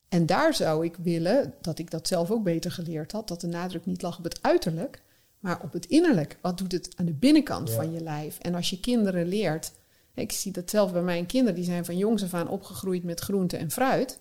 En 0.10 0.26
daar 0.26 0.54
zou 0.54 0.86
ik 0.86 0.96
willen 0.96 1.54
dat 1.62 1.80
ik 1.80 1.92
dat 1.92 2.08
zelf 2.08 2.32
ook 2.32 2.44
beter 2.44 2.72
geleerd 2.72 3.12
had, 3.12 3.28
dat 3.28 3.42
de 3.42 3.48
nadruk 3.48 3.86
niet 3.86 4.02
lag 4.02 4.18
op 4.18 4.24
het 4.24 4.40
uiterlijk, 4.42 5.02
maar 5.40 5.62
op 5.62 5.74
het 5.74 5.86
innerlijk. 5.86 6.38
Wat 6.42 6.58
doet 6.58 6.72
het 6.72 6.90
aan 6.96 7.06
de 7.06 7.14
binnenkant 7.14 7.70
van 7.70 7.92
je 7.92 8.02
lijf? 8.02 8.40
En 8.40 8.56
als 8.56 8.70
je 8.70 8.80
kinderen 8.80 9.28
leert 9.28 9.72
ik 10.16 10.32
zie 10.32 10.52
dat 10.52 10.70
zelf 10.70 10.92
bij 10.92 11.02
mijn 11.02 11.26
kinderen, 11.26 11.56
die 11.56 11.64
zijn 11.64 11.86
van 11.86 11.98
jongs 11.98 12.24
af 12.24 12.34
aan 12.34 12.48
opgegroeid 12.48 13.04
met 13.04 13.20
groente 13.20 13.58
en 13.58 13.72
fruit. 13.72 14.20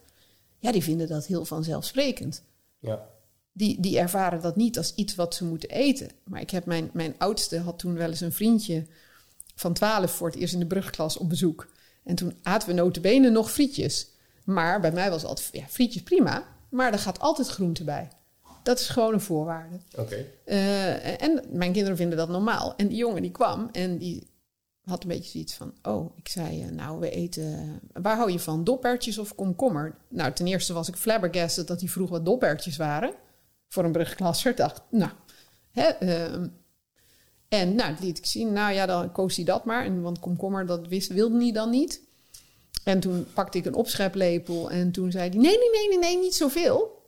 Ja, 0.58 0.72
die 0.72 0.82
vinden 0.82 1.08
dat 1.08 1.26
heel 1.26 1.44
vanzelfsprekend. 1.44 2.42
Ja. 2.78 3.06
Die, 3.52 3.80
die 3.80 3.98
ervaren 3.98 4.40
dat 4.40 4.56
niet 4.56 4.78
als 4.78 4.94
iets 4.94 5.14
wat 5.14 5.34
ze 5.34 5.44
moeten 5.44 5.68
eten. 5.68 6.10
Maar 6.24 6.40
ik 6.40 6.50
heb 6.50 6.66
mijn, 6.66 6.90
mijn 6.92 7.14
oudste 7.18 7.58
had 7.58 7.78
toen 7.78 7.94
wel 7.94 8.08
eens 8.08 8.20
een 8.20 8.32
vriendje 8.32 8.86
van 9.54 9.72
twaalf 9.72 10.10
voor 10.10 10.26
het 10.26 10.36
eerst 10.36 10.52
in 10.52 10.60
de 10.60 10.66
brugklas 10.66 11.16
op 11.16 11.28
bezoek. 11.28 11.68
En 12.04 12.14
toen 12.14 12.34
aten 12.42 12.68
we 12.68 12.74
notabene 12.74 13.30
nog 13.30 13.50
frietjes. 13.50 14.08
Maar 14.44 14.80
bij 14.80 14.92
mij 14.92 15.10
was 15.10 15.24
altijd, 15.24 15.48
ja, 15.52 15.64
frietjes 15.68 16.02
prima, 16.02 16.46
maar 16.68 16.92
er 16.92 16.98
gaat 16.98 17.20
altijd 17.20 17.48
groente 17.48 17.84
bij. 17.84 18.08
Dat 18.62 18.78
is 18.78 18.88
gewoon 18.88 19.12
een 19.12 19.20
voorwaarde. 19.20 19.76
Oké. 19.96 20.24
Uh, 20.46 21.22
en 21.22 21.44
mijn 21.50 21.72
kinderen 21.72 21.96
vinden 21.96 22.18
dat 22.18 22.28
normaal. 22.28 22.76
En 22.76 22.88
die 22.88 22.96
jongen 22.96 23.22
die 23.22 23.30
kwam 23.30 23.68
en 23.72 23.98
die 23.98 24.26
had 24.84 25.02
een 25.02 25.08
beetje 25.08 25.30
zoiets 25.30 25.54
van: 25.54 25.74
Oh, 25.82 26.16
ik 26.16 26.28
zei, 26.28 26.62
eh, 26.62 26.70
nou, 26.70 27.00
we 27.00 27.10
eten. 27.10 27.80
Waar 27.92 28.16
hou 28.16 28.30
je 28.30 28.40
van? 28.40 28.64
Doppertjes 28.64 29.18
of 29.18 29.34
komkommer? 29.34 29.94
Nou, 30.08 30.32
ten 30.32 30.46
eerste 30.46 30.72
was 30.72 30.88
ik 30.88 30.96
flabbergasted 30.96 31.66
dat 31.66 31.80
hij 31.80 31.88
vroeg 31.88 32.10
wat 32.10 32.24
doppertjes 32.24 32.76
waren. 32.76 33.14
Voor 33.68 33.84
een 33.84 33.92
brugklasser. 33.92 34.54
Dacht, 34.54 34.82
nou. 34.90 35.10
Hè, 35.70 36.02
uh, 36.02 36.46
en 37.48 37.74
nou, 37.74 37.94
liet 38.00 38.18
ik 38.18 38.26
zien. 38.26 38.52
Nou 38.52 38.72
ja, 38.72 38.86
dan 38.86 39.12
koos 39.12 39.36
hij 39.36 39.44
dat 39.44 39.64
maar. 39.64 39.84
En, 39.84 40.02
want 40.02 40.18
komkommer, 40.18 40.66
dat 40.66 40.88
wist, 40.88 41.12
wilde 41.12 41.36
hij 41.36 41.52
dan 41.52 41.70
niet. 41.70 42.00
En 42.84 43.00
toen 43.00 43.26
pakte 43.34 43.58
ik 43.58 43.64
een 43.64 43.74
opscheplepel. 43.74 44.70
En 44.70 44.92
toen 44.92 45.10
zei 45.10 45.28
hij: 45.28 45.38
Nee, 45.38 45.58
nee, 45.58 45.70
nee, 45.70 45.88
nee, 45.88 45.98
nee, 45.98 46.18
niet 46.18 46.34
zoveel. 46.34 47.02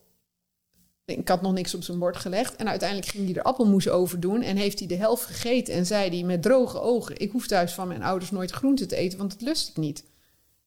Ik 1.07 1.29
had 1.29 1.43
nog 1.43 1.53
niks 1.53 1.75
op 1.75 1.83
zijn 1.83 1.99
bord 1.99 2.17
gelegd. 2.17 2.57
En 2.57 2.69
uiteindelijk 2.69 3.09
ging 3.09 3.25
hij 3.25 3.35
er 3.35 3.43
appelmoes 3.43 3.89
over 3.89 4.21
doen. 4.21 4.43
En 4.43 4.57
heeft 4.57 4.79
hij 4.79 4.89
de 4.89 4.97
helft 4.97 5.25
gegeten. 5.25 5.75
En 5.75 5.87
zei 5.87 6.11
hij 6.11 6.23
met 6.23 6.43
droge 6.43 6.81
ogen: 6.81 7.19
Ik 7.19 7.31
hoef 7.31 7.47
thuis 7.47 7.75
van 7.75 7.89
mijn 7.89 8.03
ouders 8.03 8.31
nooit 8.31 8.51
groente 8.51 8.87
te 8.87 8.97
eten, 8.97 9.19
want 9.19 9.31
dat 9.31 9.41
lust 9.41 9.69
ik 9.69 9.77
niet. 9.77 10.05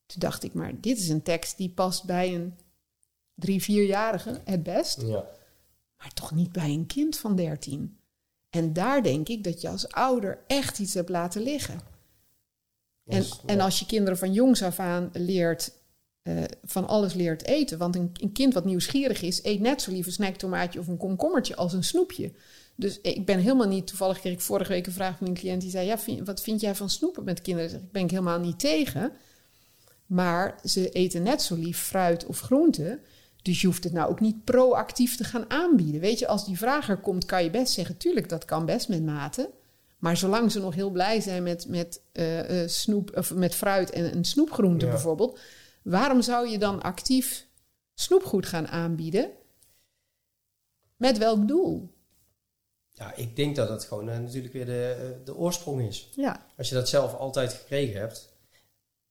Toen 0.06 0.20
dacht 0.20 0.44
ik: 0.44 0.54
Maar 0.54 0.80
dit 0.80 0.98
is 0.98 1.08
een 1.08 1.22
tekst 1.22 1.56
die 1.56 1.68
past 1.68 2.04
bij 2.04 2.34
een 2.34 2.54
drie, 3.34 3.62
vierjarige, 3.62 4.40
het 4.44 4.62
best. 4.62 5.00
Ja. 5.00 5.24
Maar 5.96 6.12
toch 6.14 6.32
niet 6.32 6.52
bij 6.52 6.70
een 6.70 6.86
kind 6.86 7.16
van 7.16 7.36
dertien. 7.36 7.98
En 8.50 8.72
daar 8.72 9.02
denk 9.02 9.28
ik 9.28 9.44
dat 9.44 9.60
je 9.60 9.68
als 9.68 9.88
ouder 9.88 10.38
echt 10.46 10.78
iets 10.78 10.94
hebt 10.94 11.08
laten 11.08 11.42
liggen. 11.42 11.80
En, 13.04 13.24
en 13.46 13.60
als 13.60 13.78
je 13.78 13.86
kinderen 13.86 14.18
van 14.18 14.32
jongs 14.32 14.62
af 14.62 14.78
aan 14.78 15.10
leert 15.12 15.72
uh, 16.22 16.42
van 16.64 16.88
alles 16.88 17.14
leert 17.14 17.44
eten. 17.44 17.78
Want 17.78 17.96
een, 17.96 18.10
een, 18.20 18.32
kind 18.32 18.54
wat 18.54 18.64
nieuwsgierig 18.64 19.22
is, 19.22 19.44
eet 19.44 19.60
net 19.60 19.82
zo 19.82 19.90
lief 19.90 20.06
een 20.06 20.12
snacktomaatje 20.12 20.78
of 20.78 20.86
een 20.88 20.96
komkommertje 20.96 21.56
als 21.56 21.72
een 21.72 21.84
snoepje. 21.84 22.32
Dus 22.74 23.00
ik 23.00 23.26
ben 23.26 23.38
helemaal 23.38 23.68
niet, 23.68 23.86
toevallig 23.86 24.20
kreeg 24.20 24.32
ik 24.32 24.40
vorige 24.40 24.72
week 24.72 24.86
een 24.86 24.92
vraag 24.92 25.18
van 25.18 25.26
een 25.26 25.34
cliënt 25.34 25.60
die 25.60 25.70
zei: 25.70 25.86
Ja, 25.86 25.98
wat 26.24 26.42
vind 26.42 26.60
jij 26.60 26.74
van 26.74 26.90
snoepen 26.90 27.24
met 27.24 27.40
kinderen? 27.40 27.70
Ik 27.70 27.92
ben 27.92 28.02
ik 28.02 28.10
helemaal 28.10 28.40
niet 28.40 28.58
tegen. 28.58 29.12
Maar 30.06 30.58
ze 30.64 30.90
eten 30.90 31.22
net 31.22 31.42
zo 31.42 31.54
lief 31.54 31.78
fruit 31.78 32.26
of 32.26 32.40
groente. 32.40 33.00
Dus 33.42 33.60
je 33.60 33.66
hoeft 33.66 33.84
het 33.84 33.92
nou 33.92 34.10
ook 34.10 34.20
niet 34.20 34.44
proactief 34.44 35.16
te 35.16 35.24
gaan 35.24 35.50
aanbieden. 35.50 36.00
Weet 36.00 36.18
je, 36.18 36.26
als 36.26 36.46
die 36.46 36.58
vraag 36.58 36.88
er 36.88 36.96
komt, 36.96 37.24
kan 37.24 37.44
je 37.44 37.50
best 37.50 37.72
zeggen: 37.72 37.96
Tuurlijk, 37.96 38.28
dat 38.28 38.44
kan 38.44 38.66
best 38.66 38.88
met 38.88 39.04
mate. 39.04 39.50
Maar 39.98 40.16
zolang 40.16 40.52
ze 40.52 40.60
nog 40.60 40.74
heel 40.74 40.90
blij 40.90 41.20
zijn 41.20 41.42
met, 41.42 41.68
met 41.68 42.02
uh, 42.12 42.62
uh, 42.62 42.68
snoep 42.68 43.16
of 43.16 43.34
met 43.34 43.54
fruit 43.54 43.90
en 43.90 44.16
een 44.16 44.24
snoepgroente 44.24 44.86
bijvoorbeeld, 44.86 45.38
Waarom 45.82 46.22
zou 46.22 46.48
je 46.48 46.58
dan 46.58 46.82
actief 46.82 47.46
snoepgoed 47.94 48.46
gaan 48.46 48.68
aanbieden? 48.68 49.30
Met 50.96 51.18
welk 51.18 51.48
doel? 51.48 51.98
Ja, 52.88 53.14
ik 53.14 53.36
denk 53.36 53.56
dat 53.56 53.68
het 53.68 53.84
gewoon 53.84 54.08
uh, 54.08 54.18
natuurlijk 54.18 54.52
weer 54.52 54.66
de, 54.66 54.96
eh, 55.00 55.24
de 55.24 55.36
oorsprong 55.36 55.82
is. 55.82 56.08
Ja. 56.14 56.46
Als 56.56 56.68
je 56.68 56.74
dat 56.74 56.88
zelf 56.88 57.14
altijd 57.14 57.52
gekregen 57.52 58.00
hebt 58.00 58.28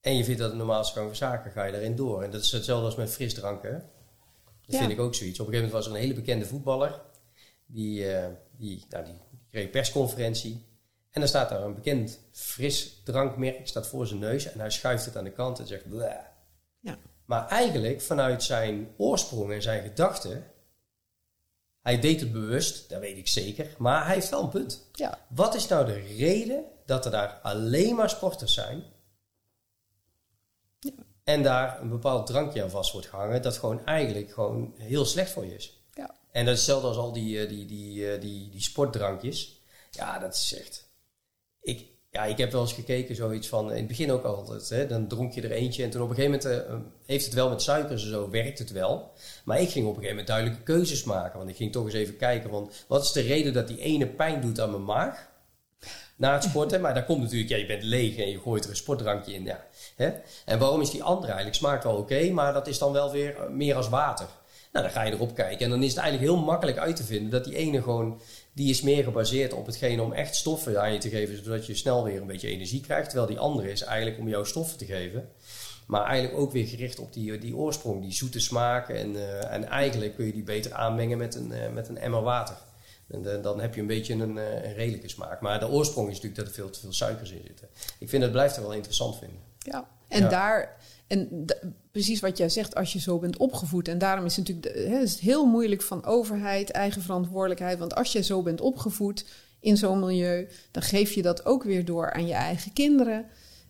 en 0.01 0.17
je 0.17 0.23
vindt 0.23 0.39
dat 0.39 0.49
het 0.49 0.57
normaalste 0.57 0.93
gang 0.93 1.07
van 1.07 1.15
zaken, 1.15 1.51
ga 1.51 1.63
je 1.63 1.71
daarin 1.71 1.95
door. 1.95 2.23
En 2.23 2.31
dat 2.31 2.41
is 2.41 2.51
hetzelfde 2.51 2.85
als 2.85 2.95
met 2.95 3.09
frisdranken. 3.09 3.89
Dat 4.65 4.79
vind 4.79 4.91
ik 4.91 4.99
ook 4.99 5.15
zoiets. 5.15 5.39
Op 5.39 5.47
een 5.47 5.53
gegeven 5.53 5.71
moment 5.71 5.71
was 5.71 5.85
er 5.85 5.91
een 5.91 6.07
hele 6.07 6.21
bekende 6.21 6.45
voetballer. 6.45 7.01
Die, 7.65 8.05
uh, 8.05 8.25
die, 8.57 8.85
nou, 8.89 9.05
die 9.05 9.13
kreeg 9.49 9.63
een 9.63 9.69
persconferentie. 9.69 10.65
En 11.11 11.19
dan 11.19 11.29
staat 11.29 11.49
daar 11.49 11.61
een 11.61 11.75
bekend 11.75 12.19
frisdrankmerk 12.31 13.67
staat 13.67 13.87
voor 13.87 14.07
zijn 14.07 14.19
neus. 14.19 14.45
En 14.51 14.59
hij 14.59 14.69
schuift 14.69 15.05
het 15.05 15.17
aan 15.17 15.23
de 15.23 15.31
kant 15.31 15.59
en 15.59 15.67
zegt... 15.67 15.89
Bleh. 15.89 16.28
Ja. 16.79 16.97
Maar 17.25 17.47
eigenlijk 17.47 18.01
vanuit 18.01 18.43
zijn 18.43 18.93
oorsprong 18.97 19.51
en 19.51 19.61
zijn 19.61 19.83
gedachten. 19.83 20.51
Hij 21.81 21.99
deed 21.99 22.19
het 22.19 22.31
bewust, 22.31 22.89
dat 22.89 22.99
weet 22.99 23.17
ik 23.17 23.27
zeker. 23.27 23.75
Maar 23.77 24.05
hij 24.05 24.13
heeft 24.13 24.29
wel 24.29 24.43
een 24.43 24.49
punt. 24.49 24.89
Ja. 24.93 25.25
Wat 25.29 25.55
is 25.55 25.67
nou 25.67 25.85
de 25.85 25.99
reden 25.99 26.63
dat 26.85 27.05
er 27.05 27.11
daar 27.11 27.39
alleen 27.41 27.95
maar 27.95 28.09
sporters 28.09 28.53
zijn? 28.53 28.83
Ja. 30.79 30.91
En 31.23 31.43
daar 31.43 31.81
een 31.81 31.89
bepaald 31.89 32.27
drankje 32.27 32.63
aan 32.63 32.69
vast 32.69 32.91
wordt 32.91 33.07
gehangen. 33.07 33.41
Dat 33.41 33.57
gewoon 33.57 33.85
eigenlijk 33.85 34.31
gewoon 34.31 34.73
heel 34.77 35.05
slecht 35.05 35.31
voor 35.31 35.45
je 35.45 35.55
is. 35.55 35.83
Ja. 35.93 36.15
En 36.31 36.45
dat 36.45 36.53
is 36.53 36.59
hetzelfde 36.59 36.87
als 36.87 36.97
al 36.97 37.13
die, 37.13 37.41
eh, 37.41 37.49
die, 37.49 37.65
die, 37.65 37.77
die, 37.77 38.11
eh, 38.11 38.21
die, 38.21 38.49
die 38.49 38.61
sportdrankjes. 38.61 39.61
Ja, 39.91 40.19
dat 40.19 40.33
is 40.33 40.53
echt. 40.59 40.89
Ik, 41.61 41.87
Ja, 42.19 42.25
ik 42.25 42.37
heb 42.37 42.51
wel 42.51 42.61
eens 42.61 42.73
gekeken, 42.73 43.15
zoiets 43.15 43.47
van, 43.47 43.71
in 43.71 43.77
het 43.77 43.87
begin 43.87 44.11
ook 44.11 44.23
altijd, 44.23 44.69
hè, 44.69 44.87
dan 44.87 45.07
dronk 45.07 45.33
je 45.33 45.41
er 45.41 45.51
eentje 45.51 45.83
en 45.83 45.89
toen 45.89 46.01
op 46.01 46.09
een 46.09 46.15
gegeven 46.15 46.39
moment 46.51 46.69
uh, 46.69 46.75
heeft 47.05 47.25
het 47.25 47.33
wel 47.33 47.49
met 47.49 47.61
suikers 47.61 48.03
en 48.03 48.09
zo, 48.09 48.29
werkt 48.29 48.59
het 48.59 48.71
wel. 48.71 49.11
Maar 49.43 49.61
ik 49.61 49.69
ging 49.69 49.85
op 49.85 49.95
een 49.95 50.01
gegeven 50.01 50.09
moment 50.09 50.27
duidelijke 50.27 50.63
keuzes 50.63 51.03
maken, 51.03 51.37
want 51.37 51.49
ik 51.49 51.55
ging 51.55 51.71
toch 51.71 51.85
eens 51.85 51.93
even 51.93 52.17
kijken, 52.17 52.49
van, 52.49 52.71
wat 52.87 53.03
is 53.03 53.11
de 53.11 53.21
reden 53.21 53.53
dat 53.53 53.67
die 53.67 53.79
ene 53.79 54.07
pijn 54.07 54.41
doet 54.41 54.59
aan 54.59 54.71
mijn 54.71 54.83
maag? 54.83 55.29
Na 56.15 56.33
het 56.33 56.43
sporten, 56.43 56.81
maar 56.81 56.93
daar 56.93 57.05
komt 57.05 57.21
natuurlijk, 57.21 57.49
ja, 57.49 57.57
je 57.57 57.65
bent 57.65 57.83
leeg 57.83 58.17
en 58.17 58.29
je 58.29 58.39
gooit 58.39 58.63
er 58.63 58.69
een 58.69 58.75
sportdrankje 58.75 59.33
in, 59.33 59.43
ja. 59.43 59.65
Hè? 59.95 60.11
En 60.45 60.59
waarom 60.59 60.81
is 60.81 60.91
die 60.91 61.03
andere 61.03 61.31
eigenlijk? 61.31 61.55
Smaakt 61.55 61.83
wel 61.83 61.97
oké, 61.97 62.29
maar 62.29 62.53
dat 62.53 62.67
is 62.67 62.77
dan 62.77 62.91
wel 62.91 63.11
weer 63.11 63.35
meer 63.51 63.75
als 63.75 63.89
water. 63.89 64.27
Nou, 64.71 64.85
dan 64.85 64.93
ga 64.93 65.03
je 65.03 65.11
erop 65.11 65.35
kijken 65.35 65.65
en 65.65 65.69
dan 65.69 65.83
is 65.83 65.89
het 65.89 65.99
eigenlijk 65.99 66.31
heel 66.31 66.43
makkelijk 66.43 66.77
uit 66.77 66.95
te 66.95 67.03
vinden 67.03 67.31
dat 67.31 67.43
die 67.43 67.55
ene 67.55 67.81
gewoon 67.81 68.21
die 68.59 68.69
is 68.69 68.81
meer 68.81 69.03
gebaseerd 69.03 69.53
op 69.53 69.65
hetgene 69.65 70.01
om 70.01 70.13
echt 70.13 70.35
stoffen 70.35 70.81
aan 70.81 70.93
je 70.93 70.99
te 70.99 71.09
geven, 71.09 71.43
zodat 71.43 71.65
je 71.65 71.75
snel 71.75 72.03
weer 72.03 72.21
een 72.21 72.27
beetje 72.27 72.47
energie 72.47 72.81
krijgt. 72.81 73.09
Terwijl 73.09 73.27
die 73.27 73.39
andere 73.39 73.71
is 73.71 73.81
eigenlijk 73.81 74.19
om 74.19 74.27
jouw 74.27 74.43
stoffen 74.43 74.77
te 74.77 74.85
geven. 74.85 75.29
Maar 75.87 76.05
eigenlijk 76.05 76.41
ook 76.41 76.51
weer 76.51 76.67
gericht 76.67 76.99
op 76.99 77.13
die, 77.13 77.37
die 77.37 77.55
oorsprong, 77.55 78.01
die 78.01 78.13
zoete 78.13 78.39
smaak. 78.39 78.89
En, 78.89 79.15
uh, 79.15 79.53
en 79.53 79.63
eigenlijk 79.63 80.15
kun 80.15 80.25
je 80.25 80.33
die 80.33 80.43
beter 80.43 80.73
aanmengen 80.73 81.17
met 81.17 81.35
een, 81.35 81.51
uh, 81.51 81.69
met 81.73 81.87
een 81.87 81.97
emmer 81.97 82.21
water. 82.21 82.55
En 83.07 83.21
de, 83.21 83.39
dan 83.41 83.59
heb 83.59 83.75
je 83.75 83.81
een 83.81 83.87
beetje 83.87 84.13
een, 84.13 84.37
een, 84.37 84.73
redelijke 84.73 85.09
smaak. 85.09 85.41
Maar 85.41 85.59
de 85.59 85.69
oorsprong 85.69 86.07
is 86.07 86.13
natuurlijk 86.13 86.41
dat 86.41 86.47
er 86.47 86.53
veel 86.53 86.69
te 86.69 86.79
veel 86.79 86.93
suikers 86.93 87.31
in 87.31 87.43
zitten. 87.45 87.67
Ik 87.99 88.09
vind 88.09 88.23
het 88.23 88.31
blijft 88.31 88.55
er 88.55 88.61
wel 88.61 88.73
interessant 88.73 89.17
vinden. 89.17 89.39
Ja, 89.59 89.87
en 90.07 90.21
ja. 90.21 90.29
daar 90.29 90.77
en 91.09 91.45
precies 91.91 92.19
wat 92.19 92.37
jij 92.37 92.49
zegt, 92.49 92.75
als 92.75 92.93
je 92.93 92.99
zo 92.99 93.19
bent 93.19 93.37
opgevoed. 93.37 93.87
En 93.87 93.97
daarom 93.97 94.25
is 94.25 94.35
het 94.35 94.47
natuurlijk 94.47 94.75
de, 94.75 94.81
hè, 94.89 94.99
is 94.99 95.11
het 95.11 95.19
heel 95.19 95.45
moeilijk 95.45 95.81
van 95.81 96.05
overheid, 96.05 96.71
eigen 96.71 97.01
verantwoordelijkheid. 97.01 97.79
Want 97.79 97.95
als 97.95 98.11
je 98.11 98.23
zo 98.23 98.41
bent 98.41 98.61
opgevoed 98.61 99.25
in 99.59 99.77
zo'n 99.77 99.99
milieu, 99.99 100.47
dan 100.71 100.83
geef 100.83 101.11
je 101.11 101.21
dat 101.21 101.45
ook 101.45 101.63
weer 101.63 101.85
door 101.85 102.13
aan 102.13 102.27
je 102.27 102.33
eigen 102.33 102.73
kinderen. 102.73 103.25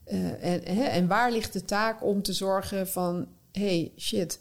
Uh, 0.08 0.44
en, 0.44 0.62
hè, 0.76 0.84
en 0.84 1.08
waar 1.08 1.32
ligt 1.32 1.54
de 1.54 1.66
taak 1.66 2.04
om 2.04 2.22
te 2.22 2.34
zorgen 2.34 2.88
van, 2.88 3.28
hey, 3.52 3.92
shit, 3.98 4.40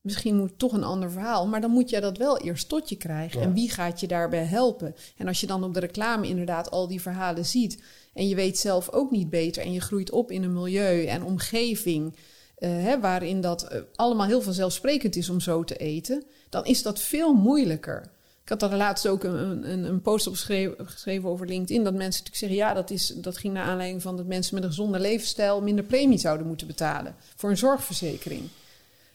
misschien 0.00 0.36
moet 0.36 0.58
toch 0.58 0.72
een 0.72 0.84
ander 0.84 1.10
verhaal. 1.10 1.46
Maar 1.46 1.60
dan 1.60 1.70
moet 1.70 1.90
je 1.90 2.00
dat 2.00 2.18
wel 2.18 2.38
eerst 2.38 2.68
tot 2.68 2.88
je 2.88 2.96
krijgen. 2.96 3.40
Ja. 3.40 3.46
En 3.46 3.54
wie 3.54 3.70
gaat 3.70 4.00
je 4.00 4.06
daarbij 4.06 4.44
helpen? 4.44 4.94
En 5.16 5.26
als 5.26 5.40
je 5.40 5.46
dan 5.46 5.64
op 5.64 5.74
de 5.74 5.80
reclame 5.80 6.28
inderdaad 6.28 6.70
al 6.70 6.88
die 6.88 7.00
verhalen 7.00 7.46
ziet. 7.46 7.82
En 8.14 8.28
je 8.28 8.34
weet 8.34 8.58
zelf 8.58 8.90
ook 8.90 9.10
niet 9.10 9.30
beter. 9.30 9.62
En 9.62 9.72
je 9.72 9.80
groeit 9.80 10.10
op 10.10 10.30
in 10.30 10.42
een 10.42 10.52
milieu 10.52 11.04
en 11.04 11.24
omgeving. 11.24 12.16
Uh, 12.62 12.68
hè, 12.68 13.00
waarin 13.00 13.40
dat 13.40 13.72
uh, 13.72 13.80
allemaal 13.94 14.26
heel 14.26 14.42
vanzelfsprekend 14.42 15.16
is 15.16 15.28
om 15.28 15.40
zo 15.40 15.64
te 15.64 15.76
eten. 15.76 16.24
Dan 16.48 16.64
is 16.64 16.82
dat 16.82 17.00
veel 17.00 17.32
moeilijker. 17.32 18.10
Ik 18.42 18.48
had 18.48 18.60
daar 18.60 18.76
laatst 18.76 19.08
ook 19.08 19.24
een, 19.24 19.70
een, 19.70 19.84
een 19.84 20.02
post 20.02 20.26
op 20.26 20.32
geschreven, 20.32 20.88
geschreven, 20.88 21.28
over 21.28 21.46
LinkedIn. 21.46 21.84
Dat 21.84 21.94
mensen 21.94 22.24
natuurlijk 22.24 22.36
zeggen: 22.36 22.58
ja, 22.58 22.74
dat, 22.74 22.90
is, 22.90 23.06
dat 23.06 23.38
ging 23.38 23.54
naar 23.54 23.64
aanleiding 23.64 24.02
van 24.02 24.16
dat 24.16 24.26
mensen 24.26 24.54
met 24.54 24.62
een 24.62 24.68
gezonde 24.68 25.00
levensstijl 25.00 25.62
minder 25.62 25.84
premie 25.84 26.18
zouden 26.18 26.46
moeten 26.46 26.66
betalen 26.66 27.14
voor 27.36 27.50
een 27.50 27.56
zorgverzekering. 27.56 28.42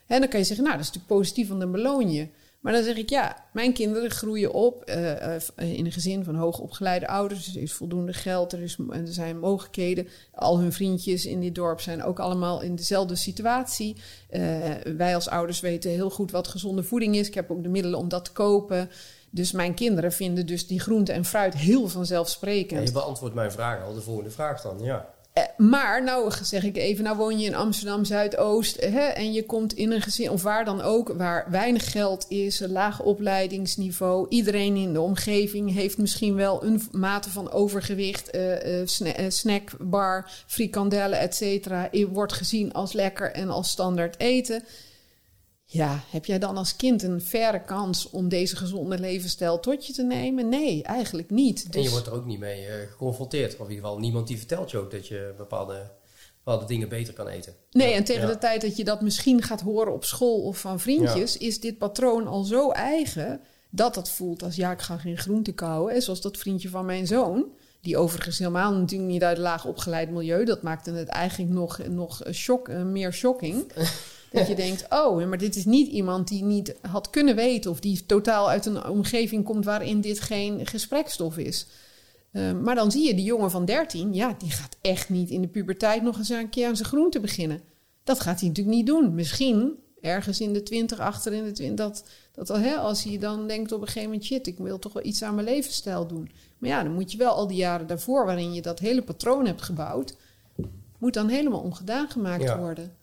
En 0.07 0.19
dan 0.19 0.29
kan 0.29 0.39
je 0.39 0.45
zeggen, 0.45 0.65
nou, 0.65 0.77
dat 0.77 0.85
is 0.85 0.91
natuurlijk 0.91 1.19
positief, 1.19 1.47
want 1.47 1.59
dan 1.59 1.71
beloon 1.71 2.11
je. 2.11 2.27
Maar 2.59 2.73
dan 2.73 2.83
zeg 2.83 2.95
ik, 2.95 3.09
ja, 3.09 3.45
mijn 3.53 3.73
kinderen 3.73 4.09
groeien 4.09 4.53
op 4.53 4.89
uh, 4.89 5.11
uh, 5.11 5.37
in 5.55 5.85
een 5.85 5.91
gezin 5.91 6.23
van 6.23 6.35
hoogopgeleide 6.35 7.07
ouders. 7.07 7.45
Dus 7.45 7.55
er 7.55 7.61
is 7.61 7.73
voldoende 7.73 8.13
geld, 8.13 8.53
er, 8.53 8.61
is, 8.61 8.77
er 8.89 9.07
zijn 9.07 9.39
mogelijkheden. 9.39 10.07
Al 10.31 10.59
hun 10.59 10.73
vriendjes 10.73 11.25
in 11.25 11.41
dit 11.41 11.55
dorp 11.55 11.81
zijn 11.81 12.03
ook 12.03 12.19
allemaal 12.19 12.61
in 12.61 12.75
dezelfde 12.75 13.15
situatie. 13.15 13.95
Uh, 14.29 14.41
wij 14.97 15.15
als 15.15 15.29
ouders 15.29 15.59
weten 15.59 15.91
heel 15.91 16.09
goed 16.09 16.31
wat 16.31 16.47
gezonde 16.47 16.83
voeding 16.83 17.15
is. 17.15 17.27
Ik 17.27 17.33
heb 17.33 17.51
ook 17.51 17.63
de 17.63 17.69
middelen 17.69 17.99
om 17.99 18.09
dat 18.09 18.25
te 18.25 18.31
kopen. 18.31 18.89
Dus 19.29 19.51
mijn 19.51 19.73
kinderen 19.73 20.11
vinden 20.11 20.45
dus 20.45 20.67
die 20.67 20.79
groente 20.79 21.11
en 21.11 21.25
fruit 21.25 21.53
heel 21.53 21.87
vanzelfsprekend. 21.87 22.87
Je 22.87 22.93
beantwoordt 22.93 23.35
mijn 23.35 23.51
vraag 23.51 23.83
al, 23.83 23.93
de 23.93 24.01
volgende 24.01 24.31
vraag 24.31 24.61
dan, 24.61 24.79
ja. 24.79 25.15
Maar 25.57 26.03
nou 26.03 26.31
zeg 26.43 26.63
ik 26.63 26.77
even, 26.77 27.03
nou 27.03 27.17
woon 27.17 27.39
je 27.39 27.45
in 27.45 27.55
Amsterdam 27.55 28.05
Zuidoost 28.05 28.81
hè, 28.81 29.05
en 29.05 29.33
je 29.33 29.45
komt 29.45 29.73
in 29.73 29.91
een 29.91 30.01
gezin 30.01 30.29
of 30.29 30.43
waar 30.43 30.65
dan 30.65 30.81
ook, 30.81 31.13
waar 31.17 31.47
weinig 31.49 31.91
geld 31.91 32.25
is, 32.29 32.59
een 32.59 32.71
laag 32.71 33.01
opleidingsniveau. 33.01 34.25
Iedereen 34.29 34.75
in 34.75 34.93
de 34.93 35.01
omgeving 35.01 35.73
heeft 35.73 35.97
misschien 35.97 36.35
wel 36.35 36.63
een 36.63 36.81
mate 36.91 37.29
van 37.29 37.51
overgewicht, 37.51 38.37
sna 38.85 39.29
snackbar, 39.29 40.31
frikandellen, 40.45 41.19
et 41.19 41.35
cetera. 41.35 41.89
Wordt 42.11 42.33
gezien 42.33 42.73
als 42.73 42.93
lekker 42.93 43.31
en 43.31 43.49
als 43.49 43.69
standaard 43.69 44.19
eten. 44.19 44.63
Ja, 45.69 46.03
heb 46.09 46.25
jij 46.25 46.39
dan 46.39 46.57
als 46.57 46.75
kind 46.75 47.03
een 47.03 47.21
verre 47.21 47.63
kans 47.63 48.09
om 48.09 48.29
deze 48.29 48.55
gezonde 48.55 48.99
levensstijl 48.99 49.59
tot 49.59 49.87
je 49.87 49.93
te 49.93 50.03
nemen? 50.03 50.49
Nee, 50.49 50.83
eigenlijk 50.83 51.29
niet. 51.29 51.65
Dus... 51.65 51.75
En 51.75 51.81
je 51.81 51.89
wordt 51.89 52.07
er 52.07 52.13
ook 52.13 52.25
niet 52.25 52.39
mee 52.39 52.65
uh, 52.65 52.73
geconfronteerd. 52.89 53.53
Of 53.53 53.59
in 53.59 53.73
ieder 53.73 53.83
geval 53.83 53.99
niemand 53.99 54.27
die 54.27 54.37
vertelt 54.37 54.71
je 54.71 54.77
ook 54.77 54.91
dat 54.91 55.07
je 55.07 55.33
bepaalde, 55.37 55.91
bepaalde 56.43 56.65
dingen 56.65 56.89
beter 56.89 57.13
kan 57.13 57.27
eten. 57.27 57.53
Nee, 57.71 57.93
en 57.93 58.03
tegen 58.03 58.27
ja. 58.27 58.33
de 58.33 58.37
tijd 58.37 58.61
dat 58.61 58.77
je 58.77 58.83
dat 58.83 59.01
misschien 59.01 59.41
gaat 59.41 59.61
horen 59.61 59.93
op 59.93 60.03
school 60.03 60.41
of 60.41 60.57
van 60.59 60.79
vriendjes, 60.79 61.33
ja. 61.33 61.47
is 61.47 61.59
dit 61.59 61.77
patroon 61.77 62.27
al 62.27 62.43
zo 62.43 62.71
eigen 62.71 63.41
dat 63.69 63.93
dat 63.93 64.09
voelt 64.09 64.43
als 64.43 64.55
ja, 64.55 64.71
ik 64.71 64.81
ga 64.81 64.97
geen 64.97 65.17
groente 65.17 65.51
kauwen. 65.51 65.93
En 65.93 66.01
zoals 66.01 66.21
dat 66.21 66.37
vriendje 66.37 66.69
van 66.69 66.85
mijn 66.85 67.07
zoon, 67.07 67.45
die 67.81 67.97
overigens 67.97 68.37
helemaal 68.37 68.73
natuurlijk 68.73 69.09
niet 69.09 69.23
uit 69.23 69.37
laag 69.37 69.65
opgeleid 69.65 70.09
milieu, 70.09 70.45
dat 70.45 70.61
maakte 70.61 70.91
het 70.91 71.07
eigenlijk 71.07 71.51
nog, 71.51 71.87
nog 71.87 72.21
shock, 72.31 72.67
uh, 72.67 72.81
meer 72.83 73.13
shocking. 73.13 73.65
Dat 74.37 74.47
je 74.47 74.55
denkt, 74.55 74.85
oh, 74.89 75.25
maar 75.25 75.37
dit 75.37 75.55
is 75.55 75.65
niet 75.65 75.87
iemand 75.87 76.27
die 76.27 76.43
niet 76.43 76.75
had 76.81 77.09
kunnen 77.09 77.35
weten... 77.35 77.71
of 77.71 77.79
die 77.79 78.05
totaal 78.05 78.49
uit 78.49 78.65
een 78.65 78.85
omgeving 78.85 79.43
komt 79.43 79.65
waarin 79.65 80.01
dit 80.01 80.19
geen 80.19 80.65
gesprekstof 80.65 81.37
is. 81.37 81.67
Uh, 82.31 82.51
maar 82.51 82.75
dan 82.75 82.91
zie 82.91 83.07
je 83.07 83.15
die 83.15 83.25
jongen 83.25 83.51
van 83.51 83.65
13, 83.65 84.13
ja, 84.13 84.35
die 84.37 84.51
gaat 84.51 84.77
echt 84.81 85.09
niet 85.09 85.29
in 85.29 85.41
de 85.41 85.47
puberteit 85.47 86.03
nog 86.03 86.17
eens 86.17 86.29
een 86.29 86.49
keer 86.49 86.67
aan 86.67 86.75
zijn 86.75 86.87
groente 86.87 87.19
beginnen. 87.19 87.61
Dat 88.03 88.19
gaat 88.19 88.39
hij 88.39 88.47
natuurlijk 88.49 88.77
niet 88.77 88.85
doen. 88.85 89.15
Misschien 89.15 89.75
ergens 90.01 90.39
in 90.39 90.53
de 90.53 90.63
20, 90.63 90.99
achter 90.99 91.33
in 91.33 91.43
de 91.43 91.51
20, 91.51 91.85
dat, 91.85 92.03
dat 92.33 92.47
hè, 92.47 92.75
als 92.75 93.03
hij 93.03 93.17
dan 93.17 93.47
denkt 93.47 93.71
op 93.71 93.81
een 93.81 93.87
gegeven 93.87 94.09
moment, 94.09 94.25
shit, 94.25 94.47
ik 94.47 94.57
wil 94.57 94.79
toch 94.79 94.93
wel 94.93 95.05
iets 95.05 95.23
aan 95.23 95.35
mijn 95.35 95.47
levensstijl 95.47 96.07
doen. 96.07 96.31
Maar 96.57 96.69
ja, 96.69 96.83
dan 96.83 96.93
moet 96.93 97.11
je 97.11 97.17
wel 97.17 97.33
al 97.33 97.47
die 97.47 97.57
jaren 97.57 97.87
daarvoor, 97.87 98.25
waarin 98.25 98.53
je 98.53 98.61
dat 98.61 98.79
hele 98.79 99.01
patroon 99.01 99.45
hebt 99.45 99.61
gebouwd, 99.61 100.15
moet 100.97 101.13
dan 101.13 101.27
helemaal 101.27 101.59
ongedaan 101.59 102.09
gemaakt 102.09 102.43
ja. 102.43 102.57
worden. 102.57 102.95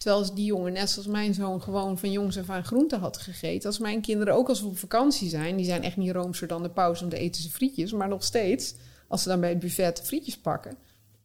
Terwijl 0.00 0.20
als 0.20 0.34
die 0.34 0.44
jongen, 0.44 0.72
net 0.72 0.90
zoals 0.90 1.08
mijn 1.08 1.34
zoon, 1.34 1.62
gewoon 1.62 1.98
van 1.98 2.10
jongs 2.10 2.38
af 2.38 2.50
aan 2.50 2.64
groente 2.64 2.96
had 2.96 3.16
gegeten. 3.16 3.68
Als 3.68 3.78
mijn 3.78 4.00
kinderen 4.00 4.34
ook 4.34 4.48
als 4.48 4.60
we 4.60 4.66
op 4.66 4.78
vakantie 4.78 5.28
zijn, 5.28 5.56
die 5.56 5.64
zijn 5.64 5.82
echt 5.82 5.96
niet 5.96 6.10
roomser 6.10 6.48
dan 6.48 6.62
de 6.62 6.70
pauze 6.70 7.04
om 7.04 7.10
de 7.10 7.18
eten 7.18 7.42
ze 7.42 7.50
frietjes. 7.50 7.92
Maar 7.92 8.08
nog 8.08 8.24
steeds, 8.24 8.74
als 9.08 9.22
ze 9.22 9.28
dan 9.28 9.40
bij 9.40 9.48
het 9.48 9.58
buffet 9.58 10.00
frietjes 10.04 10.38
pakken, 10.38 10.76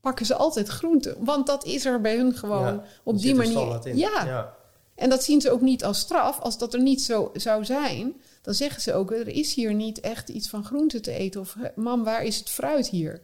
pakken 0.01 0.25
ze 0.25 0.35
altijd 0.35 0.67
groente. 0.67 1.15
Want 1.19 1.47
dat 1.47 1.65
is 1.65 1.85
er 1.85 2.01
bij 2.01 2.15
hun 2.15 2.33
gewoon 2.33 2.73
ja, 2.73 2.83
op 3.03 3.19
die 3.19 3.35
manier. 3.35 3.95
Ja. 3.97 4.25
ja. 4.25 4.55
En 4.95 5.09
dat 5.09 5.23
zien 5.23 5.41
ze 5.41 5.51
ook 5.51 5.61
niet 5.61 5.83
als 5.83 5.99
straf. 5.99 6.39
Als 6.39 6.57
dat 6.57 6.73
er 6.73 6.81
niet 6.81 7.01
zo 7.01 7.29
zou 7.33 7.65
zijn, 7.65 8.21
dan 8.41 8.53
zeggen 8.53 8.81
ze 8.81 8.93
ook: 8.93 9.11
er 9.11 9.27
is 9.27 9.53
hier 9.53 9.73
niet 9.73 9.99
echt 9.99 10.29
iets 10.29 10.49
van 10.49 10.65
groente 10.65 10.99
te 10.99 11.11
eten. 11.11 11.41
Of 11.41 11.55
mam, 11.75 12.03
waar 12.03 12.23
is 12.23 12.37
het 12.37 12.49
fruit 12.49 12.87
hier? 12.87 13.21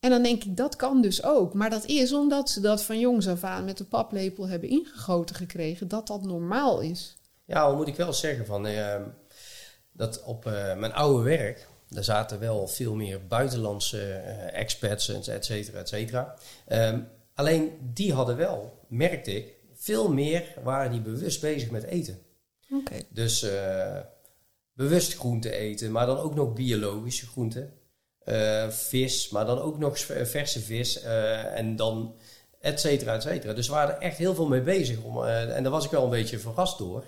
En 0.00 0.10
dan 0.10 0.22
denk 0.22 0.44
ik, 0.44 0.56
dat 0.56 0.76
kan 0.76 1.02
dus 1.02 1.24
ook. 1.24 1.54
Maar 1.54 1.70
dat 1.70 1.84
is 1.84 2.12
omdat 2.12 2.50
ze 2.50 2.60
dat 2.60 2.82
van 2.82 2.98
jongs 2.98 3.28
af 3.28 3.44
aan 3.44 3.64
met 3.64 3.78
de 3.78 3.84
paplepel 3.84 4.48
hebben 4.48 4.68
ingegoten 4.68 5.36
gekregen, 5.36 5.88
dat 5.88 6.06
dat 6.06 6.22
normaal 6.22 6.80
is. 6.80 7.16
Ja, 7.44 7.60
al 7.60 7.76
moet 7.76 7.88
ik 7.88 7.96
wel 7.96 8.12
zeggen 8.12 8.46
van, 8.46 8.66
uh, 8.66 8.96
dat 9.92 10.22
op 10.22 10.46
uh, 10.46 10.76
mijn 10.76 10.92
oude 10.92 11.22
werk, 11.22 11.68
daar 11.88 12.04
zaten 12.04 12.38
wel 12.38 12.68
veel 12.68 12.94
meer 12.94 13.26
buitenlandse 13.26 13.98
uh, 13.98 14.58
expats, 14.58 15.08
et 15.08 15.44
cetera, 15.44 15.78
et 15.78 15.88
cetera. 15.88 16.34
Um, 16.68 17.08
alleen 17.34 17.78
die 17.94 18.12
hadden 18.12 18.36
wel, 18.36 18.78
merkte 18.88 19.36
ik, 19.36 19.54
veel 19.74 20.12
meer 20.12 20.54
waren 20.62 20.90
die 20.90 21.00
bewust 21.00 21.40
bezig 21.40 21.70
met 21.70 21.82
eten. 21.82 22.18
Okay. 22.72 23.06
Dus 23.08 23.46
bewust 24.72 25.14
groente 25.14 25.50
eten, 25.50 25.92
maar 25.92 26.06
dan 26.06 26.18
ook 26.18 26.34
nog 26.34 26.52
biologische 26.52 27.26
groenten. 27.26 27.72
Uh, 28.26 28.68
vis, 28.68 29.28
maar 29.28 29.46
dan 29.46 29.60
ook 29.60 29.78
nog 29.78 29.98
verse 30.22 30.60
vis 30.60 31.04
uh, 31.04 31.58
en 31.58 31.76
dan 31.76 32.14
et 32.60 32.80
cetera, 32.80 33.14
et 33.14 33.22
cetera. 33.22 33.52
Dus 33.52 33.66
we 33.66 33.72
waren 33.74 33.94
er 33.94 34.00
echt 34.00 34.16
heel 34.16 34.34
veel 34.34 34.46
mee 34.46 34.60
bezig. 34.60 35.02
Om, 35.02 35.16
uh, 35.16 35.56
en 35.56 35.62
daar 35.62 35.72
was 35.72 35.84
ik 35.84 35.90
wel 35.90 36.04
een 36.04 36.10
beetje 36.10 36.38
verrast 36.38 36.78
door. 36.78 37.04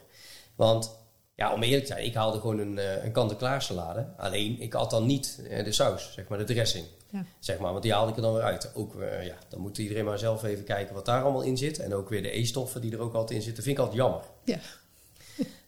Want, 0.57 0.99
ja, 1.35 1.53
om 1.53 1.63
eerlijk 1.63 1.87
te 1.87 1.93
zijn, 1.93 2.05
ik 2.05 2.15
haalde 2.15 2.41
gewoon 2.41 2.59
een, 2.59 3.05
een 3.05 3.13
kant-en-klaar 3.13 3.63
salade. 3.63 4.07
Alleen, 4.17 4.61
ik 4.61 4.73
had 4.73 4.91
dan 4.91 5.07
niet 5.07 5.43
de 5.65 5.73
saus, 5.73 6.13
zeg 6.13 6.29
maar, 6.29 6.39
de 6.39 6.45
dressing. 6.45 6.87
Ja. 7.11 7.25
Zeg 7.39 7.59
maar, 7.59 7.71
want 7.71 7.83
die 7.83 7.93
haalde 7.93 8.11
ik 8.11 8.17
er 8.17 8.23
dan 8.23 8.35
weer 8.35 8.43
uit. 8.43 8.71
Ook, 8.75 8.97
ja, 9.23 9.37
dan 9.49 9.61
moet 9.61 9.79
iedereen 9.79 10.05
maar 10.05 10.19
zelf 10.19 10.45
even 10.45 10.65
kijken 10.65 10.95
wat 10.95 11.05
daar 11.05 11.23
allemaal 11.23 11.43
in 11.43 11.57
zit. 11.57 11.79
En 11.79 11.95
ook 11.95 12.09
weer 12.09 12.23
de 12.23 12.39
E-stoffen 12.39 12.81
die 12.81 12.93
er 12.93 13.01
ook 13.01 13.15
altijd 13.15 13.39
in 13.39 13.45
zitten. 13.45 13.63
vind 13.63 13.77
ik 13.77 13.83
altijd 13.83 14.01
jammer. 14.01 14.21
Ja. 14.45 14.59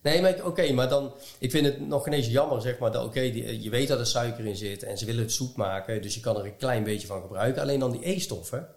Nee, 0.04 0.20
maar 0.20 0.34
oké, 0.34 0.46
okay, 0.46 0.72
maar 0.72 0.88
dan, 0.88 1.14
ik 1.38 1.50
vind 1.50 1.66
het 1.66 1.86
nog 1.86 2.06
ineens 2.06 2.26
jammer, 2.26 2.60
zeg 2.60 2.78
maar, 2.78 2.92
dat 2.92 3.04
oké, 3.04 3.18
okay, 3.18 3.32
je 3.60 3.70
weet 3.70 3.88
dat 3.88 3.98
er 3.98 4.06
suiker 4.06 4.46
in 4.46 4.56
zit 4.56 4.82
en 4.82 4.98
ze 4.98 5.04
willen 5.04 5.22
het 5.22 5.32
zoet 5.32 5.56
maken, 5.56 6.02
dus 6.02 6.14
je 6.14 6.20
kan 6.20 6.36
er 6.36 6.44
een 6.44 6.56
klein 6.56 6.84
beetje 6.84 7.06
van 7.06 7.20
gebruiken. 7.20 7.62
Alleen 7.62 7.78
dan 7.78 7.92
die 7.92 8.08
E-stoffen, 8.08 8.68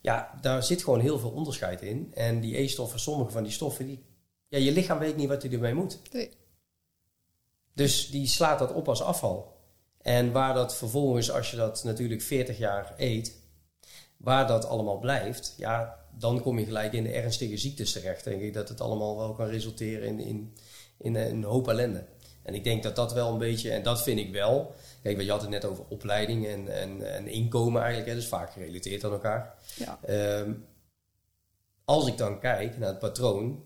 ja, 0.00 0.38
daar 0.40 0.62
zit 0.62 0.84
gewoon 0.84 1.00
heel 1.00 1.18
veel 1.18 1.30
onderscheid 1.30 1.82
in. 1.82 2.12
En 2.14 2.40
die 2.40 2.58
E-stoffen, 2.58 3.00
sommige 3.00 3.30
van 3.30 3.42
die 3.42 3.52
stoffen, 3.52 3.86
die, 3.86 4.04
ja, 4.48 4.58
je 4.58 4.72
lichaam 4.72 4.98
weet 4.98 5.16
niet 5.16 5.28
wat 5.28 5.42
hij 5.42 5.52
ermee 5.52 5.74
moet. 5.74 6.00
Nee. 6.12 6.30
Dus 7.74 8.10
die 8.10 8.26
slaat 8.26 8.58
dat 8.58 8.72
op 8.72 8.88
als 8.88 9.02
afval. 9.02 9.56
En 10.02 10.32
waar 10.32 10.54
dat 10.54 10.76
vervolgens, 10.76 11.30
als 11.30 11.50
je 11.50 11.56
dat 11.56 11.84
natuurlijk 11.84 12.22
40 12.22 12.58
jaar 12.58 12.94
eet, 12.96 13.40
waar 14.16 14.46
dat 14.46 14.64
allemaal 14.64 14.98
blijft, 14.98 15.54
ja, 15.56 16.00
dan 16.18 16.40
kom 16.40 16.58
je 16.58 16.64
gelijk 16.64 16.92
in 16.92 17.02
de 17.02 17.12
ernstige 17.12 17.56
ziektes 17.56 17.92
terecht. 17.92 18.24
Denk 18.24 18.42
ik 18.42 18.54
dat 18.54 18.68
het 18.68 18.80
allemaal 18.80 19.16
wel 19.16 19.34
kan 19.34 19.46
resulteren 19.46 20.06
in, 20.06 20.20
in, 20.20 20.56
in 21.00 21.14
een 21.14 21.44
hoop 21.44 21.68
ellende. 21.68 22.04
En 22.42 22.54
ik 22.54 22.64
denk 22.64 22.82
dat 22.82 22.96
dat 22.96 23.12
wel 23.12 23.32
een 23.32 23.38
beetje, 23.38 23.70
en 23.70 23.82
dat 23.82 24.02
vind 24.02 24.18
ik 24.18 24.32
wel. 24.32 24.74
Kijk, 25.02 25.20
je 25.20 25.30
had 25.30 25.40
het 25.40 25.50
net 25.50 25.64
over 25.64 25.84
opleiding 25.88 26.46
en, 26.46 26.68
en, 26.68 27.14
en 27.14 27.26
inkomen 27.26 27.80
eigenlijk, 27.80 28.10
hè, 28.10 28.16
dus 28.16 28.28
vaak 28.28 28.52
gerelateerd 28.52 29.04
aan 29.04 29.12
elkaar. 29.12 29.54
Ja. 29.76 29.98
Ehm, 30.02 30.52
als 31.84 32.06
ik 32.06 32.16
dan 32.16 32.40
kijk 32.40 32.78
naar 32.78 32.88
het 32.88 32.98
patroon, 32.98 33.64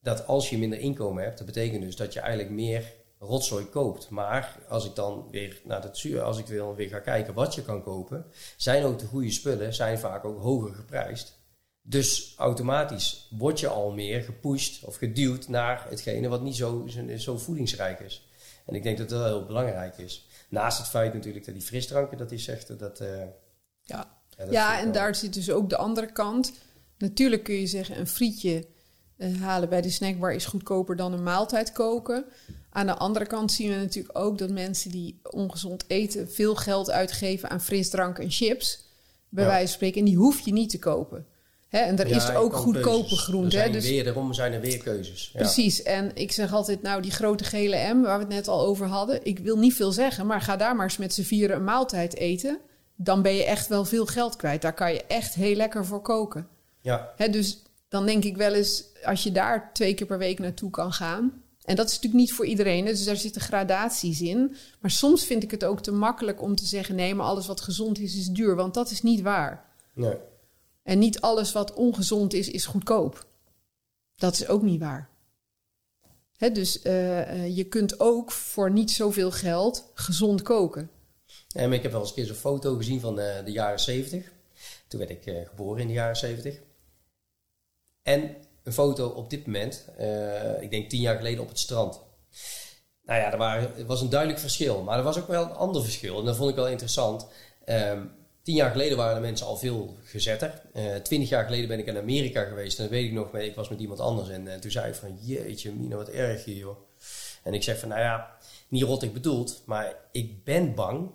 dat 0.00 0.26
als 0.26 0.50
je 0.50 0.58
minder 0.58 0.78
inkomen 0.78 1.22
hebt, 1.22 1.38
dat 1.38 1.46
betekent 1.46 1.82
dus 1.82 1.96
dat 1.96 2.12
je 2.12 2.20
eigenlijk 2.20 2.50
meer 2.50 2.92
rotzooi 3.18 3.64
koopt. 3.64 4.10
Maar 4.10 4.58
als 4.68 4.86
ik 4.86 4.94
dan 4.94 5.28
weer 5.30 5.60
naar 5.64 5.82
het 5.82 5.98
zuur, 5.98 6.22
als 6.22 6.38
ik 6.38 6.56
dan 6.56 6.74
weer 6.74 6.88
ga 6.88 6.98
kijken 6.98 7.34
wat 7.34 7.54
je 7.54 7.62
kan 7.62 7.82
kopen, 7.82 8.26
zijn 8.56 8.84
ook 8.84 8.98
de 8.98 9.06
goede 9.06 9.30
spullen, 9.30 9.74
zijn 9.74 9.98
vaak 9.98 10.24
ook 10.24 10.40
hoger 10.40 10.74
geprijsd. 10.74 11.39
Dus 11.82 12.34
automatisch 12.36 13.28
word 13.30 13.60
je 13.60 13.68
al 13.68 13.92
meer 13.92 14.22
gepusht 14.22 14.84
of 14.84 14.96
geduwd 14.96 15.48
naar 15.48 15.86
hetgene 15.88 16.28
wat 16.28 16.42
niet 16.42 16.56
zo, 16.56 16.86
zo 17.16 17.38
voedingsrijk 17.38 18.00
is. 18.00 18.28
En 18.66 18.74
ik 18.74 18.82
denk 18.82 18.98
dat 18.98 19.08
dat 19.08 19.24
heel 19.24 19.46
belangrijk 19.46 19.98
is. 19.98 20.26
Naast 20.48 20.78
het 20.78 20.88
feit 20.88 21.14
natuurlijk 21.14 21.44
dat 21.44 21.54
die 21.54 21.64
frisdranken, 21.64 22.18
dat 22.18 22.32
is 22.32 22.48
echt 22.48 22.78
dat. 22.78 23.00
Uh, 23.00 23.08
ja, 23.82 24.20
ja, 24.36 24.46
ja 24.50 24.80
en 24.80 24.92
daar 24.92 25.14
zit 25.14 25.34
dus 25.34 25.50
ook 25.50 25.70
de 25.70 25.76
andere 25.76 26.12
kant. 26.12 26.52
Natuurlijk 26.98 27.42
kun 27.44 27.54
je 27.54 27.66
zeggen, 27.66 27.98
een 27.98 28.06
frietje 28.06 28.66
uh, 29.16 29.40
halen 29.42 29.68
bij 29.68 29.80
de 29.80 29.90
snackbar 29.90 30.34
is 30.34 30.44
goedkoper 30.44 30.96
dan 30.96 31.12
een 31.12 31.22
maaltijd 31.22 31.72
koken. 31.72 32.24
Aan 32.70 32.86
de 32.86 32.96
andere 32.96 33.26
kant 33.26 33.52
zien 33.52 33.70
we 33.70 33.76
natuurlijk 33.76 34.18
ook 34.18 34.38
dat 34.38 34.50
mensen 34.50 34.90
die 34.90 35.20
ongezond 35.22 35.84
eten 35.86 36.30
veel 36.30 36.54
geld 36.54 36.90
uitgeven 36.90 37.50
aan 37.50 37.60
frisdrank 37.60 38.18
en 38.18 38.30
chips. 38.30 38.88
Bij 39.28 39.44
wijze 39.44 39.66
van 39.66 39.74
spreken. 39.74 39.98
En 39.98 40.04
die 40.04 40.16
hoef 40.16 40.40
je 40.40 40.52
niet 40.52 40.70
te 40.70 40.78
kopen. 40.78 41.26
En 41.70 41.98
er 41.98 42.06
is 42.06 42.30
ook 42.30 42.54
goedkope 42.54 43.16
groente. 43.16 43.68
Dus, 43.70 43.88
weer, 43.88 44.04
daarom 44.04 44.34
zijn 44.34 44.52
er 44.52 44.60
weer 44.60 44.78
keuzes. 44.78 45.30
Ja. 45.32 45.38
Precies. 45.38 45.82
En 45.82 46.10
ik 46.14 46.32
zeg 46.32 46.52
altijd, 46.52 46.82
nou, 46.82 47.02
die 47.02 47.10
grote 47.10 47.44
gele 47.44 47.94
M, 47.94 48.02
waar 48.02 48.18
we 48.18 48.24
het 48.24 48.34
net 48.34 48.48
al 48.48 48.60
over 48.60 48.86
hadden. 48.86 49.24
Ik 49.24 49.38
wil 49.38 49.58
niet 49.58 49.74
veel 49.74 49.92
zeggen, 49.92 50.26
maar 50.26 50.40
ga 50.40 50.56
daar 50.56 50.76
maar 50.76 50.84
eens 50.84 50.96
met 50.96 51.14
z'n 51.14 51.22
vieren 51.22 51.56
een 51.56 51.64
maaltijd 51.64 52.16
eten. 52.16 52.58
Dan 52.96 53.22
ben 53.22 53.34
je 53.34 53.44
echt 53.44 53.66
wel 53.66 53.84
veel 53.84 54.06
geld 54.06 54.36
kwijt. 54.36 54.62
Daar 54.62 54.74
kan 54.74 54.92
je 54.92 55.04
echt 55.04 55.34
heel 55.34 55.56
lekker 55.56 55.86
voor 55.86 56.02
koken. 56.02 56.48
Ja. 56.80 57.14
Dus 57.30 57.62
dan 57.88 58.06
denk 58.06 58.24
ik 58.24 58.36
wel 58.36 58.52
eens, 58.52 58.84
als 59.04 59.22
je 59.22 59.32
daar 59.32 59.70
twee 59.72 59.94
keer 59.94 60.06
per 60.06 60.18
week 60.18 60.38
naartoe 60.38 60.70
kan 60.70 60.92
gaan. 60.92 61.42
En 61.64 61.76
dat 61.76 61.86
is 61.86 61.94
natuurlijk 61.94 62.22
niet 62.22 62.32
voor 62.32 62.46
iedereen, 62.46 62.84
dus 62.84 63.04
daar 63.04 63.16
zitten 63.16 63.40
gradaties 63.40 64.20
in. 64.20 64.56
Maar 64.80 64.90
soms 64.90 65.24
vind 65.24 65.42
ik 65.42 65.50
het 65.50 65.64
ook 65.64 65.82
te 65.82 65.92
makkelijk 65.92 66.42
om 66.42 66.54
te 66.54 66.66
zeggen: 66.66 66.94
nee, 66.94 67.14
maar 67.14 67.26
alles 67.26 67.46
wat 67.46 67.60
gezond 67.60 67.98
is, 67.98 68.16
is 68.16 68.26
duur. 68.26 68.56
Want 68.56 68.74
dat 68.74 68.90
is 68.90 69.02
niet 69.02 69.20
waar. 69.20 69.64
Nee. 69.94 70.14
En 70.82 70.98
niet 70.98 71.20
alles 71.20 71.52
wat 71.52 71.74
ongezond 71.74 72.34
is, 72.34 72.50
is 72.50 72.66
goedkoop. 72.66 73.26
Dat 74.16 74.32
is 74.32 74.46
ook 74.46 74.62
niet 74.62 74.80
waar. 74.80 75.08
Dus 76.48 76.84
uh, 76.84 77.34
uh, 77.34 77.56
je 77.56 77.64
kunt 77.64 78.00
ook 78.00 78.32
voor 78.32 78.70
niet 78.70 78.90
zoveel 78.90 79.30
geld 79.30 79.90
gezond 79.94 80.42
koken. 80.42 80.90
Ik 81.52 81.82
heb 81.82 81.92
wel 81.92 82.00
eens 82.00 82.08
een 82.08 82.14
keer 82.14 82.26
zo'n 82.26 82.34
foto 82.34 82.76
gezien 82.76 83.00
van 83.00 83.14
de, 83.14 83.42
de 83.44 83.52
jaren 83.52 83.80
70. 83.80 84.32
Toen 84.88 84.98
werd 84.98 85.10
ik 85.10 85.26
uh, 85.26 85.48
geboren 85.48 85.80
in 85.80 85.86
de 85.86 85.92
jaren 85.92 86.16
70. 86.16 86.60
En 88.02 88.36
een 88.62 88.72
foto 88.72 89.08
op 89.08 89.30
dit 89.30 89.46
moment, 89.46 89.84
ik 90.60 90.70
denk 90.70 90.90
tien 90.90 91.00
jaar 91.00 91.16
geleden 91.16 91.42
op 91.42 91.48
het 91.48 91.58
strand. 91.58 92.00
Nou 93.02 93.20
ja, 93.20 93.32
er, 93.32 93.86
was 93.86 94.00
een 94.00 94.10
duidelijk 94.10 94.40
verschil. 94.40 94.82
Maar 94.82 94.98
er 94.98 95.04
was 95.04 95.18
ook 95.18 95.28
wel 95.28 95.42
een 95.42 95.52
ander 95.52 95.82
verschil. 95.82 96.18
En 96.18 96.24
dat 96.24 96.36
vond 96.36 96.50
ik 96.50 96.56
wel 96.56 96.68
interessant. 96.68 97.26
Um, 97.66 98.12
tien 98.42 98.54
jaar 98.54 98.70
geleden 98.70 98.96
waren 98.96 99.14
de 99.14 99.20
mensen 99.20 99.46
al 99.46 99.56
veel 99.56 99.96
gezetter. 100.02 100.62
Uh, 100.74 100.94
twintig 100.94 101.28
jaar 101.28 101.44
geleden 101.44 101.68
ben 101.68 101.78
ik 101.78 101.86
in 101.86 101.96
Amerika 101.96 102.44
geweest. 102.44 102.78
En 102.78 102.84
dat 102.84 102.92
weet 102.92 103.04
ik 103.04 103.12
nog, 103.12 103.34
ik 103.34 103.54
was 103.54 103.68
met 103.68 103.80
iemand 103.80 104.00
anders. 104.00 104.28
En 104.28 104.46
uh, 104.46 104.54
toen 104.54 104.70
zei 104.70 104.88
ik 104.88 104.94
van, 104.94 105.18
jeetje, 105.20 105.72
Mina, 105.72 105.96
wat 105.96 106.08
erg 106.08 106.44
hier, 106.44 106.56
joh. 106.56 106.76
En 107.42 107.54
ik 107.54 107.62
zeg 107.62 107.78
van, 107.78 107.88
nou 107.88 108.00
ja, 108.00 108.36
niet 108.68 108.82
rot 108.82 109.02
ik 109.02 109.12
bedoeld. 109.12 109.62
Maar 109.64 109.94
ik 110.12 110.44
ben 110.44 110.74
bang 110.74 111.10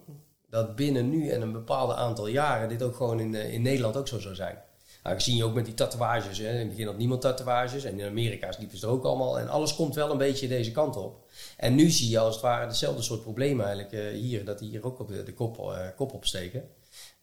dat 0.49 0.75
binnen 0.75 1.09
nu 1.09 1.29
en 1.29 1.41
een 1.41 1.51
bepaald 1.51 1.91
aantal 1.91 2.27
jaren... 2.27 2.69
dit 2.69 2.83
ook 2.83 2.95
gewoon 2.95 3.19
in, 3.19 3.35
in 3.35 3.61
Nederland 3.61 3.97
ook 3.97 4.07
zo 4.07 4.19
zou 4.19 4.35
zijn. 4.35 4.57
Nou, 5.03 5.19
zie 5.19 5.35
je 5.35 5.43
ook 5.43 5.53
met 5.53 5.65
die 5.65 5.73
tatoeages. 5.73 6.37
Hè. 6.37 6.49
In 6.49 6.57
het 6.57 6.69
begin 6.69 6.85
had 6.85 6.97
niemand 6.97 7.21
tatoeages. 7.21 7.83
En 7.83 7.99
in 7.99 8.07
Amerika 8.07 8.49
liepen 8.59 8.77
ze 8.77 8.85
er 8.85 8.91
ook 8.91 9.03
allemaal. 9.03 9.39
En 9.39 9.49
alles 9.49 9.75
komt 9.75 9.95
wel 9.95 10.11
een 10.11 10.17
beetje 10.17 10.47
deze 10.47 10.71
kant 10.71 10.95
op. 10.95 11.29
En 11.57 11.75
nu 11.75 11.89
zie 11.89 12.09
je 12.09 12.19
als 12.19 12.33
het 12.33 12.43
ware 12.43 12.67
dezelfde 12.67 13.01
soort 13.01 13.21
problemen 13.21 13.65
eigenlijk 13.65 14.13
hier. 14.13 14.45
Dat 14.45 14.59
die 14.59 14.69
hier 14.69 14.85
ook 14.85 14.99
op 14.99 15.07
de, 15.07 15.23
de 15.23 15.33
kop, 15.33 15.57
uh, 15.57 15.77
kop 15.95 16.13
opsteken. 16.13 16.69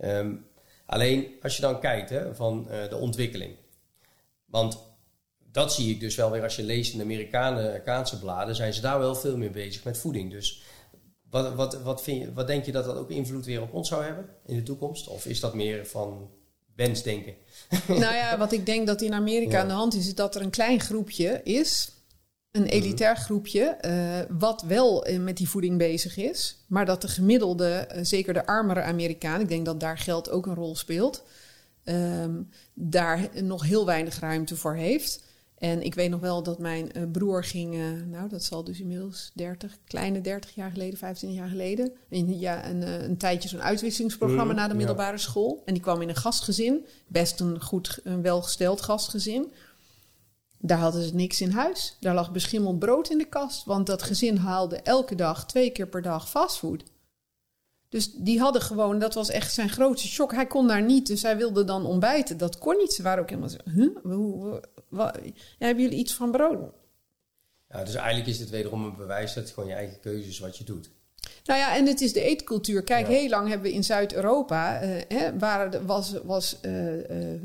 Um, 0.05 0.47
alleen 0.87 1.37
als 1.43 1.57
je 1.57 1.63
dan 1.63 1.81
kijkt 1.81 2.11
hè, 2.11 2.35
van 2.35 2.67
uh, 2.71 2.89
de 2.89 2.97
ontwikkeling. 2.97 3.57
Want 4.47 4.79
dat 5.53 5.73
zie 5.73 5.91
ik 5.91 6.01
dus 6.01 6.15
wel 6.15 6.31
weer 6.31 6.43
als 6.43 6.57
je 6.57 6.63
leest 6.63 6.93
in 6.93 6.99
de 6.99 7.05
Amerikaanse 7.05 8.19
bladen. 8.19 8.55
Zijn 8.55 8.75
ze 8.75 8.81
daar 8.81 8.99
wel 8.99 9.15
veel 9.15 9.37
meer 9.37 9.51
bezig 9.51 9.85
met 9.85 9.99
voeding. 9.99 10.31
Dus 10.31 10.63
wat, 11.31 11.55
wat, 11.55 11.83
wat, 11.83 12.03
vind 12.03 12.21
je, 12.21 12.33
wat 12.33 12.47
denk 12.47 12.65
je 12.65 12.73
dat 12.73 12.85
dat 12.85 12.97
ook 12.97 13.11
invloed 13.11 13.45
weer 13.45 13.63
op 13.63 13.73
ons 13.73 13.89
zou 13.89 14.05
hebben 14.05 14.29
in 14.47 14.57
de 14.57 14.63
toekomst? 14.63 15.09
Of 15.09 15.27
is 15.27 15.41
dat 15.41 15.55
meer 15.55 15.87
van 15.87 16.31
wensdenken? 16.77 17.35
Nou 17.87 18.15
ja, 18.15 18.39
wat 18.39 18.53
ik 18.53 18.67
denk 18.67 18.87
dat 18.87 19.01
in 19.01 19.13
Amerika 19.13 19.59
aan 19.61 19.69
de 19.69 19.75
hand 19.75 19.95
is, 19.95 20.07
is 20.07 20.15
dat 20.15 20.35
er 20.35 20.43
een 20.43 20.51
klein 20.51 20.81
groepje 20.81 21.41
is. 21.43 21.93
Een 22.53 22.63
mhm. 22.63 22.71
elitair 22.71 23.17
groepje, 23.17 23.79
uh, 23.87 24.37
wat 24.39 24.63
wel 24.63 25.09
uh, 25.09 25.19
met 25.19 25.37
die 25.37 25.49
voeding 25.49 25.79
bezig 25.79 26.17
is. 26.17 26.65
Maar 26.67 26.87
dat 26.87 27.03
de 27.03 27.09
gemiddelde, 27.09 27.89
uh, 27.95 27.99
zeker 28.03 28.35
de 28.35 28.47
armere 28.47 28.83
Amerikaan, 28.83 29.41
ik 29.41 29.49
denk 29.49 29.65
dat 29.65 29.81
daar 29.81 29.99
geld 29.99 30.31
ook 30.31 30.47
een 30.47 30.55
rol 30.55 30.77
speelt, 30.77 31.25
um, 31.85 32.49
daar 32.75 33.29
nog 33.43 33.63
heel 33.63 33.87
weinig 33.87 34.19
ruimte 34.19 34.57
voor 34.57 34.75
heeft. 34.75 35.25
En 35.59 35.83
ik 35.83 35.95
weet 35.95 36.11
nog 36.11 36.21
wel 36.21 36.43
dat 36.43 36.59
mijn 36.59 36.91
broer 37.13 37.45
ging, 37.45 37.77
nou 38.11 38.29
dat 38.29 38.45
zal 38.45 38.65
dus 38.65 38.81
inmiddels 38.81 39.31
30, 39.35 39.79
kleine 39.85 40.21
30 40.21 40.55
jaar 40.55 40.71
geleden, 40.71 40.99
25 40.99 41.41
jaar 41.41 41.49
geleden, 41.49 41.93
in, 42.09 42.39
ja, 42.39 42.69
een, 42.69 43.05
een 43.05 43.17
tijdje 43.17 43.49
zo'n 43.49 43.63
uitwisselingsprogramma 43.63 44.53
mm, 44.53 44.55
na 44.55 44.69
de 44.69 44.75
middelbare 44.75 45.17
ja. 45.17 45.23
school. 45.23 45.63
En 45.65 45.75
die 45.75 45.83
kwam 45.83 46.03
in 46.03 46.09
een 46.09 46.17
gastgezin, 46.17 46.87
best 47.07 47.41
een 47.41 47.63
goed, 47.63 48.01
een 48.05 48.23
welgesteld 48.23 48.81
gastgezin. 48.81 49.53
Daar 50.65 50.79
hadden 50.79 51.03
ze 51.03 51.15
niks 51.15 51.41
in 51.41 51.51
huis. 51.51 51.97
Daar 52.01 52.15
lag 52.15 52.33
beschimmeld 52.33 52.79
brood 52.79 53.11
in 53.11 53.19
de 53.19 53.29
kast, 53.29 53.65
want 53.65 53.87
dat 53.87 54.03
gezin 54.03 54.37
haalde 54.37 54.77
elke 54.77 55.15
dag, 55.15 55.47
twee 55.47 55.71
keer 55.71 55.87
per 55.87 56.03
dag 56.03 56.31
fastfood. 56.31 56.83
Dus 57.89 58.13
die 58.13 58.41
hadden 58.41 58.63
gewoon, 58.63 58.99
dat 58.99 59.15
was 59.15 59.31
echt 59.31 59.55
zijn 59.55 59.69
grootste 59.69 60.09
shock. 60.09 60.33
Hij 60.33 60.47
kon 60.47 60.69
daar 60.69 60.83
niet, 60.83 61.07
dus 61.07 61.23
hij 61.23 61.37
wilde 61.37 61.65
dan 61.65 61.87
ontbijten. 61.87 62.37
Dat 62.37 62.59
kon 62.59 62.77
niet. 62.77 62.93
Ze 62.93 63.03
waren 63.03 63.23
ook 63.23 63.29
helemaal 63.29 63.51
zo, 63.51 63.59
huh? 63.71 63.97
Hoe, 64.03 64.63
wat, 64.89 65.19
ja, 65.25 65.67
hebben 65.67 65.85
jullie 65.85 65.99
iets 65.99 66.15
van 66.15 66.31
brood? 66.31 66.73
Ja, 67.69 67.85
dus 67.85 67.95
eigenlijk 67.95 68.29
is 68.29 68.39
het 68.39 68.51
wederom 68.51 68.85
een 68.85 68.97
bewijs 68.97 69.35
dat 69.35 69.45
het 69.45 69.53
gewoon 69.53 69.69
je 69.69 69.75
eigen 69.75 70.01
keuze 70.01 70.29
is 70.29 70.39
wat 70.39 70.59
je 70.59 70.65
doet. 70.65 70.91
Nou 71.45 71.59
ja, 71.59 71.77
en 71.77 71.87
het 71.87 72.01
is 72.01 72.13
de 72.13 72.23
eetcultuur. 72.23 72.83
Kijk, 72.83 73.07
ja. 73.07 73.13
heel 73.13 73.29
lang 73.29 73.49
hebben 73.49 73.71
we 73.71 73.75
in 73.75 73.85
Zuid-Europa, 73.85 74.83
uh, 74.83 75.29
waar 75.39 75.87
was, 75.87 76.15
was 76.25 76.59
uh, 76.63 77.11
uh, 77.11 77.41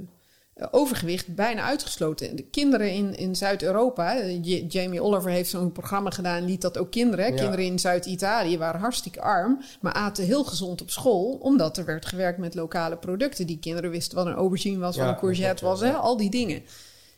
overgewicht 0.72 1.36
bijna 1.36 1.62
uitgesloten. 1.62 2.36
De 2.36 2.44
kinderen 2.44 2.94
in, 2.94 3.16
in 3.16 3.36
Zuid-Europa, 3.36 4.26
Jamie 4.68 5.02
Oliver 5.04 5.32
heeft 5.32 5.50
zo'n 5.50 5.72
programma 5.72 6.10
gedaan, 6.10 6.46
liet 6.46 6.62
dat 6.62 6.78
ook 6.78 6.92
kinderen. 6.92 7.26
Ja. 7.26 7.36
Kinderen 7.36 7.66
in 7.66 7.80
Zuid-Italië 7.80 8.58
waren 8.58 8.80
hartstikke 8.80 9.22
arm, 9.22 9.62
maar 9.82 9.94
aten 9.94 10.26
heel 10.26 10.44
gezond 10.44 10.82
op 10.82 10.90
school, 10.90 11.38
omdat 11.42 11.78
er 11.78 11.86
werd 11.86 12.06
gewerkt 12.06 12.38
met 12.38 12.56
lokale 12.56 12.98
producten. 12.98 13.48
Die 13.48 13.60
kinderen 13.60 13.90
wisten 13.90 14.18
wat 14.18 14.26
een 14.26 14.34
aubergine 14.34 14.78
was, 14.78 14.98
wat 14.98 15.08
een 15.08 15.18
courgette 15.18 15.66
was, 15.66 15.80
hè, 15.80 15.92
al 15.92 16.18
die 16.18 16.30
dingen. 16.30 16.64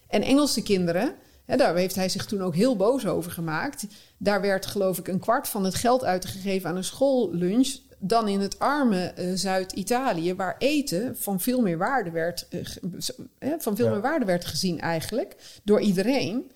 En 0.08 0.22
Engelse 0.22 0.62
kinderen, 0.62 1.14
hè, 1.46 1.58
daar 1.58 1.76
heeft 1.76 1.96
hij 1.96 2.10
zich 2.10 2.26
toen 2.26 2.42
ook 2.42 2.56
heel 2.56 2.76
boos 2.76 3.06
over 3.06 3.32
gemaakt. 3.32 3.86
Daar 4.18 4.42
werd 4.42 4.66
geloof 4.66 4.98
ik 4.98 5.08
een 5.08 5.20
kwart 5.20 5.48
van 5.48 5.64
het 5.64 5.76
geld 5.76 6.04
uitgegeven 6.04 6.70
aan 6.70 6.76
een 6.76 6.84
schoollunch. 6.84 7.78
Dan 8.00 8.28
in 8.28 8.40
het 8.40 8.60
arme 8.60 9.14
uh, 9.18 9.32
Zuid-Italië, 9.36 10.36
waar 10.36 10.56
eten 10.58 11.18
van 11.18 11.40
veel 11.40 11.62
meer 11.62 11.78
waarde 11.78 12.12
werd, 12.12 12.48
uh, 12.50 13.54
van 13.58 13.76
veel 13.76 13.86
ja. 13.86 13.92
meer 13.92 14.02
waarde 14.02 14.26
werd 14.26 14.46
gezien 14.46 14.80
eigenlijk 14.80 15.60
door 15.64 15.82
iedereen. 15.82 16.52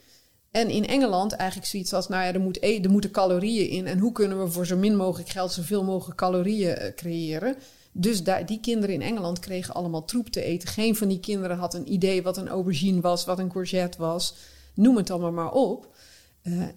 En 0.51 0.69
in 0.69 0.87
Engeland 0.87 1.31
eigenlijk 1.31 1.69
zoiets 1.69 1.93
als, 1.93 2.07
nou 2.07 2.23
ja, 2.23 2.33
er, 2.33 2.39
moet 2.39 2.61
e 2.61 2.79
er 2.81 2.89
moeten 2.89 3.11
calorieën 3.11 3.69
in. 3.69 3.87
En 3.87 3.99
hoe 3.99 4.11
kunnen 4.11 4.43
we 4.43 4.51
voor 4.51 4.65
zo 4.65 4.77
min 4.77 4.95
mogelijk 4.95 5.29
geld 5.29 5.51
zoveel 5.51 5.83
mogelijk 5.83 6.17
calorieën 6.17 6.77
uh, 6.81 6.93
creëren? 6.95 7.55
Dus 7.91 8.23
daar, 8.23 8.45
die 8.45 8.59
kinderen 8.59 8.95
in 8.95 9.01
Engeland 9.01 9.39
kregen 9.39 9.73
allemaal 9.73 10.05
troep 10.05 10.29
te 10.29 10.43
eten. 10.43 10.69
Geen 10.69 10.95
van 10.95 11.07
die 11.07 11.19
kinderen 11.19 11.57
had 11.57 11.73
een 11.73 11.93
idee 11.93 12.23
wat 12.23 12.37
een 12.37 12.47
aubergine 12.47 13.01
was, 13.01 13.25
wat 13.25 13.39
een 13.39 13.51
courgette 13.51 13.97
was. 13.97 14.35
Noem 14.73 14.97
het 14.97 15.09
allemaal 15.09 15.31
maar 15.31 15.51
op. 15.51 15.95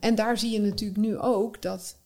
En 0.00 0.14
daar 0.14 0.38
zie 0.38 0.50
je 0.50 0.60
natuurlijk 0.60 1.00
nu 1.00 1.18
ook 1.18 1.62
dat 1.62 1.96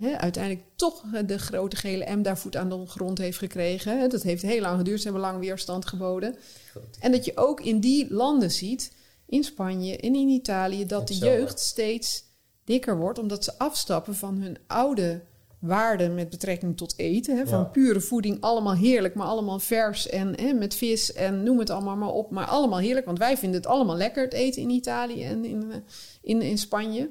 uiteindelijk 0.00 0.64
toch 0.76 1.02
de 1.26 1.38
grote 1.38 1.76
gele 1.76 2.16
M 2.16 2.22
daar 2.22 2.38
voet 2.38 2.56
aan 2.56 2.68
de 2.68 2.86
grond 2.86 3.18
heeft 3.18 3.38
gekregen. 3.38 4.10
Dat 4.10 4.22
heeft 4.22 4.42
heel 4.42 4.60
lang 4.60 4.76
geduurd, 4.78 4.98
ze 4.98 5.04
hebben 5.04 5.22
lang 5.22 5.38
weerstand 5.40 5.86
geboden. 5.86 6.36
Goed. 6.72 6.98
En 7.00 7.12
dat 7.12 7.24
je 7.24 7.36
ook 7.36 7.60
in 7.60 7.80
die 7.80 8.14
landen 8.14 8.50
ziet, 8.50 8.92
in 9.26 9.44
Spanje 9.44 9.96
en 9.96 10.14
in 10.14 10.28
Italië, 10.28 10.86
dat 10.86 11.08
de 11.08 11.14
jeugd 11.14 11.60
steeds 11.60 12.24
dikker 12.64 12.98
wordt, 12.98 13.18
omdat 13.18 13.44
ze 13.44 13.58
afstappen 13.58 14.14
van 14.14 14.36
hun 14.36 14.58
oude 14.66 15.20
waarden 15.58 16.14
met 16.14 16.30
betrekking 16.30 16.76
tot 16.76 16.98
eten. 16.98 17.46
Van 17.48 17.58
Ja. 17.58 17.64
pure 17.64 18.00
voeding, 18.00 18.40
allemaal 18.40 18.74
heerlijk, 18.74 19.14
maar 19.14 19.26
allemaal 19.26 19.58
vers 19.58 20.08
en 20.08 20.58
met 20.58 20.74
vis 20.74 21.12
en 21.12 21.42
noem 21.42 21.58
het 21.58 21.70
allemaal 21.70 21.96
maar 21.96 22.12
op. 22.12 22.30
Maar 22.30 22.46
allemaal 22.46 22.78
heerlijk, 22.78 23.06
want 23.06 23.18
wij 23.18 23.36
vinden 23.36 23.60
het 23.60 23.70
allemaal 23.70 23.96
lekker, 23.96 24.24
het 24.24 24.32
eten 24.32 24.62
in 24.62 24.70
Italië 24.70 25.24
en 25.24 25.44
in, 25.44 25.72
eh, 25.72 25.76
in, 26.22 26.42
in 26.42 26.58
Spanje. 26.58 27.10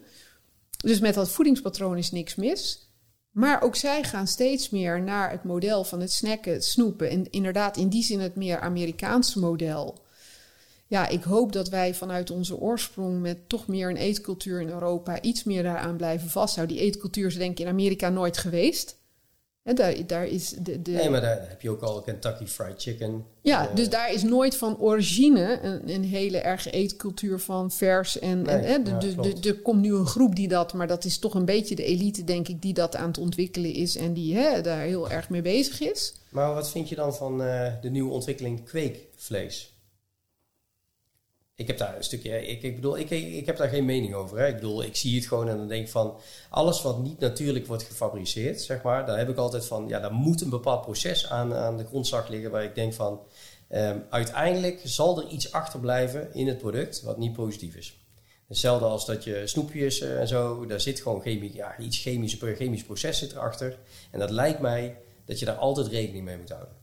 Dus 0.77 0.99
met 0.99 1.13
dat 1.13 1.29
voedingspatroon 1.29 1.97
is 1.97 2.11
niks 2.11 2.35
mis. 2.35 2.89
Maar 3.31 3.61
ook 3.61 3.75
zij 3.75 4.03
gaan 4.03 4.27
steeds 4.27 4.69
meer 4.69 5.01
naar 5.01 5.31
het 5.31 5.43
model 5.43 5.83
van 5.83 5.99
het 5.99 6.11
snacken, 6.11 6.53
het 6.53 6.65
snoepen. 6.65 7.09
En 7.09 7.29
inderdaad, 7.29 7.77
in 7.77 7.89
die 7.89 8.03
zin 8.03 8.19
het 8.19 8.35
meer 8.35 8.59
Amerikaanse 8.59 9.39
model. 9.39 10.05
Ja, 10.87 11.07
ik 11.07 11.23
hoop 11.23 11.51
dat 11.51 11.69
wij 11.69 11.93
vanuit 11.93 12.31
onze 12.31 12.57
oorsprong 12.57 13.21
met 13.21 13.49
toch 13.49 13.67
meer 13.67 13.89
een 13.89 13.97
eetcultuur 13.97 14.61
in 14.61 14.69
Europa 14.69 15.21
iets 15.21 15.43
meer 15.43 15.63
daaraan 15.63 15.97
blijven 15.97 16.29
vasthouden. 16.29 16.75
Die 16.75 16.85
eetcultuur 16.85 17.27
is 17.27 17.37
denk 17.37 17.51
ik 17.51 17.59
in 17.59 17.71
Amerika 17.71 18.09
nooit 18.09 18.37
geweest. 18.37 18.97
Daar, 19.75 19.95
daar 20.07 20.25
is 20.27 20.49
de, 20.49 20.81
de, 20.81 20.91
Nee, 20.91 21.09
maar 21.09 21.21
daar 21.21 21.45
heb 21.49 21.61
je 21.61 21.69
ook 21.69 21.81
al 21.81 22.01
Kentucky 22.01 22.45
Fried 22.45 22.73
Chicken. 22.81 23.25
ja, 23.41 23.69
Eh, 23.69 23.75
dus 23.75 23.89
daar 23.89 24.13
is 24.13 24.23
nooit 24.23 24.55
van 24.55 24.79
origine 24.79 25.59
een, 25.61 25.89
een 25.89 26.03
hele 26.03 26.37
erge 26.37 26.69
eetcultuur 26.71 27.39
van 27.39 27.71
vers. 27.71 28.19
En, 28.19 28.41
Nee, 28.41 28.55
en 28.55 28.63
hè, 28.63 28.83
de- 28.83 28.89
ja, 28.89 29.21
de- 29.21 29.47
er 29.49 29.59
komt 29.61 29.81
nu 29.81 29.93
een 29.93 30.05
groep 30.05 30.35
die 30.35 30.47
dat, 30.47 30.73
maar 30.73 30.87
dat 30.87 31.05
is 31.05 31.19
toch 31.19 31.33
een 31.33 31.45
beetje 31.45 31.75
de 31.75 31.83
elite, 31.83 32.23
denk 32.23 32.47
ik, 32.47 32.61
die 32.61 32.73
dat 32.73 32.95
aan 32.95 33.07
het 33.07 33.17
ontwikkelen 33.17 33.73
is 33.73 33.95
en 33.95 34.13
die 34.13 34.35
hè, 34.35 34.61
daar 34.61 34.81
heel 34.81 35.09
erg 35.09 35.29
mee 35.29 35.41
bezig 35.41 35.81
is. 35.81 36.13
Maar 36.29 36.53
wat 36.53 36.69
vind 36.71 36.89
je 36.89 36.95
dan 36.95 37.15
van 37.15 37.41
eh, 37.43 37.71
de 37.81 37.89
nieuwe 37.89 38.11
ontwikkeling 38.11 38.63
kweekvlees? 38.65 39.75
Ik 41.57 41.67
heb 41.67 41.77
daar 41.77 41.97
een 41.97 42.03
stukje, 42.03 42.47
ik, 42.47 42.61
ik 42.61 42.75
bedoel, 42.75 42.97
ik, 42.97 43.09
ik 43.09 43.45
heb 43.45 43.57
daar 43.57 43.67
geen 43.67 43.85
mening 43.85 44.13
over. 44.13 44.37
Hè. 44.37 44.47
Ik 44.47 44.55
bedoel, 44.55 44.83
ik 44.83 44.95
zie 44.95 45.15
het 45.15 45.27
gewoon 45.27 45.49
en 45.49 45.57
dan 45.57 45.67
denk 45.67 45.85
ik 45.85 45.91
van, 45.91 46.19
alles 46.49 46.81
wat 46.81 47.03
niet 47.03 47.19
natuurlijk 47.19 47.67
wordt 47.67 47.83
gefabriceerd, 47.83 48.61
zeg 48.61 48.81
maar, 48.81 49.05
daar 49.05 49.17
heb 49.17 49.29
ik 49.29 49.37
altijd 49.37 49.65
van, 49.65 49.87
ja, 49.87 49.99
daar 49.99 50.13
moet 50.13 50.41
een 50.41 50.49
bepaald 50.49 50.81
proces 50.81 51.29
aan, 51.29 51.53
aan 51.53 51.77
de 51.77 51.85
grondslag 51.85 52.27
liggen 52.27 52.51
waar 52.51 52.63
ik 52.63 52.75
denk 52.75 52.93
van, 52.93 53.21
ehm, 53.67 53.99
uiteindelijk 54.09 54.81
zal 54.83 55.21
er 55.21 55.27
iets 55.27 55.51
achterblijven 55.51 56.33
in 56.33 56.47
het 56.47 56.57
product 56.57 57.01
wat 57.01 57.17
niet 57.17 57.33
positief 57.33 57.75
is. 57.75 57.97
Hetzelfde 58.47 58.85
als 58.85 59.05
dat 59.05 59.23
je 59.23 59.47
snoepjes 59.47 60.01
eh, 60.01 60.19
en 60.19 60.27
zo, 60.27 60.65
daar 60.65 60.81
zit 60.81 61.01
gewoon 61.01 61.21
chemie, 61.21 61.53
ja, 61.53 61.77
iets 61.77 62.01
chemisch, 62.01 62.37
chemisch 62.39 62.83
proces 62.83 63.17
zit 63.17 63.31
erachter. 63.31 63.77
En 64.11 64.19
dat 64.19 64.29
lijkt 64.29 64.59
mij 64.59 64.97
dat 65.25 65.39
je 65.39 65.45
daar 65.45 65.55
altijd 65.55 65.87
rekening 65.87 66.25
mee 66.25 66.37
moet 66.37 66.49
houden. 66.49 66.76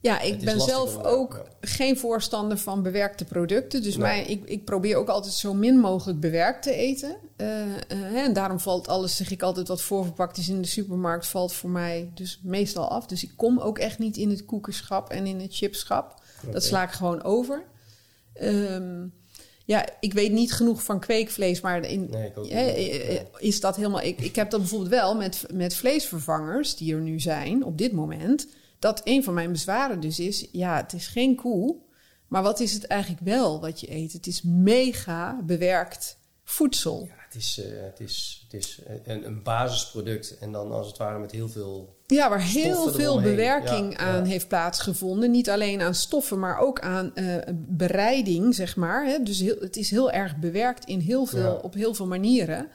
Ja, 0.00 0.20
ik 0.20 0.40
ben 0.44 0.60
zelf 0.60 1.04
ook 1.04 1.32
ja. 1.44 1.68
geen 1.68 1.98
voorstander 1.98 2.58
van 2.58 2.82
bewerkte 2.82 3.24
producten. 3.24 3.82
Dus 3.82 3.96
Nee. 3.96 4.24
ik, 4.24 4.44
ik 4.44 4.64
probeer 4.64 4.96
ook 4.96 5.08
altijd 5.08 5.34
zo 5.34 5.54
min 5.54 5.78
mogelijk 5.78 6.20
bewerkt 6.20 6.62
te 6.62 6.72
eten. 6.72 7.16
Eh, 7.36 7.62
eh, 7.76 8.14
en 8.24 8.32
daarom 8.32 8.60
valt 8.60 8.88
alles, 8.88 9.16
zeg 9.16 9.30
ik 9.30 9.42
altijd, 9.42 9.68
wat 9.68 9.82
voorverpakt 9.82 10.36
is 10.36 10.48
in 10.48 10.62
de 10.62 10.68
supermarkt, 10.68 11.26
valt 11.26 11.52
voor 11.52 11.70
mij 11.70 12.10
dus 12.14 12.40
meestal 12.42 12.88
af. 12.88 13.06
Dus 13.06 13.22
ik 13.22 13.32
kom 13.36 13.58
ook 13.60 13.78
echt 13.78 13.98
niet 13.98 14.16
in 14.16 14.30
het 14.30 14.44
koekenschap 14.44 15.10
en 15.10 15.26
in 15.26 15.40
het 15.40 15.54
chipschap. 15.54 16.22
Dat 16.52 16.64
sla 16.64 16.82
ik 16.82 16.90
gewoon 16.90 17.22
over. 17.22 17.62
Ehm, 18.34 19.06
ja, 19.64 19.86
ik 20.00 20.12
weet 20.12 20.32
niet 20.32 20.52
genoeg 20.52 20.82
van 20.82 21.00
kweekvlees, 21.00 21.60
maar 21.60 21.84
in, 21.84 22.08
Nee, 22.10 22.26
ik 22.26 22.38
ook 22.38 22.48
hè, 22.48 22.64
niet. 22.64 22.76
eh, 22.76 23.16
eh, 23.16 23.24
is 23.38 23.60
dat 23.60 23.76
helemaal. 23.76 24.02
Ik, 24.02 24.20
ik 24.20 24.36
heb 24.36 24.50
dat 24.50 24.60
bijvoorbeeld 24.60 24.90
wel 24.90 25.16
met, 25.16 25.44
met 25.52 25.74
vleesvervangers 25.74 26.76
die 26.76 26.94
er 26.94 27.00
nu 27.00 27.20
zijn 27.20 27.64
op 27.64 27.78
dit 27.78 27.92
moment. 27.92 28.46
Dat 28.78 29.00
een 29.04 29.24
van 29.24 29.34
mijn 29.34 29.52
bezwaren 29.52 30.00
dus 30.00 30.20
is: 30.20 30.48
ja, 30.52 30.76
het 30.76 30.92
is 30.92 31.06
geen 31.06 31.36
koe, 31.36 31.76
maar 32.28 32.42
wat 32.42 32.60
is 32.60 32.72
het 32.72 32.86
eigenlijk 32.86 33.22
wel 33.24 33.60
wat 33.60 33.80
je 33.80 33.94
eet? 33.94 34.12
Het 34.12 34.26
is 34.26 34.42
mega 34.42 35.40
bewerkt 35.42 36.18
voedsel. 36.44 37.04
Ja, 37.08 37.14
het 37.24 37.34
is, 37.34 37.60
eh, 37.64 37.82
het 37.82 38.00
is, 38.00 38.46
het 38.50 38.62
is 38.62 38.80
een, 39.04 39.26
een 39.26 39.42
basisproduct 39.42 40.38
en 40.38 40.52
dan 40.52 40.72
als 40.72 40.86
het 40.86 40.96
ware 40.96 41.18
met 41.18 41.30
heel 41.30 41.48
veel... 41.48 41.96
Ja, 42.06 42.28
waar 42.28 42.42
heel 42.42 42.90
veel 42.90 43.00
eromheen. 43.00 43.30
bewerking 43.30 43.92
Ja, 43.92 43.98
aan 43.98 44.24
ja. 44.24 44.30
heeft 44.30 44.48
plaatsgevonden. 44.48 45.30
Niet 45.30 45.50
alleen 45.50 45.80
aan 45.80 45.94
stoffen, 45.94 46.38
maar 46.38 46.58
ook 46.58 46.80
aan 46.80 47.14
eh, 47.14 47.36
bereiding, 47.54 48.54
zeg 48.54 48.76
maar. 48.76 49.06
Hè? 49.06 49.22
Dus 49.22 49.40
heel, 49.40 49.56
het 49.60 49.76
is 49.76 49.90
heel 49.90 50.10
erg 50.10 50.36
bewerkt 50.36 50.84
in 50.84 51.00
heel 51.00 51.26
veel, 51.26 51.60
op 51.62 51.74
heel 51.74 51.94
veel 51.94 52.06
manieren. 52.06 52.68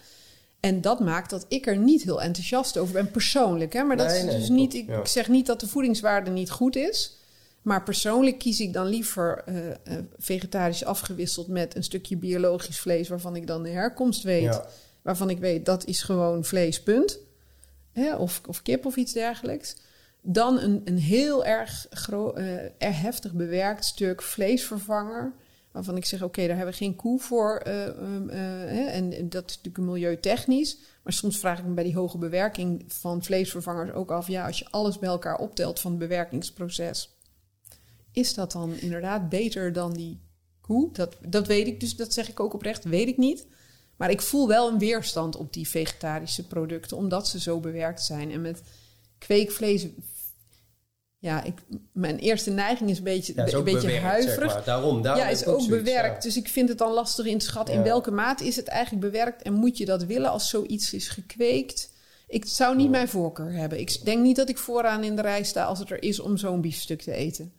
En 0.66 0.82
dat 0.82 0.99
maakt 0.99 1.30
dat 1.30 1.45
ik 1.47 1.68
er 1.68 1.78
niet 1.78 2.03
heel 2.03 2.22
enthousiast 2.22 2.78
over 2.78 2.93
ben, 2.93 3.11
persoonlijk. 3.11 3.74
Hè? 3.74 3.84
Maar 3.84 3.97
dat 3.97 4.07
Nee, 4.07 4.18
is 4.18 4.24
nee, 4.24 4.38
dus 4.38 4.49
niet, 4.49 4.74
ik, 4.74 4.88
ja. 4.88 5.05
zeg 5.05 5.28
niet 5.28 5.45
dat 5.45 5.59
de 5.59 5.68
voedingswaarde 5.68 6.32
niet 6.32 6.49
goed 6.51 6.76
is. 6.76 7.18
Maar 7.61 7.84
persoonlijk 7.84 8.39
kies 8.39 8.59
ik 8.59 8.74
dan 8.74 8.86
liever 8.86 9.43
eh, 9.45 9.70
eh, 9.70 9.76
vegetarisch 10.18 10.86
afgewisseld 10.86 11.47
met 11.47 11.76
een 11.76 11.84
stukje 11.84 12.18
biologisch 12.18 12.80
vlees, 12.80 13.07
waarvan 13.07 13.36
ik 13.36 13.47
dan 13.47 13.64
de 13.64 13.70
herkomst 13.70 14.24
weet 14.24 14.43
Ja, 14.43 14.66
waarvan 15.01 15.30
ik 15.30 15.39
weet 15.39 15.66
dat 15.66 15.86
is 15.86 16.01
gewoon 16.01 16.43
vlees, 16.43 16.84
punt. 16.84 17.20
Hè, 17.91 18.16
of, 18.16 18.41
of 18.47 18.61
kip 18.61 18.86
of 18.86 18.95
iets 18.95 19.14
dergelijks. 19.14 19.76
Dan 20.22 20.59
een, 20.59 20.82
een 20.86 20.97
heel 20.97 21.45
erg, 21.45 21.88
erg 22.78 23.01
heftig 23.01 23.34
bewerkt 23.34 23.86
stuk 23.86 24.22
vleesvervanger. 24.22 25.34
Waarvan 25.74 25.97
ik 25.97 26.05
zeg, 26.05 26.24
oké, 26.24 26.47
daar 26.47 26.55
hebben 26.55 26.74
we 26.74 26.80
geen 26.80 26.95
koe 26.95 27.19
voor. 27.19 27.57
eh, 27.57 27.88
ehm, 27.88 28.30
eh, 28.30 28.95
en 28.95 29.30
dat 29.30 29.49
is 29.49 29.55
natuurlijk 29.55 29.86
milieutechnisch. 29.86 30.78
Maar 31.03 31.13
soms 31.13 31.39
vraag 31.39 31.59
ik 31.59 31.65
me 31.65 31.74
bij 31.74 31.84
die 31.84 31.95
hoge 31.95 32.17
bewerking 32.17 32.84
van 32.88 33.24
vleesvervangers 33.24 33.91
ook 33.91 34.11
af... 34.11 34.28
ja, 34.28 34.45
als 34.45 34.59
je 34.59 34.67
alles 34.69 34.99
bij 34.99 35.09
elkaar 35.09 35.38
optelt 35.38 35.80
van 35.80 35.91
het 35.91 35.99
bewerkingsproces... 35.99 37.17
is 38.11 38.34
dat 38.34 38.51
dan 38.51 38.74
inderdaad 38.74 39.30
beter 39.30 39.74
dan 39.74 39.93
die 39.93 40.21
koe? 40.61 40.89
Dat, 40.91 41.17
dat 41.28 41.47
weet 41.47 41.67
ik 41.67 41.80
dus, 41.80 41.95
dat 41.95 42.13
zeg 42.13 42.30
ik 42.30 42.39
ook 42.39 42.53
oprecht, 42.53 42.84
weet 42.84 43.07
ik 43.07 43.17
niet. 43.17 43.45
Maar 43.95 44.11
ik 44.11 44.21
voel 44.21 44.47
wel 44.47 44.71
een 44.71 44.80
weerstand 44.80 45.36
op 45.36 45.53
die 45.53 45.69
vegetarische 45.69 46.47
producten, 46.47 46.97
omdat 46.97 47.28
ze 47.28 47.39
zo 47.39 47.59
bewerkt 47.59 48.03
zijn. 48.03 48.32
En 48.32 48.41
met 48.41 48.61
kweekvlees, 49.17 49.88
ja, 51.24 51.43
ik, 51.43 51.53
mijn 51.91 52.17
eerste 52.19 52.49
neiging 52.51 52.89
is 52.89 52.97
een 52.97 53.03
beetje, 53.03 53.34
ja 53.36 53.43
is 53.45 53.53
een 53.53 53.63
beetje 53.63 53.80
bewerkt, 53.82 54.03
huiverig. 54.05 54.36
Zeg 54.51 54.53
maar. 54.53 54.63
Daarom, 54.63 55.01
daarom 55.01 55.24
Ja, 55.24 55.30
is 55.30 55.39
ook 55.45 55.61
zoiets, 55.61 55.67
bewerkt. 55.84 56.15
ja. 56.15 56.30
Dus 56.30 56.38
ik 56.38 56.47
vind 56.47 56.69
het 56.69 56.78
dan 56.78 56.91
lastig 56.93 57.26
in 57.26 57.38
te 57.38 57.45
schatten 57.45 57.74
in 57.74 57.80
Ja. 57.80 57.86
welke 57.86 58.11
mate 58.11 58.45
is 58.47 58.55
het 58.55 58.67
eigenlijk 58.67 59.11
bewerkt 59.11 59.41
en 59.41 59.53
moet 59.53 59.78
je 59.78 59.86
dat 59.86 60.03
willen 60.03 60.30
als 60.30 60.49
zoiets 60.49 60.93
is 60.93 61.07
gekweekt. 61.07 61.91
Ik 62.28 62.45
zou 62.45 62.76
niet 62.76 62.89
mijn 62.89 63.07
voorkeur 63.07 63.51
hebben. 63.53 63.80
Ik 63.80 64.05
denk 64.05 64.21
niet 64.21 64.36
dat 64.36 64.49
ik 64.49 64.57
vooraan 64.57 65.03
in 65.03 65.15
de 65.15 65.21
rij 65.21 65.43
sta 65.43 65.63
als 65.63 65.80
het 65.80 65.89
er 65.91 66.03
is 66.03 66.19
om 66.19 66.38
zo'n 66.38 66.61
biefstuk 66.61 67.01
te 67.01 67.11
eten. 67.13 67.53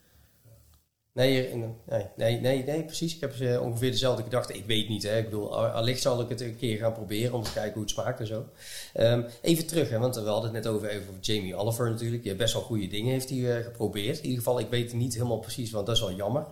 Nee, 1.14 1.54
nee, 1.54 2.06
nee, 2.16 2.40
nee, 2.40 2.64
nee, 2.64 2.84
precies. 2.84 3.14
Ik 3.14 3.20
heb 3.20 3.40
eh, 3.40 3.62
ongeveer 3.62 3.90
dezelfde 3.90 4.22
gedachte. 4.22 4.54
Ik 4.54 4.64
weet 4.66 4.88
niet, 4.88 5.02
hè. 5.02 5.18
Ik 5.18 5.24
bedoel, 5.24 5.56
al- 5.56 5.66
allicht 5.66 6.00
zal 6.02 6.20
ik 6.20 6.28
het 6.28 6.40
een 6.40 6.56
keer 6.56 6.78
gaan 6.78 6.92
proberen 6.92 7.32
om 7.34 7.42
te 7.42 7.52
kijken 7.52 7.72
hoe 7.72 7.82
het 7.82 7.90
smaakt 7.90 8.20
en 8.20 8.26
zo. 8.26 8.44
Ehm, 8.92 9.22
even 9.40 9.66
terug, 9.66 9.88
hè, 9.90 9.98
want 9.98 10.14
we 10.14 10.20
hadden 10.20 10.54
het 10.54 10.64
net 10.64 10.72
over, 10.72 10.88
over 10.88 11.14
Jamie 11.20 11.54
Oliver 11.56 11.90
natuurlijk. 11.90 12.36
Best 12.36 12.52
wel 12.54 12.62
goede 12.62 12.86
dingen 12.86 13.12
heeft 13.12 13.30
hij, 13.30 13.56
eh, 13.58 13.64
geprobeerd. 13.64 14.16
In 14.18 14.22
ieder 14.24 14.38
geval, 14.38 14.58
ik 14.58 14.70
weet 14.70 14.92
niet 14.92 15.14
helemaal 15.14 15.38
precies, 15.38 15.70
want 15.70 15.86
dat 15.86 15.94
is 15.96 16.00
wel 16.02 16.12
jammer. 16.12 16.46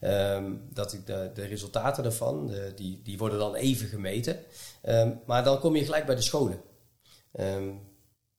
Ehm, 0.00 0.52
dat 0.72 0.92
ik 0.92 1.06
de, 1.06 1.30
de 1.34 1.44
resultaten 1.44 2.04
ervan, 2.04 2.46
de- 2.46 2.72
die, 2.76 3.00
die 3.04 3.18
worden 3.18 3.38
dan 3.38 3.54
even 3.54 3.88
gemeten. 3.88 4.36
Ehm, 4.82 5.10
maar 5.26 5.44
dan 5.44 5.58
kom 5.60 5.76
je 5.76 5.84
gelijk 5.84 6.06
bij 6.06 6.14
de 6.14 6.22
scholen. 6.22 6.60
Ehm, 7.32 7.68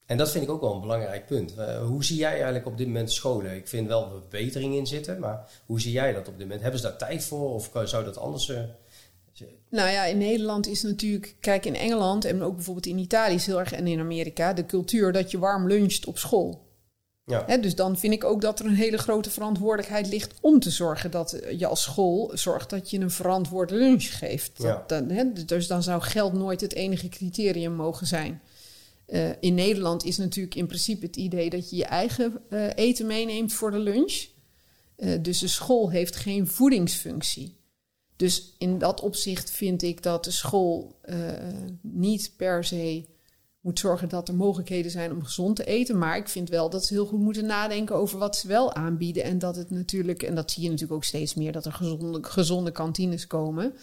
en 0.10 0.18
dat 0.18 0.32
vind 0.32 0.44
ik 0.44 0.50
ook 0.50 0.62
wel 0.62 0.74
een 0.74 0.82
belangrijk 0.82 1.26
punt. 1.26 1.56
Eh, 1.56 1.86
hoe 1.86 2.04
zie 2.04 2.18
jij 2.18 2.34
eigenlijk 2.34 2.66
op 2.66 2.78
dit 2.78 2.88
moment 2.88 3.12
scholen? 3.12 3.56
Ik 3.56 3.68
vind 3.68 3.88
wel 3.88 4.10
verbetering 4.10 4.76
in 4.76 4.88
zitten, 4.88 5.20
maar 5.20 5.50
hoe 5.66 5.82
zie 5.82 5.92
jij 5.92 6.14
dat 6.14 6.28
op 6.28 6.34
dit 6.34 6.42
moment? 6.42 6.62
Hebben 6.62 6.80
ze 6.80 6.88
daar 6.88 6.98
tijd 6.98 7.24
voor 7.24 7.54
of 7.54 7.72
zou 7.84 8.04
dat 8.04 8.18
anders... 8.18 8.50
eh, 8.50 8.58
Nou 9.70 9.90
ja, 9.90 10.06
in 10.06 10.18
Nederland 10.18 10.68
is 10.68 10.84
natuurlijk, 10.84 11.36
kijk 11.40 11.66
in 11.66 11.76
Engeland 11.76 12.26
en 12.26 12.42
ook 12.42 12.56
bijvoorbeeld 12.56 12.86
in 12.86 12.98
Italië 12.98 13.36
is 13.36 13.46
heel 13.46 13.60
erg 13.60 13.72
en 13.72 13.88
in 13.88 14.00
Amerika 14.00 14.54
de 14.54 14.66
cultuur 14.66 15.12
dat 15.12 15.32
je 15.32 15.40
warm 15.40 15.68
luncht 15.68 16.06
op 16.06 16.18
school. 16.18 16.68
ja, 17.26 17.58
dus 17.58 17.76
dan 17.76 17.98
vind 17.98 18.14
ik 18.14 18.24
ook 18.24 18.42
dat 18.42 18.60
er 18.60 18.66
een 18.66 18.76
hele 18.76 18.98
grote 18.98 19.30
verantwoordelijkheid 19.30 20.08
ligt 20.08 20.34
om 20.42 20.60
te 20.60 20.70
zorgen 20.70 21.12
dat 21.12 21.40
je 21.58 21.68
als 21.68 21.82
school 21.82 22.32
zorgt 22.34 22.70
dat 22.70 22.90
je 22.90 23.00
een 23.00 23.12
verantwoord 23.12 23.72
lunch 23.72 24.18
geeft. 24.18 24.52
Dat, 24.58 24.66
Ja. 24.66 24.84
dan, 24.88 25.34
dus 25.46 25.68
dan 25.68 25.84
zou 25.84 26.02
geld 26.02 26.34
nooit 26.34 26.62
het 26.62 26.74
enige 26.74 27.10
criterium 27.10 27.74
mogen 27.74 28.08
zijn. 28.08 28.42
Eh, 29.10 29.30
in 29.40 29.54
Nederland 29.54 30.06
is 30.06 30.18
natuurlijk 30.18 30.56
in 30.56 30.68
principe 30.68 31.06
het 31.06 31.16
idee 31.16 31.50
dat 31.50 31.70
je 31.70 31.76
je 31.76 31.86
eigen 31.86 32.42
eh, 32.50 32.68
eten 32.76 33.06
meeneemt 33.06 33.54
voor 33.54 33.72
de 33.72 33.80
lunch. 33.80 34.28
Eh, 34.96 35.22
dus 35.22 35.40
de 35.40 35.48
school 35.48 35.90
heeft 35.90 36.16
geen 36.16 36.48
voedingsfunctie. 36.48 37.58
Dus 38.16 38.56
in 38.58 38.78
dat 38.78 39.02
opzicht 39.02 39.52
vind 39.52 39.82
ik 39.82 40.04
dat 40.04 40.24
de 40.24 40.32
school 40.32 41.00
niet 41.82 42.34
per 42.38 42.64
se 42.64 43.06
moet 43.60 43.80
zorgen 43.80 44.10
dat 44.10 44.28
er 44.28 44.36
mogelijkheden 44.36 44.92
zijn 44.92 45.12
om 45.12 45.24
gezond 45.24 45.56
te 45.56 45.66
eten. 45.66 45.98
Maar 45.98 46.18
ik 46.18 46.28
vind 46.28 46.50
wel 46.50 46.70
dat 46.70 46.86
ze 46.86 46.94
heel 46.94 47.06
goed 47.06 47.20
moeten 47.20 47.46
nadenken 47.46 47.96
over 47.96 48.20
wat 48.20 48.36
ze 48.36 48.48
wel 48.48 48.74
aanbieden. 48.74 49.24
En 49.24 49.40
dat 49.40 49.56
het 49.56 49.70
natuurlijk, 49.70 50.24
en 50.24 50.36
dat 50.36 50.52
zie 50.52 50.64
je 50.64 50.70
natuurlijk 50.70 50.96
ook 50.96 51.04
steeds 51.04 51.34
meer, 51.34 51.52
dat 51.52 51.66
er 51.66 51.80
gezonde, 52.22 52.72
kantines 52.72 53.28
komen. 53.28 53.74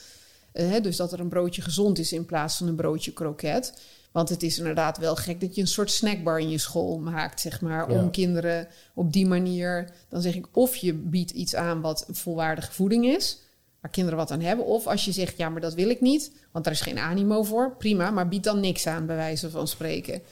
Dus 0.82 0.96
dat 0.96 1.12
er 1.12 1.20
een 1.20 1.28
broodje 1.28 1.62
gezond 1.62 1.98
is 1.98 2.12
in 2.12 2.24
plaats 2.24 2.56
van 2.56 2.66
een 2.66 2.76
broodje 2.76 3.12
kroket. 3.12 3.74
Want 4.16 4.28
het 4.28 4.42
is 4.42 4.58
inderdaad 4.58 4.98
wel 4.98 5.16
gek 5.16 5.40
dat 5.40 5.54
je 5.54 5.60
een 5.60 5.66
soort 5.66 5.90
snackbar 5.90 6.38
in 6.38 6.50
je 6.50 6.58
school 6.58 6.98
maakt, 6.98 7.40
zeg 7.40 7.60
maar. 7.60 7.92
Ja. 7.92 7.98
Om 7.98 8.10
kinderen 8.10 8.68
op 8.94 9.12
die 9.12 9.26
manier. 9.26 9.90
Dan 10.08 10.20
zeg 10.22 10.34
ik 10.34 10.46
of 10.52 10.76
je 10.76 10.94
biedt 10.94 11.30
iets 11.30 11.54
aan 11.54 11.80
wat 11.80 12.06
volwaardige 12.10 12.72
voeding 12.72 13.06
is. 13.06 13.38
Waar 13.80 13.90
kinderen 13.90 14.18
wat 14.18 14.30
aan 14.30 14.40
hebben. 14.40 14.64
Of 14.64 14.86
als 14.86 15.04
je 15.04 15.12
zegt, 15.12 15.36
ja, 15.36 15.48
maar 15.48 15.60
dat 15.60 15.74
wil 15.74 15.88
ik 15.88 16.00
niet. 16.00 16.30
Want 16.52 16.64
daar 16.64 16.74
is 16.74 16.80
geen 16.80 16.98
animo 16.98 17.42
voor. 17.42 17.76
Prima, 17.76 18.10
maar 18.10 18.28
bied 18.28 18.44
dan 18.44 18.60
niks 18.60 18.86
aan, 18.86 19.06
bij 19.06 19.16
wijze 19.16 19.50
van 19.50 19.68
spreken. 19.68 20.22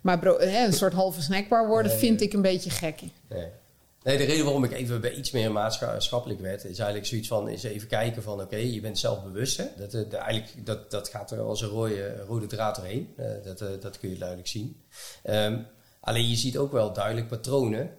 Maar 0.00 0.18
bro, 0.18 0.38
hè, 0.38 0.64
een 0.66 0.72
soort 0.72 0.92
halve 0.92 1.22
snackbar 1.22 1.68
worden 1.68 1.90
Nee, 1.92 2.00
vind 2.00 2.18
nee. 2.18 2.28
ik 2.28 2.34
een 2.34 2.42
beetje 2.42 2.70
gek. 2.70 3.00
Nee. 3.28 3.46
Nee, 4.04 4.16
de 4.16 4.24
reden 4.24 4.44
waarom 4.44 4.64
ik 4.64 4.72
even 4.72 5.00
bij 5.00 5.14
iets 5.14 5.30
meer 5.30 5.52
maatschappelijk 5.52 6.40
werd, 6.40 6.64
is 6.64 6.78
eigenlijk 6.78 7.06
zoiets 7.06 7.28
van, 7.28 7.48
is 7.48 7.62
even 7.62 7.88
kijken 7.88 8.22
van, 8.22 8.40
oké, 8.40 8.56
je 8.56 8.80
bent 8.80 8.98
zelfbewust. 8.98 9.56
Hè? 9.56 9.64
Dat, 9.76 9.94
eh, 9.94 10.12
eigenlijk, 10.12 10.66
dat, 10.66 10.90
dat 10.90 11.08
gaat 11.08 11.30
er 11.30 11.40
als 11.40 11.62
een 11.62 11.68
rode, 11.68 12.24
rode 12.26 12.46
draad 12.46 12.76
doorheen. 12.76 13.12
Eh, 13.16 13.26
dat, 13.44 13.60
eh, 13.60 13.68
dat 13.80 13.98
kun 13.98 14.10
je 14.10 14.18
duidelijk 14.18 14.48
zien. 14.48 14.82
Ehm, 15.22 15.62
alleen 16.00 16.28
je 16.28 16.36
ziet 16.36 16.58
ook 16.58 16.72
wel 16.72 16.92
duidelijk 16.92 17.28
patronen, 17.28 17.90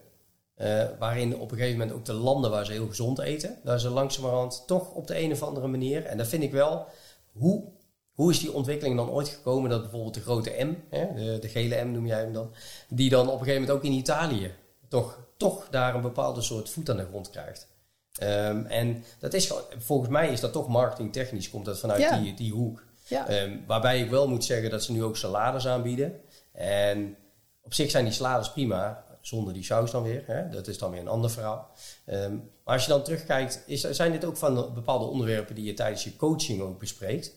waarin 0.98 1.38
op 1.38 1.50
een 1.50 1.56
gegeven 1.56 1.78
moment 1.78 1.96
ook 1.96 2.04
de 2.04 2.12
landen 2.12 2.50
waar 2.50 2.66
ze 2.66 2.72
heel 2.72 2.88
gezond 2.88 3.18
eten, 3.18 3.58
daar 3.64 3.80
ze 3.80 3.88
langzamerhand 3.88 4.62
toch 4.66 4.92
op 4.92 5.06
de 5.06 5.18
een 5.18 5.32
of 5.32 5.42
andere 5.42 5.66
manier, 5.66 6.04
en 6.04 6.18
dat 6.18 6.26
vind 6.26 6.42
ik 6.42 6.52
wel, 6.52 6.86
hoe, 7.32 7.64
hoe 8.12 8.30
is 8.30 8.38
die 8.38 8.52
ontwikkeling 8.52 8.96
dan 8.96 9.10
ooit 9.10 9.28
gekomen 9.28 9.70
dat 9.70 9.80
bijvoorbeeld 9.80 10.14
de 10.14 10.20
grote 10.20 10.64
M, 10.64 10.74
hè, 10.90 11.14
de, 11.14 11.38
de 11.38 11.48
gele 11.48 11.84
M 11.84 11.90
noem 11.90 12.06
jij 12.06 12.18
hem 12.18 12.32
dan, 12.32 12.52
die 12.88 13.10
dan 13.10 13.26
op 13.26 13.32
een 13.32 13.38
gegeven 13.38 13.60
moment 13.60 13.78
ook 13.78 13.84
in 13.84 13.98
Italië 13.98 14.54
toch, 14.88 15.25
toch 15.36 15.68
daar 15.70 15.94
een 15.94 16.02
bepaalde 16.02 16.42
soort 16.42 16.70
voet 16.70 16.90
aan 16.90 16.96
de 16.96 17.06
grond 17.06 17.30
krijgt. 17.30 17.66
Ehm, 18.12 18.64
en 18.64 19.04
dat 19.18 19.34
is 19.34 19.46
gewoon, 19.46 19.62
volgens 19.78 20.10
mij 20.10 20.32
is 20.32 20.40
dat 20.40 20.52
toch 20.52 20.68
marketingtechnisch, 20.68 21.50
komt 21.50 21.64
dat 21.64 21.78
vanuit 21.78 22.00
Ja. 22.00 22.18
die, 22.18 22.34
die 22.34 22.52
hoek. 22.52 22.84
Ja. 23.08 23.28
Ehm, 23.28 23.56
waarbij 23.66 24.00
ik 24.00 24.10
wel 24.10 24.28
moet 24.28 24.44
zeggen 24.44 24.70
dat 24.70 24.84
ze 24.84 24.92
nu 24.92 25.04
ook 25.04 25.16
salades 25.16 25.66
aanbieden. 25.66 26.20
En 26.52 27.16
op 27.62 27.74
zich 27.74 27.90
zijn 27.90 28.04
die 28.04 28.12
salades 28.12 28.52
prima, 28.52 29.04
zonder 29.20 29.52
die 29.52 29.64
saus 29.64 29.90
dan 29.90 30.02
weer. 30.02 30.22
Hè? 30.26 30.48
Dat 30.48 30.66
is 30.66 30.78
dan 30.78 30.90
weer 30.90 31.00
een 31.00 31.08
ander 31.08 31.30
verhaal. 31.30 31.70
Ehm, 32.04 32.34
maar 32.64 32.74
als 32.74 32.82
je 32.84 32.90
dan 32.90 33.02
terugkijkt, 33.02 33.62
is, 33.66 33.80
zijn 33.80 34.12
dit 34.12 34.24
ook 34.24 34.36
van 34.36 34.54
de 34.54 34.70
bepaalde 34.74 35.04
onderwerpen 35.04 35.54
die 35.54 35.64
je 35.64 35.74
tijdens 35.74 36.04
je 36.04 36.16
coaching 36.16 36.60
ook 36.60 36.78
bespreekt? 36.78 37.32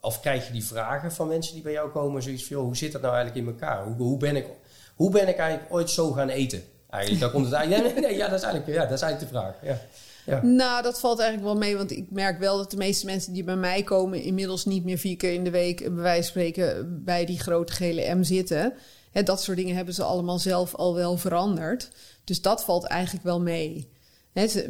Of 0.00 0.20
krijg 0.20 0.46
je 0.46 0.52
die 0.52 0.64
vragen 0.64 1.12
van 1.12 1.28
mensen 1.28 1.54
die 1.54 1.62
bij 1.62 1.72
jou 1.72 1.90
komen, 1.90 2.22
zoiets 2.22 2.44
van, 2.46 2.56
hoe 2.56 2.76
zit 2.76 2.92
dat 2.92 3.02
nou 3.02 3.14
eigenlijk 3.14 3.46
in 3.46 3.52
elkaar? 3.52 3.84
Hoe, 3.84 3.94
hoe, 3.96 4.18
ben 4.18 4.36
ik, 4.36 4.46
hoe 5.02 5.10
ben 5.10 5.28
ik 5.28 5.36
eigenlijk 5.36 5.72
ooit 5.72 5.90
zo 5.90 6.10
gaan 6.10 6.28
eten? 6.28 6.62
Eigenlijk, 6.90 7.22
daar 7.22 7.30
komt 7.30 7.44
het 7.44 7.54
eigenlijk, 7.54 7.94
nee, 7.94 8.04
nee, 8.04 8.16
ja, 8.16 8.28
dat 8.28 8.38
is 8.38 8.44
eigenlijk, 8.44 8.76
ja, 8.78 8.82
dat 8.82 8.92
is 8.92 9.02
eigenlijk 9.02 9.32
de 9.32 9.38
vraag. 9.38 9.54
Ja. 9.62 9.80
Ja. 10.26 10.42
Nou, 10.42 10.82
dat 10.82 11.00
valt 11.00 11.18
eigenlijk 11.18 11.52
wel 11.52 11.60
mee, 11.60 11.76
want 11.76 11.90
ik 11.90 12.06
merk 12.10 12.38
wel 12.38 12.56
dat 12.56 12.70
de 12.70 12.76
meeste 12.76 13.06
mensen 13.06 13.32
die 13.32 13.44
bij 13.44 13.56
mij 13.56 13.82
komen 13.82 14.22
inmiddels 14.22 14.64
niet 14.64 14.84
meer 14.84 14.98
vier 14.98 15.16
keer 15.16 15.32
in 15.32 15.44
de 15.44 15.50
week, 15.50 15.80
eh, 15.80 15.86
bij 15.86 16.02
wijze 16.02 16.22
van 16.22 16.30
spreken, 16.30 17.00
bij 17.04 17.24
die 17.24 17.38
grote 17.38 17.72
gele 17.72 18.14
M 18.14 18.22
zitten. 18.22 18.72
Hè, 19.10 19.22
dat 19.22 19.42
soort 19.42 19.56
dingen 19.56 19.76
hebben 19.76 19.94
ze 19.94 20.02
allemaal 20.02 20.38
zelf 20.38 20.74
al 20.74 20.94
wel 20.94 21.16
veranderd. 21.16 21.88
Dus 22.24 22.42
dat 22.42 22.64
valt 22.64 22.84
eigenlijk 22.84 23.24
wel 23.24 23.40
mee. 23.40 23.90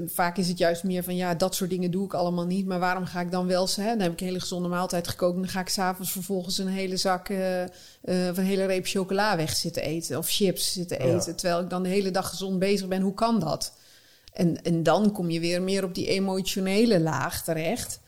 Vaak 0.06 0.36
is 0.36 0.48
het 0.48 0.58
juist 0.58 0.84
meer 0.84 1.02
van 1.04 1.16
ja, 1.16 1.34
dat 1.34 1.54
soort 1.54 1.70
dingen 1.70 1.90
doe 1.90 2.04
ik 2.04 2.14
allemaal 2.14 2.46
niet. 2.46 2.66
Maar 2.66 2.78
waarom 2.78 3.04
ga 3.04 3.20
ik 3.20 3.30
dan 3.30 3.46
wel? 3.46 3.68
Hè? 3.74 3.84
Dan 3.88 4.00
heb 4.00 4.12
ik 4.12 4.20
een 4.20 4.26
hele 4.26 4.40
gezonde 4.40 4.68
maaltijd 4.68 5.08
gekookt. 5.08 5.34
En 5.34 5.40
dan 5.42 5.50
ga 5.50 5.60
ik 5.60 5.68
s'avonds 5.68 6.12
vervolgens 6.12 6.58
een 6.58 6.68
hele 6.68 6.96
zak 6.96 7.28
eh, 7.28 7.62
eh, 7.62 7.70
of 8.30 8.36
een 8.36 8.44
hele 8.44 8.64
reep 8.64 8.86
chocola 8.86 9.36
weg 9.36 9.50
zitten 9.56 9.82
eten. 9.82 10.18
Of 10.18 10.28
chips 10.28 10.72
zitten 10.72 11.06
Ja. 11.06 11.14
eten. 11.14 11.36
Terwijl 11.36 11.60
ik 11.60 11.70
dan 11.70 11.82
de 11.82 11.88
hele 11.88 12.10
dag 12.10 12.28
gezond 12.28 12.58
bezig 12.58 12.88
ben. 12.88 13.02
Hoe 13.02 13.14
kan 13.14 13.40
dat? 13.40 13.74
En, 14.32 14.62
en 14.62 14.82
dan 14.82 15.12
kom 15.12 15.30
je 15.30 15.40
weer 15.40 15.62
meer 15.62 15.84
op 15.84 15.94
die 15.94 16.06
emotionele 16.06 17.00
laag 17.00 17.44
terecht. 17.44 18.00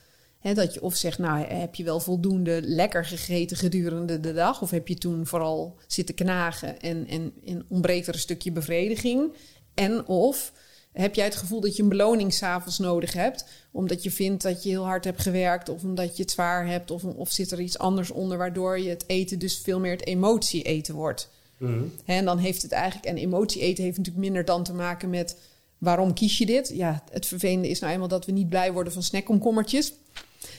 Dat 0.55 0.75
je 0.75 0.83
of 0.83 0.95
zegt, 0.97 1.19
nou 1.19 1.47
heb 1.47 1.75
je 1.75 1.85
wel 1.85 2.01
voldoende 2.01 2.61
lekker 2.63 3.05
gegeten 3.05 3.57
gedurende 3.57 4.21
de 4.21 4.33
dag? 4.33 4.63
Of 4.63 4.71
heb 4.71 4.89
je 4.89 4.95
toen 4.95 5.27
vooral 5.27 5.77
zitten 5.87 6.15
knagen 6.15 6.81
en, 6.81 7.07
en, 7.07 7.33
en 7.47 7.65
ontbreekt 7.69 8.07
er 8.07 8.15
een 8.15 8.21
stukje 8.21 8.53
bevrediging? 8.53 9.33
En 9.75 10.07
of 10.07 10.53
heb 10.95 11.15
jij 11.15 11.25
het 11.25 11.37
gevoel 11.37 11.61
dat 11.61 11.77
je 11.77 11.83
een 11.83 11.89
beloning 11.89 12.33
s'avonds 12.33 12.79
nodig 12.79 13.13
hebt? 13.13 13.45
Omdat 13.71 14.03
je 14.03 14.11
vindt 14.11 14.43
dat 14.43 14.63
je 14.63 14.69
heel 14.69 14.85
hard 14.85 15.05
hebt 15.05 15.21
gewerkt 15.21 15.69
of 15.69 15.83
omdat 15.83 16.17
je 16.17 16.23
het 16.23 16.33
zwaar 16.33 16.67
hebt? 16.67 16.91
Of, 16.91 17.05
of 17.05 17.31
zit 17.31 17.51
er 17.51 17.61
iets 17.61 17.79
anders 17.79 18.11
onder 18.11 18.39
waardoor 18.39 18.79
je 18.79 18.89
het 18.89 19.05
eten 19.07 19.39
dus 19.39 19.59
veel 19.59 19.81
meer 19.81 19.93
het 19.93 20.07
emotie 20.07 20.63
eten 20.63 20.95
wordt? 20.95 21.31
Mhm. 21.59 21.83
En 22.05 22.25
dan 22.25 22.39
heeft 22.39 22.63
het 22.63 22.73
eigenlijk, 22.73 23.07
en 23.07 23.17
emotie 23.17 23.63
eten 23.63 23.85
heeft 23.85 23.97
natuurlijk 23.97 24.25
minder 24.25 24.45
dan 24.45 24.63
te 24.63 24.75
maken 24.75 25.11
met 25.11 25.37
waarom 25.79 26.15
kies 26.15 26.39
je 26.39 26.47
dit? 26.47 26.71
Ja, 26.75 27.03
het 27.11 27.27
vervelende 27.27 27.69
is 27.69 27.81
nou 27.81 27.93
eenmaal 27.93 28.09
dat 28.09 28.27
we 28.27 28.33
niet 28.33 28.49
blij 28.49 28.73
worden 28.73 28.93
van 28.93 29.03
snackkomkommertjes. 29.03 29.93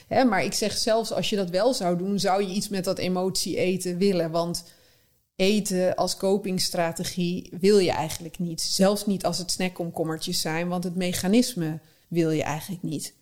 Hè, 0.08 0.24
maar 0.24 0.44
ik 0.44 0.54
zeg 0.54 0.78
zelfs 0.78 1.12
als 1.12 1.30
je 1.30 1.36
dat 1.36 1.50
wel 1.50 1.74
zou 1.74 1.98
doen, 1.98 2.20
zou 2.20 2.44
je 2.44 2.54
iets 2.54 2.70
met 2.70 2.84
dat 2.84 2.98
emotie 2.98 3.58
eten 3.58 3.98
willen. 3.98 4.32
Want 4.32 4.64
eten 5.36 5.96
als 5.96 6.18
copingstrategie 6.18 7.54
wil 7.60 7.78
je 7.78 7.92
eigenlijk 7.92 8.40
niet. 8.40 8.62
Zelfs 8.62 9.06
niet 9.06 9.26
als 9.26 9.38
het 9.38 9.52
snackkomkommertjes 9.52 10.42
zijn, 10.42 10.68
want 10.68 10.84
het 10.84 10.96
mechanisme 10.96 11.80
wil 12.08 12.30
je 12.30 12.44
eigenlijk 12.44 12.84
niet. 12.84 13.14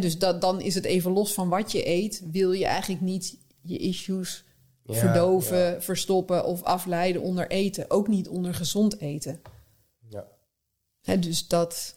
Dus 0.00 0.18
dat, 0.18 0.40
dan 0.40 0.60
is 0.60 0.74
het 0.74 0.84
even 0.84 1.10
los 1.10 1.32
van 1.34 1.48
wat 1.48 1.72
je 1.72 1.86
eet, 1.88 2.22
wil 2.30 2.52
je 2.52 2.64
eigenlijk 2.66 3.02
niet 3.02 3.36
je 3.62 3.76
issues 3.78 4.44
Ja, 4.84 4.94
verdoven, 4.94 5.58
ja. 5.58 5.80
verstoppen 5.80 6.44
of 6.44 6.62
afleiden 6.62 7.22
onder 7.22 7.50
eten. 7.50 7.90
Ook 7.90 8.08
niet 8.08 8.28
onder 8.28 8.54
gezond 8.54 9.00
eten. 9.00 9.40
Ja. 10.08 10.26
Dus 11.16 11.46
dat. 11.48 11.96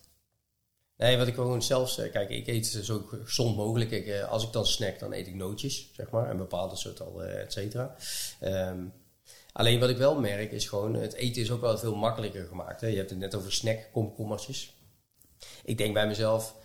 Nee, 0.97 1.17
wat 1.17 1.27
ik 1.27 1.33
gewoon 1.33 1.63
zelfs... 1.63 1.97
eh, 1.97 2.11
Kijk, 2.11 2.29
ik 2.29 2.47
eet 2.47 2.65
zo 2.65 2.99
gezond 3.09 3.55
mogelijk. 3.55 3.91
Ik, 3.91 4.05
eh, 4.07 4.31
als 4.31 4.43
ik 4.43 4.51
dan 4.51 4.65
snack, 4.65 4.99
dan 4.99 5.13
eet 5.13 5.27
ik 5.27 5.35
nootjes, 5.35 5.89
zeg 5.93 6.09
maar. 6.09 6.29
En 6.29 6.37
bepaalde 6.37 6.75
soort 6.75 7.01
al, 7.01 7.23
eh, 7.23 7.41
et 7.41 7.51
cetera. 7.53 7.95
Ehm, 8.39 8.85
alleen 9.53 9.79
wat 9.79 9.89
ik 9.89 9.97
wel 9.97 10.19
merk 10.19 10.51
is 10.51 10.67
gewoon... 10.67 10.93
Het 10.93 11.13
eten 11.13 11.41
is 11.41 11.51
ook 11.51 11.61
wel 11.61 11.77
veel 11.77 11.95
makkelijker 11.95 12.45
gemaakt. 12.45 12.81
Hè? 12.81 12.87
Je 12.87 12.97
hebt 12.97 13.09
het 13.09 13.19
net 13.19 13.35
over 13.35 13.51
snackkomkommertjes. 13.51 14.73
Ik 15.63 15.77
denk 15.77 15.93
bij 15.93 16.07
mezelf... 16.07 16.55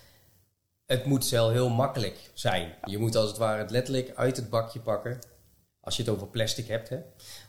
Het 0.87 1.05
moet 1.05 1.29
wel 1.29 1.51
heel 1.51 1.69
makkelijk 1.69 2.31
zijn. 2.35 2.75
Je 2.85 2.99
moet 2.99 3.17
als 3.17 3.29
het 3.29 3.39
ware 3.39 3.59
het 3.63 3.71
letterlijk 3.71 4.13
uit 4.15 4.37
het 4.37 4.51
bakje 4.51 4.81
pakken. 4.81 5.19
Als 5.81 5.97
je 5.97 6.03
het 6.03 6.13
over 6.13 6.27
plastic 6.27 6.67
hebt. 6.67 6.89
Hè? 6.89 6.99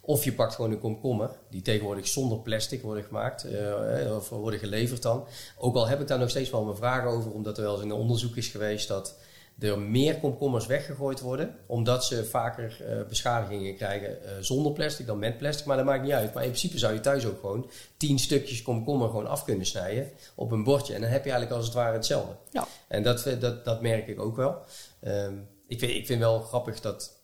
Of 0.01 0.23
je 0.23 0.33
pakt 0.33 0.55
gewoon 0.55 0.71
een 0.71 0.79
komkommer. 0.79 1.39
Die 1.49 1.61
tegenwoordig 1.61 2.07
zonder 2.07 2.39
plastic 2.39 2.81
worden 2.81 3.03
gemaakt. 3.03 3.43
eh, 3.43 4.15
of 4.15 4.29
worden 4.29 4.59
geleverd 4.59 5.01
dan. 5.01 5.27
Ook 5.57 5.75
al 5.75 5.87
heb 5.87 6.01
ik 6.01 6.07
daar 6.07 6.19
nog 6.19 6.29
steeds 6.29 6.49
wel 6.49 6.63
mijn 6.63 6.77
vragen 6.77 7.09
over. 7.09 7.31
Omdat 7.31 7.57
er 7.57 7.63
wel 7.63 7.73
eens 7.73 7.83
een 7.83 7.91
onderzoek 7.91 8.35
is 8.35 8.47
geweest 8.47 8.87
dat 8.87 9.15
er 9.59 9.79
meer 9.79 10.19
komkommers 10.19 10.65
weggegooid 10.65 11.19
worden. 11.19 11.55
Omdat 11.65 12.05
ze 12.05 12.25
vaker 12.25 12.85
eh, 12.85 13.07
beschadigingen 13.07 13.75
krijgen 13.75 14.23
eh, 14.23 14.31
zonder 14.39 14.71
plastic 14.71 15.05
dan 15.05 15.19
met 15.19 15.37
plastic. 15.37 15.65
Maar 15.65 15.77
dat 15.77 15.85
maakt 15.85 16.03
niet 16.03 16.11
uit. 16.11 16.33
Maar 16.33 16.43
in 16.43 16.49
principe 16.49 16.77
zou 16.77 16.93
je 16.93 16.99
thuis 16.99 17.25
ook 17.25 17.39
gewoon 17.39 17.69
tien 17.97 18.19
stukjes 18.19 18.61
komkommer 18.61 19.09
gewoon 19.09 19.27
af 19.27 19.43
kunnen 19.43 19.65
snijden. 19.65 20.11
Op 20.35 20.51
een 20.51 20.63
bordje. 20.63 20.93
En 20.93 21.01
dan 21.01 21.09
heb 21.09 21.23
je 21.23 21.31
eigenlijk 21.31 21.59
als 21.59 21.65
het 21.65 21.75
ware 21.75 21.95
hetzelfde. 21.95 22.35
Ja. 22.51 22.67
En 22.87 23.03
dat, 23.03 23.25
eh, 23.25 23.39
dat, 23.39 23.65
dat 23.65 23.81
merk 23.81 24.07
ik 24.07 24.19
ook 24.19 24.35
wel. 24.35 24.61
Ehm, 24.99 25.37
ik, 25.67 25.79
vind, 25.79 25.91
ik 25.91 26.05
vind 26.05 26.19
wel 26.19 26.39
grappig 26.39 26.81
dat, 26.81 27.21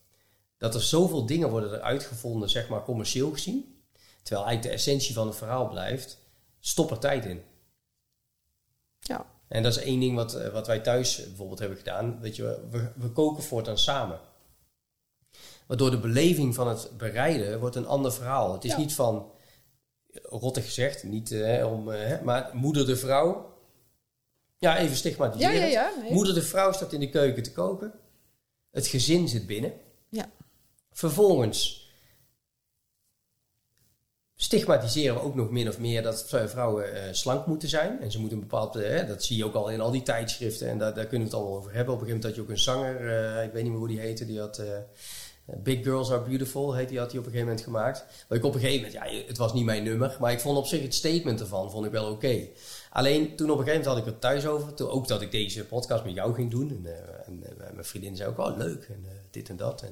dat 0.58 0.76
er 0.76 0.82
zoveel 0.82 1.26
dingen 1.26 1.50
worden 1.50 1.74
eruit 1.74 2.04
gevonden, 2.04 2.50
zeg 2.50 2.70
maar 2.70 2.84
commercieel 2.84 3.32
gezien. 3.32 3.84
Terwijl 4.24 4.48
eigenlijk 4.48 4.76
de 4.76 4.82
essentie 4.82 5.14
van 5.14 5.28
het 5.28 5.36
verhaal 5.36 5.68
blijft, 5.68 6.18
stop 6.60 6.92
er 6.92 7.00
tijd 7.00 7.26
in. 7.26 7.42
Ja. 9.00 9.26
En 9.56 9.64
dat 9.64 9.76
is 9.76 9.84
één 9.84 10.00
ding 10.00 10.16
wat, 10.16 10.34
eh, 10.34 10.50
wat 10.50 10.68
wij 10.68 10.80
thuis 10.80 11.16
bijvoorbeeld 11.28 11.60
hebben 11.60 11.78
gedaan. 11.78 12.20
Weet 12.22 12.36
je, 12.36 12.60
we, 12.72 12.88
we 12.96 13.10
koken 13.10 13.44
voortaan 13.44 13.78
samen. 13.78 14.20
Waardoor 15.68 15.92
de 15.92 16.00
beleving 16.00 16.56
van 16.56 16.68
het 16.68 16.90
bereiden 16.98 17.60
wordt 17.60 17.76
een 17.76 17.88
ander 17.88 18.14
verhaal. 18.14 18.54
Het 18.54 18.64
is 18.64 18.72
Ja. 18.72 18.78
niet 18.78 18.94
van, 18.94 19.32
rottig 20.24 20.66
gezegd, 20.66 21.04
niet 21.04 21.32
eh, 21.32 21.72
om, 21.72 21.92
eh, 21.92 22.22
maar 22.22 22.50
moeder 22.54 22.86
de 22.86 22.96
vrouw. 22.96 23.54
Ja, 24.58 24.78
even 24.78 24.96
stigmatiseren. 24.96 25.56
ja, 25.56 25.66
ja. 25.66 25.92
nee. 26.02 26.12
Moeder 26.12 26.34
de 26.34 26.42
vrouw 26.42 26.72
staat 26.72 26.94
in 26.94 27.00
de 27.00 27.10
keuken 27.10 27.44
te 27.44 27.52
koken. 27.52 27.94
Het 28.72 28.88
gezin 28.88 29.28
zit 29.28 29.46
binnen. 29.48 29.74
Ja. 30.10 30.30
Vervolgens 30.92 31.85
stigmatiseren 34.36 35.16
we 35.16 35.22
ook 35.22 35.36
nog 35.36 35.50
min 35.50 35.68
of 35.68 35.80
meer 35.80 36.04
dat 36.04 36.26
vrouwen 36.28 36.94
eh, 36.94 37.14
slank 37.14 37.46
moeten 37.46 37.70
zijn. 37.70 38.02
En 38.02 38.12
ze 38.12 38.20
moeten 38.20 38.38
een 38.38 38.44
bepaald, 38.44 38.76
eh, 38.76 39.08
dat 39.08 39.24
zie 39.24 39.38
je 39.38 39.46
ook 39.46 39.54
al 39.54 39.70
in 39.70 39.82
al 39.82 39.92
die 39.92 40.04
tijdschriften. 40.04 40.70
En 40.70 40.78
daar, 40.78 40.94
daar 40.94 41.06
kunnen 41.06 41.28
we 41.28 41.34
het 41.34 41.44
allemaal 41.44 41.60
over 41.60 41.74
hebben. 41.74 41.94
Op 41.94 42.02
een 42.02 42.08
gegeven 42.08 42.22
moment 42.22 42.24
had 42.24 42.36
je 42.36 42.42
ook 42.42 42.50
een 42.50 42.64
zanger, 42.64 43.36
eh, 43.38 43.44
ik 43.44 43.52
weet 43.52 43.62
niet 43.64 43.72
meer 43.72 43.80
hoe 43.80 43.88
die 43.88 44.00
heette, 44.00 44.26
die 44.26 44.40
had... 44.40 44.62
Big 45.64 45.84
Girls 45.84 46.12
Are 46.12 46.22
Beautiful, 46.22 46.74
heet 46.74 46.90
die, 46.90 47.00
had 47.00 47.12
hij 47.12 47.20
op 47.20 47.26
een 47.26 47.32
gegeven 47.32 47.54
moment 47.54 47.66
gemaakt. 47.66 48.06
Waar 48.28 48.38
ik 48.38 48.44
op 48.44 48.54
een 48.54 48.60
gegeven 48.60 48.86
moment, 48.86 49.12
ja, 49.12 49.28
het 49.28 49.38
was 49.38 49.54
niet 49.54 49.66
mijn 49.66 49.84
nummer, 49.84 50.18
maar 50.20 50.32
ik 50.32 50.40
vond 50.40 50.58
op 50.58 50.66
zich 50.66 50.82
het 50.82 50.94
statement 50.94 51.40
ervan, 51.40 51.72
vond 51.72 51.86
ik 51.86 51.92
wel 51.92 52.12
oké. 52.12 52.48
Alleen 52.90 53.36
toen 53.36 53.52
op 53.52 53.58
een 53.58 53.64
gegeven 53.66 53.84
moment 53.84 53.86
had 53.86 53.98
ik 53.98 54.06
het 54.06 54.22
thuis 54.22 54.48
over, 54.48 54.74
toen 54.74 54.90
ook 54.90 55.08
dat 55.08 55.22
ik 55.22 55.32
deze 55.32 55.66
podcast 55.66 56.04
met 56.04 56.14
jou 56.14 56.34
ging 56.34 56.52
doen. 56.52 56.70
En, 56.70 56.86
en 57.26 57.56
mijn 57.58 57.86
vriendin 57.86 58.16
zei 58.16 58.30
ook, 58.30 58.38
oh 58.38 58.58
leuk, 58.58 58.88
en 58.90 59.06
dit 59.36 59.50
en 59.50 59.58
dat. 59.58 59.86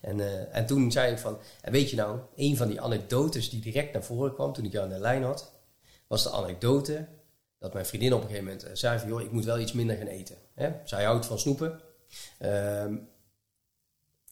En, 0.00 0.20
eh, 0.20 0.56
en 0.56 0.66
toen 0.66 0.92
zei 0.92 1.12
ik 1.12 1.18
van, 1.18 1.38
en 1.60 1.72
weet 1.72 1.90
je 1.90 1.96
nou, 1.96 2.18
een 2.36 2.56
van 2.56 2.68
die 2.68 2.80
anekdotes 2.80 3.50
die 3.50 3.60
direct 3.60 3.92
naar 3.92 4.04
voren 4.04 4.34
kwam 4.34 4.52
toen 4.52 4.64
ik 4.64 4.72
jou 4.72 4.84
aan 4.84 4.94
de 4.94 5.00
lijn 5.00 5.22
had, 5.22 5.52
was 6.06 6.22
de 6.22 6.30
anekdote 6.30 7.06
dat 7.58 7.72
mijn 7.72 7.86
vriendin 7.86 8.12
op 8.12 8.20
een 8.20 8.26
gegeven 8.26 8.44
moment 8.44 8.64
eh, 8.64 8.70
zei 8.74 8.98
van, 8.98 9.08
joh, 9.08 9.20
ik 9.20 9.32
moet 9.32 9.44
wel 9.44 9.58
iets 9.58 9.72
minder 9.72 9.96
gaan 9.96 10.06
eten. 10.06 10.36
Hè? 10.54 10.70
Zij 10.84 11.04
houdt 11.04 11.26
van 11.26 11.38
snoepen. 11.38 11.80
Ehm, 12.38 12.94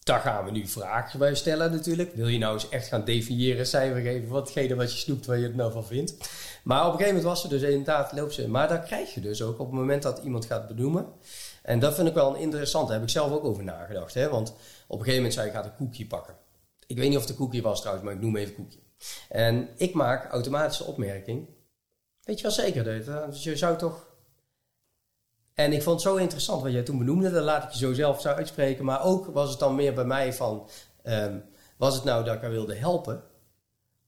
daar 0.03 0.21
gaan 0.21 0.45
we 0.45 0.51
nu 0.51 0.67
vragen 0.67 1.19
bij 1.19 1.35
stellen 1.35 1.71
natuurlijk. 1.73 2.15
Wil 2.15 2.29
je 2.29 2.39
nou 2.39 2.55
eens 2.55 2.69
echt 2.69 2.87
gaan 2.87 3.05
definiëren, 3.05 3.67
cijfer 3.67 4.01
geven, 4.01 4.29
watgene 4.29 4.75
wat 4.75 4.93
je 4.93 4.99
snoept, 4.99 5.27
waar 5.27 5.39
je 5.39 5.47
het 5.47 5.55
nou 5.55 5.73
van 5.73 5.87
vindt. 5.87 6.15
Maar 6.63 6.81
op 6.81 6.93
een 6.93 6.99
gegeven 6.99 7.15
moment 7.15 7.25
was 7.25 7.41
ze 7.41 7.49
dus 7.49 7.63
inderdaad, 7.63 8.13
loopt 8.13 8.33
ze. 8.33 8.49
Maar 8.49 8.69
dat 8.69 8.85
krijg 8.85 9.15
je 9.15 9.21
dus 9.21 9.43
ook 9.43 9.59
op 9.59 9.67
het 9.67 9.75
moment 9.75 10.03
dat 10.03 10.21
iemand 10.25 10.45
gaat 10.45 10.67
benoemen. 10.67 11.07
En 11.65 11.79
dat 11.79 11.95
vind 11.95 12.09
ik 12.09 12.15
wel 12.15 12.35
een 12.35 12.41
interessant. 12.41 12.87
Daar 12.87 12.97
heb 12.97 13.07
ik 13.07 13.13
zelf 13.13 13.33
ook 13.33 13.45
over 13.45 13.65
nagedacht. 13.65 14.15
Hè? 14.15 14.29
Want 14.29 14.51
op 14.51 14.99
een 14.99 15.05
gegeven 15.05 15.15
moment 15.15 15.35
zei 15.35 15.47
ik, 15.47 15.53
ga 15.53 15.65
een 15.65 15.77
koekje 15.77 16.07
pakken. 16.07 16.37
ik 16.87 16.97
weet 16.99 17.09
niet 17.09 17.19
of 17.19 17.29
een 17.29 17.35
koekje 17.35 17.63
was 17.63 17.79
trouwens, 17.79 18.07
maar 18.07 18.15
ik 18.15 18.21
noem 18.21 18.37
even 18.37 18.55
koekje. 18.55 18.79
En 19.29 19.69
ik 19.77 19.95
maak 19.95 20.33
automatische 20.33 20.85
opmerking. 20.85 21.49
Weet 22.23 22.37
je 22.37 22.43
wel 22.43 22.53
zeker, 22.53 23.05
dat 23.05 23.31
dus 23.33 23.43
je 23.43 23.57
zou 23.57 23.77
toch... 23.77 24.13
En 25.55 25.73
ik 25.73 25.83
vond 25.83 26.03
het 26.03 26.13
zo 26.13 26.17
interessant 26.17 26.63
wat 26.63 26.73
jij 26.73 26.83
toen 26.83 26.99
benoemde, 26.99 27.31
dat 27.31 27.45
laat 27.45 27.65
ik 27.65 27.71
je 27.71 27.79
zo 27.79 27.93
zelf 27.93 28.21
zou 28.21 28.37
uitspreken. 28.37 28.85
Maar 28.85 29.05
ook 29.05 29.27
was 29.27 29.51
het 29.51 29.59
dan 29.59 29.75
meer 29.75 29.95
bij 29.95 30.05
mij 30.05 30.33
van, 30.33 30.69
ehm, 31.03 31.39
was 31.77 31.95
het 31.95 32.05
nou 32.05 32.25
dat 32.25 32.35
ik 32.35 32.41
haar 32.41 32.51
wilde 32.51 32.75
helpen? 32.75 33.23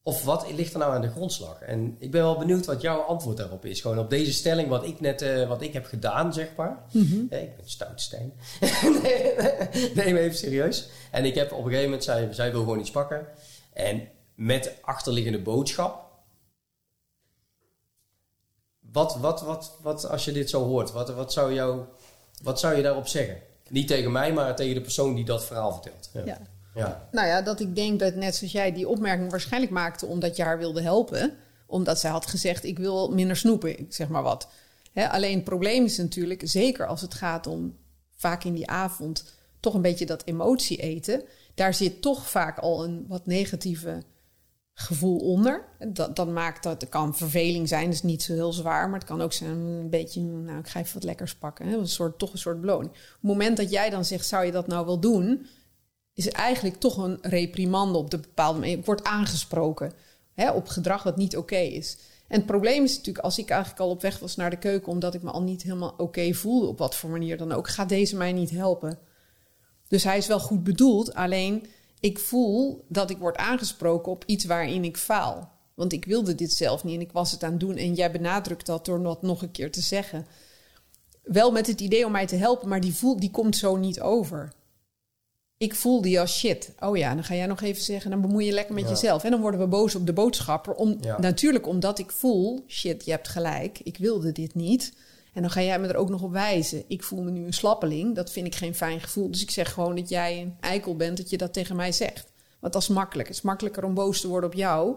Of 0.07 0.23
wat 0.23 0.51
ligt 0.51 0.73
er 0.73 0.79
nou 0.79 0.93
aan 0.93 1.01
de 1.01 1.09
grondslag? 1.09 1.61
En 1.61 1.95
ik 1.99 2.11
ben 2.11 2.21
wel 2.21 2.37
benieuwd 2.37 2.65
wat 2.65 2.81
jouw 2.81 2.99
antwoord 2.99 3.37
daarop 3.37 3.65
is. 3.65 3.81
Gewoon 3.81 3.99
op 3.99 4.09
deze 4.09 4.33
stelling, 4.33 4.69
wat 4.69 4.83
ik 4.83 4.99
net 4.99 5.21
uh, 5.21 5.47
wat 5.47 5.61
ik 5.61 5.73
heb 5.73 5.85
gedaan, 5.85 6.33
zeg 6.33 6.55
maar. 6.55 6.83
Mhm. 6.91 7.19
ik 7.21 7.29
ben 7.29 7.69
Stoutstein. 7.69 8.33
nee, 9.01 9.35
nee, 9.95 10.13
maar 10.13 10.21
even 10.21 10.37
serieus. 10.37 10.89
En 11.11 11.25
ik 11.25 11.35
heb 11.35 11.51
op 11.51 11.57
een 11.57 11.63
gegeven 11.63 11.83
moment, 11.83 12.03
zij, 12.03 12.33
zij 12.33 12.51
wil 12.51 12.59
gewoon 12.59 12.79
iets 12.79 12.91
pakken. 12.91 13.27
En 13.73 14.07
met 14.35 14.73
achterliggende 14.81 15.41
boodschap. 15.41 16.11
Wat, 18.79 19.15
wat, 19.15 19.41
wat, 19.41 19.77
wat 19.81 20.09
als 20.09 20.25
je 20.25 20.31
dit 20.31 20.49
zo 20.49 20.63
hoort, 20.63 20.91
wat, 20.91 21.09
wat, 21.09 21.33
zou 21.33 21.53
jou, 21.53 21.81
wat 22.43 22.59
zou 22.59 22.75
je 22.75 22.81
daarop 22.81 23.07
zeggen? 23.07 23.41
Niet 23.69 23.87
tegen 23.87 24.11
mij, 24.11 24.33
maar 24.33 24.55
tegen 24.55 24.75
de 24.75 24.81
persoon 24.81 25.15
die 25.15 25.25
dat 25.25 25.45
verhaal 25.45 25.73
vertelt. 25.73 26.09
ja. 26.13 26.21
ja. 26.25 26.55
Ja. 26.77 27.07
Nou 27.11 27.27
ja, 27.27 27.41
dat 27.41 27.59
ik 27.59 27.75
denk 27.75 27.99
dat 27.99 28.15
net 28.15 28.35
zoals 28.35 28.53
jij 28.53 28.73
die 28.73 28.87
opmerking 28.87 29.31
waarschijnlijk 29.31 29.71
maakte 29.71 30.05
omdat 30.05 30.35
je 30.35 30.43
haar 30.43 30.57
wilde 30.57 30.81
helpen. 30.81 31.33
Omdat 31.65 31.99
zij 31.99 32.09
had 32.09 32.25
gezegd, 32.25 32.63
ik 32.63 32.79
wil 32.79 33.11
minder 33.11 33.35
snoepen, 33.35 33.85
zeg 33.89 34.07
maar 34.07 34.23
wat. 34.23 34.47
alleen 34.93 35.35
het 35.35 35.43
probleem 35.43 35.85
is 35.85 35.97
natuurlijk, 35.97 36.41
zeker 36.45 36.87
als 36.87 37.01
het 37.01 37.13
gaat 37.13 37.47
om 37.47 37.75
vaak 38.15 38.43
in 38.43 38.53
die 38.53 38.69
avond 38.69 39.33
toch 39.59 39.73
een 39.73 39.81
beetje 39.81 40.05
dat 40.05 40.25
emotie 40.25 40.77
eten. 40.77 41.23
Daar 41.55 41.73
zit 41.73 42.01
toch 42.01 42.29
vaak 42.29 42.57
al 42.57 42.83
een 42.83 43.05
wat 43.07 43.25
negatieve 43.25 44.03
gevoel 44.73 45.17
onder. 45.17 45.65
Dat, 45.87 46.15
dat 46.15 46.27
maakt 46.27 46.63
dat, 46.63 46.81
het 46.81 46.89
kan 46.89 47.15
verveling 47.15 47.67
zijn, 47.67 47.89
is 47.89 48.03
niet 48.03 48.23
zo 48.23 48.33
heel 48.33 48.53
zwaar. 48.53 48.89
Maar 48.89 48.99
het 48.99 49.07
kan 49.07 49.21
ook 49.21 49.33
zijn 49.33 49.49
een 49.49 49.89
beetje, 49.89 50.21
nou 50.21 50.59
ik 50.59 50.67
ga 50.67 50.79
even 50.79 50.93
wat 50.93 51.03
lekkers 51.03 51.35
pakken. 51.35 51.67
Een 51.67 51.87
soort, 51.87 52.19
toch 52.19 52.31
een 52.31 52.37
soort 52.37 52.61
beloning. 52.61 52.91
Op 52.91 52.97
het 52.97 53.21
moment 53.21 53.57
dat 53.57 53.71
jij 53.71 53.89
dan 53.89 54.05
zegt, 54.05 54.25
zou 54.25 54.45
je 54.45 54.51
dat 54.51 54.67
nou 54.67 54.85
wel 54.85 54.99
doen 54.99 55.47
is 56.17 56.29
eigenlijk 56.29 56.75
toch 56.75 56.97
een 56.97 57.17
reprimande 57.21 57.97
op 57.97 58.11
de 58.11 58.19
bepaalde 58.19 58.59
manier. 58.59 58.77
Ik 58.77 58.85
word 58.85 59.03
aangesproken 59.03 59.93
hè, 60.33 60.51
op 60.51 60.67
gedrag 60.67 61.03
wat 61.03 61.17
niet 61.17 61.37
oké 61.37 61.57
is. 61.57 61.97
En 62.27 62.37
het 62.37 62.45
probleem 62.45 62.83
is 62.83 62.95
natuurlijk, 62.95 63.25
als 63.25 63.37
ik 63.37 63.49
eigenlijk 63.49 63.81
al 63.81 63.89
op 63.89 64.01
weg 64.01 64.19
was 64.19 64.35
naar 64.35 64.49
de 64.49 64.57
keuken, 64.57 64.91
omdat 64.91 65.13
ik 65.13 65.21
me 65.21 65.31
al 65.31 65.41
niet 65.41 65.63
helemaal 65.63 65.93
oké 65.97 66.33
voelde, 66.33 66.67
op 66.67 66.77
wat 66.77 66.95
voor 66.95 67.09
manier 67.09 67.37
dan 67.37 67.51
ook, 67.51 67.67
gaat 67.67 67.89
deze 67.89 68.15
mij 68.15 68.33
niet 68.33 68.49
helpen. 68.49 68.99
Dus 69.87 70.03
hij 70.03 70.17
is 70.17 70.27
wel 70.27 70.39
goed 70.39 70.63
bedoeld, 70.63 71.13
alleen 71.13 71.65
ik 71.99 72.19
voel 72.19 72.85
dat 72.87 73.09
ik 73.09 73.17
word 73.17 73.37
aangesproken 73.37 74.11
op 74.11 74.23
iets 74.25 74.45
waarin 74.45 74.83
ik 74.83 74.97
faal. 74.97 75.51
Want 75.73 75.93
ik 75.93 76.05
wilde 76.05 76.35
dit 76.35 76.53
zelf 76.53 76.83
niet 76.83 76.95
en 76.95 77.01
ik 77.01 77.11
was 77.11 77.31
het 77.31 77.43
aan 77.43 77.51
het 77.51 77.59
doen 77.59 77.75
en 77.75 77.93
jij 77.93 78.11
benadrukt 78.11 78.65
dat 78.65 78.85
door 78.85 79.03
dat 79.03 79.21
nog 79.21 79.41
een 79.41 79.51
keer 79.51 79.71
te 79.71 79.81
zeggen. 79.81 80.25
Wel 81.23 81.51
met 81.51 81.67
het 81.67 81.81
idee 81.81 82.05
om 82.05 82.11
mij 82.11 82.27
te 82.27 82.35
helpen, 82.35 82.67
maar 82.67 82.81
die, 82.81 82.93
voel, 82.93 83.19
die 83.19 83.31
komt 83.31 83.55
zo 83.55 83.75
niet 83.75 84.01
over 84.01 84.53
ik 85.57 85.75
voel 85.75 86.01
die 86.01 86.19
als 86.19 86.37
shit. 86.37 86.73
Oh 86.79 86.97
ja, 86.97 87.13
dan 87.13 87.23
ga 87.23 87.35
jij 87.35 87.45
nog 87.45 87.61
even 87.61 87.83
zeggen, 87.83 88.11
dan 88.11 88.21
bemoei 88.21 88.45
je 88.45 88.51
lekker 88.51 88.75
met 88.75 88.89
jezelf. 88.89 89.23
En 89.23 89.31
dan 89.31 89.41
worden 89.41 89.59
we 89.59 89.67
boos 89.67 89.95
op 89.95 90.05
de 90.05 90.13
boodschapper. 90.13 90.73
Om, 90.73 90.99
Natuurlijk 91.17 91.67
omdat 91.67 91.99
ik 91.99 92.11
voel, 92.11 92.63
shit, 92.67 93.05
je 93.05 93.11
hebt 93.11 93.27
gelijk, 93.27 93.79
ik 93.79 93.97
wilde 93.97 94.31
dit 94.31 94.55
niet. 94.55 94.93
En 95.33 95.41
dan 95.41 95.51
ga 95.51 95.61
jij 95.61 95.79
me 95.79 95.87
er 95.87 95.95
ook 95.95 96.09
nog 96.09 96.21
op 96.21 96.31
wijzen. 96.31 96.83
Ik 96.87 97.03
voel 97.03 97.21
me 97.21 97.31
nu 97.31 97.45
een 97.45 97.53
slappeling, 97.53 98.15
dat 98.15 98.31
vind 98.31 98.47
ik 98.47 98.55
geen 98.55 98.75
fijn 98.75 99.01
gevoel. 99.01 99.31
Dus 99.31 99.41
ik 99.41 99.51
zeg 99.51 99.73
gewoon 99.73 99.95
dat 99.95 100.09
jij 100.09 100.41
een 100.41 100.57
eikel 100.59 100.95
bent, 100.95 101.17
dat 101.17 101.29
je 101.29 101.37
dat 101.37 101.53
tegen 101.53 101.75
mij 101.75 101.91
zegt. 101.91 102.31
Want 102.59 102.73
dat 102.73 102.81
is 102.81 102.87
makkelijk. 102.87 103.27
Het 103.27 103.37
is 103.37 103.43
makkelijker 103.43 103.83
om 103.83 103.93
boos 103.93 104.21
te 104.21 104.27
worden 104.27 104.49
op 104.49 104.55
jou... 104.55 104.95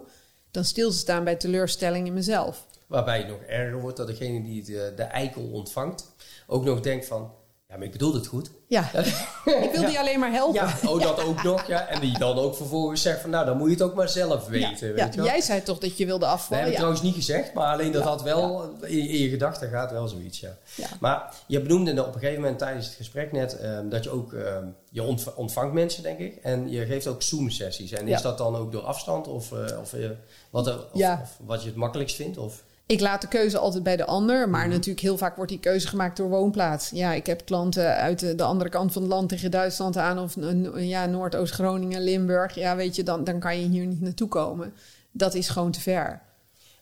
dan 0.51 0.65
stil 0.65 0.91
te 0.91 0.97
staan 0.97 1.25
bij 1.25 1.37
teleurstelling 1.37 2.07
in 2.07 2.15
mezelf. 2.15 2.67
Waarbij 2.87 3.19
het 3.19 3.29
nog 3.29 3.41
erger 3.41 3.81
wordt 3.81 3.97
dat 3.97 4.07
degene 4.07 4.43
die 4.43 4.65
de, 4.65 4.93
de 4.97 5.03
eikel 5.03 5.43
ontvangt... 5.43 6.13
ook 6.47 6.65
nog 6.65 6.81
denkt 6.81 7.07
van, 7.07 7.31
ja, 7.71 7.77
maar 7.77 7.87
ik 7.87 7.93
bedoel 7.93 8.15
het 8.15 8.27
goed. 8.27 8.51
Ja, 8.67 8.91
ik 9.67 9.71
wil 9.73 9.87
die 9.87 9.99
alleen 9.99 10.19
maar 10.19 10.33
helpen. 10.33 10.55
Ja, 10.55 10.89
oh, 10.89 11.03
dat 11.03 11.25
ook 11.25 11.43
nog. 11.43 11.67
Ja. 11.67 11.87
En 11.87 12.01
die 12.01 12.19
dan 12.19 12.39
ook 12.39 12.57
vervolgens 12.57 13.03
zegt 13.03 13.21
van, 13.21 13.31
nou, 13.31 13.47
dan 13.47 13.57
moet 13.57 13.67
je 13.67 13.73
het 13.73 13.83
ook 13.83 13.95
maar 13.95 14.09
zelf 14.09 14.47
weten. 14.47 14.95
Weet 14.95 15.15
je 15.15 15.23
jij 15.23 15.41
zei 15.41 15.63
toch 15.63 15.79
dat 15.79 15.97
je 15.97 16.07
wilde 16.07 16.27
afvallen? 16.27 16.51
Nee, 16.51 16.61
heb 16.61 16.69
ik 16.69 16.77
trouwens 16.77 17.03
niet 17.03 17.15
gezegd, 17.15 17.53
maar 17.53 17.73
alleen 17.73 17.93
dat 17.93 18.03
had 18.03 18.23
wel, 18.23 18.75
in, 18.81 19.09
in, 19.09 19.19
je 19.19 19.29
gedachten 19.29 19.71
gaat 19.71 19.91
wel 19.91 20.09
zoiets, 20.09 20.41
ja. 20.41 20.57
Maar 21.01 21.35
je 21.47 21.61
benoemde 21.61 22.07
op 22.07 22.15
een 22.15 22.21
gegeven 22.21 22.41
moment 22.41 22.59
tijdens 22.59 22.87
het 22.87 22.95
gesprek 22.95 23.33
net, 23.33 23.63
um, 23.65 23.89
dat 23.89 24.05
je 24.05 24.11
ook, 24.11 24.33
um, 24.33 24.77
je 24.91 25.17
ontvangt 25.35 25.73
mensen, 25.73 26.03
denk 26.03 26.19
ik. 26.19 26.37
En 26.43 26.71
je 26.71 26.87
geeft 26.87 27.07
ook 27.07 27.23
Zoom-sessies. 27.23 27.93
En 27.93 28.09
is 28.09 28.23
dat 28.23 28.39
dan 28.39 28.57
ook 28.57 28.73
door 28.73 28.83
afstand 28.83 29.29
of, 29.29 29.51
uh, 29.51 29.79
of, 29.81 29.93
uh, 29.93 30.11
wat, 30.51 30.67
er, 30.67 30.79
of, 30.93 31.03
of, 31.03 31.37
wat 31.45 31.63
je 31.63 31.69
het 31.69 31.77
makkelijkst 31.77 32.17
vindt? 32.17 32.39
Of? 32.39 32.63
Ik 32.91 33.01
laat 33.01 33.21
de 33.21 33.29
keuze 33.29 33.59
altijd 33.59 33.83
bij 33.83 33.97
de 33.97 34.05
ander, 34.05 34.49
maar 34.49 34.65
mhm. 34.65 34.71
natuurlijk 34.71 35.01
heel 35.01 35.19
vaak 35.19 35.37
wordt 35.37 35.51
die 35.51 35.61
keuze 35.61 35.89
gemaakt 35.89 36.17
door 36.17 36.29
woonplaats. 36.29 36.91
Ja, 36.91 37.13
ik 37.13 37.27
heb 37.27 37.45
klanten 37.45 37.95
uit 37.95 38.39
de, 38.39 38.43
andere 38.43 38.71
kant 38.71 38.93
van 38.93 39.03
het 39.03 39.11
land 39.11 39.29
tegen 39.29 39.51
Duitsland 39.51 39.97
aan, 39.97 40.19
of 40.19 40.37
ja, 40.75 41.07
Noordoost-Groningen, 41.07 42.03
Limburg. 42.03 42.55
Ja, 42.55 42.77
weet 42.77 42.97
je, 42.97 43.03
dan, 43.03 43.25
dan 43.25 43.39
kan 43.41 43.61
je 43.61 43.69
hier 43.69 43.87
niet 43.87 44.01
naartoe 44.01 44.29
komen. 44.29 44.75
Dat 45.11 45.35
is 45.35 45.49
gewoon 45.49 45.71
te 45.71 45.81
ver. 45.81 46.23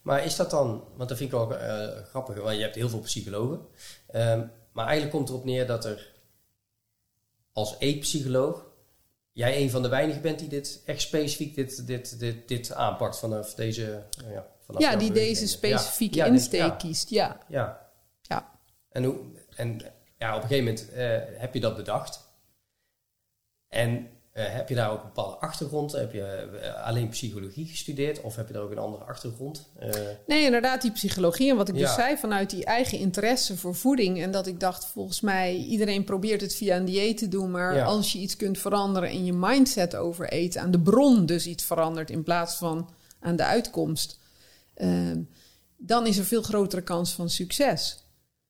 Maar 0.03 0.25
is 0.25 0.37
dat 0.37 0.51
dan, 0.51 0.85
want 0.97 1.09
dat 1.09 1.19
vind 1.19 1.33
ik 1.33 1.39
ook 1.39 1.53
uh, 1.53 1.87
grappig, 2.09 2.37
want 2.43 2.57
je 2.57 2.63
hebt 2.63 2.75
heel 2.75 2.89
veel 2.89 3.01
psychologen. 3.01 3.61
Um, 4.15 4.51
maar 4.73 4.87
eigenlijk 4.87 5.17
komt 5.17 5.29
erop 5.29 5.45
neer 5.45 5.67
dat 5.67 5.85
er 5.85 6.13
als 7.53 7.77
eetpsycholoog 7.79 8.67
jij 9.33 9.63
een 9.63 9.71
van 9.71 9.83
de 9.83 9.89
weinigen 9.89 10.23
bent 10.23 10.39
die 10.39 10.49
dit 10.49 10.83
echt 10.85 11.01
specifiek 11.01 11.55
dit, 11.55 11.87
dit, 11.87 12.19
dit, 12.19 12.49
dit 12.49 12.73
aanpakt 12.73 13.19
vanaf 13.19 13.55
deze. 13.55 14.03
Uh, 14.25 14.33
ja 14.33 14.47
ja, 14.77 14.97
die 14.97 15.13
deze 15.13 15.49
specifieke 15.49 16.27
insteek 16.27 16.79
kiest. 16.79 17.11
Ja. 17.11 17.39
ja. 17.49 17.87
Ja. 18.23 18.51
En, 18.91 19.05
hoe, 19.05 19.17
en 19.57 19.81
ja, 20.19 20.37
op 20.37 20.43
een 20.43 20.49
gegeven 20.49 20.65
moment 20.65 20.91
uh, 20.93 21.41
heb 21.41 21.55
je 21.55 21.61
dat 21.61 21.77
bedacht. 21.77 22.27
En 23.69 23.91
uh, 23.91 24.45
heb 24.47 24.69
je 24.69 24.75
daar 24.75 24.91
ook 24.91 25.01
een 25.01 25.07
bepaalde 25.07 25.37
achtergrond? 25.37 25.93
Heb 25.93 26.13
je 26.13 26.51
uh, 26.63 26.87
alleen 26.87 27.09
psychologie 27.09 27.67
gestudeerd 27.67 28.21
of 28.21 28.37
heb 28.37 28.47
je 28.47 28.53
daar 28.53 28.63
ook 28.63 28.71
een 28.71 28.79
andere 28.79 29.05
achtergrond? 29.05 29.69
Nee, 30.27 30.45
inderdaad, 30.45 30.83
die 30.83 30.93
psychologie. 30.93 31.51
En 31.51 31.57
wat 31.57 31.69
ik 31.69 31.75
dus 31.75 31.95
zei, 31.95 32.17
vanuit 32.17 32.51
die 32.51 32.65
eigen 32.65 32.99
interesse 32.99 33.57
voor 33.57 33.75
voeding. 33.75 34.23
En 34.23 34.31
dat 34.31 34.47
ik 34.47 34.61
dacht, 34.61 34.87
volgens 34.87 35.21
mij, 35.21 35.57
iedereen 35.57 36.05
probeert 36.05 36.41
het 36.41 36.55
via 36.55 36.77
een 36.77 36.85
dieet 36.85 37.19
te 37.19 37.29
doen. 37.29 37.51
Maar 37.51 37.83
als 37.83 38.13
je 38.13 38.19
iets 38.19 38.37
kunt 38.37 38.59
veranderen 38.59 39.11
in 39.11 39.25
je 39.25 39.33
mindset 39.33 39.97
over 39.97 40.29
eten, 40.29 40.61
aan 40.61 40.71
de 40.71 40.81
bron 40.81 41.27
dus 41.27 41.47
iets 41.47 41.65
verandert 41.65 42.11
in 42.11 42.23
plaats 42.23 42.55
van 42.55 42.91
aan 43.21 43.37
de 43.37 43.45
uitkomst 43.45 44.18
Ehm, 44.79 45.21
dan 45.77 46.07
is 46.07 46.19
er 46.19 46.25
veel 46.25 46.43
grotere 46.43 46.83
kans 46.83 47.13
van 47.13 47.31
succes. 47.31 48.03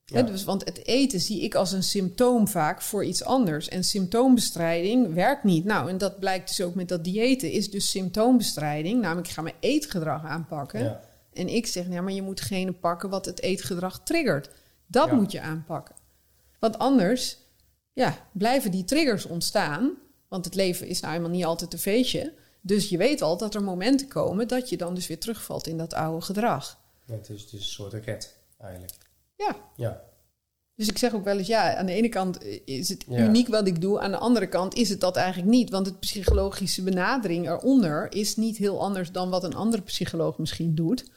dus, 0.04 0.44
want 0.44 0.64
het 0.64 0.86
eten 0.86 1.20
zie 1.20 1.42
ik 1.42 1.54
als 1.54 1.72
een 1.72 1.82
symptoom 1.82 2.48
vaak 2.48 2.82
voor 2.82 3.04
iets 3.04 3.24
anders. 3.24 3.68
En 3.68 3.84
symptoombestrijding 3.84 5.14
werkt 5.14 5.44
niet. 5.44 5.64
Nou, 5.64 5.90
en 5.90 5.98
dat 5.98 6.18
blijkt 6.18 6.48
dus 6.48 6.60
ook 6.60 6.74
met 6.74 6.88
dat 6.88 7.04
diëten, 7.04 7.50
is 7.50 7.70
dus 7.70 7.90
symptoombestrijding. 7.90 9.00
Namelijk, 9.00 9.26
ik 9.26 9.32
ga 9.32 9.42
mijn 9.42 9.54
eetgedrag 9.60 10.24
aanpakken. 10.24 11.00
En 11.32 11.48
ik 11.48 11.66
zeg, 11.66 11.88
ja, 11.88 12.00
maar 12.00 12.12
je 12.12 12.22
moet 12.22 12.38
degene 12.38 12.72
pakken 12.72 13.10
wat 13.10 13.24
het 13.24 13.42
eetgedrag 13.42 14.00
triggert. 14.04 14.50
Dat 14.86 15.12
moet 15.12 15.32
je 15.32 15.40
aanpakken. 15.40 15.94
Want 16.58 16.78
anders 16.78 17.38
ja, 17.92 18.28
blijven 18.32 18.70
die 18.70 18.84
triggers 18.84 19.26
ontstaan. 19.26 19.90
Want 20.28 20.44
het 20.44 20.54
leven 20.54 20.86
is 20.86 21.00
nou 21.00 21.14
eenmaal 21.14 21.30
niet 21.30 21.44
altijd 21.44 21.72
een 21.72 21.78
feestje. 21.78 22.32
Dus 22.68 22.88
je 22.88 22.96
weet 22.96 23.22
al 23.22 23.36
dat 23.36 23.54
er 23.54 23.62
momenten 23.62 24.08
komen 24.08 24.48
dat 24.48 24.68
je 24.68 24.76
dan 24.76 24.94
dus 24.94 25.06
weer 25.06 25.18
terugvalt 25.18 25.66
in 25.66 25.76
dat 25.78 25.94
oude 25.94 26.24
gedrag. 26.24 26.78
Ja, 27.06 27.14
het, 27.14 27.28
is, 27.28 27.52
een 27.52 27.62
soort 27.62 27.92
raket 27.92 28.36
eigenlijk. 28.58 28.92
Ja. 29.36 29.56
ja. 29.76 30.02
Dus 30.74 30.88
ik 30.88 30.98
zeg 30.98 31.14
ook 31.14 31.24
wel 31.24 31.38
eens, 31.38 31.46
ja, 31.46 31.76
aan 31.76 31.86
de 31.86 31.92
ene 31.92 32.08
kant 32.08 32.44
is 32.64 32.88
het 32.88 33.04
uniek 33.08 33.48
wat 33.48 33.66
ik 33.66 33.80
doe. 33.80 34.00
Aan 34.00 34.10
de 34.10 34.16
andere 34.16 34.48
kant 34.48 34.74
is 34.74 34.88
het 34.88 35.00
dat 35.00 35.16
eigenlijk 35.16 35.50
niet. 35.50 35.70
Want 35.70 35.86
het 35.86 36.00
psychologische 36.00 36.82
benadering 36.82 37.48
eronder 37.48 38.12
is 38.12 38.36
niet 38.36 38.56
heel 38.56 38.80
anders 38.80 39.12
dan 39.12 39.30
wat 39.30 39.44
een 39.44 39.54
andere 39.54 39.82
psycholoog 39.82 40.38
misschien 40.38 40.74
doet. 40.74 41.10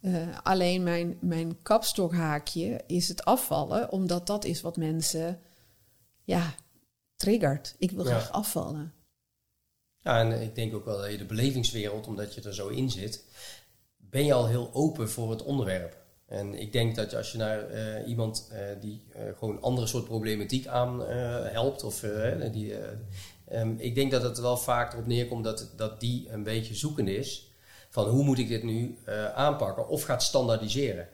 Uh, 0.00 0.38
alleen 0.42 0.82
mijn, 0.82 1.18
mijn 1.20 1.62
kapstokhaakje 1.62 2.80
is 2.86 3.08
het 3.08 3.24
afvallen, 3.24 3.92
omdat 3.92 4.26
dat 4.26 4.44
is 4.44 4.60
wat 4.60 4.76
mensen, 4.76 5.40
ja, 6.24 6.54
triggert. 7.16 7.74
Ik 7.78 7.90
wil 7.90 8.04
graag 8.04 8.30
afvallen. 8.30 8.94
Ja, 10.06 10.20
en 10.20 10.42
ik 10.42 10.54
denk 10.54 10.74
ook 10.74 10.84
wel 10.84 10.98
dat 10.98 11.10
je 11.10 11.18
de 11.18 11.24
belevingswereld, 11.24 12.06
omdat 12.06 12.34
je 12.34 12.40
er 12.40 12.54
zo 12.54 12.68
in 12.68 12.90
zit, 12.90 13.24
ben 13.96 14.24
je 14.24 14.32
al 14.32 14.46
heel 14.46 14.70
open 14.72 15.10
voor 15.10 15.30
het 15.30 15.42
onderwerp. 15.42 15.96
En 16.26 16.54
ik 16.54 16.72
denk 16.72 16.96
dat 16.96 17.14
als 17.14 17.32
je 17.32 17.38
naar 17.38 17.70
uh, 17.70 18.08
iemand 18.08 18.50
uh, 18.52 18.58
die 18.80 19.02
uh, 19.16 19.22
gewoon 19.38 19.60
andere 19.60 19.86
soort 19.86 20.04
problematiek 20.04 20.66
aan 20.66 21.00
helpt, 21.42 21.84
of 21.84 22.04
die, 22.52 22.74
um, 23.52 23.76
ik 23.78 23.94
denk 23.94 24.10
dat 24.10 24.22
het 24.22 24.38
wel 24.38 24.56
vaak 24.56 24.92
erop 24.92 25.06
neerkomt 25.06 25.44
dat, 25.44 25.72
dat 25.76 26.00
die 26.00 26.28
een 26.30 26.42
beetje 26.42 26.74
zoekende 26.74 27.16
is 27.16 27.50
van 27.90 28.08
hoe 28.08 28.24
moet 28.24 28.38
ik 28.38 28.48
dit 28.48 28.62
nu 28.62 28.98
aanpakken 29.34 29.88
of 29.88 30.02
gaat 30.02 30.22
standaardiseren. 30.22 31.08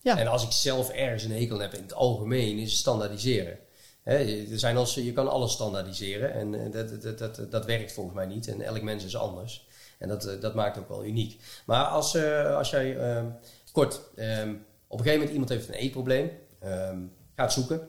Ja. 0.00 0.18
En 0.18 0.26
als 0.26 0.44
ik 0.44 0.52
zelf 0.52 0.90
ergens 0.90 1.22
een 1.22 1.32
hekel 1.32 1.58
heb 1.58 1.74
in 1.74 1.82
het 1.82 1.94
algemeen, 1.94 2.58
is 2.58 2.70
het 2.70 2.78
standaardiseren. 2.78 3.58
Er 4.06 4.58
zijn 4.58 4.76
als, 4.76 4.94
je 4.94 5.12
kan 5.12 5.28
alles 5.28 5.52
standaardiseren 5.52 6.32
en 6.32 6.54
eh, 6.54 6.72
dat, 6.72 7.02
dat, 7.02 7.18
dat, 7.18 7.50
dat 7.50 7.64
werkt 7.64 7.92
volgens 7.92 8.16
mij 8.16 8.26
niet. 8.26 8.48
En 8.48 8.60
elk 8.60 8.82
mens 8.82 9.04
is 9.04 9.16
anders. 9.16 9.66
En 9.98 10.08
dat, 10.08 10.36
dat 10.40 10.54
maakt 10.54 10.78
ook 10.78 10.88
wel 10.88 11.04
uniek. 11.04 11.40
Maar 11.66 11.84
als, 11.84 12.14
uh, 12.14 12.56
als 12.56 12.70
jij, 12.70 12.98
ehm, 12.98 13.26
kort, 13.72 14.00
ehm, 14.16 14.54
op 14.86 14.98
een 14.98 15.04
gegeven 15.04 15.12
moment 15.12 15.30
iemand 15.30 15.48
heeft 15.48 15.68
een 15.68 15.74
eetprobleem, 15.74 16.30
um, 16.64 17.12
gaat 17.36 17.52
zoeken. 17.52 17.88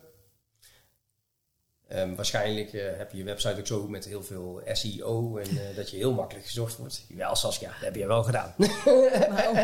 Um, 1.96 2.16
waarschijnlijk 2.16 2.74
uh, 2.74 2.82
heb 2.98 3.12
je 3.12 3.18
je 3.18 3.24
website 3.24 3.60
ook 3.60 3.68
zo 3.68 3.88
met 3.88 4.06
heel 4.06 4.24
veel 4.24 4.62
SEO 4.72 5.38
en 5.38 5.54
uh, 5.54 5.60
dat 5.76 5.90
je 5.90 5.98
heel 5.98 6.14
makkelijk 6.14 6.46
gezocht 6.46 6.78
wordt. 6.78 7.06
Wel, 7.16 7.36
Saskia, 7.36 7.68
dat 7.68 7.80
heb 7.80 7.96
je 7.96 8.08
wel 8.08 8.24
gedaan. 8.24 8.54
nou, 9.36 9.58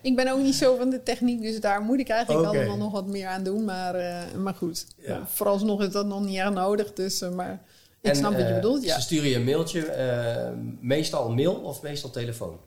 ik 0.00 0.16
ben 0.16 0.32
ook 0.32 0.38
niet 0.38 0.54
zo 0.54 0.76
van 0.76 0.90
de 0.90 1.02
techniek, 1.02 1.42
dus 1.42 1.60
daar 1.60 1.80
moet 1.80 1.98
ik 1.98 2.08
eigenlijk 2.08 2.48
okay. 2.48 2.58
allemaal 2.58 2.76
nog 2.76 2.92
wat 2.92 3.06
meer 3.06 3.26
aan 3.26 3.42
doen. 3.42 3.64
Maar, 3.64 3.96
uh, 3.96 4.32
maar 4.32 4.54
goed, 4.54 4.86
ja. 4.96 5.26
vooralsnog 5.26 5.82
is 5.82 5.90
dat 5.90 6.06
nog 6.06 6.24
niet 6.24 6.38
erg 6.38 6.52
nodig. 6.52 6.92
Dus, 6.92 7.20
maar 7.20 7.62
ik 8.00 8.10
en, 8.10 8.16
snap 8.16 8.32
wat 8.32 8.48
je 8.48 8.54
bedoelt. 8.54 8.84
Ja. 8.84 8.94
Ze 8.94 9.00
sturen 9.00 9.28
je 9.28 9.36
een 9.36 9.44
mailtje, 9.44 10.54
meestal 10.80 11.30
mail 11.30 11.54
of 11.54 11.82
meestal 11.82 12.10
telefoon? 12.10 12.58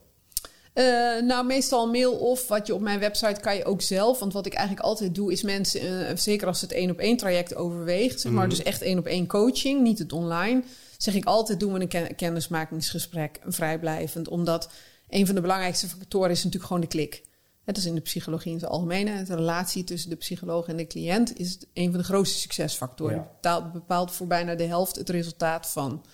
Uh, 0.78 1.22
nou, 1.22 1.46
meestal 1.46 1.92
mail 1.92 2.14
of 2.14 2.48
wat 2.48 2.68
je 2.68 2.74
op 2.74 2.82
mijn 2.82 3.00
website 3.00 3.40
kan 3.42 3.56
je 3.56 3.66
ook 3.66 3.82
zelf. 3.82 4.20
Want 4.20 4.34
wat 4.34 4.46
ik 4.46 4.54
eigenlijk 4.54 4.86
altijd 4.86 5.16
doe, 5.16 5.32
is 5.32 5.44
mensen, 5.44 5.84
uh, 5.84 6.16
zeker 6.16 6.48
als 6.48 6.62
het 6.62 6.72
één 6.72 6.92
op 6.92 6.98
één 6.98 7.18
traject 7.18 7.56
overweegt, 7.56 8.20
zeg 8.20 8.32
maar, 8.32 8.44
mm. 8.44 8.50
dus 8.50 8.64
echt 8.64 8.82
één 8.82 8.98
op 8.98 9.06
één 9.06 9.28
coaching, 9.28 9.82
niet 9.82 10.00
het 10.00 10.14
online, 10.14 10.64
zeg 10.98 11.16
ik 11.16 11.26
altijd 11.26 11.60
doen 11.60 11.74
we 11.74 11.80
een 11.80 11.88
ken 11.88 12.16
kennismakingsgesprek, 12.16 13.40
een 13.44 13.54
vrijblijvend. 13.54 14.28
Omdat 14.28 14.70
een 15.10 15.26
van 15.26 15.36
de 15.36 15.42
belangrijkste 15.42 15.88
factoren 15.88 16.30
is 16.30 16.38
natuurlijk 16.38 16.66
gewoon 16.66 16.82
de 16.82 16.88
klik. 16.88 17.24
Het 17.64 17.78
is 17.78 17.86
in 17.86 17.96
de 17.96 18.02
psychologie 18.02 18.52
in 18.52 18.58
het 18.58 18.68
algemeen. 18.68 19.26
De 19.26 19.36
relatie 19.36 19.84
tussen 19.84 20.10
de 20.10 20.16
psycholoog 20.16 20.68
en 20.68 20.78
de 20.78 20.88
cliënt 20.88 21.40
is 21.40 21.58
een 21.74 21.90
van 21.90 22.00
de 22.00 22.06
grootste 22.06 22.40
succesfactoren. 22.40 23.28
Ja. 23.42 23.62
bepaalt 23.62 24.12
voor 24.12 24.28
bijna 24.28 24.56
de 24.56 24.64
helft 24.64 24.96
het 24.96 25.10
resultaat 25.10 25.68
van, 25.68 26.06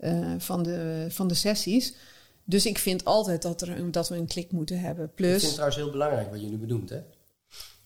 uh, 0.00 0.34
van, 0.38 0.62
de, 0.62 1.06
van 1.08 1.28
de 1.28 1.34
sessies. 1.34 1.94
Dus 2.50 2.66
ik 2.66 2.78
vind 2.78 3.04
altijd 3.04 3.42
dat, 3.42 3.62
er 3.62 3.90
dat 3.90 4.08
we 4.08 4.16
een 4.16 4.26
klik 4.26 4.50
moeten 4.50 4.80
hebben. 4.80 5.12
Plus, 5.14 5.28
ik 5.28 5.38
vind 5.38 5.42
het 5.42 5.52
trouwens 5.52 5.80
heel 5.80 5.90
belangrijk 5.90 6.30
wat 6.30 6.40
je 6.40 6.46
nu 6.46 6.56
benoemt, 6.56 6.88
hè? 6.88 7.00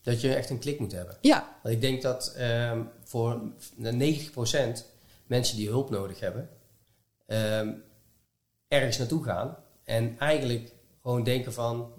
Dat 0.02 0.20
je 0.20 0.34
echt 0.34 0.50
een 0.50 0.58
klik 0.58 0.78
moet 0.78 0.92
hebben. 0.92 1.16
Ja. 1.20 1.58
Want 1.62 1.74
ik 1.74 1.80
denk 1.80 2.02
dat 2.02 2.36
um, 2.70 2.90
voor 3.04 3.40
90% 3.82 3.86
mensen 5.26 5.56
die 5.56 5.68
hulp 5.68 5.90
nodig 5.90 6.20
hebben, 6.20 6.48
um, 7.26 7.82
ergens 8.68 8.98
naartoe 8.98 9.24
gaan 9.24 9.56
en 9.84 10.18
eigenlijk 10.18 10.72
gewoon 11.02 11.24
denken 11.24 11.52
van, 11.52 11.92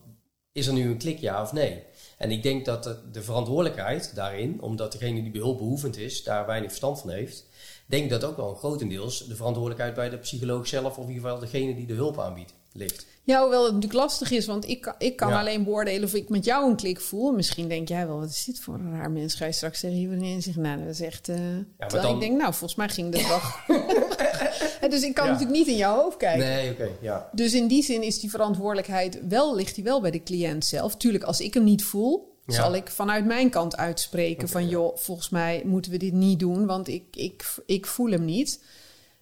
is 0.51 0.67
er 0.67 0.73
nu 0.73 0.89
een 0.89 0.97
klik 0.97 1.19
ja 1.19 1.41
of 1.41 1.53
nee? 1.53 1.83
En 2.17 2.31
ik 2.31 2.43
denk 2.43 2.65
dat 2.65 2.83
de, 2.83 2.97
de 3.11 3.21
verantwoordelijkheid 3.21 4.15
daarin, 4.15 4.61
omdat 4.61 4.91
degene 4.91 5.21
die 5.21 5.31
behulpbehoevend 5.31 5.97
is, 5.97 6.23
daar 6.23 6.45
weinig 6.45 6.69
verstand 6.69 6.99
van 6.99 7.09
heeft, 7.09 7.45
denk 7.85 8.09
dat 8.09 8.23
ook 8.23 8.37
wel 8.37 8.53
grotendeels 8.53 9.27
de 9.27 9.35
verantwoordelijkheid 9.35 9.93
bij 9.93 10.09
de 10.09 10.17
psycholoog 10.17 10.67
zelf, 10.67 10.97
of 10.97 11.03
in 11.03 11.13
ieder 11.13 11.23
geval 11.23 11.39
degene 11.39 11.75
die 11.75 11.85
de 11.85 11.93
hulp 11.93 12.19
aanbiedt, 12.19 12.53
ligt. 12.71 13.05
Ja, 13.23 13.41
hoewel 13.41 13.63
het 13.63 13.73
natuurlijk 13.73 14.01
lastig 14.01 14.31
is, 14.31 14.45
want 14.45 14.67
ik, 14.67 14.95
ik 14.97 15.15
kan 15.15 15.33
alleen 15.33 15.63
beoordelen 15.63 16.03
of 16.03 16.13
ik 16.13 16.29
met 16.29 16.45
jou 16.45 16.69
een 16.69 16.75
klik 16.75 17.01
voel. 17.01 17.31
Misschien 17.31 17.67
denk 17.67 17.87
jij 17.87 18.07
wel, 18.07 18.19
wat 18.19 18.29
is 18.29 18.43
dit 18.43 18.59
voor 18.59 18.73
een 18.73 18.91
raar 18.91 19.11
mens? 19.11 19.33
Ga 19.33 19.45
je 19.45 19.51
straks 19.51 19.79
zeggen, 19.79 19.99
hier 19.99 20.09
wanneer 20.09 20.41
zich, 20.41 20.55
nou, 20.55 20.79
dat 20.79 20.87
is 20.87 21.01
echt... 21.01 21.29
Uh, 21.29 21.37
ja, 21.79 21.87
dan... 21.87 22.13
ik 22.13 22.19
denk, 22.19 22.37
nou, 22.37 22.53
volgens 22.53 22.75
mij 22.75 22.89
ging 22.89 23.13
dat 23.13 23.27
wel... 23.27 23.39
dus 24.89 25.03
ik 25.03 25.13
kan 25.13 25.25
natuurlijk 25.25 25.57
niet 25.57 25.67
in 25.67 25.75
jouw 25.75 26.01
hoofd 26.01 26.17
kijken. 26.17 26.45
Nee, 26.45 26.71
oké, 26.71 26.89
ja. 27.01 27.29
Dus 27.31 27.53
in 27.53 27.67
die 27.67 27.83
zin 27.83 28.03
is 28.03 28.19
die 28.19 28.29
verantwoordelijkheid 28.29 29.19
wel, 29.27 29.55
ligt 29.55 29.75
die 29.75 29.83
wel 29.83 30.01
bij 30.01 30.11
de 30.11 30.23
cliënt 30.23 30.65
zelf. 30.65 30.95
Tuurlijk, 30.95 31.23
als 31.23 31.39
ik 31.39 31.53
hem 31.53 31.63
niet 31.63 31.83
voel, 31.83 32.34
zal 32.47 32.75
ik 32.75 32.89
vanuit 32.89 33.25
mijn 33.25 33.49
kant 33.49 33.77
uitspreken 33.77 34.49
van 34.49 34.67
joh, 34.67 34.97
volgens 34.97 35.29
mij 35.29 35.61
moeten 35.65 35.91
we 35.91 35.97
dit 35.97 36.13
niet 36.13 36.39
doen, 36.39 36.65
want 36.65 36.87
ik, 36.87 37.15
ik, 37.15 37.55
ik 37.65 37.85
voel 37.85 38.11
hem 38.11 38.25
niet. 38.25 38.63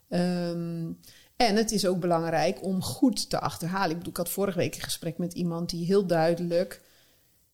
Um, 0.10 1.00
en 1.36 1.56
het 1.56 1.72
is 1.72 1.86
ook 1.86 2.00
belangrijk 2.00 2.64
om 2.64 2.82
goed 2.82 3.30
te 3.30 3.40
achterhalen. 3.40 3.90
Ik 3.90 3.98
bedoel, 3.98 4.12
ik 4.12 4.18
had 4.18 4.30
vorige 4.30 4.58
week 4.58 4.76
een 4.76 4.82
gesprek 4.82 5.18
met 5.18 5.34
iemand 5.34 5.70
die 5.70 5.86
heel 5.86 6.06
duidelijk 6.06 6.82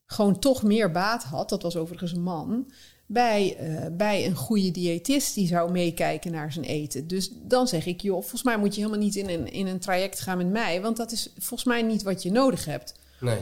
gewoon 0.06 0.40
toch 0.40 0.64
meer 0.64 0.92
baat 0.92 1.24
had. 1.24 1.50
Dat 1.50 1.62
was 1.62 1.76
overigens 1.76 2.12
een 2.12 2.24
man. 2.24 2.72
Bij, 3.06 3.58
uh, 3.62 3.86
bij 3.98 4.26
een 4.26 4.36
goede 4.36 4.72
diëtist 4.72 5.36
die 5.36 5.48
zou 5.48 5.72
meekijken 5.72 6.32
naar 6.32 6.52
zijn 6.54 6.66
eten. 6.66 7.08
Dus 7.08 7.32
dan 7.36 7.68
zeg 7.68 7.86
ik, 7.86 8.02
joh, 8.02 8.20
volgens 8.20 8.44
mij 8.44 8.58
moet 8.58 8.76
je 8.76 8.82
helemaal 8.82 9.04
niet 9.04 9.16
in 9.16 9.30
een, 9.30 9.52
in 9.52 9.68
een 9.68 9.80
traject 9.80 10.20
gaan 10.20 10.38
met 10.38 10.50
mij. 10.50 10.82
Want 10.82 10.98
dat 10.98 11.12
is 11.12 11.34
volgens 11.38 11.64
mij 11.64 11.82
niet 11.82 12.04
wat 12.04 12.24
je 12.24 12.32
nodig 12.32 12.66
hebt. 12.66 12.94
Nee 13.20 13.40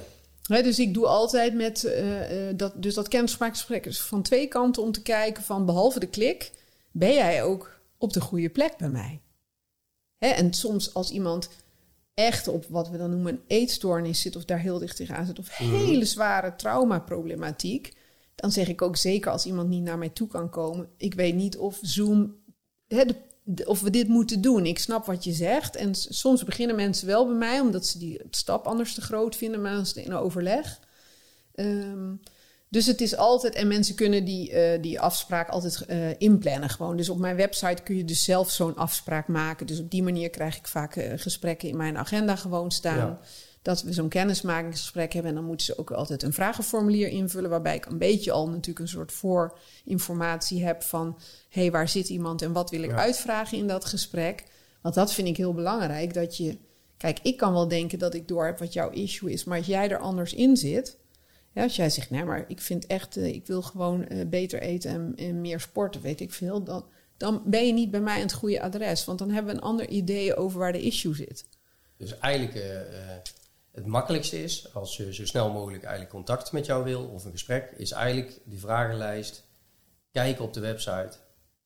dus 0.48 0.80
ik 0.80 0.94
doe 0.94 1.06
altijd 1.06 1.54
met 1.54 1.84
uh, 1.84 2.48
dat, 2.56 2.74
dus 2.76 2.94
dat 2.94 3.08
kennismakingsgesprek 3.08 3.86
is 3.86 4.02
van 4.02 4.22
twee 4.22 4.48
kanten 4.48 4.84
om 4.84 4.92
te 4.92 5.02
kijken 5.02 5.44
van 5.44 5.66
behalve 5.66 6.00
de 6.00 6.08
klik, 6.08 6.52
ben 6.92 7.14
jij 7.14 7.44
ook 7.44 7.80
op 7.98 8.14
de 8.14 8.22
goede 8.22 8.50
plek 8.50 8.78
bij 8.78 8.90
mij? 8.90 9.22
En 10.18 10.54
soms 10.54 10.94
als 10.94 11.12
iemand 11.12 11.50
echt 12.14 12.48
op 12.48 12.66
wat 12.70 12.90
we 12.90 12.98
dan 12.98 13.10
noemen 13.10 13.34
een 13.34 13.42
eetstoornis 13.48 14.22
zit 14.22 14.36
of 14.36 14.46
daar 14.46 14.60
heel 14.60 14.80
dicht 14.80 14.96
tegenaan 14.96 15.26
zit 15.26 15.40
of 15.40 15.60
mhm. 15.60 15.76
hele 15.76 16.06
zware 16.06 16.56
traumaproblematiek, 16.56 17.94
dan 18.36 18.52
zeg 18.52 18.68
ik 18.68 18.82
ook 18.82 18.98
zeker 18.98 19.32
als 19.32 19.46
iemand 19.46 19.70
niet 19.70 19.84
naar 19.84 19.98
mij 19.98 20.10
toe 20.10 20.28
kan 20.28 20.50
komen, 20.50 20.90
ik 20.98 21.14
weet 21.14 21.36
niet 21.36 21.58
of 21.58 21.80
Zoom 21.82 22.36
hè, 22.88 23.06
de 23.06 23.16
of 23.66 23.82
we 23.82 23.90
dit 23.90 24.08
moeten 24.08 24.42
doen. 24.42 24.66
Ik 24.66 24.80
snap 24.80 25.06
wat 25.06 25.24
je 25.24 25.32
zegt. 25.32 25.76
En 25.76 25.96
soms 25.96 26.44
beginnen 26.44 26.76
mensen 26.76 27.08
wel 27.08 27.26
bij 27.26 27.36
mij, 27.36 27.60
omdat 27.60 27.86
ze 27.86 27.98
die 27.98 28.22
stap 28.30 28.66
anders 28.66 28.94
te 28.94 29.02
groot 29.02 29.36
vinden, 29.36 29.62
maar 29.62 29.74
het 29.74 29.96
in 29.96 30.14
overleg. 30.14 30.80
Um, 31.56 32.20
dus 32.70 32.86
het 32.86 33.02
is 33.02 33.16
altijd, 33.16 33.56
en 33.56 33.68
mensen 33.68 33.96
kunnen 33.96 34.26
die, 34.26 34.52
uh, 34.52 34.82
die 34.82 35.00
afspraak 35.00 35.50
altijd 35.50 35.84
uh, 35.88 36.10
inplannen 36.18 36.70
gewoon. 36.70 36.98
Dus 36.98 37.10
op 37.10 37.18
mijn 37.18 37.36
website 37.36 37.84
kun 37.84 37.96
je 37.96 38.06
dus 38.06 38.24
zelf 38.24 38.52
zo'n 38.52 38.76
afspraak 38.76 39.28
maken. 39.28 39.68
Dus 39.68 39.80
op 39.80 39.92
die 39.92 40.04
manier 40.04 40.30
krijg 40.30 40.58
ik 40.58 40.68
vaak 40.68 40.96
uh, 40.96 41.14
gesprekken 41.16 41.70
in 41.70 41.78
mijn 41.78 41.98
agenda 41.98 42.36
gewoon 42.36 42.72
staan. 42.72 43.20
Dat 43.68 43.82
we 43.82 43.94
zo'n 43.94 44.10
kennismakingsgesprek 44.10 45.14
hebben. 45.14 45.32
En 45.32 45.38
dan 45.38 45.46
moeten 45.46 45.66
ze 45.66 45.78
ook 45.78 45.92
altijd 45.92 46.24
een 46.24 46.34
vragenformulier 46.34 47.08
invullen, 47.08 47.50
waarbij 47.50 47.76
ik 47.76 47.86
een 47.86 47.98
beetje 47.98 48.32
al 48.32 48.50
natuurlijk 48.50 48.80
een 48.80 48.88
soort 48.88 49.12
voorinformatie 49.12 50.66
heb 50.66 50.84
van 50.84 51.18
hé, 51.50 51.62
hey, 51.62 51.72
waar 51.72 51.90
zit 51.90 52.10
iemand 52.10 52.42
en 52.42 52.52
wat 52.52 52.70
wil 52.70 52.84
ik 52.84 52.92
uitvragen 52.92 53.58
in 53.58 53.68
dat 53.68 53.86
gesprek. 53.86 54.44
Want 54.82 54.96
dat 54.96 55.14
vind 55.14 55.28
ik 55.28 55.38
heel 55.38 55.54
belangrijk. 55.54 56.14
Dat 56.14 56.38
je, 56.38 56.58
kijk, 56.98 57.20
ik 57.22 57.38
kan 57.38 57.54
wel 57.54 57.68
denken 57.68 58.00
dat 58.00 58.14
ik 58.14 58.28
door 58.28 58.46
heb 58.46 58.60
wat 58.60 58.74
jouw 58.74 58.90
issue 58.90 59.32
is, 59.32 59.44
maar 59.44 59.58
als 59.58 59.68
jij 59.68 59.90
er 59.90 60.00
anders 60.00 60.34
in 60.34 60.58
zit. 60.58 60.98
Ja, 61.54 61.64
als 61.64 61.76
jij 61.76 61.90
zegt, 61.90 62.10
nee, 62.10 62.24
maar 62.24 62.46
ik 62.48 62.62
vind 62.62 62.86
echt, 62.86 63.18
uh, 63.18 63.26
ik 63.26 63.48
wil 63.48 63.62
gewoon 63.62 64.06
uh, 64.12 64.26
beter 64.26 64.62
eten 64.62 64.92
en, 64.92 65.14
en, 65.16 65.42
meer 65.42 65.60
sporten, 65.60 66.02
weet 66.02 66.22
ik 66.22 66.34
veel. 66.34 66.64
Dan, 66.64 66.86
dan 67.18 67.42
ben 67.46 67.68
je 67.68 67.74
niet 67.74 67.92
bij 67.92 68.02
mij 68.02 68.16
aan 68.16 68.22
het 68.22 68.34
goede 68.34 68.62
adres. 68.62 69.06
Want 69.06 69.20
dan 69.20 69.30
hebben 69.30 69.52
we 69.52 69.58
een 69.58 69.68
ander 69.68 69.88
idee 69.88 70.36
over 70.36 70.60
waar 70.60 70.72
de 70.72 70.82
issue 70.82 71.16
zit. 71.16 71.46
Dus 71.98 72.20
eigenlijk 72.20 72.56
uh, 72.56 72.64
het 73.78 73.86
makkelijkste 73.86 74.44
is, 74.44 74.74
als 74.74 74.98
je 74.98 75.14
zo 75.14 75.26
snel 75.26 75.52
mogelijk 75.52 75.84
eigenlijk 75.84 76.14
contact 76.14 76.52
met 76.52 76.66
jou 76.66 76.84
wil 76.84 77.06
of 77.06 77.26
een 77.26 77.32
gesprek, 77.32 77.72
is 77.76 77.92
eigenlijk 77.92 78.40
die 78.46 78.60
vragenlijst 78.60 79.44
kijken 80.12 80.44
op 80.44 80.54
de 80.54 80.60
website, 80.60 81.12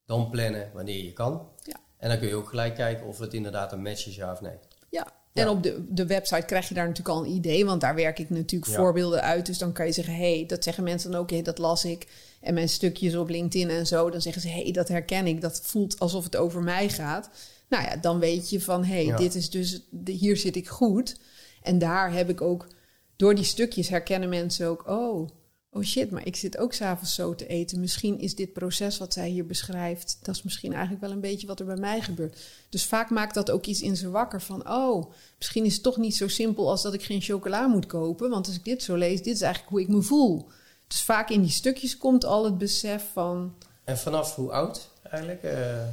dan 0.06 0.30
plannen 0.30 0.72
wanneer 0.74 1.04
je 1.04 1.14
kan. 1.14 1.50
Ja. 1.64 1.76
En 1.98 2.10
dan 2.10 2.20
kun 2.20 2.28
je 2.28 2.36
ook 2.36 2.50
gelijk 2.50 2.76
kijken 2.76 3.06
of 3.06 3.20
het 3.20 3.34
inderdaad 3.34 3.72
een 3.72 3.82
match 3.82 4.08
is, 4.08 4.16
ja 4.16 4.32
of 4.32 4.42
nee. 4.42 4.58
Ja, 4.90 5.08
en 5.34 5.50
op 5.50 5.64
de, 5.64 5.86
de 5.90 6.06
website 6.06 6.46
krijg 6.46 6.68
je 6.68 6.74
daar 6.74 6.88
natuurlijk 6.88 7.16
al 7.18 7.26
een 7.26 7.32
idee, 7.32 7.66
want 7.66 7.82
daar 7.82 7.96
werk 7.96 8.20
ik 8.20 8.30
natuurlijk 8.30 8.72
voorbeelden 8.72 9.22
uit. 9.22 9.46
Dus 9.46 9.58
dan 9.58 9.72
kan 9.72 9.86
je 9.86 9.92
zeggen, 9.92 10.14
hé, 10.14 10.36
hey, 10.36 10.46
dat 10.46 10.64
zeggen 10.64 10.84
mensen 10.84 11.12
dan 11.12 11.22
ook, 11.22 11.30
hey, 11.30 11.42
dat 11.42 11.58
las 11.58 11.86
ik. 11.86 12.08
En 12.42 12.54
mijn 12.54 12.70
stukjes 12.70 13.16
op 13.16 13.30
LinkedIn 13.30 13.70
en 13.70 13.88
zo, 13.88 14.10
dan 14.10 14.22
zeggen 14.22 14.42
ze, 14.42 14.48
hé, 14.48 14.62
hey, 14.62 14.72
dat 14.72 14.88
herken 14.88 15.28
ik. 15.28 15.42
Dat 15.42 15.62
voelt 15.64 16.00
alsof 16.00 16.24
het 16.24 16.36
over 16.36 16.62
mij 16.64 16.90
gaat. 16.90 17.30
Nou 17.70 17.84
ja, 17.84 17.96
dan 17.96 18.20
weet 18.20 18.50
je 18.50 18.62
van, 18.62 18.84
hé, 18.84 19.06
hey, 19.06 19.16
dit 19.16 19.36
is 19.36 19.50
dus, 19.50 19.82
hier 20.06 20.38
zit 20.38 20.56
ik 20.56 20.68
goed. 20.68 21.16
En 21.62 21.80
daar 21.80 22.14
heb 22.14 22.30
ik 22.30 22.42
ook, 22.42 22.68
door 23.16 23.36
die 23.36 23.44
stukjes 23.44 23.90
herkennen 23.90 24.30
mensen 24.30 24.68
ook, 24.68 24.88
oh, 24.88 25.30
oh 25.72 25.84
shit, 25.84 26.12
maar 26.12 26.26
ik 26.26 26.36
zit 26.36 26.58
ook 26.58 26.74
s'avonds 26.74 27.16
zo 27.16 27.36
te 27.36 27.48
eten. 27.48 27.80
Misschien 27.80 28.20
is 28.20 28.36
dit 28.36 28.54
proces 28.54 28.98
wat 28.98 29.14
zij 29.14 29.30
hier 29.30 29.46
beschrijft, 29.46 30.18
dat 30.22 30.36
is 30.36 30.44
misschien 30.44 30.72
eigenlijk 30.72 31.02
wel 31.02 31.12
een 31.12 31.20
beetje 31.20 31.48
wat 31.48 31.60
er 31.60 31.66
bij 31.66 31.76
mij 31.76 32.02
gebeurt. 32.02 32.40
Dus 32.70 32.86
vaak 32.86 33.10
maakt 33.10 33.34
dat 33.34 33.52
ook 33.52 33.66
iets 33.66 33.82
in 33.82 33.98
ze 33.98 34.10
wakker 34.10 34.42
van, 34.42 34.70
oh, 34.70 35.12
misschien 35.38 35.66
is 35.66 35.74
het 35.74 35.84
toch 35.84 35.98
niet 35.98 36.16
zo 36.16 36.28
simpel 36.28 36.70
als 36.70 36.82
dat 36.82 36.94
ik 36.94 37.04
geen 37.04 37.22
chocola 37.22 37.68
moet 37.68 37.86
kopen. 37.86 38.30
Want 38.30 38.48
als 38.48 38.56
ik 38.56 38.64
dit 38.64 38.84
zo 38.84 38.96
lees, 38.96 39.24
dit 39.24 39.36
is 39.36 39.42
eigenlijk 39.42 39.72
hoe 39.72 39.82
ik 39.82 39.88
me 39.88 40.02
voel. 40.02 40.50
Dus 40.88 41.02
vaak 41.02 41.30
in 41.30 41.42
die 41.42 41.52
stukjes 41.52 41.98
komt 41.98 42.26
al 42.26 42.46
het 42.46 42.58
besef 42.58 43.10
van. 43.14 43.56
En 43.84 43.98
vanaf 43.98 44.36
hoe 44.36 44.52
oud 44.52 44.90
eigenlijk? 45.04 45.44
Uh, 45.44 45.84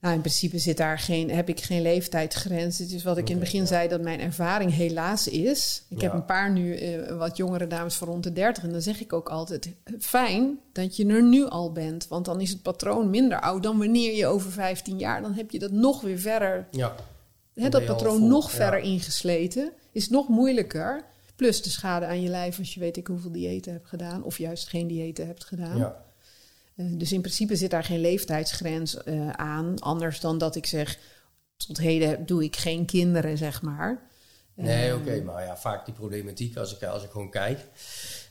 nou, 0.00 0.14
in 0.14 0.20
principe 0.20 0.58
zit 0.58 0.76
daar 0.76 0.98
geen, 0.98 1.30
heb 1.30 1.48
ik 1.48 1.60
geen 1.60 1.82
leeftijdsgrens. 1.82 2.78
Het 2.78 2.92
is 2.92 3.02
wat 3.02 3.18
ik 3.18 3.28
in 3.28 3.34
het 3.34 3.44
begin 3.44 3.66
zei, 3.66 3.88
dat 3.88 4.00
mijn 4.00 4.20
ervaring 4.20 4.74
helaas 4.74 5.28
is. 5.28 5.82
Ik 5.88 6.00
heb 6.00 6.12
een 6.12 6.24
paar 6.24 6.50
nu 6.50 6.80
uh, 6.80 7.16
wat 7.16 7.36
jongere 7.36 7.66
dames 7.66 7.94
van 7.94 8.08
rond 8.08 8.22
de 8.22 8.32
30. 8.32 8.62
En 8.62 8.72
dan 8.72 8.82
zeg 8.82 9.00
ik 9.00 9.12
ook 9.12 9.28
altijd: 9.28 9.74
fijn 10.00 10.58
dat 10.72 10.96
je 10.96 11.06
er 11.06 11.22
nu 11.22 11.46
al 11.46 11.72
bent. 11.72 12.08
Want 12.08 12.24
dan 12.24 12.40
is 12.40 12.50
het 12.50 12.62
patroon 12.62 13.10
minder 13.10 13.40
oud 13.40 13.62
dan 13.62 13.78
wanneer 13.78 14.14
je 14.14 14.26
over 14.26 14.50
15 14.50 14.98
jaar. 14.98 15.22
Dan 15.22 15.32
heb 15.32 15.50
je 15.50 15.58
dat 15.58 15.70
nog 15.70 16.00
weer 16.00 16.18
verder. 16.18 16.66
Ja. 16.70 16.94
Hè, 17.54 17.68
dat 17.68 17.84
patroon 17.84 18.26
nog 18.26 18.50
verder 18.50 18.80
ingesleten. 18.80 19.72
Is 19.92 20.08
nog 20.08 20.28
moeilijker. 20.28 21.04
Plus 21.36 21.62
de 21.62 21.70
schade 21.70 22.06
aan 22.06 22.22
je 22.22 22.28
lijf 22.28 22.58
als 22.58 22.74
je 22.74 22.80
weet 22.80 22.96
ik 22.96 23.06
hoeveel 23.06 23.32
diëten 23.32 23.72
hebt 23.72 23.88
gedaan. 23.88 24.22
Of 24.22 24.38
juist 24.38 24.68
geen 24.68 24.86
diëten 24.86 25.26
hebt 25.26 25.44
gedaan. 25.44 25.76
Ja. 25.76 26.06
Eh, 26.78 26.86
dus 26.88 27.12
in 27.12 27.20
principe 27.20 27.56
zit 27.56 27.70
daar 27.70 27.84
geen 27.84 28.00
leeftijdsgrens 28.00 29.02
eh, 29.02 29.30
aan. 29.30 29.78
Anders 29.78 30.20
dan 30.20 30.38
dat 30.38 30.56
ik 30.56 30.66
zeg, 30.66 30.98
tot 31.56 31.78
heden 31.78 32.26
doe 32.26 32.44
ik 32.44 32.56
geen 32.56 32.84
kinderen, 32.84 33.38
zeg 33.38 33.62
maar. 33.62 34.06
Nee, 34.54 34.94
oké, 34.94 35.22
maar 35.22 35.44
ja, 35.44 35.56
vaak 35.56 35.84
die 35.84 35.94
problematiek, 35.94 36.56
als 36.56 36.74
ik, 36.74 36.82
als 36.82 37.02
ik 37.02 37.10
gewoon 37.10 37.30
kijk, 37.30 37.60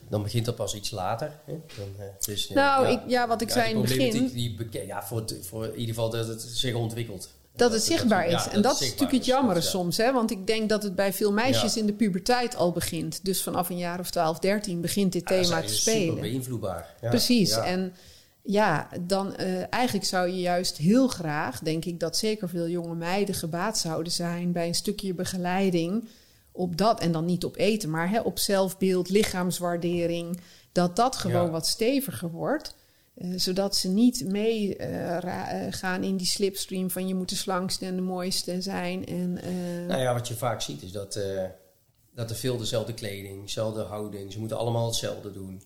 dan 0.10 0.24
begint 0.24 0.46
dat 0.46 0.56
pas 0.56 0.76
iets 0.76 0.92
later. 0.92 1.40
Hè? 1.46 1.54
Dan, 1.78 1.88
uh, 2.00 2.06
dus, 2.20 2.50
nou, 2.50 2.88
ja, 2.88 2.92
ik, 2.92 3.00
ja, 3.08 3.28
wat 3.28 3.42
ik 3.42 3.50
zei 3.50 3.70
in 3.70 3.76
het 3.78 3.86
begin. 3.86 4.28
Die, 4.28 4.86
ja, 4.86 5.04
voor, 5.04 5.24
voor 5.42 5.66
in 5.66 5.72
ieder 5.72 5.96
geval 5.96 6.10
dat 6.10 6.28
het 6.28 6.42
zich 6.42 6.74
ontwikkelt. 6.74 7.30
Dat, 7.56 7.72
het 7.72 7.84
zichtbaar 7.84 8.28
is. 8.28 8.48
en 8.48 8.62
dat, 8.62 8.82
is 8.82 8.88
natuurlijk 8.88 9.12
het 9.12 9.26
jammere 9.26 9.62
soms. 9.62 9.98
Hè? 9.98 10.14
Want 10.14 10.32
ik 10.32 10.48
denk 10.48 10.70
dat 10.70 10.84
het 10.84 10.96
bij 10.96 11.14
veel 11.14 11.32
meisjes 11.32 11.78
in 11.78 11.86
de 11.86 11.94
puberteit 11.94 12.56
al 12.56 12.72
begint. 12.72 13.26
Dus 13.26 13.44
vanaf 13.44 13.70
een 13.70 13.78
jaar 13.78 14.00
of 14.00 14.10
12, 14.10 14.40
13 14.40 14.82
begint 14.82 15.12
dit 15.12 15.26
thema 15.26 15.62
te 15.62 15.76
spelen. 15.76 16.02
Super 16.02 16.22
beïnvloedbaar. 16.22 16.96
Precies. 17.02 17.58
En 17.58 17.94
ja, 18.50 18.90
dan 19.02 19.36
uh, 19.40 19.74
eigenlijk 19.74 20.06
zou 20.06 20.28
je 20.28 20.40
juist 20.40 20.78
heel 20.78 21.08
graag, 21.08 21.60
denk 21.60 21.86
ik, 21.86 22.00
dat 22.00 22.18
zeker 22.18 22.50
veel 22.50 22.68
jonge 22.68 22.96
meiden 22.96 23.36
gebaat 23.36 23.78
zouden 23.78 24.12
zijn 24.12 24.52
bij 24.52 24.68
een 24.68 24.76
stukje 24.76 25.14
begeleiding 25.14 26.08
op 26.52 26.78
dat. 26.78 27.00
En 27.00 27.12
dan 27.12 27.26
niet 27.26 27.46
op 27.46 27.58
eten, 27.58 27.90
maar 27.90 28.10
hè, 28.10 28.20
op 28.20 28.40
zelfbeeld, 28.40 29.10
lichaamswaardering. 29.10 30.40
Dat 30.72 30.96
dat 30.96 31.16
gewoon 31.16 31.52
wat 31.52 31.68
steviger 31.68 32.30
wordt. 32.32 32.76
Uh, 33.16 33.34
zodat 33.36 33.76
ze 33.76 33.90
niet 33.90 34.26
mee 34.26 34.78
uh, 34.78 35.18
gaan 35.70 36.04
in 36.04 36.18
die 36.18 36.28
slipstream 36.28 36.92
van 36.92 37.08
je 37.08 37.16
moet 37.16 37.30
de 37.30 37.36
slangste 37.36 37.86
en 37.86 37.96
de 37.96 38.02
mooiste 38.02 38.62
zijn. 38.62 39.06
En, 39.06 39.34
nou 39.88 40.02
ja, 40.02 40.14
wat 40.14 40.28
je 40.28 40.34
vaak 40.34 40.62
ziet 40.62 40.82
is 40.82 40.92
dat, 40.92 41.20
dat 42.14 42.30
er 42.30 42.36
veel 42.36 42.58
dezelfde 42.58 42.94
kleding, 42.94 43.42
dezelfde 43.42 43.82
houding, 43.82 44.34
ze 44.34 44.40
moeten 44.40 44.58
allemaal 44.58 44.86
hetzelfde 44.86 45.32
doen. 45.32 45.62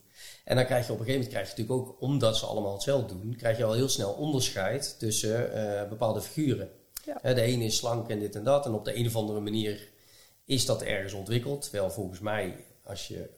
En 0.51 0.57
dan 0.57 0.65
krijg 0.65 0.87
je 0.87 0.93
op 0.93 0.99
een 0.99 1.05
gegeven 1.05 1.25
moment, 1.25 1.39
krijg 1.39 1.55
je 1.55 1.61
natuurlijk 1.61 1.89
ook, 1.89 2.01
omdat 2.01 2.37
ze 2.37 2.45
allemaal 2.45 2.73
hetzelfde 2.73 3.19
doen, 3.19 3.35
krijg 3.35 3.57
je 3.57 3.63
al 3.63 3.73
heel 3.73 3.89
snel 3.89 4.11
onderscheid 4.11 4.99
tussen 4.99 5.51
uh, 5.55 5.89
bepaalde 5.89 6.21
figuren. 6.21 6.69
Ja. 7.05 7.33
de 7.33 7.41
ene 7.41 7.63
is 7.63 7.77
slank 7.77 8.09
en 8.09 8.19
dit 8.19 8.35
en 8.35 8.43
dat. 8.43 8.65
En 8.65 8.73
op 8.73 8.85
de 8.85 8.97
een 8.97 9.07
of 9.07 9.15
andere 9.15 9.39
manier 9.39 9.89
is 10.45 10.65
dat 10.65 10.81
ergens 10.81 11.13
ontwikkeld. 11.13 11.61
Terwijl 11.61 11.89
volgens 11.89 12.19
mij, 12.19 12.65
als 12.83 13.07
je 13.07 13.29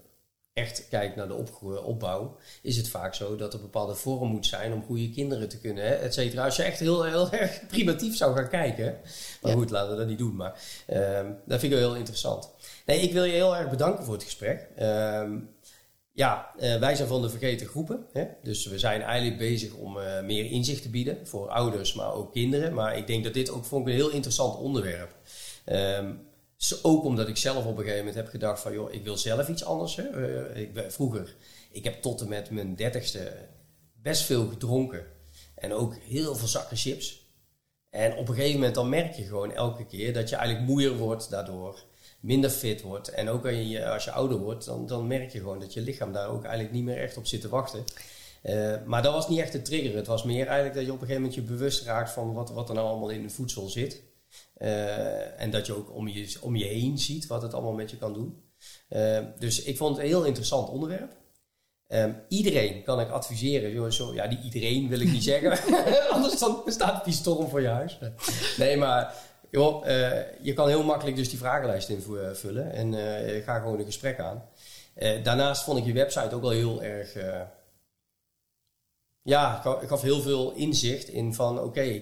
echt 0.53 0.87
kijkt 0.87 1.15
naar 1.15 1.27
de 1.27 1.45
opbouw, 1.83 2.37
is 2.61 2.77
het 2.77 2.89
vaak 2.89 3.15
zo 3.15 3.35
dat 3.35 3.53
er 3.53 3.61
bepaalde 3.61 3.95
vorm 3.95 4.29
moet 4.29 4.45
zijn 4.45 4.73
om 4.73 4.83
goede 4.83 5.09
kinderen 5.09 5.49
te 5.49 5.59
kunnen, 5.59 5.99
et 5.99 6.13
cetera. 6.13 6.45
Als 6.45 6.55
je 6.55 6.63
echt 6.63 6.79
heel, 6.79 7.03
heel 7.03 7.31
erg 7.41 7.67
primitief 7.67 8.17
zou 8.17 8.35
gaan 8.35 8.49
kijken. 8.49 8.99
Maar 9.41 9.51
goed, 9.51 9.69
laten 9.69 9.91
we 9.91 9.97
dat 9.97 10.07
niet 10.07 10.17
doen. 10.17 10.35
Maar 10.35 10.61
uh, 10.89 11.29
dat 11.45 11.59
vind 11.59 11.73
ik 11.73 11.79
wel 11.79 11.89
heel 11.89 11.97
interessant. 11.97 12.49
Nee, 12.85 12.99
ik 12.99 13.13
wil 13.13 13.23
je 13.23 13.33
heel 13.33 13.55
erg 13.55 13.69
bedanken 13.69 14.03
voor 14.03 14.13
het 14.13 14.23
gesprek. 14.23 14.67
Uh, 14.79 15.31
ja, 16.15 16.53
uh, 16.59 16.79
wij 16.79 16.95
zijn 16.95 17.07
van 17.07 17.21
de 17.21 17.29
vergeten 17.29 17.67
groepen. 17.67 18.05
Hè? 18.11 18.25
Dus 18.43 18.65
we 18.65 18.79
zijn 18.79 19.01
eigenlijk 19.01 19.37
bezig 19.37 19.73
om 19.73 19.97
uh, 19.97 20.21
meer 20.21 20.51
inzicht 20.51 20.81
te 20.81 20.89
bieden 20.89 21.27
voor 21.27 21.49
ouders, 21.49 21.93
maar 21.93 22.13
ook 22.13 22.31
kinderen. 22.31 22.73
Maar 22.73 22.97
ik 22.97 23.07
denk 23.07 23.23
dat 23.23 23.33
dit 23.33 23.49
ook 23.49 23.65
vond 23.65 23.87
een 23.87 23.93
heel 23.93 24.09
interessant 24.09 24.57
onderwerp. 24.57 25.15
Um, 25.65 26.31
ook 26.81 27.03
omdat 27.03 27.27
ik 27.27 27.37
zelf 27.37 27.65
op 27.65 27.71
een 27.71 27.77
gegeven 27.77 27.97
moment 27.97 28.15
heb 28.15 28.27
gedacht 28.27 28.61
van, 28.61 28.73
joh, 28.73 28.93
ik 28.93 29.03
wil 29.03 29.17
zelf 29.17 29.47
iets 29.47 29.65
anders. 29.65 29.95
Hè? 29.95 30.03
Uh, 30.53 30.61
ik, 30.61 30.85
vroeger, 30.87 31.35
ik 31.71 31.83
heb 31.83 32.01
tot 32.01 32.21
en 32.21 32.29
met 32.29 32.49
mijn 32.49 32.75
dertigste 32.75 33.31
best 34.01 34.23
veel 34.23 34.47
gedronken. 34.47 35.05
En 35.55 35.73
ook 35.73 35.95
heel 35.95 36.35
veel 36.35 36.47
zakken 36.47 36.77
chips. 36.77 37.31
En 37.89 38.17
op 38.17 38.27
een 38.27 38.35
gegeven 38.35 38.55
moment 38.55 38.75
dan 38.75 38.89
merk 38.89 39.13
je 39.13 39.23
gewoon 39.23 39.51
elke 39.51 39.85
keer 39.85 40.13
dat 40.13 40.29
je 40.29 40.35
eigenlijk 40.35 40.67
moeier 40.67 40.97
wordt 40.97 41.29
daardoor 41.29 41.83
minder 42.23 42.49
fit 42.49 42.81
wordt. 42.81 43.07
En 43.07 43.29
ook 43.29 43.45
als 43.45 43.55
je, 43.55 43.89
als 43.89 44.03
je 44.03 44.11
ouder 44.11 44.37
wordt, 44.37 44.65
dan, 44.65 44.85
dan 44.85 45.07
merk 45.07 45.31
je 45.31 45.39
gewoon 45.39 45.59
dat 45.59 45.73
je 45.73 45.81
lichaam 45.81 46.11
daar 46.11 46.29
ook 46.29 46.43
eigenlijk 46.43 46.73
niet 46.73 46.83
meer 46.83 46.97
echt 46.97 47.17
op 47.17 47.25
zit 47.25 47.41
te 47.41 47.49
wachten. 47.49 47.83
Uh, 48.43 48.75
maar 48.85 49.01
dat 49.01 49.13
was 49.13 49.29
niet 49.29 49.39
echt 49.39 49.51
de 49.51 49.61
trigger. 49.61 49.95
Het 49.95 50.07
was 50.07 50.23
meer 50.23 50.45
eigenlijk 50.45 50.75
dat 50.75 50.85
je 50.85 50.91
op 50.91 51.01
een 51.01 51.07
gegeven 51.07 51.21
moment 51.21 51.39
je 51.39 51.53
bewust 51.53 51.83
raakt 51.83 52.11
van 52.11 52.33
wat, 52.33 52.49
wat 52.49 52.69
er 52.69 52.75
nou 52.75 52.87
allemaal 52.87 53.09
in 53.09 53.23
het 53.23 53.33
voedsel 53.33 53.69
zit. 53.69 54.01
Uh, 54.57 55.41
en 55.41 55.51
dat 55.51 55.65
je 55.65 55.75
ook 55.75 55.95
om 55.95 56.07
je, 56.07 56.37
om 56.41 56.55
je 56.55 56.65
heen 56.65 56.97
ziet 56.97 57.27
wat 57.27 57.41
het 57.41 57.53
allemaal 57.53 57.73
met 57.73 57.91
je 57.91 57.97
kan 57.97 58.13
doen. 58.13 58.43
Dus 59.39 59.63
ik 59.63 59.77
vond 59.77 59.95
het 59.95 60.05
een 60.05 60.11
heel 60.11 60.23
interessant 60.23 60.69
onderwerp. 60.69 61.11
Um, 61.87 62.15
iedereen 62.27 62.83
kan 62.83 62.99
ik 62.99 63.09
adviseren. 63.09 63.93
Zo, 63.93 64.13
ja, 64.13 64.27
die 64.27 64.39
iedereen 64.43 64.89
wil 64.89 64.99
ik 64.99 65.11
niet 65.11 65.23
zeggen. 65.23 65.75
Anders 66.15 66.39
dan 66.39 66.61
staat 66.65 67.05
die 67.05 67.13
storm 67.13 67.49
voor 67.49 67.61
je 67.61 67.67
huis. 67.67 67.99
Nee, 68.57 68.77
maar 68.77 69.13
Joh, 69.53 69.85
uh, 69.87 70.11
je 70.41 70.53
kan 70.53 70.67
heel 70.67 70.83
makkelijk 70.83 71.15
dus 71.15 71.29
die 71.29 71.37
vragenlijst 71.37 71.89
invullen 71.89 72.71
en 72.71 72.93
uh, 72.93 73.43
ga 73.43 73.59
gewoon 73.59 73.79
een 73.79 73.85
gesprek 73.85 74.19
aan. 74.19 74.43
Daarnaast 75.23 75.63
vond 75.63 75.79
ik 75.79 75.85
je 75.85 75.93
website 75.93 76.35
ook 76.35 76.41
wel 76.41 76.49
heel 76.49 76.83
erg. 76.83 77.13
ja, 79.21 79.65
ik 79.81 79.87
gaf 79.87 80.01
heel 80.01 80.21
veel 80.21 80.51
inzicht 80.51 81.07
in 81.07 81.33
van 81.33 81.59
oké, 81.59 82.01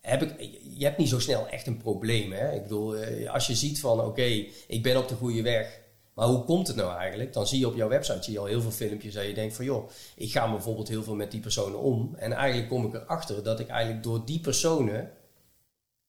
heb 0.00 0.22
ik, 0.22 0.50
je 0.76 0.84
hebt 0.84 0.98
niet 0.98 1.08
zo 1.08 1.20
snel 1.20 1.48
echt 1.48 1.66
een 1.66 1.76
probleem. 1.76 2.32
Hè? 2.32 2.52
Ik 2.54 2.62
bedoel, 2.62 2.96
als 3.26 3.46
je 3.46 3.54
ziet 3.54 3.80
van 3.80 4.00
oké, 4.00 4.46
ik 4.66 4.82
ben 4.82 4.96
op 4.96 5.08
de 5.08 5.14
goede 5.14 5.42
weg. 5.42 5.80
Maar 6.14 6.26
hoe 6.26 6.44
komt 6.44 6.66
het 6.66 6.76
nou 6.76 6.96
eigenlijk? 6.96 7.32
Dan 7.32 7.46
zie 7.46 7.58
je 7.58 7.66
op 7.66 7.76
jouw 7.76 7.88
website 7.88 8.22
zie 8.22 8.32
je 8.32 8.38
al 8.38 8.46
heel 8.46 8.60
veel 8.60 8.70
filmpjes 8.70 9.14
en 9.14 9.26
je 9.26 9.34
denkt 9.34 9.54
van 9.54 9.64
joh, 9.64 9.90
ik 10.16 10.32
ga 10.32 10.50
bijvoorbeeld 10.50 10.88
heel 10.88 11.02
veel 11.02 11.14
met 11.14 11.30
die 11.30 11.40
personen 11.40 11.78
om. 11.78 12.14
En 12.16 12.32
eigenlijk 12.32 12.68
kom 12.68 12.86
ik 12.86 12.94
erachter 12.94 13.42
dat 13.42 13.60
ik 13.60 13.68
eigenlijk 13.68 14.02
door 14.02 14.24
die 14.24 14.40
personen 14.40 15.10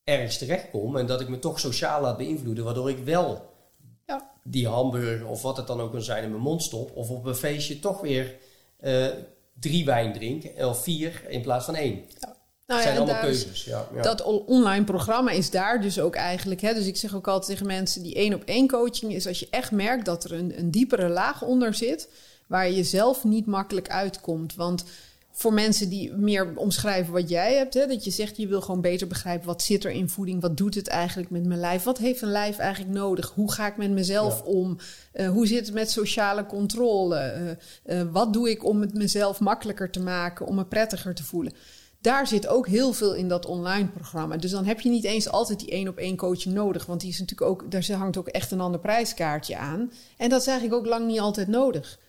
ergens 0.03 0.37
terechtkom 0.37 0.97
en 0.97 1.05
dat 1.05 1.21
ik 1.21 1.29
me 1.29 1.39
toch 1.39 1.59
sociaal 1.59 2.01
laat 2.01 2.17
beïnvloeden, 2.17 2.63
waardoor 2.63 2.89
ik 2.89 2.97
wel 3.03 3.53
ja. 4.05 4.31
die 4.43 4.67
hamburger 4.67 5.27
of 5.27 5.41
wat 5.41 5.57
het 5.57 5.67
dan 5.67 5.81
ook 5.81 5.91
kan 5.91 6.01
zijn 6.01 6.23
in 6.23 6.29
mijn 6.29 6.41
mond 6.41 6.63
stop, 6.63 6.95
of 6.95 7.09
op 7.09 7.25
een 7.25 7.35
feestje 7.35 7.79
toch 7.79 8.01
weer 8.01 8.35
uh, 8.81 9.07
drie 9.59 9.85
wijn 9.85 10.13
drink, 10.13 10.43
of 10.57 10.83
vier 10.83 11.25
in 11.27 11.41
plaats 11.41 11.65
van 11.65 11.75
één. 11.75 12.03
Ja. 12.19 12.35
Nou 12.67 12.79
ja, 12.79 12.85
zijn 12.85 12.97
allemaal 12.97 13.21
keuzes. 13.21 13.63
Ja, 13.63 13.87
ja, 13.95 14.01
Dat 14.01 14.21
online 14.45 14.83
programma 14.83 15.31
is 15.31 15.49
daar 15.49 15.81
dus 15.81 15.99
ook 15.99 16.15
eigenlijk. 16.15 16.61
Hè, 16.61 16.73
dus 16.73 16.85
ik 16.85 16.97
zeg 16.97 17.15
ook 17.15 17.27
altijd 17.27 17.51
tegen 17.51 17.65
mensen: 17.65 18.03
die 18.03 18.15
één 18.15 18.33
op 18.33 18.43
één 18.45 18.67
coaching 18.67 19.13
is 19.13 19.27
als 19.27 19.39
je 19.39 19.47
echt 19.49 19.71
merkt 19.71 20.05
dat 20.05 20.23
er 20.23 20.33
een, 20.33 20.59
een 20.59 20.71
diepere 20.71 21.09
laag 21.09 21.41
onder 21.41 21.73
zit, 21.73 22.09
waar 22.47 22.69
je 22.69 22.83
zelf 22.83 23.23
niet 23.23 23.45
makkelijk 23.45 23.89
uitkomt. 23.89 24.55
Want 24.55 24.83
voor 25.35 25.53
mensen 25.53 25.89
die 25.89 26.11
meer 26.11 26.55
omschrijven 26.55 27.13
wat 27.13 27.29
jij 27.29 27.55
hebt. 27.55 27.73
Hè? 27.73 27.87
Dat 27.87 28.03
je 28.03 28.11
zegt, 28.11 28.37
je 28.37 28.47
wil 28.47 28.61
gewoon 28.61 28.81
beter 28.81 29.07
begrijpen 29.07 29.47
wat 29.47 29.61
zit 29.61 29.83
er 29.83 29.91
in 29.91 30.09
voeding. 30.09 30.41
Wat 30.41 30.57
doet 30.57 30.75
het 30.75 30.87
eigenlijk 30.87 31.29
met 31.29 31.45
mijn 31.45 31.59
lijf? 31.59 31.83
Wat 31.83 31.97
heeft 31.97 32.21
een 32.21 32.31
lijf 32.31 32.57
eigenlijk 32.57 32.93
nodig? 32.93 33.31
Hoe 33.35 33.51
ga 33.51 33.67
ik 33.67 33.77
met 33.77 33.91
mezelf 33.91 34.41
om? 34.41 34.77
Uh, 35.13 35.29
hoe 35.29 35.47
zit 35.47 35.65
het 35.65 35.73
met 35.73 35.91
sociale 35.91 36.45
controle? 36.45 37.57
Uh, 37.85 38.01
uh, 38.01 38.11
wat 38.11 38.33
doe 38.33 38.49
ik 38.49 38.65
om 38.65 38.81
het 38.81 38.93
mezelf 38.93 39.39
makkelijker 39.39 39.89
te 39.89 39.99
maken? 39.99 40.45
Om 40.45 40.55
me 40.55 40.65
prettiger 40.65 41.15
te 41.15 41.23
voelen? 41.23 41.53
Daar 42.01 42.27
zit 42.27 42.47
ook 42.47 42.67
heel 42.67 42.93
veel 42.93 43.13
in 43.13 43.27
dat 43.27 43.45
online 43.45 43.87
programma. 43.87 44.37
Dus 44.37 44.51
dan 44.51 44.65
heb 44.65 44.79
je 44.79 44.89
niet 44.89 45.03
eens 45.03 45.29
altijd 45.29 45.59
die 45.59 45.71
één 45.71 45.87
op 45.87 45.97
één 45.97 46.15
coaching 46.15 46.55
nodig. 46.55 46.85
Want 46.85 47.01
die 47.01 47.09
is 47.09 47.19
natuurlijk 47.19 47.51
ook, 47.51 47.71
daar 47.71 47.91
hangt 47.91 48.17
ook 48.17 48.27
echt 48.27 48.51
een 48.51 48.61
ander 48.61 48.79
prijskaartje 48.79 49.57
aan. 49.57 49.91
En 50.17 50.29
dat 50.29 50.41
is 50.41 50.47
eigenlijk 50.47 50.79
ook 50.79 50.87
lang 50.87 51.07
niet 51.07 51.19
altijd 51.19 51.47
nodig. 51.47 51.99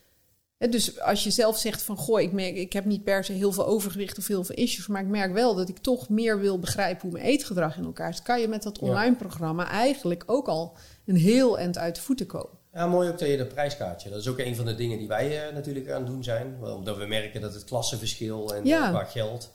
Dus 0.70 1.00
als 1.00 1.24
je 1.24 1.30
zelf 1.30 1.58
zegt 1.58 1.82
van 1.82 1.96
goh, 1.96 2.20
ik, 2.20 2.32
merk, 2.32 2.56
ik 2.56 2.72
heb 2.72 2.84
niet 2.84 3.04
per 3.04 3.24
se 3.24 3.32
heel 3.32 3.52
veel 3.52 3.66
overgewicht 3.66 4.18
of 4.18 4.26
heel 4.26 4.44
veel 4.44 4.56
issues, 4.56 4.86
maar 4.86 5.02
ik 5.02 5.08
merk 5.08 5.32
wel 5.32 5.54
dat 5.54 5.68
ik 5.68 5.78
toch 5.78 6.08
meer 6.08 6.40
wil 6.40 6.58
begrijpen 6.58 7.02
hoe 7.02 7.12
mijn 7.12 7.24
eetgedrag 7.24 7.76
in 7.76 7.84
elkaar 7.84 8.14
zit, 8.14 8.22
kan 8.22 8.40
je 8.40 8.48
met 8.48 8.62
dat 8.62 8.78
online 8.78 9.16
programma 9.16 9.68
eigenlijk 9.68 10.22
ook 10.26 10.48
al 10.48 10.76
een 11.06 11.16
heel 11.16 11.58
eind 11.58 11.78
uit 11.78 11.94
de 11.94 12.00
voeten 12.00 12.26
komen. 12.26 12.62
Ja, 12.74 12.86
mooi 12.86 13.08
ook 13.08 13.18
dat 13.18 13.28
je 13.28 13.36
dat 13.36 13.48
prijskaartje. 13.48 14.10
Dat 14.10 14.20
is 14.20 14.28
ook 14.28 14.38
een 14.38 14.56
van 14.56 14.64
de 14.64 14.74
dingen 14.74 14.98
die 14.98 15.08
wij 15.08 15.48
uh, 15.48 15.54
natuurlijk 15.54 15.90
aan 15.90 16.02
het 16.02 16.06
doen 16.06 16.24
zijn. 16.24 16.56
Omdat 16.62 16.96
we 16.96 17.06
merken 17.06 17.40
dat 17.40 17.54
het 17.54 17.64
klassenverschil 17.64 18.54
en 18.54 18.64
ja. 18.64 18.88
qua 18.88 19.04
geld. 19.04 19.50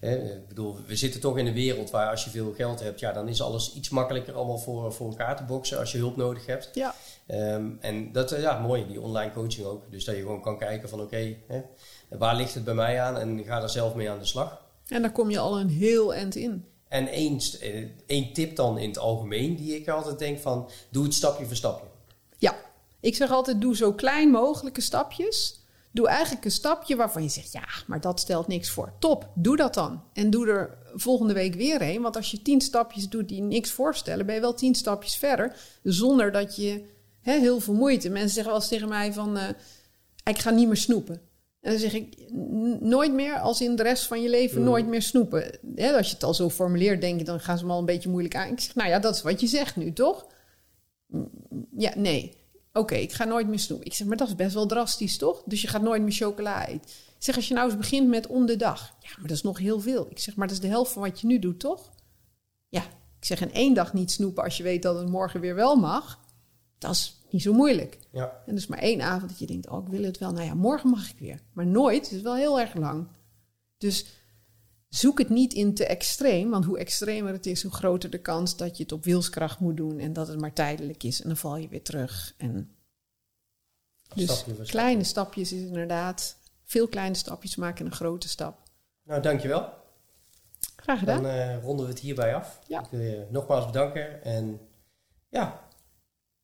Hè, 0.00 0.16
ik 0.16 0.48
bedoel, 0.48 0.76
we 0.86 0.96
zitten 0.96 1.20
toch 1.20 1.38
in 1.38 1.46
een 1.46 1.54
wereld 1.54 1.90
waar 1.90 2.10
als 2.10 2.24
je 2.24 2.30
veel 2.30 2.52
geld 2.56 2.80
hebt, 2.80 3.00
ja, 3.00 3.12
dan 3.12 3.28
is 3.28 3.42
alles 3.42 3.74
iets 3.74 3.88
makkelijker 3.88 4.34
allemaal 4.34 4.58
voor, 4.58 4.92
voor 4.92 5.08
elkaar 5.08 5.36
te 5.36 5.42
boksen 5.42 5.78
als 5.78 5.92
je 5.92 5.98
hulp 5.98 6.16
nodig 6.16 6.46
hebt. 6.46 6.70
Ja. 6.72 6.94
Um, 7.26 7.78
en 7.80 8.12
dat, 8.12 8.32
uh, 8.32 8.40
ja, 8.40 8.58
mooi, 8.58 8.86
die 8.86 9.00
online 9.00 9.32
coaching 9.32 9.66
ook. 9.66 9.90
Dus 9.90 10.04
dat 10.04 10.14
je 10.14 10.20
gewoon 10.20 10.42
kan 10.42 10.58
kijken 10.58 10.88
van 10.88 11.00
oké, 11.00 11.36
okay, 11.48 11.66
waar 12.08 12.36
ligt 12.36 12.54
het 12.54 12.64
bij 12.64 12.74
mij 12.74 13.00
aan 13.00 13.18
en 13.18 13.44
ga 13.44 13.60
daar 13.60 13.70
zelf 13.70 13.94
mee 13.94 14.10
aan 14.10 14.18
de 14.18 14.24
slag. 14.24 14.62
En 14.88 15.02
daar 15.02 15.12
kom 15.12 15.30
je 15.30 15.38
al 15.38 15.60
een 15.60 15.68
heel 15.68 16.14
eind 16.14 16.36
in. 16.36 16.64
En 16.88 17.08
één, 17.08 17.40
eh, 17.60 17.88
één 18.06 18.32
tip 18.32 18.56
dan 18.56 18.78
in 18.78 18.88
het 18.88 18.98
algemeen 18.98 19.56
die 19.56 19.74
ik 19.74 19.88
altijd 19.88 20.18
denk 20.18 20.38
van, 20.38 20.70
doe 20.90 21.04
het 21.04 21.14
stapje 21.14 21.46
voor 21.46 21.56
stapje. 21.56 21.86
Ja, 22.38 22.54
ik 23.00 23.14
zeg 23.14 23.30
altijd 23.30 23.60
doe 23.60 23.76
zo 23.76 23.92
klein 23.92 24.30
mogelijke 24.30 24.80
stapjes. 24.80 25.62
Doe 25.90 26.08
eigenlijk 26.08 26.44
een 26.44 26.50
stapje 26.50 26.96
waarvan 26.96 27.22
je 27.22 27.28
zegt, 27.28 27.52
ja, 27.52 27.68
maar 27.86 28.00
dat 28.00 28.20
stelt 28.20 28.46
niks 28.46 28.70
voor. 28.70 28.92
Top, 28.98 29.28
doe 29.34 29.56
dat 29.56 29.74
dan. 29.74 30.02
En 30.12 30.30
doe 30.30 30.46
er 30.46 30.78
volgende 30.94 31.32
week 31.32 31.54
weer 31.54 31.82
een. 31.82 32.02
Want 32.02 32.16
als 32.16 32.30
je 32.30 32.42
tien 32.42 32.60
stapjes 32.60 33.08
doet 33.08 33.28
die 33.28 33.42
niks 33.42 33.70
voorstellen, 33.70 34.26
ben 34.26 34.34
je 34.34 34.40
wel 34.40 34.54
tien 34.54 34.74
stapjes 34.74 35.16
verder. 35.16 35.56
Zonder 35.82 36.32
dat 36.32 36.56
je 36.56 36.84
heel 37.24 37.60
veel 37.60 37.74
moeite. 37.74 38.08
Mensen 38.08 38.30
zeggen 38.30 38.52
wel 38.52 38.60
eens 38.60 38.70
tegen 38.70 38.88
mij 38.88 39.12
van, 39.12 39.36
uh, 39.36 39.48
ik 40.24 40.38
ga 40.38 40.50
niet 40.50 40.66
meer 40.66 40.76
snoepen. 40.76 41.20
En 41.60 41.70
dan 41.70 41.78
zeg 41.78 41.92
ik, 41.92 42.30
nooit 42.80 43.12
meer, 43.12 43.38
als 43.38 43.60
in 43.60 43.76
de 43.76 43.82
rest 43.82 44.06
van 44.06 44.22
je 44.22 44.28
leven, 44.28 44.58
mm. 44.58 44.64
nooit 44.64 44.86
meer 44.86 45.02
snoepen. 45.02 45.42
als 45.76 46.06
je 46.06 46.14
het 46.14 46.22
al 46.22 46.34
zo 46.34 46.50
formuleert, 46.50 47.00
denk 47.00 47.18
je, 47.18 47.24
dan 47.24 47.40
gaan 47.40 47.58
ze 47.58 47.66
me 47.66 47.72
al 47.72 47.78
een 47.78 47.84
beetje 47.84 48.08
moeilijk 48.08 48.36
aan. 48.36 48.48
Ik 48.48 48.60
zeg, 48.60 48.74
nou 48.74 48.88
ja, 48.88 48.98
dat 48.98 49.14
is 49.14 49.22
wat 49.22 49.40
je 49.40 49.46
zegt 49.46 49.76
nu, 49.76 49.92
toch? 49.92 50.26
Ja, 51.76 51.92
nee. 51.96 52.36
Oké, 52.72 52.94
ik 52.94 53.12
ga 53.12 53.24
nooit 53.24 53.48
meer 53.48 53.58
snoepen. 53.58 53.86
Ik 53.86 53.94
zeg, 53.94 54.06
maar 54.06 54.16
dat 54.16 54.28
is 54.28 54.34
best 54.34 54.54
wel 54.54 54.66
drastisch, 54.66 55.18
toch? 55.18 55.42
Dus 55.46 55.60
je 55.60 55.68
gaat 55.68 55.82
nooit 55.82 56.02
meer 56.02 56.12
chocola 56.12 56.66
eten. 56.66 56.90
Ik 57.16 57.30
zeg, 57.30 57.36
als 57.36 57.48
je 57.48 57.54
nou 57.54 57.68
eens 57.68 57.78
begint 57.78 58.08
met 58.08 58.26
om 58.26 58.46
de 58.46 58.56
dag. 58.56 58.96
Ja, 59.00 59.10
maar 59.16 59.26
dat 59.26 59.36
is 59.36 59.42
nog 59.42 59.58
heel 59.58 59.80
veel. 59.80 60.06
Ik 60.10 60.18
zeg, 60.18 60.36
maar 60.36 60.46
dat 60.46 60.56
is 60.56 60.62
de 60.62 60.68
helft 60.68 60.92
van 60.92 61.02
wat 61.02 61.20
je 61.20 61.26
nu 61.26 61.38
doet, 61.38 61.60
toch? 61.60 61.92
Ja, 62.68 62.82
ik 63.18 63.24
zeg, 63.24 63.40
in 63.40 63.52
één 63.52 63.74
dag 63.74 63.92
niet 63.92 64.10
snoepen 64.10 64.44
als 64.44 64.56
je 64.56 64.62
weet 64.62 64.82
dat 64.82 64.98
het 64.98 65.08
morgen 65.08 65.40
weer 65.40 65.54
wel 65.54 65.76
mag. 65.76 66.23
Dat 66.86 66.94
is 66.94 67.20
niet 67.30 67.42
zo 67.42 67.52
moeilijk. 67.52 67.98
Ja. 68.10 68.42
En 68.46 68.54
dus 68.54 68.66
maar 68.66 68.78
één 68.78 69.00
avond 69.00 69.30
dat 69.30 69.38
je 69.38 69.46
denkt, 69.46 69.68
oh, 69.68 69.84
ik 69.84 69.88
wil 69.88 70.02
het 70.02 70.18
wel. 70.18 70.32
Nou 70.32 70.44
ja, 70.44 70.54
morgen 70.54 70.90
mag 70.90 71.10
ik 71.10 71.18
weer. 71.18 71.40
Maar 71.52 71.66
nooit, 71.66 72.04
het 72.04 72.12
is 72.12 72.22
wel 72.22 72.34
heel 72.34 72.60
erg 72.60 72.74
lang. 72.74 73.08
Dus 73.78 74.06
zoek 74.88 75.18
het 75.18 75.28
niet 75.28 75.52
in 75.52 75.74
te 75.74 75.86
extreem. 75.86 76.50
Want 76.50 76.64
hoe 76.64 76.78
extremer 76.78 77.32
het 77.32 77.46
is, 77.46 77.62
hoe 77.62 77.72
groter 77.72 78.10
de 78.10 78.18
kans 78.18 78.56
dat 78.56 78.76
je 78.76 78.82
het 78.82 78.92
op 78.92 79.04
wilskracht 79.04 79.58
moet 79.58 79.76
doen. 79.76 79.98
En 79.98 80.12
dat 80.12 80.28
het 80.28 80.40
maar 80.40 80.52
tijdelijk 80.52 81.02
is. 81.02 81.20
En 81.20 81.28
dan 81.28 81.36
val 81.36 81.56
je 81.56 81.68
weer 81.68 81.82
terug. 81.82 82.34
En 82.36 82.76
dus 84.14 84.38
Stapje 84.38 84.64
kleine 84.64 85.04
stapjes 85.04 85.52
is 85.52 85.62
inderdaad... 85.62 86.36
Veel 86.66 86.88
kleine 86.88 87.14
stapjes 87.14 87.56
maken 87.56 87.86
een 87.86 87.92
grote 87.92 88.28
stap. 88.28 88.62
Nou, 89.02 89.22
dankjewel. 89.22 89.68
Graag 90.76 90.98
gedaan. 90.98 91.22
Dan 91.22 91.30
eh, 91.32 91.62
ronden 91.62 91.86
we 91.86 91.92
het 91.92 92.00
hierbij 92.00 92.34
af. 92.34 92.60
Ja. 92.66 92.80
Ik 92.80 92.86
wil 92.90 93.00
je 93.00 93.26
nogmaals 93.30 93.66
bedanken. 93.66 94.24
En 94.24 94.60
ja, 95.28 95.63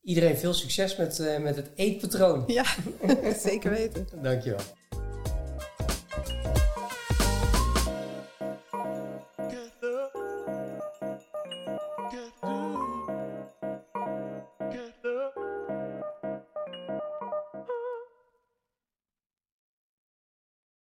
iedereen 0.03 0.37
veel 0.37 0.55
succes 0.55 0.97
met, 0.97 1.19
eh, 1.19 1.39
met 1.39 1.57
het 1.57 1.71
eetpatroon. 1.75 2.45
Ja, 2.47 2.65
zeker 3.49 3.71
weten. 3.71 4.07
Dankjewel. 4.23 4.61